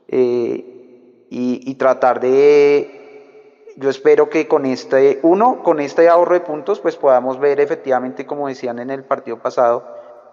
eh, 0.07 1.25
y, 1.29 1.71
y 1.71 1.75
tratar 1.75 2.19
de, 2.19 3.04
yo 3.77 3.89
espero 3.89 4.29
que 4.29 4.47
con 4.47 4.65
este, 4.65 5.19
uno, 5.23 5.61
con 5.61 5.79
este 5.79 6.07
ahorro 6.07 6.33
de 6.33 6.41
puntos, 6.41 6.79
pues 6.79 6.95
podamos 6.95 7.39
ver 7.39 7.59
efectivamente, 7.59 8.25
como 8.25 8.47
decían 8.47 8.79
en 8.79 8.89
el 8.89 9.03
partido 9.03 9.37
pasado, 9.39 9.83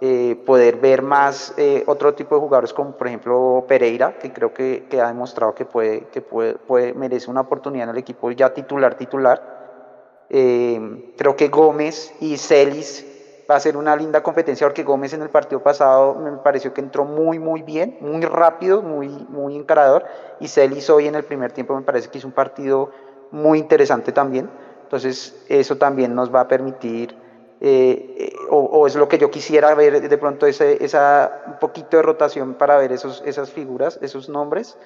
eh, 0.00 0.36
poder 0.46 0.76
ver 0.76 1.02
más 1.02 1.54
eh, 1.56 1.84
otro 1.86 2.14
tipo 2.14 2.34
de 2.34 2.40
jugadores 2.40 2.72
como 2.72 2.96
por 2.96 3.06
ejemplo 3.06 3.64
Pereira, 3.68 4.18
que 4.18 4.32
creo 4.32 4.52
que, 4.52 4.84
ha 5.00 5.06
demostrado 5.06 5.54
que, 5.54 5.64
puede, 5.64 6.08
que 6.08 6.20
puede, 6.20 6.54
puede, 6.54 6.92
merece 6.92 7.30
una 7.30 7.42
oportunidad 7.42 7.84
en 7.84 7.90
el 7.90 7.98
equipo 7.98 8.30
ya 8.32 8.52
titular, 8.52 8.96
titular. 8.96 10.26
Eh, 10.28 11.12
creo 11.16 11.36
que 11.36 11.48
Gómez 11.48 12.14
y 12.20 12.36
Celis 12.36 13.06
va 13.48 13.56
a 13.56 13.60
ser 13.60 13.76
una 13.76 13.94
linda 13.94 14.22
competencia 14.22 14.66
porque 14.66 14.82
Gómez 14.82 15.12
en 15.12 15.22
el 15.22 15.30
partido 15.30 15.62
pasado 15.62 16.14
me 16.14 16.32
pareció 16.38 16.72
que 16.72 16.80
entró 16.80 17.04
muy 17.04 17.38
muy 17.38 17.62
bien, 17.62 17.98
muy 18.00 18.22
rápido, 18.22 18.82
muy, 18.82 19.08
muy 19.08 19.56
encarador 19.56 20.04
y 20.40 20.48
Celis 20.48 20.88
hoy 20.90 21.06
en 21.06 21.16
el 21.16 21.24
primer 21.24 21.52
tiempo 21.52 21.76
me 21.76 21.82
parece 21.82 22.08
que 22.08 22.18
hizo 22.18 22.26
un 22.26 22.34
partido 22.34 22.90
muy 23.32 23.58
interesante 23.58 24.12
también. 24.12 24.48
Entonces 24.84 25.44
eso 25.48 25.76
también 25.76 26.14
nos 26.14 26.32
va 26.32 26.42
a 26.42 26.48
permitir 26.48 27.16
eh, 27.64 28.34
o, 28.50 28.88
es 28.88 28.96
lo 28.96 29.08
que 29.08 29.18
yo 29.18 29.30
quisiera 29.30 29.72
ver 29.76 30.08
de 30.08 30.18
pronto 30.18 30.46
ese, 30.46 30.84
esa 30.84 31.42
un 31.46 31.58
poquito 31.60 31.96
de 31.96 32.02
rotación 32.02 32.54
para 32.54 32.76
ver 32.76 32.90
esos, 32.90 33.22
esas 33.24 33.52
figuras, 33.52 34.00
esos 34.02 34.28
nombres. 34.28 34.76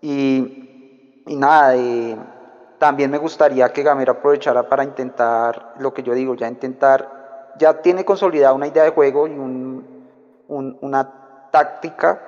Y, 0.00 1.22
y 1.24 1.36
nada, 1.36 1.76
eh, 1.76 2.16
también 2.78 3.12
me 3.12 3.18
gustaría 3.18 3.72
que 3.72 3.84
Gamero 3.84 4.12
aprovechara 4.12 4.68
para 4.68 4.82
intentar, 4.82 5.74
lo 5.78 5.94
que 5.94 6.02
yo 6.02 6.12
digo, 6.12 6.34
ya 6.34 6.48
intentar, 6.48 7.52
ya 7.58 7.80
tiene 7.80 8.04
consolidada 8.04 8.54
una 8.54 8.66
idea 8.66 8.82
de 8.82 8.90
juego 8.90 9.28
y 9.28 9.30
un, 9.38 10.08
una 10.48 11.48
táctica 11.52 12.20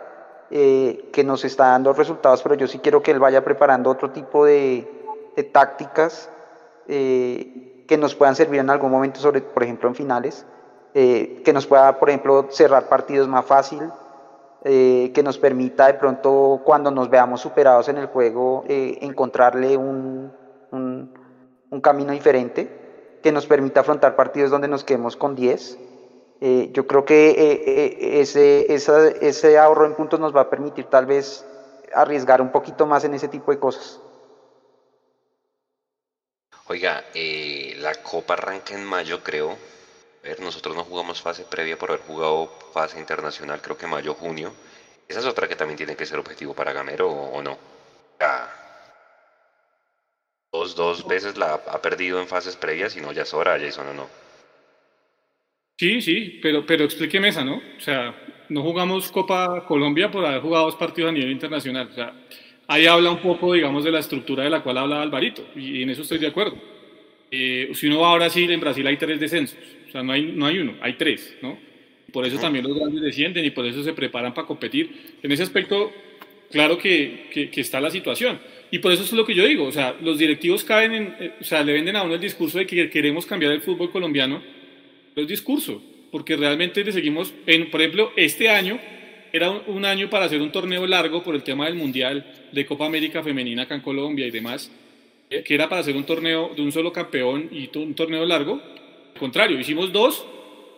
eh, 0.48 1.10
que 1.12 1.24
nos 1.24 1.44
está 1.44 1.68
dando 1.68 1.92
resultados, 1.92 2.40
pero 2.40 2.54
yo 2.54 2.68
sí 2.68 2.78
quiero 2.78 3.02
que 3.02 3.10
él 3.10 3.18
vaya 3.18 3.42
preparando 3.42 3.90
otro 3.90 4.10
tipo 4.12 4.44
de, 4.44 5.01
de 5.36 5.42
tácticas 5.44 6.28
que 7.92 7.98
nos 7.98 8.14
puedan 8.14 8.34
servir 8.34 8.60
en 8.60 8.70
algún 8.70 8.90
momento, 8.90 9.20
por 9.54 9.62
ejemplo, 9.62 9.88
en 9.88 9.94
finales, 9.94 10.46
eh, 10.94 11.42
que 11.44 11.52
nos 11.52 11.66
pueda, 11.66 11.98
por 11.98 12.10
ejemplo, 12.10 12.46
cerrar 12.50 12.88
partidos 12.88 13.26
más 13.28 13.46
fácil, 13.46 13.80
eh, 14.64 15.10
que 15.14 15.22
nos 15.22 15.38
permita 15.38 15.86
de 15.86 15.94
pronto, 15.94 16.60
cuando 16.64 16.90
nos 16.90 17.08
veamos 17.08 17.40
superados 17.40 17.88
en 17.88 17.98
el 17.98 18.06
juego, 18.06 18.64
eh, 18.68 18.98
encontrarle 19.00 19.76
un, 19.76 20.32
un, 20.70 21.80
camino 21.80 22.12
diferente, 22.12 23.18
que 23.22 23.32
nos 23.32 23.46
permita 23.46 23.80
afrontar 23.80 24.14
partidos 24.14 24.50
donde 24.50 24.68
nos 24.68 24.84
quedemos 24.84 25.16
con 25.16 25.34
10. 25.34 25.78
yo 26.72 26.86
creo 26.86 27.04
que 27.04 28.20
ese, 28.20 28.72
ese 28.72 29.58
ahorro 29.58 29.86
en 29.86 29.94
puntos 29.94 30.20
nos 30.20 30.34
va 30.34 30.42
a 30.42 30.50
permitir 30.50 30.86
tal 30.86 31.06
vez 31.06 31.46
arriesgar 31.94 32.42
un 32.42 32.50
poquito 32.50 32.84
más 32.86 33.04
en 33.04 33.14
ese 33.14 33.28
tipo 33.28 33.52
de 33.52 33.58
cosas. 33.58 34.00
Oiga, 36.72 37.04
eh, 37.12 37.76
la 37.80 37.94
Copa 37.96 38.32
arranca 38.32 38.74
en 38.74 38.82
mayo, 38.82 39.22
creo. 39.22 39.58
A 40.24 40.26
ver, 40.26 40.40
nosotros 40.40 40.74
no 40.74 40.84
jugamos 40.84 41.20
fase 41.20 41.44
previa 41.44 41.76
por 41.76 41.90
haber 41.90 42.00
jugado 42.00 42.46
fase 42.72 42.98
internacional, 42.98 43.60
creo 43.60 43.76
que 43.76 43.86
mayo, 43.86 44.14
junio. 44.14 44.54
Esa 45.06 45.20
es 45.20 45.26
otra 45.26 45.46
que 45.46 45.54
también 45.54 45.76
tiene 45.76 45.96
que 45.96 46.06
ser 46.06 46.18
objetivo 46.18 46.54
para 46.54 46.72
Gamero, 46.72 47.10
¿o, 47.10 47.42
no? 47.42 47.58
dos, 50.50 50.74
dos 50.74 51.06
veces 51.06 51.36
la 51.36 51.52
ha 51.52 51.82
perdido 51.82 52.18
en 52.18 52.26
fases 52.26 52.56
previas 52.56 52.96
y 52.96 53.02
no 53.02 53.12
ya 53.12 53.24
es 53.24 53.34
hora, 53.34 53.58
Jason, 53.60 53.88
¿o 53.88 53.92
no? 53.92 54.08
Sí, 55.78 56.00
sí, 56.00 56.40
pero, 56.42 56.64
pero 56.64 56.84
explíqueme 56.84 57.28
esa, 57.28 57.44
¿no? 57.44 57.56
O 57.76 57.80
sea, 57.80 58.14
no 58.48 58.62
jugamos 58.62 59.12
Copa 59.12 59.66
Colombia 59.66 60.10
por 60.10 60.24
haber 60.24 60.40
jugado 60.40 60.64
dos 60.64 60.76
partidos 60.76 61.10
a 61.10 61.12
nivel 61.12 61.32
internacional. 61.32 61.88
O 61.90 61.94
sea, 61.94 62.14
ahí 62.66 62.86
habla 62.86 63.10
un 63.10 63.18
poco, 63.18 63.52
digamos, 63.52 63.84
de 63.84 63.90
la 63.90 64.00
estructura 64.00 64.44
de 64.44 64.50
la 64.50 64.62
cual 64.62 64.78
hablaba 64.78 65.02
Alvarito, 65.02 65.46
y 65.56 65.82
en 65.82 65.90
eso 65.90 66.02
estoy 66.02 66.18
de 66.18 66.28
acuerdo. 66.28 66.56
Eh, 67.30 67.70
si 67.74 67.86
uno 67.86 68.00
va 68.00 68.12
a 68.12 68.16
Brasil, 68.16 68.50
en 68.50 68.60
Brasil 68.60 68.86
hay 68.86 68.96
tres 68.96 69.18
descensos, 69.18 69.58
o 69.88 69.92
sea, 69.92 70.02
no 70.02 70.12
hay, 70.12 70.32
no 70.34 70.46
hay 70.46 70.58
uno, 70.58 70.74
hay 70.80 70.94
tres, 70.94 71.36
¿no? 71.42 71.58
Por 72.12 72.26
eso 72.26 72.38
también 72.38 72.66
los 72.66 72.78
grandes 72.78 73.00
descienden 73.00 73.44
y 73.44 73.50
por 73.50 73.64
eso 73.66 73.82
se 73.82 73.94
preparan 73.94 74.34
para 74.34 74.46
competir. 74.46 75.16
En 75.22 75.32
ese 75.32 75.42
aspecto, 75.42 75.90
claro 76.50 76.76
que, 76.76 77.50
que, 77.50 77.60
está 77.60 77.80
la 77.80 77.90
situación. 77.90 78.38
Y 78.70 78.80
por 78.80 78.92
eso 78.92 79.02
es 79.02 79.12
lo 79.12 79.24
que 79.24 79.34
yo 79.34 79.46
digo, 79.46 79.64
o 79.64 79.72
sea, 79.72 79.96
los 80.02 80.18
directivos 80.18 80.62
caen 80.62 80.92
en, 80.92 81.16
eh, 81.18 81.32
o 81.40 81.44
sea, 81.44 81.64
le 81.64 81.72
venden 81.72 81.96
a 81.96 82.02
uno 82.02 82.14
el 82.14 82.20
discurso 82.20 82.58
de 82.58 82.66
que 82.66 82.90
queremos 82.90 83.24
cambiar 83.24 83.52
el 83.52 83.62
fútbol 83.62 83.90
colombiano, 83.90 84.42
pero 85.14 85.22
es 85.22 85.28
discurso, 85.28 85.82
porque 86.10 86.36
realmente 86.36 86.84
le 86.84 86.92
seguimos, 86.92 87.32
en, 87.46 87.70
por 87.70 87.80
ejemplo, 87.80 88.12
este 88.16 88.50
año 88.50 88.78
era 89.32 89.50
un, 89.50 89.84
año 89.84 90.10
para 90.10 90.26
hacer 90.26 90.42
un 90.42 90.52
torneo 90.52 90.86
largo 90.86 91.22
por 91.22 91.34
el 91.34 91.42
tema 91.42 91.64
del 91.64 91.74
Mundial 91.74 92.24
de 92.52 92.66
Copa 92.66 92.84
América 92.84 93.22
Femenina 93.22 93.62
acá 93.62 93.74
en 93.74 93.80
Colombia 93.80 94.26
y 94.26 94.30
demás, 94.30 94.70
eh, 95.30 95.42
que 95.42 95.54
era 95.54 95.68
para 95.70 95.80
hacer 95.80 95.96
un 95.96 96.04
torneo 96.04 96.52
de 96.54 96.60
un 96.60 96.70
solo 96.70 96.92
campeón 96.92 97.48
y 97.50 97.70
un 97.78 97.94
torneo 97.94 98.26
largo. 98.26 98.60
Al 99.14 99.18
contrario, 99.18 99.58
hicimos 99.58 99.90
dos, 99.90 100.26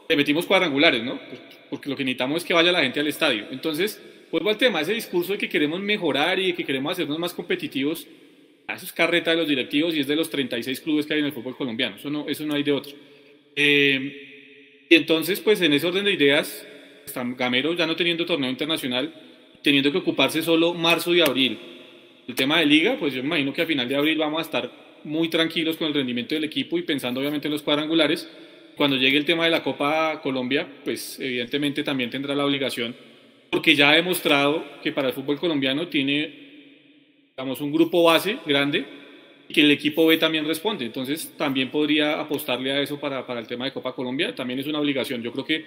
le 0.08 0.16
metimos 0.16 0.46
cuadrangulares, 0.46 1.02
¿no? 1.02 1.18
Pues, 1.28 1.40
porque 1.68 1.90
lo 1.90 1.96
que 1.96 2.04
necesitamos 2.04 2.38
es 2.38 2.44
que 2.44 2.54
vaya 2.54 2.70
la 2.70 2.82
gente 2.82 3.00
al 3.00 3.08
estadio. 3.08 3.46
Entonces, 3.50 4.00
vuelvo 4.30 4.50
al 4.50 4.56
tema, 4.56 4.80
ese 4.80 4.94
discurso 4.94 5.32
de 5.32 5.38
que 5.38 5.48
queremos 5.48 5.80
mejorar 5.80 6.38
y 6.38 6.48
de 6.48 6.54
que 6.54 6.64
queremos 6.64 6.92
hacernos 6.92 7.18
más 7.18 7.32
competitivos, 7.32 8.06
eso 8.68 8.86
es 8.86 8.92
carreta 8.92 9.32
de 9.32 9.38
los 9.38 9.48
directivos 9.48 9.96
y 9.96 10.00
es 10.00 10.06
de 10.06 10.14
los 10.14 10.30
36 10.30 10.80
clubes 10.80 11.06
que 11.06 11.14
hay 11.14 11.20
en 11.20 11.26
el 11.26 11.32
fútbol 11.32 11.56
colombiano, 11.56 11.96
eso 11.96 12.08
no, 12.08 12.28
eso 12.28 12.46
no 12.46 12.54
hay 12.54 12.62
de 12.62 12.72
otro. 12.72 12.92
Eh, 13.56 14.86
y 14.88 14.94
entonces, 14.94 15.40
pues 15.40 15.60
en 15.60 15.72
ese 15.72 15.86
orden 15.86 16.04
de 16.04 16.12
ideas, 16.12 16.66
Gamero 17.36 17.74
ya 17.74 17.86
no 17.86 17.96
teniendo 17.96 18.26
torneo 18.26 18.50
internacional, 18.50 19.12
teniendo 19.62 19.90
que 19.90 19.98
ocuparse 19.98 20.42
solo 20.42 20.74
marzo 20.74 21.14
y 21.14 21.20
abril. 21.20 21.58
El 22.26 22.34
tema 22.34 22.58
de 22.58 22.66
liga, 22.66 22.96
pues 22.98 23.14
yo 23.14 23.22
me 23.22 23.28
imagino 23.28 23.52
que 23.52 23.62
a 23.62 23.66
final 23.66 23.88
de 23.88 23.96
abril 23.96 24.18
vamos 24.18 24.38
a 24.38 24.42
estar 24.42 24.70
muy 25.04 25.28
tranquilos 25.28 25.76
con 25.76 25.88
el 25.88 25.94
rendimiento 25.94 26.34
del 26.34 26.44
equipo 26.44 26.78
y 26.78 26.82
pensando 26.82 27.20
obviamente 27.20 27.48
en 27.48 27.52
los 27.52 27.62
cuadrangulares. 27.62 28.28
cuando 28.76 28.96
llegue 28.96 29.16
el 29.16 29.24
tema 29.24 29.44
de 29.44 29.50
la 29.50 29.62
Copa 29.62 30.20
Colombia, 30.20 30.66
pues 30.84 31.20
evidentemente 31.20 31.84
también 31.84 32.10
tendrá 32.10 32.34
la 32.34 32.44
obligación, 32.44 32.96
porque 33.50 33.76
ya 33.76 33.90
ha 33.90 33.94
demostrado 33.94 34.64
que 34.82 34.90
para 34.90 35.08
el 35.08 35.14
fútbol 35.14 35.38
colombiano 35.38 35.86
tiene, 35.86 36.34
digamos, 37.36 37.60
un 37.60 37.70
grupo 37.70 38.02
base 38.02 38.38
grande 38.44 38.84
y 39.48 39.54
que 39.54 39.60
el 39.60 39.70
equipo 39.70 40.06
B 40.06 40.16
también 40.16 40.44
responde. 40.44 40.84
Entonces 40.86 41.34
también 41.36 41.70
podría 41.70 42.20
apostarle 42.20 42.72
a 42.72 42.80
eso 42.80 42.98
para, 42.98 43.24
para 43.24 43.38
el 43.38 43.46
tema 43.46 43.64
de 43.66 43.72
Copa 43.72 43.94
Colombia. 43.94 44.34
También 44.34 44.58
es 44.58 44.66
una 44.66 44.80
obligación. 44.80 45.22
Yo 45.22 45.30
creo 45.30 45.44
que 45.44 45.64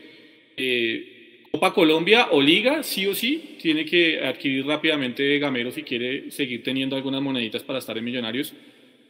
eh, 0.58 1.17
Copa 1.58 1.74
Colombia 1.74 2.28
o 2.32 2.40
Liga, 2.40 2.84
sí 2.84 3.08
o 3.08 3.16
sí, 3.16 3.58
tiene 3.60 3.84
que 3.84 4.24
adquirir 4.24 4.66
rápidamente 4.68 5.40
Gamero 5.40 5.72
si 5.72 5.82
quiere 5.82 6.30
seguir 6.30 6.62
teniendo 6.64 6.96
algunas 6.96 7.20
moneditas 7.20 7.64
para 7.64 7.80
estar 7.80 7.98
en 7.98 8.04
Millonarios 8.04 8.54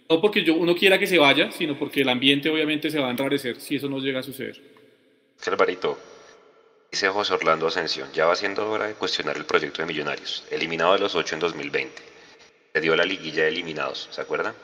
no 0.09 0.21
porque 0.21 0.43
yo, 0.43 0.55
uno 0.55 0.75
quiera 0.75 0.97
que 0.97 1.07
se 1.07 1.17
vaya, 1.17 1.51
sino 1.51 1.77
porque 1.77 2.01
el 2.01 2.09
ambiente 2.09 2.49
obviamente 2.49 2.89
se 2.89 2.99
va 2.99 3.07
a 3.07 3.11
enrarecer 3.11 3.59
si 3.59 3.75
eso 3.75 3.89
no 3.89 3.99
llega 3.99 4.21
a 4.21 4.23
suceder. 4.23 4.57
Alvarito, 5.45 5.99
dice 6.89 7.09
José 7.09 7.33
Orlando 7.33 7.67
Ascensión, 7.67 8.09
ya 8.13 8.25
va 8.25 8.35
siendo 8.35 8.69
hora 8.71 8.87
de 8.87 8.93
cuestionar 8.93 9.35
el 9.35 9.45
proyecto 9.45 9.81
de 9.81 9.87
Millonarios, 9.87 10.45
eliminado 10.49 10.93
de 10.93 10.99
los 10.99 11.15
ocho 11.15 11.35
en 11.35 11.41
2020. 11.41 12.01
Se 12.73 12.81
dio 12.81 12.95
la 12.95 13.03
liguilla 13.03 13.43
de 13.43 13.49
eliminados, 13.49 14.07
¿se 14.11 14.21
acuerda? 14.21 14.55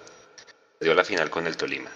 Se 0.80 0.86
dio 0.86 0.94
la 0.94 1.04
final 1.04 1.30
con 1.30 1.46
el 1.46 1.58
Tolima. 1.58 1.92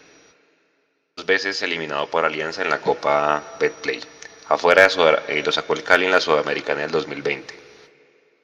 Dos 1.15 1.25
veces 1.25 1.61
eliminado 1.61 2.07
por 2.07 2.25
Alianza 2.25 2.61
en 2.61 2.69
la 2.69 2.81
Copa 2.81 3.55
Betplay. 3.59 4.01
Afuera 4.49 4.87
de 4.87 5.37
y 5.37 5.43
lo 5.43 5.51
sacó 5.51 5.73
el 5.73 5.83
Cali 5.83 6.05
en 6.05 6.11
la 6.11 6.21
Sudamericana 6.21 6.81
del 6.81 6.91
2020 6.91 7.67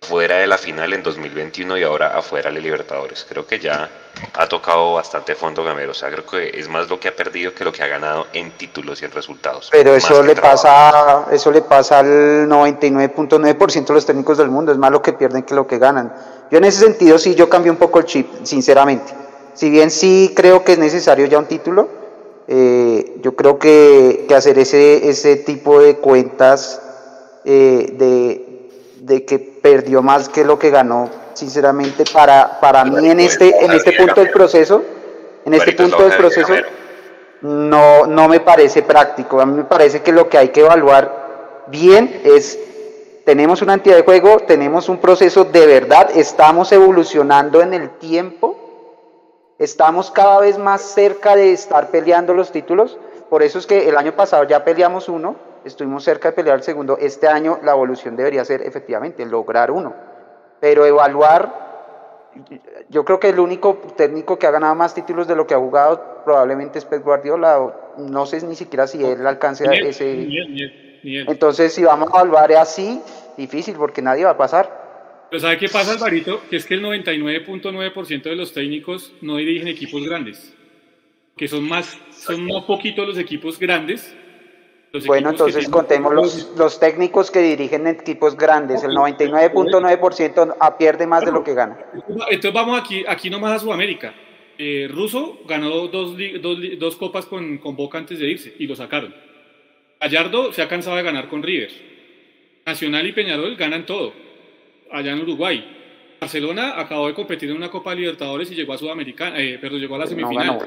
fuera 0.04 0.38
de 0.38 0.47
la 0.47 0.58
final 0.58 0.93
en 0.93 1.01
2021 1.01 1.78
y 1.78 1.84
ahora 1.84 2.18
afuera 2.18 2.51
de 2.51 2.62
Libertadores. 2.62 3.26
Creo 3.28 3.47
que 3.47 3.60
ya 3.60 3.89
ha 4.34 4.47
tocado 4.47 4.93
bastante 4.93 5.34
fondo 5.34 5.64
Gamero. 5.64 5.91
O 5.91 5.93
sea, 5.93 6.12
creo 6.12 6.26
que 6.26 6.60
es 6.60 6.68
más 6.68 6.89
lo 6.89 6.99
que 6.99 7.08
ha 7.08 7.16
perdido 7.16 7.54
que 7.54 7.64
lo 7.64 7.72
que 7.72 7.82
ha 7.84 7.88
ganado 7.88 8.28
en 8.34 8.51
títulos 8.51 9.01
y 9.01 9.06
en 9.06 9.12
resultados. 9.12 9.70
Pero 9.72 9.95
eso 9.95 10.22
le 10.22 10.36
pasa, 10.36 11.26
eso 11.32 11.51
le 11.51 11.62
pasa 11.62 11.99
al 11.99 12.47
99.9% 12.47 13.86
de 13.88 13.93
los 13.93 14.06
técnicos 14.06 14.38
del 14.38 14.49
mundo. 14.49 14.72
Es 14.72 14.78
más 14.78 14.91
lo 14.91 15.01
que 15.01 15.14
pierden 15.14 15.43
que 15.43 15.56
lo 15.56 15.66
que 15.66 15.80
ganan. 15.80 16.14
Yo 16.51 16.58
en 16.58 16.66
ese 16.66 16.84
sentido 16.84 17.18
sí, 17.18 17.34
yo 17.34 17.49
cambio 17.49 17.72
un 17.72 17.78
poco 17.78 17.99
el 17.99 18.06
chip, 18.06 18.28
sinceramente. 18.43 19.14
Si 19.54 19.70
bien 19.70 19.89
sí 19.89 20.34
creo 20.36 20.64
que 20.64 20.74
es 20.74 20.80
necesario 20.80 21.26
ya 21.28 21.38
un 21.38 21.45
título, 21.45 22.03
eh, 22.48 23.18
yo 23.22 23.36
creo 23.36 23.58
que, 23.60 24.26
que, 24.28 24.36
hacer 24.36 24.60
ese, 24.60 25.10
ese 25.10 25.38
tipo 25.38 25.80
de 25.80 25.98
cuentas 25.98 26.82
eh, 27.46 27.94
de 27.98 28.54
de 29.04 29.26
que 29.26 29.38
perdió 29.38 30.02
más 30.02 30.30
que 30.30 30.46
lo 30.46 30.58
que 30.58 30.70
ganó, 30.70 31.10
sinceramente, 31.34 32.06
para, 32.12 32.60
para 32.62 32.86
mí 32.86 33.10
en 33.10 33.20
este, 33.20 33.66
en 33.66 33.72
este 33.72 33.91
punto 33.91 34.22
del 34.22 34.32
proceso, 34.32 34.82
en 35.46 35.54
este 35.54 35.74
punto 35.74 36.08
del 36.08 36.18
proceso, 36.18 36.54
no, 37.41 38.08
no 38.08 38.30
me 38.30 38.39
parece 38.39 38.82
práctico. 38.82 39.41
A 39.41 39.46
mí 39.46 39.58
me 39.58 39.66
parece 39.66 40.02
que 40.02 40.14
lo 40.14 40.30
que 40.30 40.38
hay 40.38 40.50
que 40.50 40.62
evaluar 40.62 41.66
bien 41.68 42.22
es, 42.24 42.58
tenemos 43.26 43.62
una 43.62 43.74
entidad 43.74 43.98
de 43.98 44.04
juego, 44.04 44.39
tenemos 44.39 44.88
un 44.88 45.00
proceso 45.00 45.44
de 45.44 45.66
verdad, 45.66 46.10
estamos 46.16 46.72
evolucionando 46.72 47.62
en 47.62 47.74
el 47.74 47.89
tiempo, 47.98 48.62
estamos 49.64 50.11
cada 50.11 50.39
vez 50.39 50.57
más 50.57 50.82
cerca 50.82 51.36
de 51.36 51.53
estar 51.53 51.89
peleando 51.89 52.34
los 52.34 52.51
títulos, 52.51 52.97
por 53.30 53.43
eso 53.43 53.57
es 53.59 53.66
que 53.66 53.89
el 53.89 53.97
año 53.97 54.16
pasado 54.16 54.43
ya 54.43 54.64
peleamos 54.64 55.09
uno, 55.09 55.36
estuvimos 55.66 56.03
cerca 56.03 56.30
de 56.30 56.36
pelear 56.36 56.57
el 56.57 56.64
segundo. 56.64 56.97
Este 56.99 57.28
año 57.28 57.59
la 57.64 57.72
evolución 57.72 58.16
debería 58.16 58.45
ser 58.45 58.61
efectivamente 58.61 59.26
lograr 59.26 59.72
uno. 59.72 59.93
Pero 60.59 60.86
evaluar, 60.86 62.32
yo 62.89 63.03
creo 63.03 63.20
que 63.20 63.30
el 63.30 63.39
único 63.39 63.78
técnico 63.95 64.38
que 64.38 64.47
ha 64.47 64.51
ganado 64.51 64.76
más 64.76 64.93
títulos 64.93 65.28
de 65.28 65.36
lo 65.36 65.47
que 65.47 65.53
ha 65.53 65.57
jugado 65.57 66.24
probablemente 66.24 66.80
es 66.80 66.86
Pep 66.86 67.03
Guardiola. 67.03 67.74
No 67.97 68.26
sé 68.26 68.45
ni 68.45 68.55
siquiera 68.55 68.88
si 68.88 69.03
él 69.03 69.26
alcance 69.26 69.66
ese... 69.88 70.28
Entonces, 71.03 71.74
si 71.74 71.84
vamos 71.84 72.09
a 72.14 72.22
evaluar 72.22 72.53
así, 72.53 73.01
difícil 73.36 73.76
porque 73.76 74.01
nadie 74.01 74.24
va 74.26 74.32
a 74.32 74.38
pasar. 74.38 74.83
Pero 75.34 75.42
¿sabe 75.42 75.58
qué 75.58 75.68
pasa, 75.68 75.94
Alvarito? 75.94 76.44
Que 76.48 76.58
es 76.58 76.66
que 76.68 76.76
el 76.76 76.84
99.9% 76.84 78.22
de 78.22 78.36
los 78.36 78.54
técnicos 78.54 79.12
no 79.22 79.38
dirigen 79.38 79.68
equipos 79.68 80.06
grandes. 80.06 80.54
Que 81.36 81.48
son 81.48 81.68
más, 81.68 81.98
son 82.12 82.52
un 82.52 82.68
poquito 82.68 83.04
los 83.04 83.18
equipos 83.18 83.58
grandes 83.58 84.16
bueno, 85.08 85.32
entonces 85.32 85.68
contemos 85.70 86.14
los, 86.14 86.54
los, 86.56 86.80
técnicos 86.80 87.32
que 87.32 87.40
dirigen 87.40 87.88
equipos 87.88 88.38
grandes. 88.38 88.84
El 88.84 88.92
99.9% 88.92 90.78
pierde 90.78 91.08
más 91.08 91.26
de 91.26 91.32
lo 91.32 91.44
que 91.44 91.56
gana. 91.56 91.80
Entonces 92.30 92.54
vamos 92.54 92.80
aquí, 92.80 93.04
aquí 93.08 93.32
nomás 93.32 93.54
a 93.54 93.60
Sudamérica. 93.66 94.14
Eh, 94.60 94.88
Russo 94.88 95.40
ganó 95.48 95.88
dos, 95.88 96.16
dos, 96.44 96.60
dos, 96.78 96.96
copas 96.96 97.26
con, 97.26 97.58
con, 97.58 97.76
Boca 97.76 97.98
antes 97.98 98.20
de 98.20 98.30
irse 98.30 98.54
y 98.60 98.68
lo 98.68 98.76
sacaron. 98.76 99.16
Gallardo 100.00 100.54
se 100.54 100.62
ha 100.62 100.68
cansado 100.68 100.96
de 100.96 101.02
ganar 101.02 101.28
con 101.28 101.42
River. 101.42 101.72
Nacional 102.68 103.08
y 103.08 103.14
Peñarol 103.14 103.56
ganan 103.56 103.88
todo 103.88 104.14
allá 104.94 105.12
en 105.12 105.22
Uruguay. 105.22 105.80
Barcelona 106.22 106.80
acabó 106.80 107.08
de 107.08 107.14
competir 107.14 107.50
en 107.50 107.58
una 107.58 107.70
Copa 107.70 107.94
Libertadores 107.94 108.50
y 108.52 108.56
llegó 108.56 108.74
a 108.74 108.78
Sudamericana, 108.78 109.39
eh, 109.39 109.58
pero 109.60 109.78
llegó 109.78 109.96
a 109.96 110.00
la 110.00 110.08
semifinal. 110.08 110.58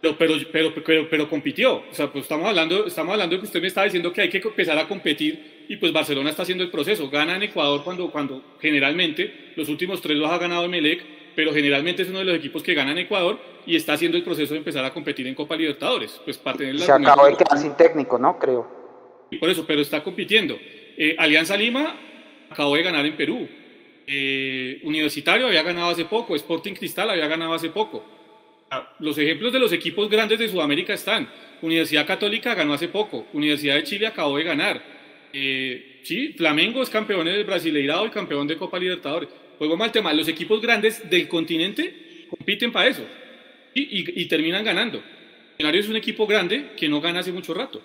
Pero, 0.00 0.16
pero, 0.16 0.34
pero, 0.82 1.08
pero, 1.10 1.28
compitió. 1.28 1.82
O 1.90 1.92
sea, 1.94 2.10
pues 2.10 2.22
estamos 2.22 2.46
hablando, 2.46 2.86
estamos 2.86 3.12
hablando 3.12 3.34
de 3.34 3.40
que 3.40 3.46
usted 3.46 3.60
me 3.60 3.66
está 3.66 3.84
diciendo 3.84 4.12
que 4.12 4.22
hay 4.22 4.30
que 4.30 4.38
empezar 4.38 4.78
a 4.78 4.88
competir 4.88 5.66
y 5.68 5.76
pues 5.76 5.92
Barcelona 5.92 6.30
está 6.30 6.42
haciendo 6.42 6.64
el 6.64 6.70
proceso. 6.70 7.10
Gana 7.10 7.36
en 7.36 7.42
Ecuador 7.42 7.82
cuando, 7.84 8.10
cuando 8.10 8.42
generalmente 8.60 9.52
los 9.56 9.68
últimos 9.68 10.00
tres 10.00 10.16
los 10.16 10.30
ha 10.30 10.38
ganado 10.38 10.64
Emelec, 10.64 11.04
pero 11.34 11.52
generalmente 11.52 12.02
es 12.02 12.08
uno 12.08 12.20
de 12.20 12.24
los 12.24 12.34
equipos 12.36 12.62
que 12.62 12.72
gana 12.72 12.92
en 12.92 12.98
Ecuador 12.98 13.38
y 13.66 13.76
está 13.76 13.92
haciendo 13.92 14.16
el 14.16 14.24
proceso 14.24 14.54
de 14.54 14.58
empezar 14.58 14.84
a 14.84 14.92
competir 14.92 15.26
en 15.26 15.34
Copa 15.34 15.54
Libertadores. 15.56 16.18
Pues 16.24 16.38
para 16.38 16.56
tener 16.56 16.78
Se 16.78 16.92
acabó 16.92 17.26
de 17.26 17.36
quedar 17.36 17.58
sin 17.58 17.74
técnico, 17.74 18.18
¿no? 18.18 18.38
Creo. 18.38 18.66
Y 19.30 19.36
por 19.36 19.50
eso, 19.50 19.64
pero 19.66 19.82
está 19.82 20.02
compitiendo. 20.02 20.56
Eh, 20.96 21.14
Alianza 21.18 21.56
Lima 21.56 22.09
acabó 22.50 22.76
de 22.76 22.82
ganar 22.82 23.06
en 23.06 23.16
Perú. 23.16 23.48
Eh, 24.06 24.80
Universitario 24.82 25.46
había 25.46 25.62
ganado 25.62 25.90
hace 25.90 26.04
poco. 26.04 26.36
Sporting 26.36 26.74
Cristal 26.74 27.10
había 27.10 27.28
ganado 27.28 27.54
hace 27.54 27.70
poco 27.70 28.04
los 29.00 29.18
ejemplos 29.18 29.52
de 29.52 29.58
los 29.58 29.72
equipos 29.72 30.08
grandes 30.08 30.38
de 30.38 30.48
Sudamérica 30.48 30.94
están. 30.94 31.28
Universidad 31.62 32.06
Católica 32.06 32.54
ganó 32.54 32.74
hace 32.74 32.88
poco, 32.88 33.26
Universidad 33.32 33.74
de 33.74 33.84
Chile 33.84 34.06
acabó 34.06 34.36
de 34.38 34.44
ganar. 34.44 34.82
Eh, 35.32 36.00
sí, 36.02 36.34
Flamengo 36.36 36.82
es 36.82 36.90
campeón 36.90 37.26
del 37.26 37.44
Brasileirado 37.44 38.06
y 38.06 38.10
campeón 38.10 38.46
de 38.46 38.56
Copa 38.56 38.78
Libertadores. 38.78 39.28
Juego 39.58 39.76
mal 39.76 39.92
tema, 39.92 40.12
los 40.14 40.28
equipos 40.28 40.60
grandes 40.60 41.08
del 41.10 41.28
continente 41.28 42.26
compiten 42.30 42.72
para 42.72 42.88
eso 42.88 43.04
y, 43.74 44.24
terminan 44.26 44.64
ganando. 44.64 45.02
Millonarios 45.58 45.84
es 45.84 45.90
un 45.90 45.96
equipo 45.96 46.26
grande 46.26 46.70
que 46.76 46.88
no 46.88 47.00
gana 47.00 47.20
hace 47.20 47.32
mucho 47.32 47.52
rato. 47.52 47.82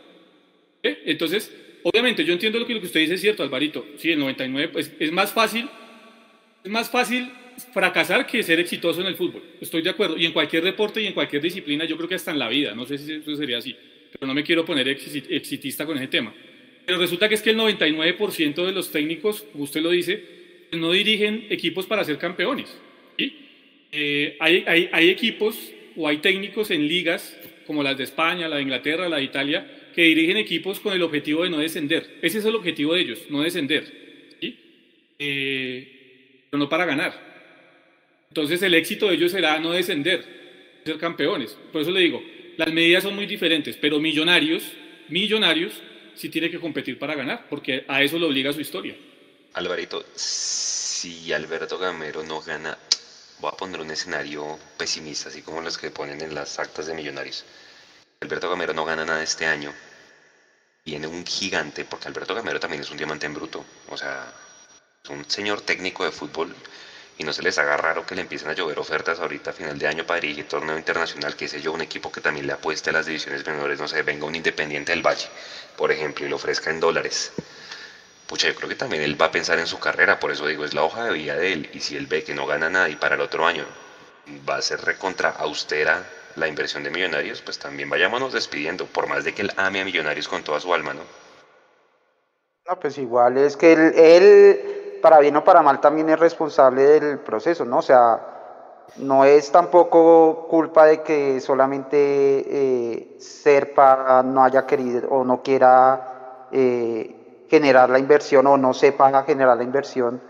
¿Eh? 0.82 1.04
Entonces, 1.06 1.54
obviamente, 1.86 2.26
yo 2.26 2.34
entiendo 2.34 2.58
lo 2.60 2.66
que, 2.66 2.74
lo 2.74 2.80
que 2.80 2.88
usted 2.88 3.00
dice 3.02 3.14
es 3.14 3.22
cierto, 3.22 3.44
Alvarito. 3.44 3.86
Sí, 3.98 4.12
el 4.12 4.20
99 4.20 4.70
pues, 4.74 4.92
es 5.00 5.12
más 5.12 5.32
fácil, 5.32 5.70
es 6.64 6.72
más 6.72 6.90
fácil 6.90 7.30
fracasar 7.74 8.26
que 8.26 8.42
ser 8.44 8.60
exitoso 8.60 9.02
en 9.02 9.08
el 9.08 9.16
fútbol. 9.16 9.44
Estoy 9.62 9.82
de 9.82 9.92
acuerdo. 9.92 10.18
Y 10.18 10.26
en 10.26 10.34
cualquier 10.34 10.64
deporte 10.64 11.02
y 11.02 11.06
en 11.06 11.14
cualquier 11.14 11.42
disciplina, 11.42 11.86
yo 11.86 11.96
creo 11.96 12.10
que 12.10 12.16
hasta 12.16 12.32
en 12.32 12.40
la 12.40 12.50
vida. 12.50 12.74
No 12.74 12.86
sé 12.86 12.98
si 12.98 13.14
eso 13.14 13.36
sería 13.36 13.60
así. 13.60 13.76
Pero 14.12 14.28
no 14.28 14.34
me 14.34 14.44
quiero 14.44 14.66
poner 14.66 14.88
exitista 14.88 15.86
con 15.86 15.98
ese 15.98 16.08
tema. 16.08 16.34
Pero 16.86 16.98
resulta 16.98 17.30
que 17.30 17.36
es 17.36 17.42
que 17.42 17.52
el 17.52 17.58
99% 17.58 18.66
de 18.66 18.72
los 18.72 18.92
técnicos, 18.92 19.46
usted 19.54 19.82
lo 19.82 19.92
dice, 19.92 20.24
no 20.72 20.92
dirigen 20.92 21.46
equipos 21.50 21.86
para 21.86 22.04
ser 22.04 22.18
campeones. 22.18 22.76
Eh, 23.98 24.36
hay, 24.42 24.64
hay, 24.68 24.90
hay 24.92 25.10
equipos 25.10 25.72
o 25.96 26.08
hay 26.08 26.18
técnicos 26.18 26.70
en 26.72 26.86
ligas 26.88 27.38
como 27.66 27.82
las 27.82 27.98
de 27.98 28.04
España, 28.04 28.50
la 28.50 28.58
de 28.58 28.64
Inglaterra, 28.64 29.08
la 29.08 29.18
de 29.18 29.24
Italia, 29.24 29.75
que 29.96 30.04
dirigen 30.04 30.36
equipos 30.36 30.82
con 30.82 30.94
el 30.94 31.02
objetivo 31.02 31.44
de 31.44 31.50
no 31.50 31.58
descender. 31.58 32.20
Ese 32.22 32.40
es 32.40 32.46
el 32.46 32.56
objetivo 32.56 32.94
de 32.94 33.02
ellos, 33.02 33.20
no 33.30 33.42
descender. 33.42 34.36
¿sí? 34.42 34.60
Eh, 35.18 36.44
pero 36.50 36.60
no 36.60 36.68
para 36.68 36.86
ganar. 36.86 37.26
Entonces 38.28 38.62
el 38.62 38.74
éxito 38.74 39.08
de 39.08 39.16
ellos 39.16 39.32
será 39.32 39.58
no 39.60 39.72
descender, 39.72 40.82
ser 40.84 40.98
campeones. 40.98 41.58
Por 41.72 41.82
eso 41.82 41.92
le 41.92 42.02
digo, 42.02 42.22
las 42.58 42.74
medidas 42.74 43.04
son 43.04 43.16
muy 43.16 43.26
diferentes, 43.26 43.78
pero 43.78 44.00
millonarios, 44.02 44.64
millonarios, 45.08 45.82
sí 46.16 46.28
tiene 46.28 46.52
que 46.52 46.60
competir 46.60 47.00
para 47.00 47.16
ganar, 47.16 47.48
porque 47.50 47.86
a 47.88 48.04
eso 48.04 48.20
lo 48.20 48.28
obliga 48.28 48.52
su 48.52 48.60
historia. 48.60 48.98
Alvarito, 49.54 50.06
si 50.14 51.32
Alberto 51.32 51.78
Gamero 51.78 52.24
no 52.24 52.42
gana, 52.42 52.78
voy 53.40 53.52
a 53.54 53.56
poner 53.56 53.80
un 53.80 53.92
escenario 53.92 54.60
pesimista, 54.78 55.30
así 55.30 55.42
como 55.42 55.62
los 55.62 55.78
que 55.78 55.90
ponen 55.92 56.20
en 56.20 56.36
las 56.36 56.60
actas 56.60 56.88
de 56.88 56.94
millonarios. 56.94 57.46
Alberto 58.26 58.50
Gamero 58.50 58.74
no 58.74 58.86
gana 58.86 59.06
nada 59.06 59.22
este 59.22 59.46
año. 59.46 59.72
Viene 60.84 61.06
un 61.06 61.24
gigante, 61.24 61.86
porque 61.86 62.08
Alberto 62.08 62.34
Gamero 62.34 62.60
también 62.60 62.82
es 62.82 62.90
un 62.90 62.98
diamante 62.98 63.28
en 63.28 63.36
bruto. 63.36 63.64
O 63.90 63.98
sea, 63.98 64.34
es 65.04 65.10
un 65.12 65.30
señor 65.30 65.62
técnico 65.62 66.04
de 66.04 66.12
fútbol 66.12 66.56
y 67.20 67.24
no 67.24 67.32
se 67.32 67.44
les 67.44 67.58
haga 67.60 67.78
raro 67.78 68.04
que 68.04 68.16
le 68.16 68.22
empiecen 68.22 68.50
a 68.50 68.54
llover 68.54 68.80
ofertas 68.80 69.20
ahorita 69.20 69.52
a 69.52 69.54
final 69.54 69.78
de 69.78 69.88
año 69.88 70.06
para 70.08 70.20
dirigir 70.20 70.48
torneo 70.48 70.76
internacional, 70.76 71.36
que 71.36 71.48
sé 71.48 71.62
yo, 71.62 71.72
un 71.72 71.82
equipo 71.82 72.12
que 72.12 72.20
también 72.20 72.48
le 72.48 72.54
apueste 72.54 72.90
a 72.90 72.94
las 72.94 73.06
divisiones 73.06 73.46
menores, 73.46 73.80
no 73.80 73.88
sé, 73.88 74.02
venga 74.02 74.26
un 74.26 74.36
Independiente 74.36 74.92
del 74.92 75.06
Valle, 75.06 75.28
por 75.78 75.92
ejemplo, 75.92 76.26
y 76.26 76.30
lo 76.30 76.38
ofrezca 76.38 76.72
en 76.72 76.80
dólares. 76.80 77.32
Pucha, 78.26 78.48
yo 78.48 78.56
creo 78.56 78.68
que 78.68 78.76
también 78.76 79.04
él 79.04 79.22
va 79.22 79.28
a 79.28 79.32
pensar 79.32 79.60
en 79.60 79.68
su 79.68 79.78
carrera, 79.78 80.20
por 80.20 80.32
eso 80.32 80.48
digo, 80.48 80.66
es 80.66 80.74
la 80.74 80.84
hoja 80.84 81.06
de 81.06 81.14
vida 81.14 81.36
de 81.36 81.54
él, 81.54 81.70
y 81.74 81.80
si 81.80 81.96
él 81.96 82.08
ve 82.08 82.24
que 82.24 82.34
no 82.34 82.48
gana 82.48 82.72
nada 82.72 82.90
y 82.90 82.96
para 82.96 83.14
el 83.14 83.22
otro 83.22 83.46
año 83.46 83.66
va 84.50 84.58
a 84.58 84.62
ser 84.64 84.82
recontra 84.82 85.30
austera 85.30 86.04
la 86.36 86.48
inversión 86.48 86.84
de 86.84 86.92
Millonarios, 86.92 87.42
pues 87.42 87.60
también 87.60 87.90
vayámonos 87.90 88.34
despidiendo, 88.34 88.86
por 88.86 89.08
más 89.08 89.24
de 89.24 89.34
que 89.34 89.42
él 89.44 89.52
ame 89.58 89.82
a 89.82 89.86
Millonarios 89.86 90.28
con 90.28 90.44
toda 90.44 90.60
su 90.60 90.74
alma, 90.74 90.94
¿no? 90.94 91.02
No, 92.68 92.80
pues 92.80 92.98
igual 92.98 93.38
es 93.38 93.56
que 93.56 93.74
él, 93.74 95.00
para 95.02 95.20
bien 95.20 95.36
o 95.36 95.44
para 95.44 95.62
mal, 95.62 95.80
también 95.80 96.10
es 96.10 96.20
responsable 96.20 96.84
del 96.84 97.20
proceso, 97.20 97.64
¿no? 97.64 97.78
O 97.78 97.82
sea, 97.82 98.20
no 98.98 99.24
es 99.26 99.52
tampoco 99.52 100.48
culpa 100.50 100.86
de 100.86 101.02
que 101.02 101.40
solamente 101.42 101.98
eh, 101.98 103.16
Serpa 103.20 104.24
no 104.24 104.44
haya 104.44 104.66
querido 104.66 105.08
o 105.10 105.24
no 105.24 105.42
quiera 105.42 106.48
eh, 106.52 107.46
generar 107.50 107.90
la 107.90 108.00
inversión 108.00 108.48
o 108.48 108.58
no 108.58 108.74
sepa 108.74 109.24
generar 109.24 109.58
la 109.58 109.64
inversión 109.64 110.22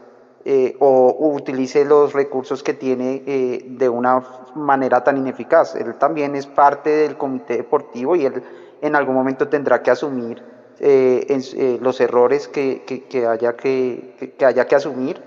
eh, 0.45 0.75
o 0.79 1.31
utilice 1.33 1.83
los 1.83 2.13
recursos 2.13 2.61
que 2.61 2.73
tiene 2.73 3.23
de 3.67 3.89
una 3.89 4.23
manera 4.55 5.03
tan 5.03 5.17
ineficaz. 5.17 5.75
Él 5.75 5.95
también 5.95 6.35
es 6.35 6.45
parte 6.45 6.89
del 6.89 7.17
comité 7.17 7.57
deportivo 7.57 8.15
y 8.15 8.25
él 8.25 8.43
en 8.81 8.95
algún 8.95 9.15
momento 9.15 9.47
tendrá 9.47 9.81
que 9.81 9.91
asumir 9.91 10.41
eh, 10.79 11.25
eh, 11.29 11.77
los 11.81 12.01
errores 12.01 12.49
que, 12.49 12.83
que, 12.83 13.25
haya 13.25 13.55
que, 13.55 14.33
que, 14.37 14.45
haya 14.45 14.67
que 14.67 14.75
asumir 14.75 15.21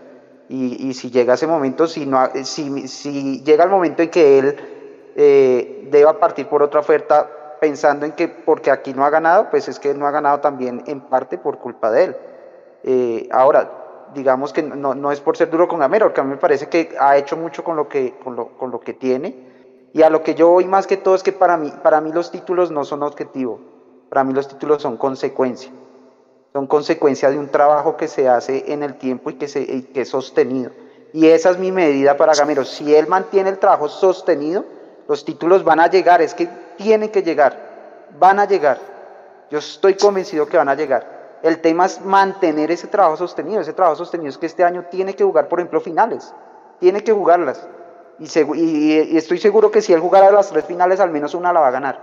y, 0.48 0.88
y, 0.88 0.94
si 0.94 1.10
llega 1.10 1.34
ese 1.34 1.46
momento, 1.46 1.86
si, 1.86 2.04
no, 2.04 2.28
si, 2.44 2.86
si 2.86 3.42
llega 3.42 3.64
el 3.64 3.70
momento 3.70 4.02
en 4.02 4.10
que 4.10 4.38
él 4.38 4.56
eh, 5.16 5.88
deba 5.90 6.18
partir 6.20 6.46
por 6.46 6.62
otra 6.62 6.80
oferta 6.80 7.30
pensando 7.60 8.04
en 8.04 8.12
que 8.12 8.28
porque 8.28 8.70
aquí 8.70 8.92
no 8.92 9.06
ha 9.06 9.10
ganado, 9.10 9.48
pues 9.50 9.68
es 9.68 9.78
que 9.78 9.94
no 9.94 10.06
ha 10.06 10.10
ganado 10.10 10.40
también 10.40 10.82
en 10.86 11.00
parte 11.00 11.38
por 11.38 11.58
culpa 11.58 11.90
de 11.90 12.04
él. 12.04 13.28
ahora, 13.30 13.77
digamos 14.14 14.52
que 14.52 14.62
no, 14.62 14.94
no, 14.94 15.12
es 15.12 15.20
por 15.20 15.36
ser 15.36 15.50
duro 15.50 15.68
con 15.68 15.80
Gamero, 15.80 16.06
porque 16.06 16.20
a 16.20 16.24
mí 16.24 16.30
me 16.30 16.36
parece 16.36 16.68
que 16.68 16.94
ha 16.98 17.16
hecho 17.16 17.36
mucho 17.36 17.64
con 17.64 17.76
lo 17.76 17.88
que, 17.88 18.14
con 18.22 18.36
lo, 18.36 18.56
con 18.56 18.70
lo 18.70 18.80
que 18.80 18.94
tiene. 18.94 19.48
Y 19.92 20.02
a 20.02 20.10
lo 20.10 20.22
que 20.22 20.34
yo 20.34 20.48
voy 20.48 20.66
más 20.66 20.86
que 20.86 20.96
todo 20.96 21.14
es 21.14 21.22
que 21.22 21.32
para 21.32 21.56
mí, 21.56 21.72
para 21.82 22.00
mí 22.00 22.12
los 22.12 22.30
títulos 22.30 22.70
no 22.70 22.84
son 22.84 23.02
objetivo. 23.02 23.60
Para 24.08 24.24
mí 24.24 24.32
los 24.32 24.48
títulos 24.48 24.82
son 24.82 24.96
consecuencia. 24.96 25.70
Son 26.52 26.66
consecuencia 26.66 27.30
de 27.30 27.38
un 27.38 27.48
trabajo 27.48 27.96
que 27.96 28.08
se 28.08 28.28
hace 28.28 28.72
en 28.72 28.82
el 28.82 28.96
tiempo 28.98 29.30
y 29.30 29.34
que, 29.34 29.48
se, 29.48 29.84
que 29.86 30.02
es 30.02 30.08
sostenido. 30.08 30.70
Y 31.12 31.26
esa 31.26 31.50
es 31.50 31.58
mi 31.58 31.72
medida 31.72 32.16
para 32.16 32.34
Gamero. 32.34 32.64
Si 32.64 32.94
él 32.94 33.06
mantiene 33.06 33.50
el 33.50 33.58
trabajo 33.58 33.88
sostenido, 33.88 34.64
los 35.08 35.24
títulos 35.24 35.64
van 35.64 35.80
a 35.80 35.88
llegar. 35.88 36.20
Es 36.20 36.34
que 36.34 36.48
tienen 36.76 37.10
que 37.10 37.22
llegar. 37.22 38.08
Van 38.18 38.38
a 38.38 38.44
llegar. 38.44 38.78
Yo 39.50 39.58
estoy 39.58 39.94
convencido 39.94 40.46
que 40.46 40.58
van 40.58 40.68
a 40.68 40.74
llegar. 40.74 41.17
El 41.42 41.60
tema 41.60 41.86
es 41.86 42.04
mantener 42.04 42.70
ese 42.70 42.88
trabajo 42.88 43.16
sostenido. 43.16 43.60
Ese 43.60 43.72
trabajo 43.72 43.96
sostenido 43.96 44.28
es 44.28 44.38
que 44.38 44.46
este 44.46 44.64
año 44.64 44.86
tiene 44.90 45.14
que 45.14 45.24
jugar, 45.24 45.48
por 45.48 45.60
ejemplo, 45.60 45.80
finales. 45.80 46.34
Tiene 46.80 47.02
que 47.02 47.12
jugarlas. 47.12 47.66
Y, 48.18 49.16
estoy 49.16 49.38
seguro 49.38 49.70
que 49.70 49.80
si 49.80 49.92
él 49.92 50.00
jugara 50.00 50.30
las 50.30 50.48
tres 50.48 50.64
finales, 50.64 50.98
al 51.00 51.10
menos 51.10 51.34
una 51.34 51.52
la 51.52 51.60
va 51.60 51.68
a 51.68 51.72
ganar. 51.72 52.00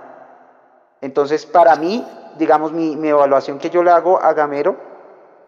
Entonces, 1.02 1.46
para 1.46 1.76
mí, 1.76 2.06
digamos, 2.38 2.72
mi, 2.72 2.96
evaluación 3.08 3.60
que 3.60 3.70
yo 3.70 3.84
le 3.84 3.92
hago 3.92 4.22
a 4.22 4.34
Gamero 4.34 4.78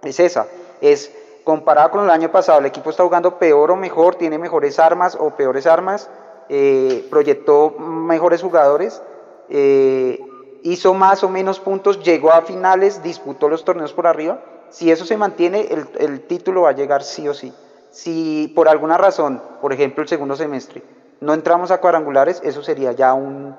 es 0.04 0.20
esa, 0.20 0.46
es 0.82 1.12
comparado 1.44 1.92
con 1.92 2.04
el 2.04 2.10
año 2.10 2.30
pasado, 2.32 2.60
el 2.60 2.66
equipo 2.66 2.90
está 2.90 3.04
jugando 3.04 3.40
peor 3.40 3.72
o 3.72 3.76
mejor, 3.78 4.16
tiene 4.16 4.38
mejores 4.38 4.78
armas 4.78 5.18
o 5.20 5.32
peores 5.32 5.66
armas, 5.66 6.10
eh, 6.50 7.08
proyectó 7.10 7.72
mejores 7.72 8.42
jugadores, 8.42 9.02
eh, 9.50 10.20
hizo 10.64 10.94
más 10.94 11.24
o 11.24 11.30
menos 11.30 11.60
puntos, 11.60 12.04
llegó 12.04 12.32
a 12.32 12.42
finales, 12.42 13.04
disputó 13.04 13.50
los 13.50 13.64
torneos 13.64 13.94
por 13.94 14.08
arriba. 14.08 14.42
Si 14.70 14.92
eso 14.92 15.06
se 15.06 15.18
mantiene, 15.18 15.62
el, 15.62 15.88
el 16.00 16.22
título 16.22 16.64
va 16.64 16.70
a 16.70 16.74
llegar 16.74 17.04
sí 17.04 17.28
o 17.28 17.34
sí. 17.34 17.54
Si 17.92 18.52
por 18.56 18.68
alguna 18.68 18.98
razón, 18.98 19.42
por 19.62 19.74
ejemplo 19.74 20.04
el 20.04 20.10
segundo 20.10 20.36
semestre, 20.36 20.84
no 21.20 21.34
entramos 21.34 21.72
a 21.72 21.80
cuadrangulares, 21.80 22.42
eso 22.44 22.62
sería 22.62 22.92
ya 22.92 23.14
un, 23.14 23.56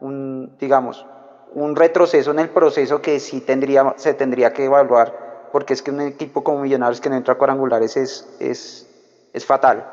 un 0.00 0.56
digamos, 0.58 1.04
un 1.52 1.76
retroceso 1.76 2.30
en 2.30 2.38
el 2.38 2.48
proceso 2.50 3.00
que 3.02 3.20
sí 3.20 3.40
tendría, 3.40 3.94
se 3.96 4.14
tendría 4.14 4.52
que 4.52 4.64
evaluar, 4.64 5.48
porque 5.52 5.74
es 5.74 5.82
que 5.82 5.90
un 5.90 6.00
equipo 6.00 6.42
como 6.42 6.60
Millonarios 6.60 7.00
que 7.00 7.10
no 7.10 7.16
entra 7.16 7.34
a 7.34 7.38
cuadrangulares 7.38 7.96
es, 7.96 8.28
es, 8.40 8.88
es 9.32 9.44
fatal. 9.44 9.88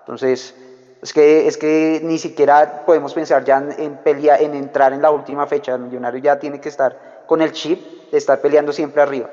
Entonces, 0.00 0.54
es 1.02 1.12
que, 1.12 1.48
es 1.48 1.56
que 1.56 2.00
ni 2.04 2.16
siquiera 2.16 2.84
podemos 2.86 3.12
pensar 3.12 3.44
ya 3.44 3.58
en, 3.76 3.96
pelea, 3.98 4.36
en 4.36 4.54
entrar 4.54 4.92
en 4.92 5.02
la 5.02 5.10
última 5.10 5.48
fecha. 5.48 5.76
Millonario 5.76 6.20
ya 6.20 6.38
tiene 6.38 6.60
que 6.60 6.68
estar 6.68 7.24
con 7.26 7.42
el 7.42 7.50
chip 7.50 8.12
de 8.12 8.18
estar 8.18 8.40
peleando 8.40 8.72
siempre 8.72 9.02
arriba. 9.02 9.28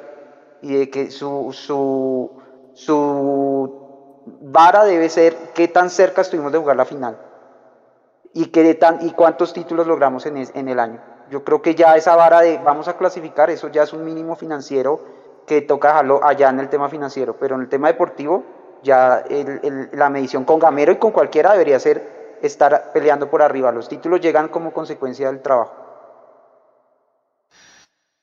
Y 0.64 0.74
de 0.74 0.90
que 0.90 1.12
su, 1.12 1.54
su, 1.54 2.32
su 2.74 4.24
vara 4.42 4.84
debe 4.84 5.10
ser 5.10 5.36
qué 5.54 5.68
tan 5.68 5.92
cerca 5.92 6.22
estuvimos 6.22 6.52
de 6.52 6.58
jugar 6.58 6.76
la 6.76 6.86
final. 6.86 7.20
Y, 8.34 8.48
qué 8.48 8.74
tan, 8.74 9.06
y 9.06 9.12
cuántos 9.12 9.54
títulos 9.54 9.86
logramos 9.86 10.26
en, 10.26 10.38
en 10.38 10.70
el 10.70 10.80
año. 10.80 11.00
Yo 11.30 11.44
creo 11.44 11.62
que 11.62 11.76
ya 11.76 11.96
esa 11.96 12.16
vara 12.16 12.42
de 12.42 12.58
vamos 12.58 12.88
a 12.88 12.98
clasificar, 12.98 13.52
eso 13.52 13.68
ya 13.68 13.84
es 13.84 13.94
un 13.94 14.04
mínimo 14.04 14.36
financiero 14.36 15.02
que 15.46 15.62
toca 15.62 15.90
dejarlo 15.90 16.20
allá 16.24 16.50
en 16.50 16.60
el 16.60 16.70
tema 16.70 16.90
financiero, 16.90 17.36
pero 17.40 17.56
en 17.56 17.62
el 17.62 17.70
tema 17.70 17.90
deportivo 17.90 18.44
ya 18.84 19.24
la 19.94 20.10
medición 20.10 20.46
con 20.46 20.60
Gamero 20.60 20.92
y 20.92 20.98
con 20.98 21.12
cualquiera 21.12 21.52
debería 21.52 21.80
ser 21.80 22.38
estar 22.42 22.92
peleando 22.94 23.30
por 23.30 23.42
arriba. 23.42 23.72
Los 23.72 23.90
títulos 23.90 24.22
llegan 24.22 24.50
como 24.50 24.74
consecuencia 24.74 25.32
del 25.32 25.42
trabajo. 25.42 25.76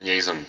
Jason. 0.00 0.46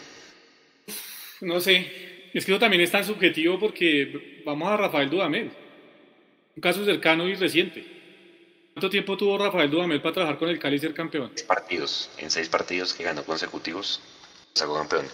No 1.41 1.59
sé, 1.61 2.29
es 2.33 2.45
que 2.45 2.51
eso 2.51 2.59
también 2.59 2.81
es 2.81 2.91
tan 2.91 3.03
subjetivo 3.03 3.59
porque 3.59 4.41
vamos 4.45 4.69
a 4.69 4.77
Rafael 4.77 5.09
Dudamel, 5.09 5.51
un 6.55 6.61
caso 6.61 6.83
cercano 6.83 7.27
y 7.27 7.35
reciente. 7.35 7.97
¿Cuánto 8.73 8.89
tiempo 8.91 9.17
tuvo 9.17 9.39
Rafael 9.39 9.71
Dudamel 9.71 10.01
para 10.01 10.13
trabajar 10.13 10.37
con 10.37 10.49
el 10.49 10.59
Cali 10.59 10.75
y 10.75 10.79
ser 10.79 10.93
campeón? 10.93 11.31
Seis 11.33 11.47
partidos. 11.47 12.11
En 12.19 12.29
seis 12.29 12.47
partidos 12.47 12.93
que 12.93 13.03
ganó 13.03 13.23
consecutivos, 13.23 14.01
sacó 14.53 14.75
campeón. 14.75 15.05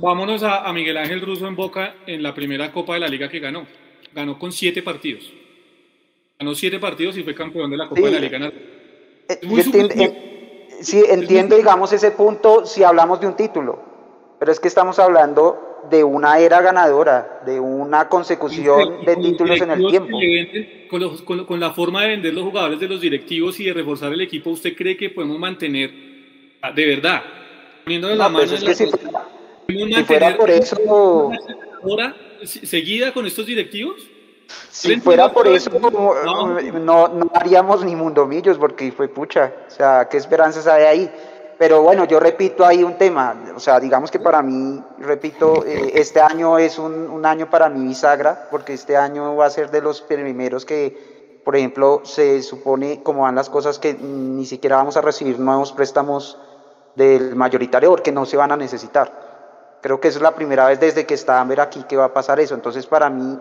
Vámonos, 0.00 0.42
a, 0.42 0.72
Miguel 0.72 0.96
Ángel 0.96 1.20
Russo 1.20 1.46
en 1.46 1.54
Boca 1.54 1.94
en 2.06 2.24
la 2.24 2.34
primera 2.34 2.72
Copa 2.72 2.94
de 2.94 3.00
la 3.00 3.06
Liga 3.06 3.28
que 3.28 3.38
ganó. 3.38 3.68
Ganó 4.14 4.38
con 4.38 4.52
siete 4.52 4.82
partidos. 4.82 5.32
Ganó 6.38 6.54
siete 6.54 6.78
partidos 6.78 7.16
y 7.16 7.22
fue 7.22 7.34
campeón 7.34 7.70
de 7.70 7.76
la 7.76 7.88
Copa 7.88 8.00
de 8.00 8.10
la 8.12 8.20
Liga. 8.20 8.52
Eh, 9.28 9.40
eh, 9.42 10.68
sí, 10.80 11.02
entiendo, 11.08 11.56
digamos, 11.56 11.92
ese 11.92 12.12
punto 12.12 12.64
si 12.64 12.82
hablamos 12.82 13.20
de 13.20 13.26
un 13.26 13.36
título. 13.36 13.82
Pero 14.38 14.52
es 14.52 14.60
que 14.60 14.68
estamos 14.68 14.98
hablando 14.98 15.68
de 15.90 16.04
una 16.04 16.38
era 16.38 16.60
ganadora, 16.60 17.42
de 17.46 17.58
una 17.60 18.08
consecución 18.08 19.04
de 19.04 19.16
títulos 19.16 19.60
en 19.60 19.70
el 19.70 19.86
tiempo. 19.88 20.18
con, 21.46 21.60
la 21.60 21.70
forma 21.72 22.02
de 22.02 22.08
vender 22.08 22.34
los 22.34 22.44
jugadores 22.44 22.78
de 22.80 22.88
los 22.88 23.00
directivos 23.00 23.58
y 23.60 23.64
de 23.64 23.74
reforzar 23.74 24.12
el 24.12 24.20
equipo, 24.20 24.50
¿usted 24.50 24.76
cree 24.76 24.96
que 24.96 25.10
podemos 25.10 25.38
mantener, 25.38 25.90
ah, 26.62 26.72
de 26.72 26.86
verdad, 26.86 27.22
poniéndole 27.84 28.16
la 28.16 28.28
mano 28.28 28.44
en 28.44 28.64
la 28.64 28.74
si, 28.74 30.04
fuera 30.04 30.36
por 30.36 30.50
eso... 30.50 31.30
ahora 31.82 32.14
seguida 32.44 33.12
con 33.12 33.26
estos 33.26 33.46
directivos? 33.46 34.02
Si 34.70 34.98
fuera 35.00 35.32
por 35.32 35.46
eso, 35.46 35.70
no, 35.78 37.08
no, 37.08 37.30
haríamos 37.34 37.84
ni 37.84 37.94
mundomillos, 37.94 38.56
porque 38.56 38.90
fue 38.92 39.08
pucha. 39.08 39.52
O 39.66 39.70
sea, 39.70 40.08
¿qué 40.08 40.16
esperanzas 40.16 40.66
hay 40.66 40.84
ahí? 40.84 41.10
Pero 41.58 41.82
bueno, 41.82 42.04
yo 42.04 42.20
repito 42.20 42.64
ahí 42.64 42.84
un 42.84 42.96
tema, 42.96 43.36
o 43.54 43.58
sea, 43.58 43.80
digamos 43.80 44.12
que 44.12 44.20
para 44.20 44.42
mí, 44.42 44.80
repito, 44.98 45.64
eh, 45.66 45.90
este 45.94 46.20
año 46.20 46.56
es 46.56 46.78
un, 46.78 46.92
un, 47.10 47.26
año 47.26 47.50
para 47.50 47.68
mí 47.68 47.84
bisagra, 47.88 48.46
porque 48.48 48.74
este 48.74 48.96
año 48.96 49.34
va 49.34 49.46
a 49.46 49.50
ser 49.50 49.68
de 49.72 49.80
los 49.80 50.00
primeros 50.00 50.64
que, 50.64 51.40
por 51.44 51.56
ejemplo, 51.56 52.02
se 52.04 52.44
supone, 52.44 53.02
como 53.02 53.22
van 53.22 53.34
las 53.34 53.50
cosas, 53.50 53.80
que 53.80 53.94
ni 53.94 54.46
siquiera 54.46 54.76
vamos 54.76 54.96
a 54.96 55.00
recibir 55.00 55.40
nuevos 55.40 55.72
préstamos 55.72 56.38
del 56.94 57.34
mayoritario 57.34 57.90
porque 57.90 58.12
no 58.12 58.24
se 58.24 58.36
van 58.36 58.52
a 58.52 58.56
necesitar. 58.56 59.27
Creo 59.80 60.00
que 60.00 60.08
es 60.08 60.20
la 60.20 60.34
primera 60.34 60.66
vez 60.66 60.80
desde 60.80 61.06
que 61.06 61.14
está 61.14 61.40
Amber 61.40 61.60
aquí 61.60 61.84
que 61.84 61.96
va 61.96 62.06
a 62.06 62.12
pasar 62.12 62.40
eso. 62.40 62.54
Entonces, 62.54 62.86
para 62.86 63.08
mí, 63.10 63.38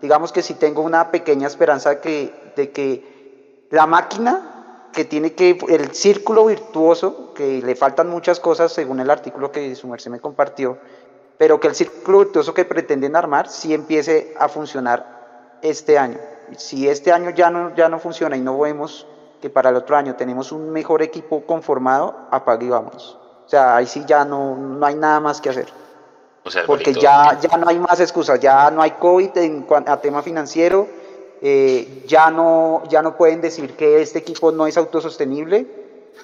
digamos 0.00 0.32
que 0.32 0.42
sí 0.42 0.54
tengo 0.54 0.82
una 0.82 1.10
pequeña 1.10 1.46
esperanza 1.46 1.90
de 1.90 2.00
que, 2.00 3.66
la 3.70 3.86
máquina 3.86 4.88
que 4.92 5.04
tiene 5.04 5.34
que, 5.34 5.58
el 5.68 5.94
círculo 5.94 6.46
virtuoso, 6.46 7.34
que 7.34 7.60
le 7.60 7.76
faltan 7.76 8.08
muchas 8.08 8.40
cosas 8.40 8.72
según 8.72 9.00
el 9.00 9.10
artículo 9.10 9.52
que 9.52 9.74
su 9.74 9.88
merced 9.88 10.10
me 10.10 10.20
compartió, 10.20 10.78
pero 11.36 11.60
que 11.60 11.68
el 11.68 11.74
círculo 11.74 12.20
virtuoso 12.20 12.54
que 12.54 12.64
pretenden 12.64 13.14
armar 13.14 13.48
sí 13.48 13.74
empiece 13.74 14.34
a 14.38 14.48
funcionar 14.48 15.58
este 15.60 15.98
año. 15.98 16.18
Si 16.56 16.88
este 16.88 17.12
año 17.12 17.30
ya 17.30 17.50
no, 17.50 17.74
ya 17.74 17.90
no 17.90 17.98
funciona 17.98 18.36
y 18.36 18.40
no 18.40 18.58
vemos 18.58 19.06
que 19.42 19.50
para 19.50 19.68
el 19.68 19.76
otro 19.76 19.96
año 19.96 20.16
tenemos 20.16 20.52
un 20.52 20.70
mejor 20.70 21.02
equipo 21.02 21.44
conformado, 21.44 22.16
apague 22.30 22.66
y 22.66 22.70
vámonos. 22.70 23.18
O 23.46 23.48
sea, 23.48 23.76
ahí 23.76 23.86
sí 23.86 24.02
ya 24.06 24.24
no, 24.24 24.56
no 24.56 24.84
hay 24.84 24.96
nada 24.96 25.20
más 25.20 25.40
que 25.40 25.50
hacer. 25.50 25.66
Porque 26.66 26.92
ya, 26.92 27.38
ya 27.40 27.56
no 27.56 27.68
hay 27.68 27.78
más 27.78 27.98
excusas, 28.00 28.38
ya 28.40 28.70
no 28.70 28.82
hay 28.82 28.92
COVID 28.92 29.36
en, 29.38 29.66
a 29.86 29.96
tema 30.00 30.22
financiero, 30.22 30.86
eh, 31.42 32.04
ya, 32.06 32.30
no, 32.30 32.82
ya 32.88 33.02
no 33.02 33.16
pueden 33.16 33.40
decir 33.40 33.74
que 33.76 34.00
este 34.00 34.20
equipo 34.20 34.52
no 34.52 34.66
es 34.66 34.76
autosostenible, 34.76 35.66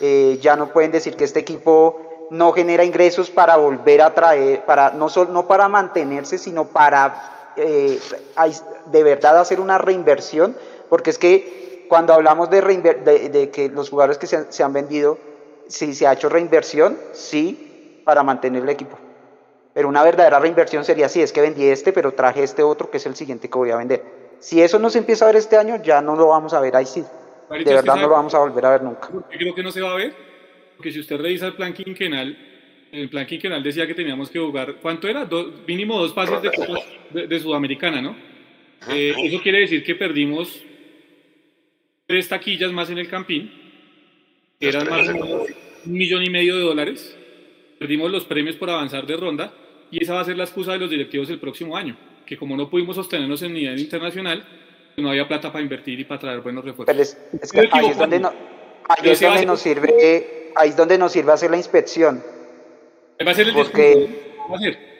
eh, 0.00 0.38
ya 0.40 0.56
no 0.56 0.68
pueden 0.72 0.92
decir 0.92 1.16
que 1.16 1.24
este 1.24 1.40
equipo 1.40 2.28
no 2.30 2.52
genera 2.52 2.84
ingresos 2.84 3.30
para 3.30 3.56
volver 3.56 4.00
a 4.00 4.14
traer, 4.14 4.64
para, 4.64 4.90
no, 4.90 5.08
solo, 5.08 5.32
no 5.32 5.46
para 5.46 5.68
mantenerse, 5.68 6.38
sino 6.38 6.66
para 6.68 7.52
eh, 7.56 8.00
de 8.86 9.02
verdad 9.02 9.38
hacer 9.38 9.60
una 9.60 9.78
reinversión, 9.78 10.56
porque 10.88 11.10
es 11.10 11.18
que 11.18 11.86
cuando 11.88 12.14
hablamos 12.14 12.48
de, 12.48 12.60
de, 12.60 13.50
que 13.50 13.68
los 13.68 13.90
jugadores 13.90 14.18
que 14.18 14.26
se 14.26 14.50
se 14.50 14.62
han 14.62 14.72
vendido, 14.72 15.18
si 15.68 15.94
se 15.94 16.06
ha 16.06 16.12
hecho 16.12 16.28
reinversión, 16.28 16.98
sí, 17.12 18.00
para 18.04 18.22
mantener 18.22 18.62
el 18.62 18.68
equipo. 18.68 18.98
Pero 19.74 19.88
una 19.88 20.02
verdadera 20.02 20.38
reinversión 20.38 20.84
sería, 20.84 21.08
sí, 21.08 21.22
es 21.22 21.32
que 21.32 21.40
vendí 21.40 21.64
este, 21.64 21.92
pero 21.92 22.12
traje 22.12 22.42
este 22.42 22.62
otro 22.62 22.90
que 22.90 22.98
es 22.98 23.06
el 23.06 23.14
siguiente 23.14 23.48
que 23.48 23.58
voy 23.58 23.70
a 23.70 23.76
vender. 23.76 24.02
Si 24.38 24.60
eso 24.60 24.78
no 24.78 24.90
se 24.90 24.98
empieza 24.98 25.24
a 25.24 25.28
ver 25.28 25.36
este 25.36 25.56
año, 25.56 25.82
ya 25.82 26.00
no 26.00 26.16
lo 26.16 26.28
vamos 26.28 26.52
a 26.52 26.60
ver 26.60 26.76
ahí 26.76 26.84
sí. 26.84 27.02
De 27.48 27.64
verdad 27.64 27.96
no 27.96 28.02
lo 28.02 28.10
vamos 28.10 28.34
a 28.34 28.38
volver 28.38 28.66
a 28.66 28.70
ver 28.70 28.82
nunca. 28.82 29.08
Creo 29.30 29.54
que 29.54 29.62
no 29.62 29.70
se 29.70 29.80
va 29.80 29.92
a 29.92 29.96
ver, 29.96 30.14
porque 30.76 30.90
si 30.90 31.00
usted 31.00 31.16
revisa 31.16 31.46
el 31.46 31.54
plan 31.54 31.72
quinquenal, 31.72 32.36
el 32.90 33.08
plan 33.08 33.26
quinquenal 33.26 33.62
decía 33.62 33.86
que 33.86 33.94
teníamos 33.94 34.30
que 34.30 34.38
jugar, 34.38 34.76
¿cuánto 34.82 35.08
era? 35.08 35.28
mínimo 35.66 35.98
dos 35.98 36.12
pases 36.12 36.42
de, 36.42 37.26
de, 37.26 37.40
Sudamericana, 37.40 38.02
¿no? 38.02 38.16
Eh, 38.90 39.14
eso 39.24 39.40
quiere 39.42 39.60
decir 39.60 39.84
que 39.84 39.94
perdimos 39.94 40.62
tres 42.06 42.28
taquillas 42.28 42.72
más 42.72 42.90
en 42.90 42.98
el 42.98 43.08
Campín, 43.08 43.50
que 44.62 44.68
eran 44.68 44.88
más 44.88 45.08
o 45.08 45.12
menos 45.12 45.48
un 45.84 45.92
millón 45.92 46.22
y 46.22 46.30
medio 46.30 46.54
de 46.54 46.62
dólares. 46.62 47.16
Perdimos 47.80 48.12
los 48.12 48.24
premios 48.24 48.54
por 48.54 48.70
avanzar 48.70 49.04
de 49.04 49.16
ronda 49.16 49.52
y 49.90 50.00
esa 50.00 50.14
va 50.14 50.20
a 50.20 50.24
ser 50.24 50.36
la 50.36 50.44
excusa 50.44 50.72
de 50.72 50.78
los 50.78 50.88
directivos 50.88 51.28
el 51.30 51.40
próximo 51.40 51.76
año, 51.76 51.96
que 52.24 52.36
como 52.36 52.56
no 52.56 52.70
pudimos 52.70 52.94
sostenernos 52.94 53.42
en 53.42 53.54
nivel 53.54 53.80
internacional, 53.80 54.44
no 54.96 55.10
había 55.10 55.26
plata 55.26 55.50
para 55.50 55.62
invertir 55.62 55.98
y 55.98 56.04
para 56.04 56.20
traer 56.20 56.40
buenos 56.42 56.64
refuerzos. 56.64 56.96
es, 57.42 57.50
que 57.50 57.68
ahí 57.72 57.86
es 57.86 57.98
donde, 57.98 58.22
ahí 58.88 59.10
es 59.10 59.20
donde 59.20 59.46
nos 59.46 59.60
sirve, 59.60 60.52
ahí 60.54 60.68
es 60.68 60.76
donde 60.76 60.96
nos 60.96 61.10
sirve 61.10 61.32
hacer 61.32 61.50
la 61.50 61.56
inspección. 61.56 62.22
Va 63.26 63.32
a 63.32 63.34
ser 63.34 63.48
el 63.48 63.54
porque, 63.54 64.08
va 64.48 64.58
a 64.58 64.60
ser. 64.60 64.91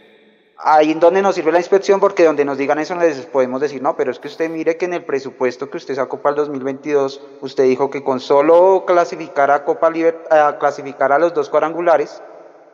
Ahí 0.65 0.93
es 0.93 1.01
donde 1.01 1.23
nos 1.23 1.35
sirve 1.35 1.51
la 1.51 1.59
inspección 1.59 1.99
porque 1.99 2.25
donde 2.25 2.45
nos 2.45 2.57
digan 2.57 2.79
eso 2.79 2.95
les 2.95 3.27
podemos 3.27 3.61
decir, 3.61 3.83
no, 3.83 3.97
pero 3.97 4.13
es 4.13 4.21
que 4.21 4.29
usted 4.29 4.49
mire 4.49 4.77
que 4.77 4.85
en 4.85 4.95
el 4.95 5.05
presupuesto 5.05 5.69
que 5.69 5.77
usted 5.77 5.97
sacó 5.97 6.19
para 6.23 6.35
el 6.35 6.37
2022, 6.37 7.21
usted 7.41 7.65
dijo 7.65 7.91
que 7.91 8.05
con 8.05 8.21
solo 8.21 8.85
clasificar 8.87 9.51
a 9.51 9.65
Copa 9.65 9.91
a 10.31 10.59
clasificar 10.59 11.11
a 11.11 11.19
los 11.19 11.35
dos 11.35 11.49
cuadrangulares, 11.49 12.23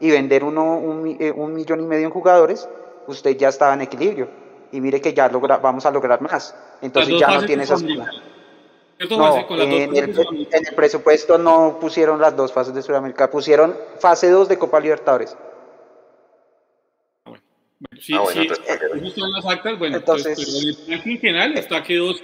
y 0.01 0.11
vender 0.11 0.45
uno, 0.45 1.05
eh, 1.19 1.33
un, 1.33 1.55
millón 1.55 1.81
y 1.81 1.87
medio 1.87 2.07
en 2.07 2.13
jugadores, 2.13 2.69
usted 3.07 3.37
ya 3.37 3.49
estaba 3.49 3.75
en 3.75 3.83
equilibrio. 3.83 4.29
Y 4.71 4.81
mire 4.81 5.01
que 5.01 5.15
ya 5.15 5.29
logra, 5.29 5.57
vamos 5.57 5.87
a 5.87 5.91
lograr 5.91 6.21
más. 6.21 6.55
Entonces 6.83 7.19
ya 7.19 7.29
no 7.29 7.47
tiene 7.47 7.65
esas... 7.65 7.83
No, 9.11 9.47
en, 9.51 9.73
el, 9.73 9.97
en 9.97 10.67
el 10.67 10.75
presupuesto 10.75 11.39
no 11.39 11.79
pusieron 11.81 12.21
las 12.21 12.35
dos 12.37 12.53
fases 12.53 12.75
de 12.75 12.83
Sudamérica, 12.83 13.31
pusieron 13.31 13.77
fase 14.01 14.29
2 14.29 14.49
de 14.49 14.59
Copa 14.59 14.81
Libertadores. 14.81 15.37
Bueno, 17.81 18.03
sí, 18.03 18.13
ah, 18.15 18.25
sí, 18.33 18.49
están 19.07 19.33
las 19.33 19.47
actas, 19.47 19.79
bueno, 19.79 19.99
entonces, 19.99 20.85
pero 20.87 21.03
en 21.05 21.19
general 21.19 21.57
está 21.57 21.83
que 21.83 21.97
dos, 21.97 22.21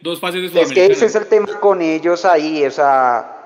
dos 0.00 0.18
fases 0.18 0.52
de. 0.52 0.60
Es 0.62 0.72
que 0.72 0.86
ese 0.86 1.06
es 1.06 1.14
el 1.14 1.26
tema 1.26 1.60
con 1.60 1.82
ellos 1.82 2.24
ahí, 2.24 2.64
o 2.64 2.70
sea, 2.70 3.36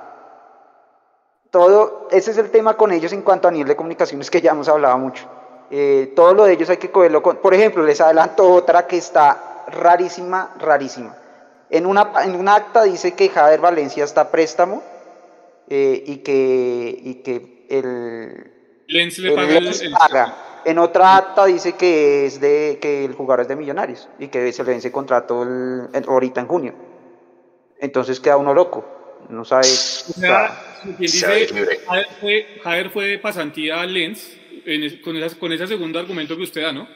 todo, 1.51 2.09
ese 2.13 2.31
es 2.31 2.39
el 2.39 2.51
tema 2.51 2.77
con 2.77 2.93
ellos 2.93 3.13
en 3.13 3.23
cuanto 3.23 3.49
a 3.49 3.51
nivel 3.51 3.69
de 3.69 3.77
comunicaciones 3.77 4.31
que 4.31 4.41
ya 4.41 4.53
hemos 4.53 4.69
hablado 4.69 4.97
mucho. 4.99 5.29
Eh, 5.73 6.13
todo 6.15 6.35
lo 6.35 6.45
de 6.45 6.53
ellos 6.53 6.71
hay 6.71 6.77
que 6.77 6.91
cogerlo 6.91 7.23
con, 7.23 7.39
por 7.39 7.55
ejemplo, 7.55 7.85
les 7.85 8.01
adelanto 8.01 8.49
otra 8.49 8.87
que 8.87 8.99
está 8.99 9.65
rarísima, 9.69 10.55
rarísima. 10.59 11.17
En 11.69 11.87
una, 11.87 12.13
en 12.25 12.35
un 12.35 12.49
acta 12.49 12.85
dice 12.85 13.15
que 13.15 13.29
Jader 13.29 13.61
Valencia 13.61 14.05
está 14.05 14.23
a 14.23 14.31
préstamo 14.31 14.83
eh, 15.69 16.03
y, 16.07 16.19
que, 16.19 17.01
y 17.03 17.15
que 17.23 17.67
el, 17.71 18.53
Lens 18.89 19.19
le 19.19 19.33
paga, 19.33 20.35
En 20.65 20.79
otra 20.79 21.17
acta 21.17 21.47
dice 21.47 21.75
que 21.77 22.27
es 22.27 22.41
de 22.41 22.79
que 22.81 23.05
el 23.05 23.15
jugador 23.15 23.43
es 23.43 23.49
de 23.49 23.57
Millonarios 23.57 24.09
y 24.19 24.29
que 24.29 24.53
se 24.53 24.65
le 24.65 24.71
vence 24.71 24.93
contrato 24.93 25.47
ahorita 26.07 26.41
en 26.41 26.47
junio. 26.47 26.75
Entonces 27.79 28.21
queda 28.21 28.37
uno 28.37 28.53
loco, 28.53 28.85
no 29.29 29.45
sabe. 29.45 29.67
Javier 32.63 32.91
fue, 32.91 33.07
de 33.07 33.19
pasantía 33.19 33.81
al 33.81 33.95
Lens 33.95 34.37
con, 35.03 35.17
con 35.39 35.53
ese 35.53 35.67
segundo 35.67 35.99
argumento 35.99 36.37
que 36.37 36.43
usted 36.43 36.63
da, 36.63 36.73
¿no? 36.73 36.87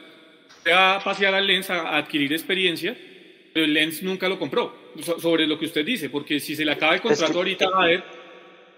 Va 0.67 0.95
a 0.95 1.03
pasear 1.03 1.33
al 1.33 1.45
Lens 1.45 1.69
a, 1.69 1.97
adquirir 1.97 2.33
experiencia, 2.33 2.95
pero 3.53 3.65
el 3.65 3.73
Lens 3.73 4.03
nunca 4.03 4.29
lo 4.29 4.37
compró, 4.37 4.73
sobre 5.19 5.47
lo 5.47 5.57
que 5.57 5.65
usted 5.65 5.85
dice, 5.85 6.09
porque 6.09 6.39
si 6.39 6.55
se 6.55 6.65
le 6.65 6.71
acaba 6.71 6.93
el 6.93 7.01
contrato 7.01 7.37
ahorita 7.37 7.65
a 7.65 7.71
Jader, 7.71 8.03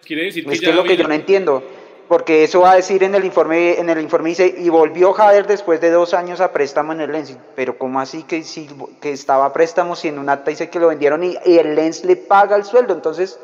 quiere 0.06 0.24
decir 0.26 0.46
que 0.46 0.54
es 0.54 0.62
ya... 0.62 0.70
Es 0.70 0.76
lo 0.76 0.84
que 0.84 0.98
yo 0.98 1.08
no 1.08 1.14
entiendo, 1.14 1.64
porque 2.08 2.44
eso 2.44 2.62
va 2.62 2.72
a 2.72 2.76
decir 2.76 3.04
en 3.04 3.16
el 3.16 3.26
informe, 3.26 3.80
en 3.80 3.90
el 3.90 4.00
informe 4.00 4.30
dice, 4.30 4.56
y 4.58 4.70
volvió 4.70 5.14
Jader 5.14 5.46
después 5.46 5.82
de 5.82 5.90
dos 5.92 6.14
años 6.14 6.40
a 6.40 6.52
préstamo 6.52 6.94
en 6.94 7.02
el 7.02 7.12
Lens, 7.12 7.38
pero 7.56 7.78
¿cómo 7.78 8.00
así 8.00 8.24
que, 8.24 8.44
si, 8.44 8.70
que 9.02 9.12
estaba 9.12 9.46
a 9.46 9.54
préstamo 9.54 9.96
si 9.96 10.08
en 10.08 10.20
un 10.20 10.30
acta 10.30 10.50
dice 10.50 10.70
que 10.70 10.80
lo 10.80 10.88
vendieron 10.88 11.24
y, 11.24 11.38
el 11.46 11.76
Lens 11.76 12.06
le 12.06 12.16
paga 12.16 12.56
el 12.56 12.64
sueldo? 12.64 12.94
Entonces 12.94 13.40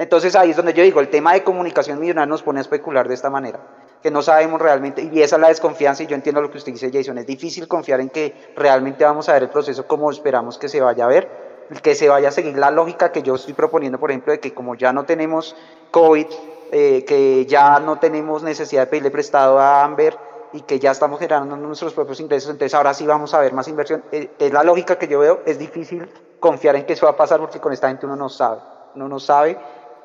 entonces 0.00 0.34
ahí 0.34 0.50
es 0.50 0.56
donde 0.56 0.72
yo 0.72 0.82
digo, 0.82 1.00
el 1.00 1.10
tema 1.10 1.34
de 1.34 1.44
comunicación 1.44 2.00
millonaria 2.00 2.24
nos 2.24 2.42
pone 2.42 2.58
a 2.58 2.62
especular 2.62 3.06
de 3.06 3.12
esta 3.12 3.28
manera, 3.28 3.60
que 4.02 4.10
no 4.10 4.22
sabemos 4.22 4.58
realmente, 4.58 5.10
y 5.12 5.20
esa 5.20 5.36
es 5.36 5.42
la 5.42 5.48
desconfianza, 5.48 6.02
y 6.02 6.06
yo 6.06 6.14
entiendo 6.14 6.40
lo 6.40 6.50
que 6.50 6.56
usted 6.56 6.72
dice, 6.72 6.90
Jason, 6.90 7.18
es 7.18 7.26
difícil 7.26 7.68
confiar 7.68 8.00
en 8.00 8.08
que 8.08 8.50
realmente 8.56 9.04
vamos 9.04 9.28
a 9.28 9.34
ver 9.34 9.42
el 9.42 9.50
proceso 9.50 9.86
como 9.86 10.10
esperamos 10.10 10.56
que 10.56 10.70
se 10.70 10.80
vaya 10.80 11.04
a 11.04 11.08
ver, 11.08 11.28
que 11.82 11.94
se 11.94 12.08
vaya 12.08 12.30
a 12.30 12.32
seguir 12.32 12.56
la 12.56 12.70
lógica 12.70 13.12
que 13.12 13.22
yo 13.22 13.34
estoy 13.34 13.52
proponiendo, 13.52 14.00
por 14.00 14.10
ejemplo, 14.10 14.32
de 14.32 14.40
que 14.40 14.54
como 14.54 14.74
ya 14.74 14.90
no 14.94 15.04
tenemos 15.04 15.54
COVID, 15.90 16.26
eh, 16.72 17.04
que 17.04 17.46
ya 17.46 17.80
no 17.80 17.98
tenemos 17.98 18.42
necesidad 18.42 18.82
de 18.82 18.86
pedirle 18.86 19.10
prestado 19.10 19.58
a 19.58 19.84
Amber 19.84 20.16
y 20.52 20.62
que 20.62 20.78
ya 20.78 20.90
estamos 20.90 21.18
generando 21.20 21.56
nuestros 21.56 21.92
propios 21.94 22.20
ingresos, 22.20 22.50
entonces 22.50 22.74
ahora 22.74 22.92
sí 22.92 23.06
vamos 23.06 23.34
a 23.34 23.40
ver 23.40 23.52
más 23.52 23.68
inversión. 23.68 24.02
Eh, 24.12 24.30
es 24.38 24.52
la 24.52 24.64
lógica 24.64 24.98
que 24.98 25.08
yo 25.08 25.20
veo, 25.20 25.40
es 25.46 25.58
difícil 25.58 26.08
confiar 26.40 26.76
en 26.76 26.86
que 26.86 26.94
eso 26.94 27.06
va 27.06 27.12
a 27.12 27.16
pasar 27.16 27.38
porque 27.38 27.60
con 27.60 27.72
esta 27.72 27.88
gente 27.88 28.06
uno 28.06 28.16
no 28.16 28.28
sabe, 28.28 28.60
uno 28.94 29.08
no 29.08 29.20
sabe 29.20 29.58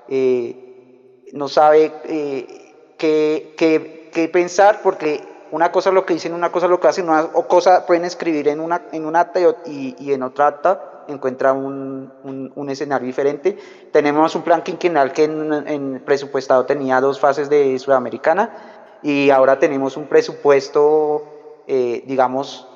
eh, 0.07 1.23
no 1.33 1.47
sabe 1.47 1.91
eh, 2.05 2.73
qué, 2.97 4.29
pensar, 4.31 4.81
porque 4.83 5.21
una 5.51 5.71
cosa 5.71 5.89
es 5.89 5.95
lo 5.95 6.05
que 6.05 6.13
dicen, 6.13 6.33
una 6.33 6.51
cosa 6.51 6.67
es 6.67 6.69
lo 6.69 6.79
que 6.79 6.87
hacen, 6.87 7.09
una 7.09 7.27
cosa 7.27 7.85
pueden 7.85 8.05
escribir 8.05 8.47
en 8.47 8.59
una, 8.59 8.83
en 8.91 9.05
un 9.05 9.15
acta 9.15 9.39
y, 9.65 10.11
en 10.11 10.23
otra 10.23 10.47
acta 10.47 10.94
encuentra 11.07 11.53
un, 11.53 12.11
un, 12.55 12.69
escenario 12.69 13.05
diferente. 13.05 13.57
Tenemos 13.91 14.35
un 14.35 14.41
plan 14.41 14.63
quinquenal 14.63 15.13
que 15.13 15.25
en, 15.25 16.01
presupuestado 16.05 16.65
tenía 16.65 16.99
dos 17.01 17.19
fases 17.19 17.49
de 17.49 17.77
Sudamericana 17.79 18.99
y 19.01 19.29
ahora 19.29 19.59
tenemos 19.59 19.97
un 19.97 20.07
presupuesto, 20.07 21.23
eh, 21.67 22.03
digamos, 22.05 22.67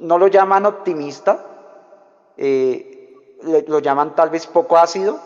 no 0.00 0.18
lo 0.18 0.28
llaman 0.28 0.66
optimista, 0.66 1.44
lo 2.36 3.78
llaman 3.78 4.14
tal 4.14 4.30
vez 4.30 4.46
poco 4.46 4.78
ácido, 4.78 5.18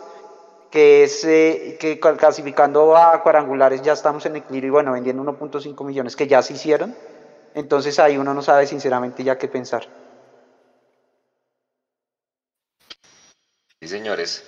que 0.71 1.03
es 1.03 1.23
eh, 1.25 1.77
que 1.79 1.99
clasificando 1.99 2.95
a 2.95 3.21
cuadrangulares 3.21 3.81
ya 3.81 3.93
estamos 3.93 4.25
en 4.25 4.37
equilibrio 4.37 4.67
y 4.69 4.71
bueno, 4.71 4.93
vendiendo 4.93 5.21
1.5 5.23 5.85
millones 5.85 6.15
que 6.15 6.27
ya 6.27 6.41
se 6.41 6.53
hicieron, 6.53 6.95
entonces 7.53 7.99
ahí 7.99 8.17
uno 8.17 8.33
no 8.33 8.41
sabe 8.41 8.65
sinceramente 8.65 9.23
ya 9.23 9.37
qué 9.37 9.49
pensar. 9.49 10.00
Sí, 13.81 13.87
señores. 13.87 14.43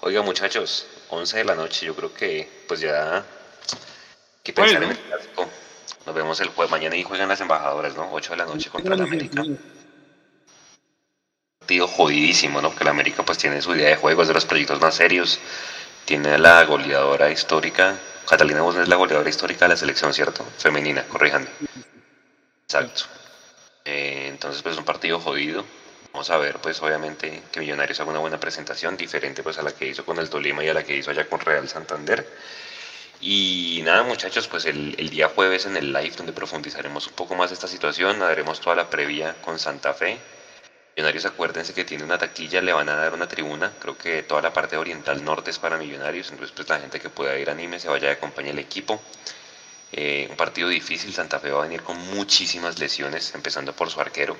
Oiga, 0.00 0.22
muchachos, 0.22 0.86
11 1.10 1.38
de 1.38 1.44
la 1.44 1.54
noche, 1.54 1.86
yo 1.86 1.94
creo 1.94 2.12
que 2.12 2.64
pues 2.66 2.80
ya 2.80 3.24
que 4.42 4.52
pensar 4.52 4.82
en 4.82 4.90
el 4.90 4.98
clásico. 4.98 5.48
Nos 6.04 6.14
vemos 6.14 6.40
el 6.40 6.48
jueves 6.48 6.70
mañana 6.70 6.96
y 6.96 7.02
juegan 7.02 7.28
las 7.28 7.40
embajadoras, 7.40 7.94
¿no? 7.96 8.12
8 8.12 8.32
de 8.32 8.36
la 8.36 8.44
noche 8.44 8.68
contra 8.70 8.96
la 8.96 9.04
América 9.04 9.42
partido 11.66 11.88
jodidísimo, 11.88 12.62
¿no? 12.62 12.72
Que 12.72 12.84
la 12.84 12.90
América 12.90 13.24
pues 13.24 13.38
tiene 13.38 13.60
su 13.60 13.74
idea 13.74 13.88
de 13.88 13.96
juego, 13.96 14.22
es 14.22 14.28
de 14.28 14.34
los 14.34 14.44
proyectos 14.44 14.80
más 14.80 14.94
serios, 14.94 15.40
tiene 16.04 16.38
la 16.38 16.64
goleadora 16.64 17.28
histórica, 17.32 17.98
Catalina 18.28 18.62
Bosnes 18.62 18.84
es 18.84 18.88
la 18.88 18.94
goleadora 18.94 19.28
histórica 19.28 19.64
de 19.64 19.70
la 19.70 19.76
selección, 19.76 20.14
¿cierto? 20.14 20.44
Femenina, 20.58 21.02
corrijan. 21.08 21.48
Exacto. 22.62 23.04
Eh, 23.84 24.28
entonces 24.28 24.62
pues 24.62 24.74
es 24.74 24.78
un 24.78 24.84
partido 24.84 25.18
jodido. 25.18 25.64
Vamos 26.16 26.30
a 26.30 26.38
ver 26.38 26.56
pues 26.60 26.80
obviamente 26.80 27.42
que 27.52 27.60
Millonarios 27.60 28.00
haga 28.00 28.08
una 28.08 28.20
buena 28.20 28.40
presentación, 28.40 28.96
diferente 28.96 29.42
pues 29.42 29.58
a 29.58 29.62
la 29.62 29.72
que 29.72 29.86
hizo 29.86 30.02
con 30.02 30.16
el 30.18 30.30
Tolima 30.30 30.64
y 30.64 30.68
a 30.70 30.72
la 30.72 30.82
que 30.82 30.96
hizo 30.96 31.10
allá 31.10 31.28
con 31.28 31.40
Real 31.40 31.68
Santander. 31.68 32.26
Y 33.20 33.82
nada 33.84 34.02
muchachos, 34.02 34.48
pues 34.48 34.64
el, 34.64 34.94
el, 34.96 35.10
día 35.10 35.28
jueves 35.28 35.66
en 35.66 35.76
el 35.76 35.92
live 35.92 36.14
donde 36.16 36.32
profundizaremos 36.32 37.06
un 37.06 37.12
poco 37.12 37.34
más 37.34 37.52
esta 37.52 37.68
situación, 37.68 38.22
haremos 38.22 38.62
toda 38.62 38.76
la 38.76 38.88
previa 38.88 39.34
con 39.42 39.58
Santa 39.58 39.92
Fe, 39.92 40.18
Millonarios, 40.96 41.26
acuérdense 41.26 41.74
que 41.74 41.84
tiene 41.84 42.02
una 42.02 42.16
taquilla, 42.16 42.62
le 42.62 42.72
van 42.72 42.88
a 42.88 42.96
dar 42.96 43.12
una 43.12 43.28
tribuna. 43.28 43.74
Creo 43.78 43.98
que 43.98 44.22
toda 44.22 44.40
la 44.40 44.54
parte 44.54 44.78
oriental 44.78 45.22
norte 45.22 45.50
es 45.50 45.58
para 45.58 45.76
Millonarios. 45.76 46.30
Entonces, 46.30 46.54
pues 46.56 46.66
la 46.70 46.80
gente 46.80 46.98
que 46.98 47.10
pueda 47.10 47.38
ir 47.38 47.50
anime, 47.50 47.78
se 47.78 47.88
vaya 47.88 48.08
a 48.08 48.12
acompañar 48.12 48.52
el 48.52 48.58
equipo. 48.60 49.02
Eh, 49.92 50.26
un 50.30 50.36
partido 50.36 50.70
difícil. 50.70 51.12
Santa 51.12 51.38
Fe 51.40 51.50
va 51.50 51.58
a 51.60 51.64
venir 51.64 51.82
con 51.82 51.98
muchísimas 52.14 52.78
lesiones, 52.78 53.34
empezando 53.34 53.74
por 53.74 53.90
su 53.90 54.00
arquero. 54.00 54.38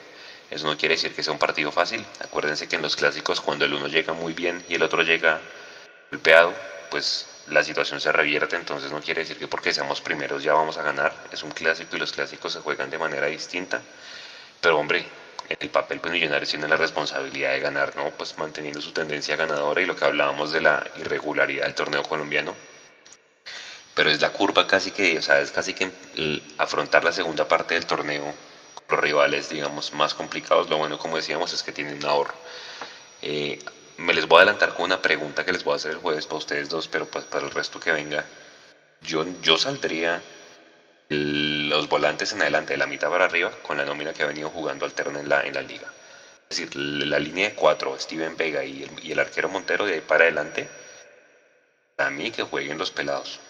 Eso 0.50 0.66
no 0.66 0.76
quiere 0.76 0.94
decir 0.94 1.14
que 1.14 1.22
sea 1.22 1.32
un 1.32 1.38
partido 1.38 1.72
fácil. 1.72 2.04
Acuérdense 2.20 2.68
que 2.68 2.76
en 2.76 2.82
los 2.82 2.96
clásicos, 2.96 3.40
cuando 3.40 3.64
el 3.64 3.74
uno 3.74 3.88
llega 3.88 4.12
muy 4.12 4.32
bien 4.32 4.64
y 4.68 4.74
el 4.74 4.82
otro 4.82 5.02
llega 5.02 5.40
golpeado, 6.10 6.54
pues 6.90 7.26
la 7.48 7.64
situación 7.64 8.00
se 8.00 8.12
revierte. 8.12 8.56
Entonces, 8.56 8.92
no 8.92 9.00
quiere 9.00 9.22
decir 9.22 9.38
que 9.38 9.48
porque 9.48 9.74
seamos 9.74 10.00
primeros 10.00 10.42
ya 10.42 10.54
vamos 10.54 10.78
a 10.78 10.82
ganar. 10.82 11.12
Es 11.32 11.42
un 11.42 11.50
clásico 11.50 11.96
y 11.96 11.98
los 11.98 12.12
clásicos 12.12 12.52
se 12.52 12.60
juegan 12.60 12.90
de 12.90 12.98
manera 12.98 13.26
distinta. 13.26 13.82
Pero, 14.60 14.78
hombre, 14.78 15.04
el 15.48 15.70
papel 15.70 16.00
pues 16.00 16.12
Millonarios 16.12 16.50
tiene 16.50 16.68
la 16.68 16.76
responsabilidad 16.76 17.52
de 17.52 17.60
ganar, 17.60 17.94
¿no? 17.96 18.10
Pues 18.10 18.36
manteniendo 18.38 18.80
su 18.80 18.92
tendencia 18.92 19.36
ganadora 19.36 19.80
y 19.80 19.86
lo 19.86 19.94
que 19.96 20.04
hablábamos 20.04 20.52
de 20.52 20.60
la 20.60 20.84
irregularidad 20.96 21.64
del 21.64 21.74
torneo 21.74 22.02
colombiano. 22.02 22.54
Pero 23.94 24.10
es 24.10 24.20
la 24.20 24.30
curva 24.30 24.66
casi 24.66 24.90
que, 24.90 25.18
o 25.18 25.22
sea, 25.22 25.40
es 25.40 25.50
casi 25.50 25.72
que 25.74 25.90
afrontar 26.58 27.04
la 27.04 27.12
segunda 27.12 27.48
parte 27.48 27.74
del 27.74 27.86
torneo 27.86 28.34
los 28.88 29.00
rivales, 29.00 29.48
digamos, 29.48 29.92
más 29.92 30.14
complicados. 30.14 30.68
Lo 30.68 30.78
bueno, 30.78 30.98
como 30.98 31.16
decíamos, 31.16 31.52
es 31.52 31.62
que 31.62 31.72
tienen 31.72 31.96
un 31.96 32.04
ahorro. 32.04 32.34
Eh, 33.22 33.58
me 33.98 34.14
les 34.14 34.26
voy 34.26 34.38
a 34.38 34.42
adelantar 34.42 34.74
con 34.74 34.84
una 34.84 35.00
pregunta 35.00 35.44
que 35.44 35.52
les 35.52 35.64
voy 35.64 35.72
a 35.72 35.76
hacer 35.76 35.92
el 35.92 35.98
jueves 35.98 36.26
para 36.26 36.38
ustedes 36.38 36.68
dos, 36.68 36.88
pero 36.88 37.06
pues 37.06 37.24
para 37.24 37.44
el 37.44 37.50
resto 37.50 37.80
que 37.80 37.92
venga, 37.92 38.24
yo, 39.02 39.24
yo 39.42 39.56
saldría 39.58 40.22
los 41.08 41.88
volantes 41.88 42.32
en 42.32 42.42
adelante, 42.42 42.74
de 42.74 42.78
la 42.78 42.86
mitad 42.86 43.10
para 43.10 43.26
arriba, 43.26 43.50
con 43.62 43.76
la 43.76 43.84
nómina 43.84 44.12
que 44.12 44.22
ha 44.22 44.26
venido 44.26 44.50
jugando 44.50 44.84
alterna 44.84 45.20
en 45.20 45.28
la, 45.28 45.42
en 45.42 45.54
la 45.54 45.62
liga. 45.62 45.92
Es 46.48 46.58
decir, 46.58 46.76
la 46.76 47.18
línea 47.18 47.50
de 47.50 47.54
cuatro, 47.54 47.98
Steven 47.98 48.36
Vega 48.36 48.64
y 48.64 49.10
el, 49.10 49.18
arquero 49.18 49.48
Montero 49.48 49.84
de 49.86 49.94
ahí 49.94 50.00
para 50.00 50.24
adelante, 50.24 50.68
para 51.96 52.10
mí 52.10 52.30
que 52.30 52.42
jueguen 52.42 52.78
los 52.78 52.90
pelados. 52.90 53.40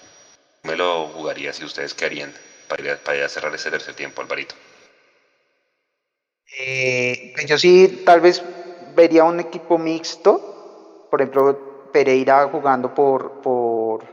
Me 0.63 0.77
lo 0.77 1.09
jugaría 1.09 1.53
si 1.53 1.65
ustedes 1.65 1.95
querían 1.95 2.35
para 2.69 2.83
ir, 2.83 2.99
para 2.99 3.19
ir 3.19 3.25
a 3.25 3.29
cerrar 3.29 3.55
ese 3.55 3.71
tercer 3.71 3.95
tiempo, 3.95 4.23
Alvarito. 4.23 4.55
Eh, 6.59 7.33
pues 7.35 7.47
yo 7.47 7.59
sí, 7.59 8.03
tal 8.05 8.21
vez 8.21 8.43
vería 8.95 9.25
un 9.25 9.41
equipo 9.41 9.79
mixto, 9.79 11.09
por 11.11 11.21
ejemplo, 11.21 11.91
Pereira 11.93 12.49
jugando 12.49 12.95
por, 12.95 13.43
por, 13.43 14.05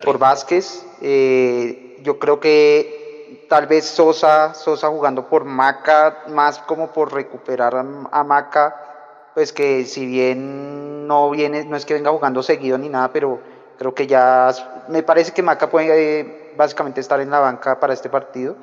por 0.00 0.18
Vázquez. 0.18 0.84
Eh, 1.00 1.96
yo 2.02 2.18
creo 2.18 2.40
que 2.40 3.46
tal 3.48 3.66
vez 3.66 3.84
Sosa, 3.84 4.54
Sosa 4.54 4.88
jugando 4.88 5.28
por 5.28 5.44
Maca, 5.44 6.24
más 6.28 6.58
como 6.60 6.88
por 6.88 7.12
recuperar 7.12 7.74
a, 7.76 8.24
Maca, 8.24 9.32
pues 9.34 9.52
que 9.52 9.84
si 9.84 10.06
bien 10.06 11.06
no 11.06 11.30
viene, 11.30 11.64
no 11.64 11.76
es 11.76 11.84
que 11.84 11.94
venga 11.94 12.10
jugando 12.10 12.42
seguido 12.42 12.78
ni 12.78 12.88
nada, 12.88 13.12
pero 13.12 13.38
creo 13.78 13.94
que 13.94 14.06
ya 14.06 14.52
me 14.88 15.02
parece 15.02 15.32
que 15.32 15.42
Maca 15.42 15.70
puede 15.70 16.20
eh, 16.20 16.54
básicamente 16.56 17.00
estar 17.00 17.20
en 17.20 17.30
la 17.30 17.40
banca 17.40 17.78
para 17.78 17.92
este 17.92 18.08
partido. 18.08 18.56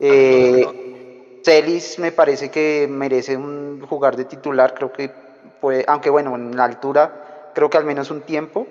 Eh, 0.00 0.97
Celis 1.44 1.98
me 1.98 2.12
parece 2.12 2.50
que 2.50 2.86
merece 2.90 3.36
un 3.36 3.84
jugar 3.88 4.16
de 4.16 4.24
titular, 4.24 4.74
creo 4.74 4.92
que 4.92 5.10
puede, 5.60 5.84
aunque 5.88 6.10
bueno, 6.10 6.34
en 6.36 6.56
la 6.56 6.64
altura, 6.64 7.50
creo 7.54 7.70
que 7.70 7.78
al 7.78 7.84
menos 7.84 8.10
un 8.10 8.22
tiempo. 8.22 8.66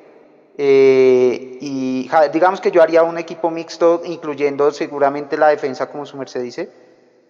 Eh, 0.59 1.59
y 1.61 2.09
digamos 2.33 2.61
que 2.61 2.71
yo 2.71 2.81
haría 2.81 3.03
un 3.03 3.17
equipo 3.17 3.51
mixto, 3.51 4.01
incluyendo 4.05 4.71
seguramente 4.71 5.37
la 5.37 5.49
defensa, 5.49 5.89
como 5.91 6.05
su 6.05 6.17
merced 6.17 6.41
dice. 6.41 6.69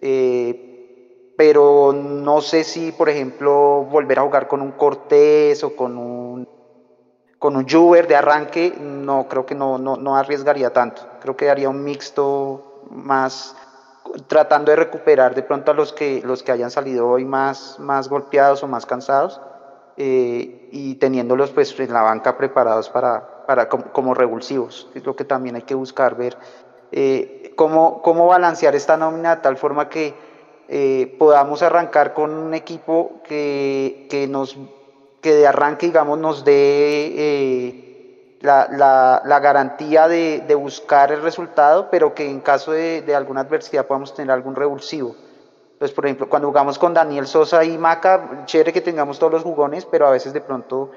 Eh, 0.00 1.34
pero 1.36 1.92
no 1.92 2.40
sé 2.40 2.64
si, 2.64 2.90
por 2.90 3.08
ejemplo, 3.08 3.86
volver 3.90 4.18
a 4.18 4.22
jugar 4.22 4.48
con 4.48 4.60
un 4.60 4.72
Cortés 4.72 5.62
o 5.62 5.76
con 5.76 5.96
un 5.96 6.48
con 7.38 7.54
un 7.54 7.68
Juber 7.68 8.08
de 8.08 8.16
arranque, 8.16 8.74
no 8.80 9.28
creo 9.28 9.46
que 9.46 9.54
no, 9.54 9.78
no, 9.78 9.96
no 9.96 10.16
arriesgaría 10.16 10.72
tanto. 10.72 11.02
Creo 11.20 11.36
que 11.36 11.48
haría 11.48 11.68
un 11.68 11.84
mixto 11.84 12.82
más 12.90 13.54
tratando 14.26 14.70
de 14.70 14.76
recuperar 14.76 15.34
de 15.34 15.42
pronto 15.42 15.70
a 15.70 15.74
los 15.74 15.92
que 15.92 16.22
los 16.24 16.42
que 16.42 16.52
hayan 16.52 16.70
salido 16.70 17.08
hoy 17.08 17.24
más, 17.24 17.78
más 17.78 18.08
golpeados 18.08 18.62
o 18.62 18.68
más 18.68 18.86
cansados 18.86 19.40
eh, 19.96 20.68
y 20.70 20.94
teniéndolos 20.96 21.50
pues 21.50 21.78
en 21.80 21.92
la 21.92 22.02
banca 22.02 22.36
preparados 22.36 22.88
para, 22.88 23.44
para 23.46 23.68
como, 23.68 24.14
revulsivos. 24.14 24.88
Es 24.94 25.04
lo 25.04 25.16
que 25.16 25.24
también 25.24 25.56
hay 25.56 25.62
que 25.62 25.74
buscar, 25.74 26.16
ver 26.16 26.36
eh, 26.92 27.52
cómo, 27.56 28.02
cómo 28.02 28.26
balancear 28.26 28.74
esta 28.74 28.96
nómina 28.96 29.36
de 29.36 29.42
tal 29.42 29.56
forma 29.56 29.88
que 29.88 30.14
eh, 30.68 31.16
podamos 31.18 31.62
arrancar 31.62 32.14
con 32.14 32.30
un 32.30 32.54
equipo 32.54 33.20
que, 33.24 34.06
que, 34.10 34.28
nos, 34.28 34.56
que 35.20 35.34
de 35.34 35.46
arranque, 35.46 35.86
digamos, 35.86 36.18
nos 36.18 36.44
dé 36.44 37.87
la, 38.40 38.68
la, 38.70 39.22
la, 39.24 39.40
garantía 39.40 40.06
de, 40.08 40.44
de, 40.46 40.54
buscar 40.54 41.10
el 41.12 41.22
resultado, 41.22 41.88
pero 41.90 42.14
que 42.14 42.28
en 42.28 42.40
caso 42.40 42.72
de, 42.72 43.02
de 43.02 43.14
alguna 43.14 43.40
adversidad 43.40 43.86
podamos 43.86 44.14
tener 44.14 44.30
algún 44.30 44.54
revulsivo. 44.54 45.16
Entonces, 45.72 45.94
por 45.94 46.06
ejemplo, 46.06 46.28
cuando 46.28 46.48
jugamos 46.48 46.78
con 46.78 46.92
Daniel 46.92 47.26
Sosa 47.26 47.64
y 47.64 47.78
Maca, 47.78 48.42
chévere 48.46 48.72
que 48.72 48.80
tengamos 48.80 49.18
todos 49.18 49.32
los 49.32 49.42
jugones, 49.42 49.84
pero 49.86 50.08
a 50.08 50.10
veces 50.10 50.32
de 50.32 50.40
pronto 50.40 50.90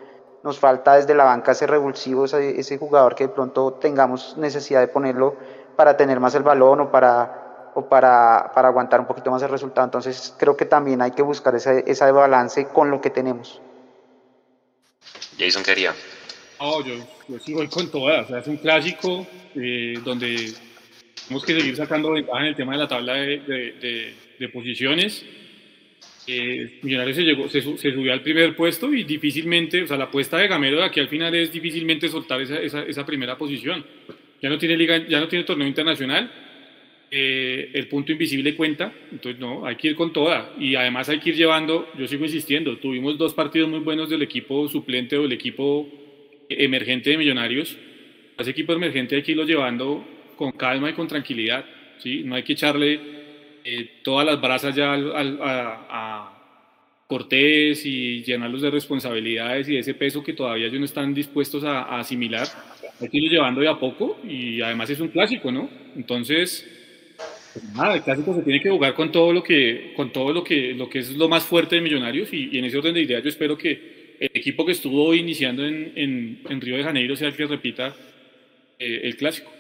nos 0.44 0.58
falta 0.58 0.96
desde 0.96 1.14
la 1.14 1.24
banca 1.24 1.52
ese 1.52 1.68
revulsivo, 1.68 2.26
ese, 2.26 2.78
jugador 2.78 3.14
que 3.16 3.28
de 3.28 3.34
pronto 3.34 3.74
tengamos 3.74 4.38
necesidad 4.38 4.80
de 4.80 4.88
ponerlo 4.88 5.36
para 5.76 5.98
tener 5.98 6.20
más 6.20 6.34
el 6.36 6.44
balón 6.44 6.80
o 6.80 6.92
para, 6.92 7.72
o 7.76 7.86
para, 7.86 8.52
para 8.54 8.70
aguantar 8.70 9.00
un 9.00 9.06
poquito 9.06 9.30
más 9.30 9.44
el 9.44 9.50
resultado. 9.50 9.86
Entonces, 9.86 10.34
creo 10.38 10.58
que 10.58 10.66
también 10.66 11.02
hay 11.02 11.12
que 11.12 11.22
buscar 11.22 11.54
ese, 11.56 11.84
ese 11.86 12.12
balance 12.12 12.68
con 12.70 12.90
lo 12.90 13.02
que 13.02 13.12
tenemos. 13.12 13.62
Jason, 15.38 15.64
¿qué 15.64 15.72
haría? 15.72 15.94
Oh, 16.58 16.82
yo, 16.82 16.94
yo 17.32 17.40
sigo 17.40 17.68
con 17.70 17.90
todas. 17.90 18.26
O 18.26 18.30
sea, 18.30 18.40
es 18.40 18.48
un 18.48 18.58
clásico 18.58 19.28
eh, 19.56 19.96
donde 20.04 20.54
tenemos 21.26 21.46
que 21.46 21.60
seguir 21.60 21.76
sacando 21.76 22.12
ventaja 22.12 22.42
en 22.42 22.48
el 22.48 22.56
tema 22.56 22.74
de 22.74 22.78
la 22.78 22.88
tabla 22.88 23.14
de 23.14 24.14
de 24.42 24.50
posiciones. 24.50 25.24
Eh, 26.28 26.80
Millonarios 26.82 27.16
se, 27.16 27.24
llegó, 27.24 27.48
se, 27.48 27.62
subió 27.62 28.12
al 28.12 28.22
primer 28.22 28.56
puesto 28.56 28.94
y 28.94 29.04
difícilmente, 29.04 29.84
o 29.84 29.88
sea, 29.88 29.98
la 29.98 30.06
apuesta 30.06 30.38
de 30.38 30.48
Gamero 30.48 30.78
de 30.78 30.86
aquí 30.86 31.00
al 31.00 31.08
final 31.08 31.34
es 31.36 31.52
difícilmente 31.52 32.10
soltar 32.10 32.42
esa, 32.42 32.60
esa, 32.60 32.84
esa 32.84 33.06
primera 33.06 33.38
posición. 33.38 33.86
Ya 34.42 34.50
no 34.50 34.58
tiene 34.58 34.76
liga, 34.76 35.08
ya 35.08 35.20
no 35.20 35.28
tiene 35.28 35.46
torneo 35.46 35.68
internacional, 35.68 36.32
eh, 37.12 37.70
el 37.74 37.88
punto 37.88 38.12
invisible 38.12 38.56
cuenta, 38.56 38.92
entonces 39.12 39.40
no, 39.40 39.66
hay 39.66 39.76
que 39.76 39.90
ir 39.90 39.96
con 39.96 40.12
toda 40.12 40.54
y 40.58 40.76
además 40.76 41.10
hay 41.10 41.20
que 41.20 41.30
ir 41.30 41.36
llevando, 41.36 41.88
yo 41.98 42.08
sigo 42.08 42.26
insistiendo, 42.26 42.78
tuvimos 42.78 43.18
dos 43.18 43.34
partidos 43.34 43.70
muy 43.70 43.80
buenos 43.80 44.10
del 44.10 44.22
equipo 44.24 44.68
suplente 44.70 45.18
o 45.18 45.24
del 45.24 45.34
equipo 45.34 45.88
emergente 46.60 47.10
de 47.12 47.18
Millonarios, 47.18 47.78
ese 48.38 48.52
equipo 48.52 48.74
emergente 48.74 49.16
hay 49.16 49.24
que 49.24 49.32
irlo 49.32 49.44
llevando 49.44 50.06
con 50.36 50.52
calma 50.52 50.90
y 50.90 50.94
con 50.94 51.08
tranquilidad, 51.08 51.66
¿sí? 52.00 52.24
no 52.24 52.36
hay 52.36 52.44
que 52.44 52.54
echarle 52.54 53.00
eh, 53.64 54.00
todas 54.04 54.26
las 54.26 54.42
brasas 54.42 54.76
ya 54.76 54.94
a, 54.94 56.38
Cortés 57.08 57.86
y 57.86 58.24
llenarlos 58.24 58.62
de 58.62 58.72
responsabilidades 58.72 59.68
y 59.68 59.74
de 59.74 59.80
ese 59.80 59.94
peso 59.94 60.24
que 60.24 60.32
todavía 60.32 60.68
ellos 60.68 60.80
no 60.80 60.86
están 60.86 61.14
dispuestos 61.14 61.62
a, 61.66 62.00
asimilar. 62.00 62.48
Hay 63.02 63.10
que 63.10 63.18
irlo 63.18 63.30
llevando 63.30 63.60
de 63.60 63.68
a 63.68 63.78
poco 63.78 64.18
y 64.24 64.62
además 64.62 64.90
es 64.92 65.02
un 65.02 65.10
clásico, 65.10 65.52
¿no? 65.52 65.70
Entonces, 65.98 66.66
pues 67.54 67.66
nada, 67.74 67.96
el 67.96 68.02
clásico 68.02 68.34
se 68.34 68.44
tiene 68.44 68.62
que 68.62 68.70
jugar 68.70 68.94
con 68.94 69.12
todo 69.12 69.34
lo 69.34 69.44
que, 69.44 69.92
con 69.96 70.14
todo 70.14 70.32
lo 70.32 70.42
que, 70.42 70.74
lo 70.74 70.90
que 70.90 71.00
es 71.00 71.12
lo 71.18 71.28
más 71.28 71.44
fuerte 71.44 71.76
de 71.76 71.82
Millonarios 71.82 72.32
y, 72.32 72.58
en 72.58 72.64
ese 72.64 72.78
orden 72.78 72.94
de 72.94 73.02
ideas 73.02 73.22
yo 73.22 73.30
espero 73.30 73.58
que 73.58 74.01
el 74.22 74.30
equipo 74.36 74.64
que 74.64 74.72
estuvo 74.74 75.16
iniciando 75.16 75.66
en, 75.66 76.44
en, 76.48 76.62
Río 76.62 76.78
de 76.78 76.84
Janeiro 76.84 77.16
sea 77.16 77.30
el 77.30 77.36
que 77.36 77.48
repita 77.48 77.96
eh, 78.78 79.02
el 79.04 79.18
clásico. 79.18 79.52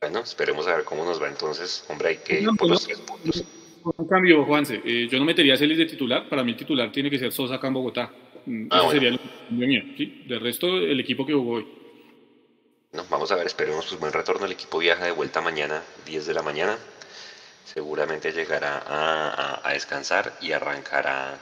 Bueno, 0.00 0.18
esperemos 0.18 0.66
a 0.66 0.74
ver 0.74 0.84
cómo 0.84 1.04
nos 1.04 1.22
va 1.22 1.28
entonces. 1.28 1.86
Hombre, 1.88 2.08
hay 2.08 2.16
que 2.16 2.40
ir 2.40 2.48
por 2.58 2.68
los 2.68 2.84
tres 2.84 2.98
puntos. 2.98 3.44
Un 3.84 4.08
cambio, 4.08 4.44
Juanse. 4.44 4.82
Eh, 4.84 5.06
yo 5.08 5.20
no 5.20 5.24
metería 5.24 5.54
a 5.54 5.56
Celis 5.56 5.78
de 5.78 5.86
titular. 5.86 6.28
Para 6.28 6.42
mí 6.42 6.50
el 6.50 6.56
titular 6.56 6.90
tiene 6.90 7.08
que 7.08 7.20
ser 7.20 7.30
Sosa 7.30 7.54
acá 7.54 7.68
en 7.68 7.74
Bogotá. 7.74 8.10
Mm, 8.46 8.66
ah, 8.70 8.80
Ese 8.82 8.90
sería 8.90 9.08
el 9.10 9.20
mío. 9.50 9.82
¿sí? 9.96 10.24
De 10.26 10.40
resto, 10.40 10.78
el 10.78 10.98
equipo 10.98 11.24
que 11.24 11.32
jugó 11.32 11.52
hoy. 11.52 11.68
No, 12.94 13.04
vamos 13.08 13.30
a 13.30 13.36
ver, 13.36 13.46
esperemos 13.46 13.86
pues 13.86 14.00
buen 14.00 14.12
retorno. 14.12 14.44
El 14.44 14.52
equipo 14.52 14.78
viaja 14.78 15.04
de 15.04 15.12
vuelta 15.12 15.40
mañana, 15.40 15.84
10 16.04 16.26
de 16.26 16.34
la 16.34 16.42
mañana. 16.42 16.76
Seguramente 17.64 18.32
llegará 18.32 18.82
a, 18.84 19.68
a, 19.68 19.72
descansar 19.72 20.36
y 20.40 20.50
arrancará 20.50 21.38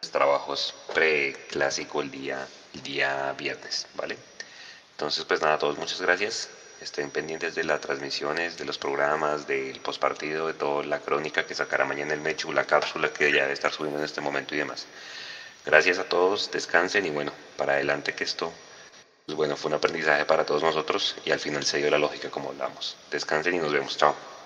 trabajos 0.00 0.74
pre-clásico 0.94 2.00
el 2.00 2.10
día, 2.10 2.46
el 2.74 2.82
día 2.82 3.32
viernes, 3.36 3.86
¿vale? 3.94 4.16
Entonces, 4.92 5.24
pues 5.24 5.40
nada, 5.40 5.54
a 5.54 5.58
todos 5.58 5.78
muchas 5.78 6.00
gracias 6.00 6.48
estén 6.80 7.10
pendientes 7.10 7.54
de 7.54 7.64
las 7.64 7.80
transmisiones, 7.80 8.56
de 8.56 8.64
los 8.64 8.78
programas, 8.78 9.46
del 9.46 9.80
postpartido, 9.80 10.46
de 10.46 10.54
toda 10.54 10.84
la 10.84 11.00
crónica 11.00 11.44
que 11.46 11.54
sacará 11.54 11.84
mañana 11.84 12.14
el 12.14 12.20
Mechu, 12.20 12.52
la 12.52 12.64
cápsula 12.64 13.12
que 13.12 13.32
ya 13.32 13.42
debe 13.42 13.54
estar 13.54 13.72
subiendo 13.72 13.98
en 13.98 14.04
este 14.04 14.20
momento 14.20 14.54
y 14.54 14.58
demás. 14.58 14.86
Gracias 15.64 15.98
a 15.98 16.04
todos, 16.04 16.50
descansen 16.50 17.06
y 17.06 17.10
bueno, 17.10 17.32
para 17.56 17.74
adelante 17.74 18.14
que 18.14 18.24
esto, 18.24 18.52
pues 19.26 19.36
bueno, 19.36 19.56
fue 19.56 19.70
un 19.70 19.74
aprendizaje 19.74 20.24
para 20.24 20.46
todos 20.46 20.62
nosotros 20.62 21.16
y 21.24 21.32
al 21.32 21.40
final 21.40 21.64
se 21.64 21.78
dio 21.78 21.90
la 21.90 21.98
lógica 21.98 22.30
como 22.30 22.50
hablamos. 22.50 22.96
Descansen 23.10 23.54
y 23.54 23.58
nos 23.58 23.72
vemos, 23.72 23.96
chao. 23.96 24.37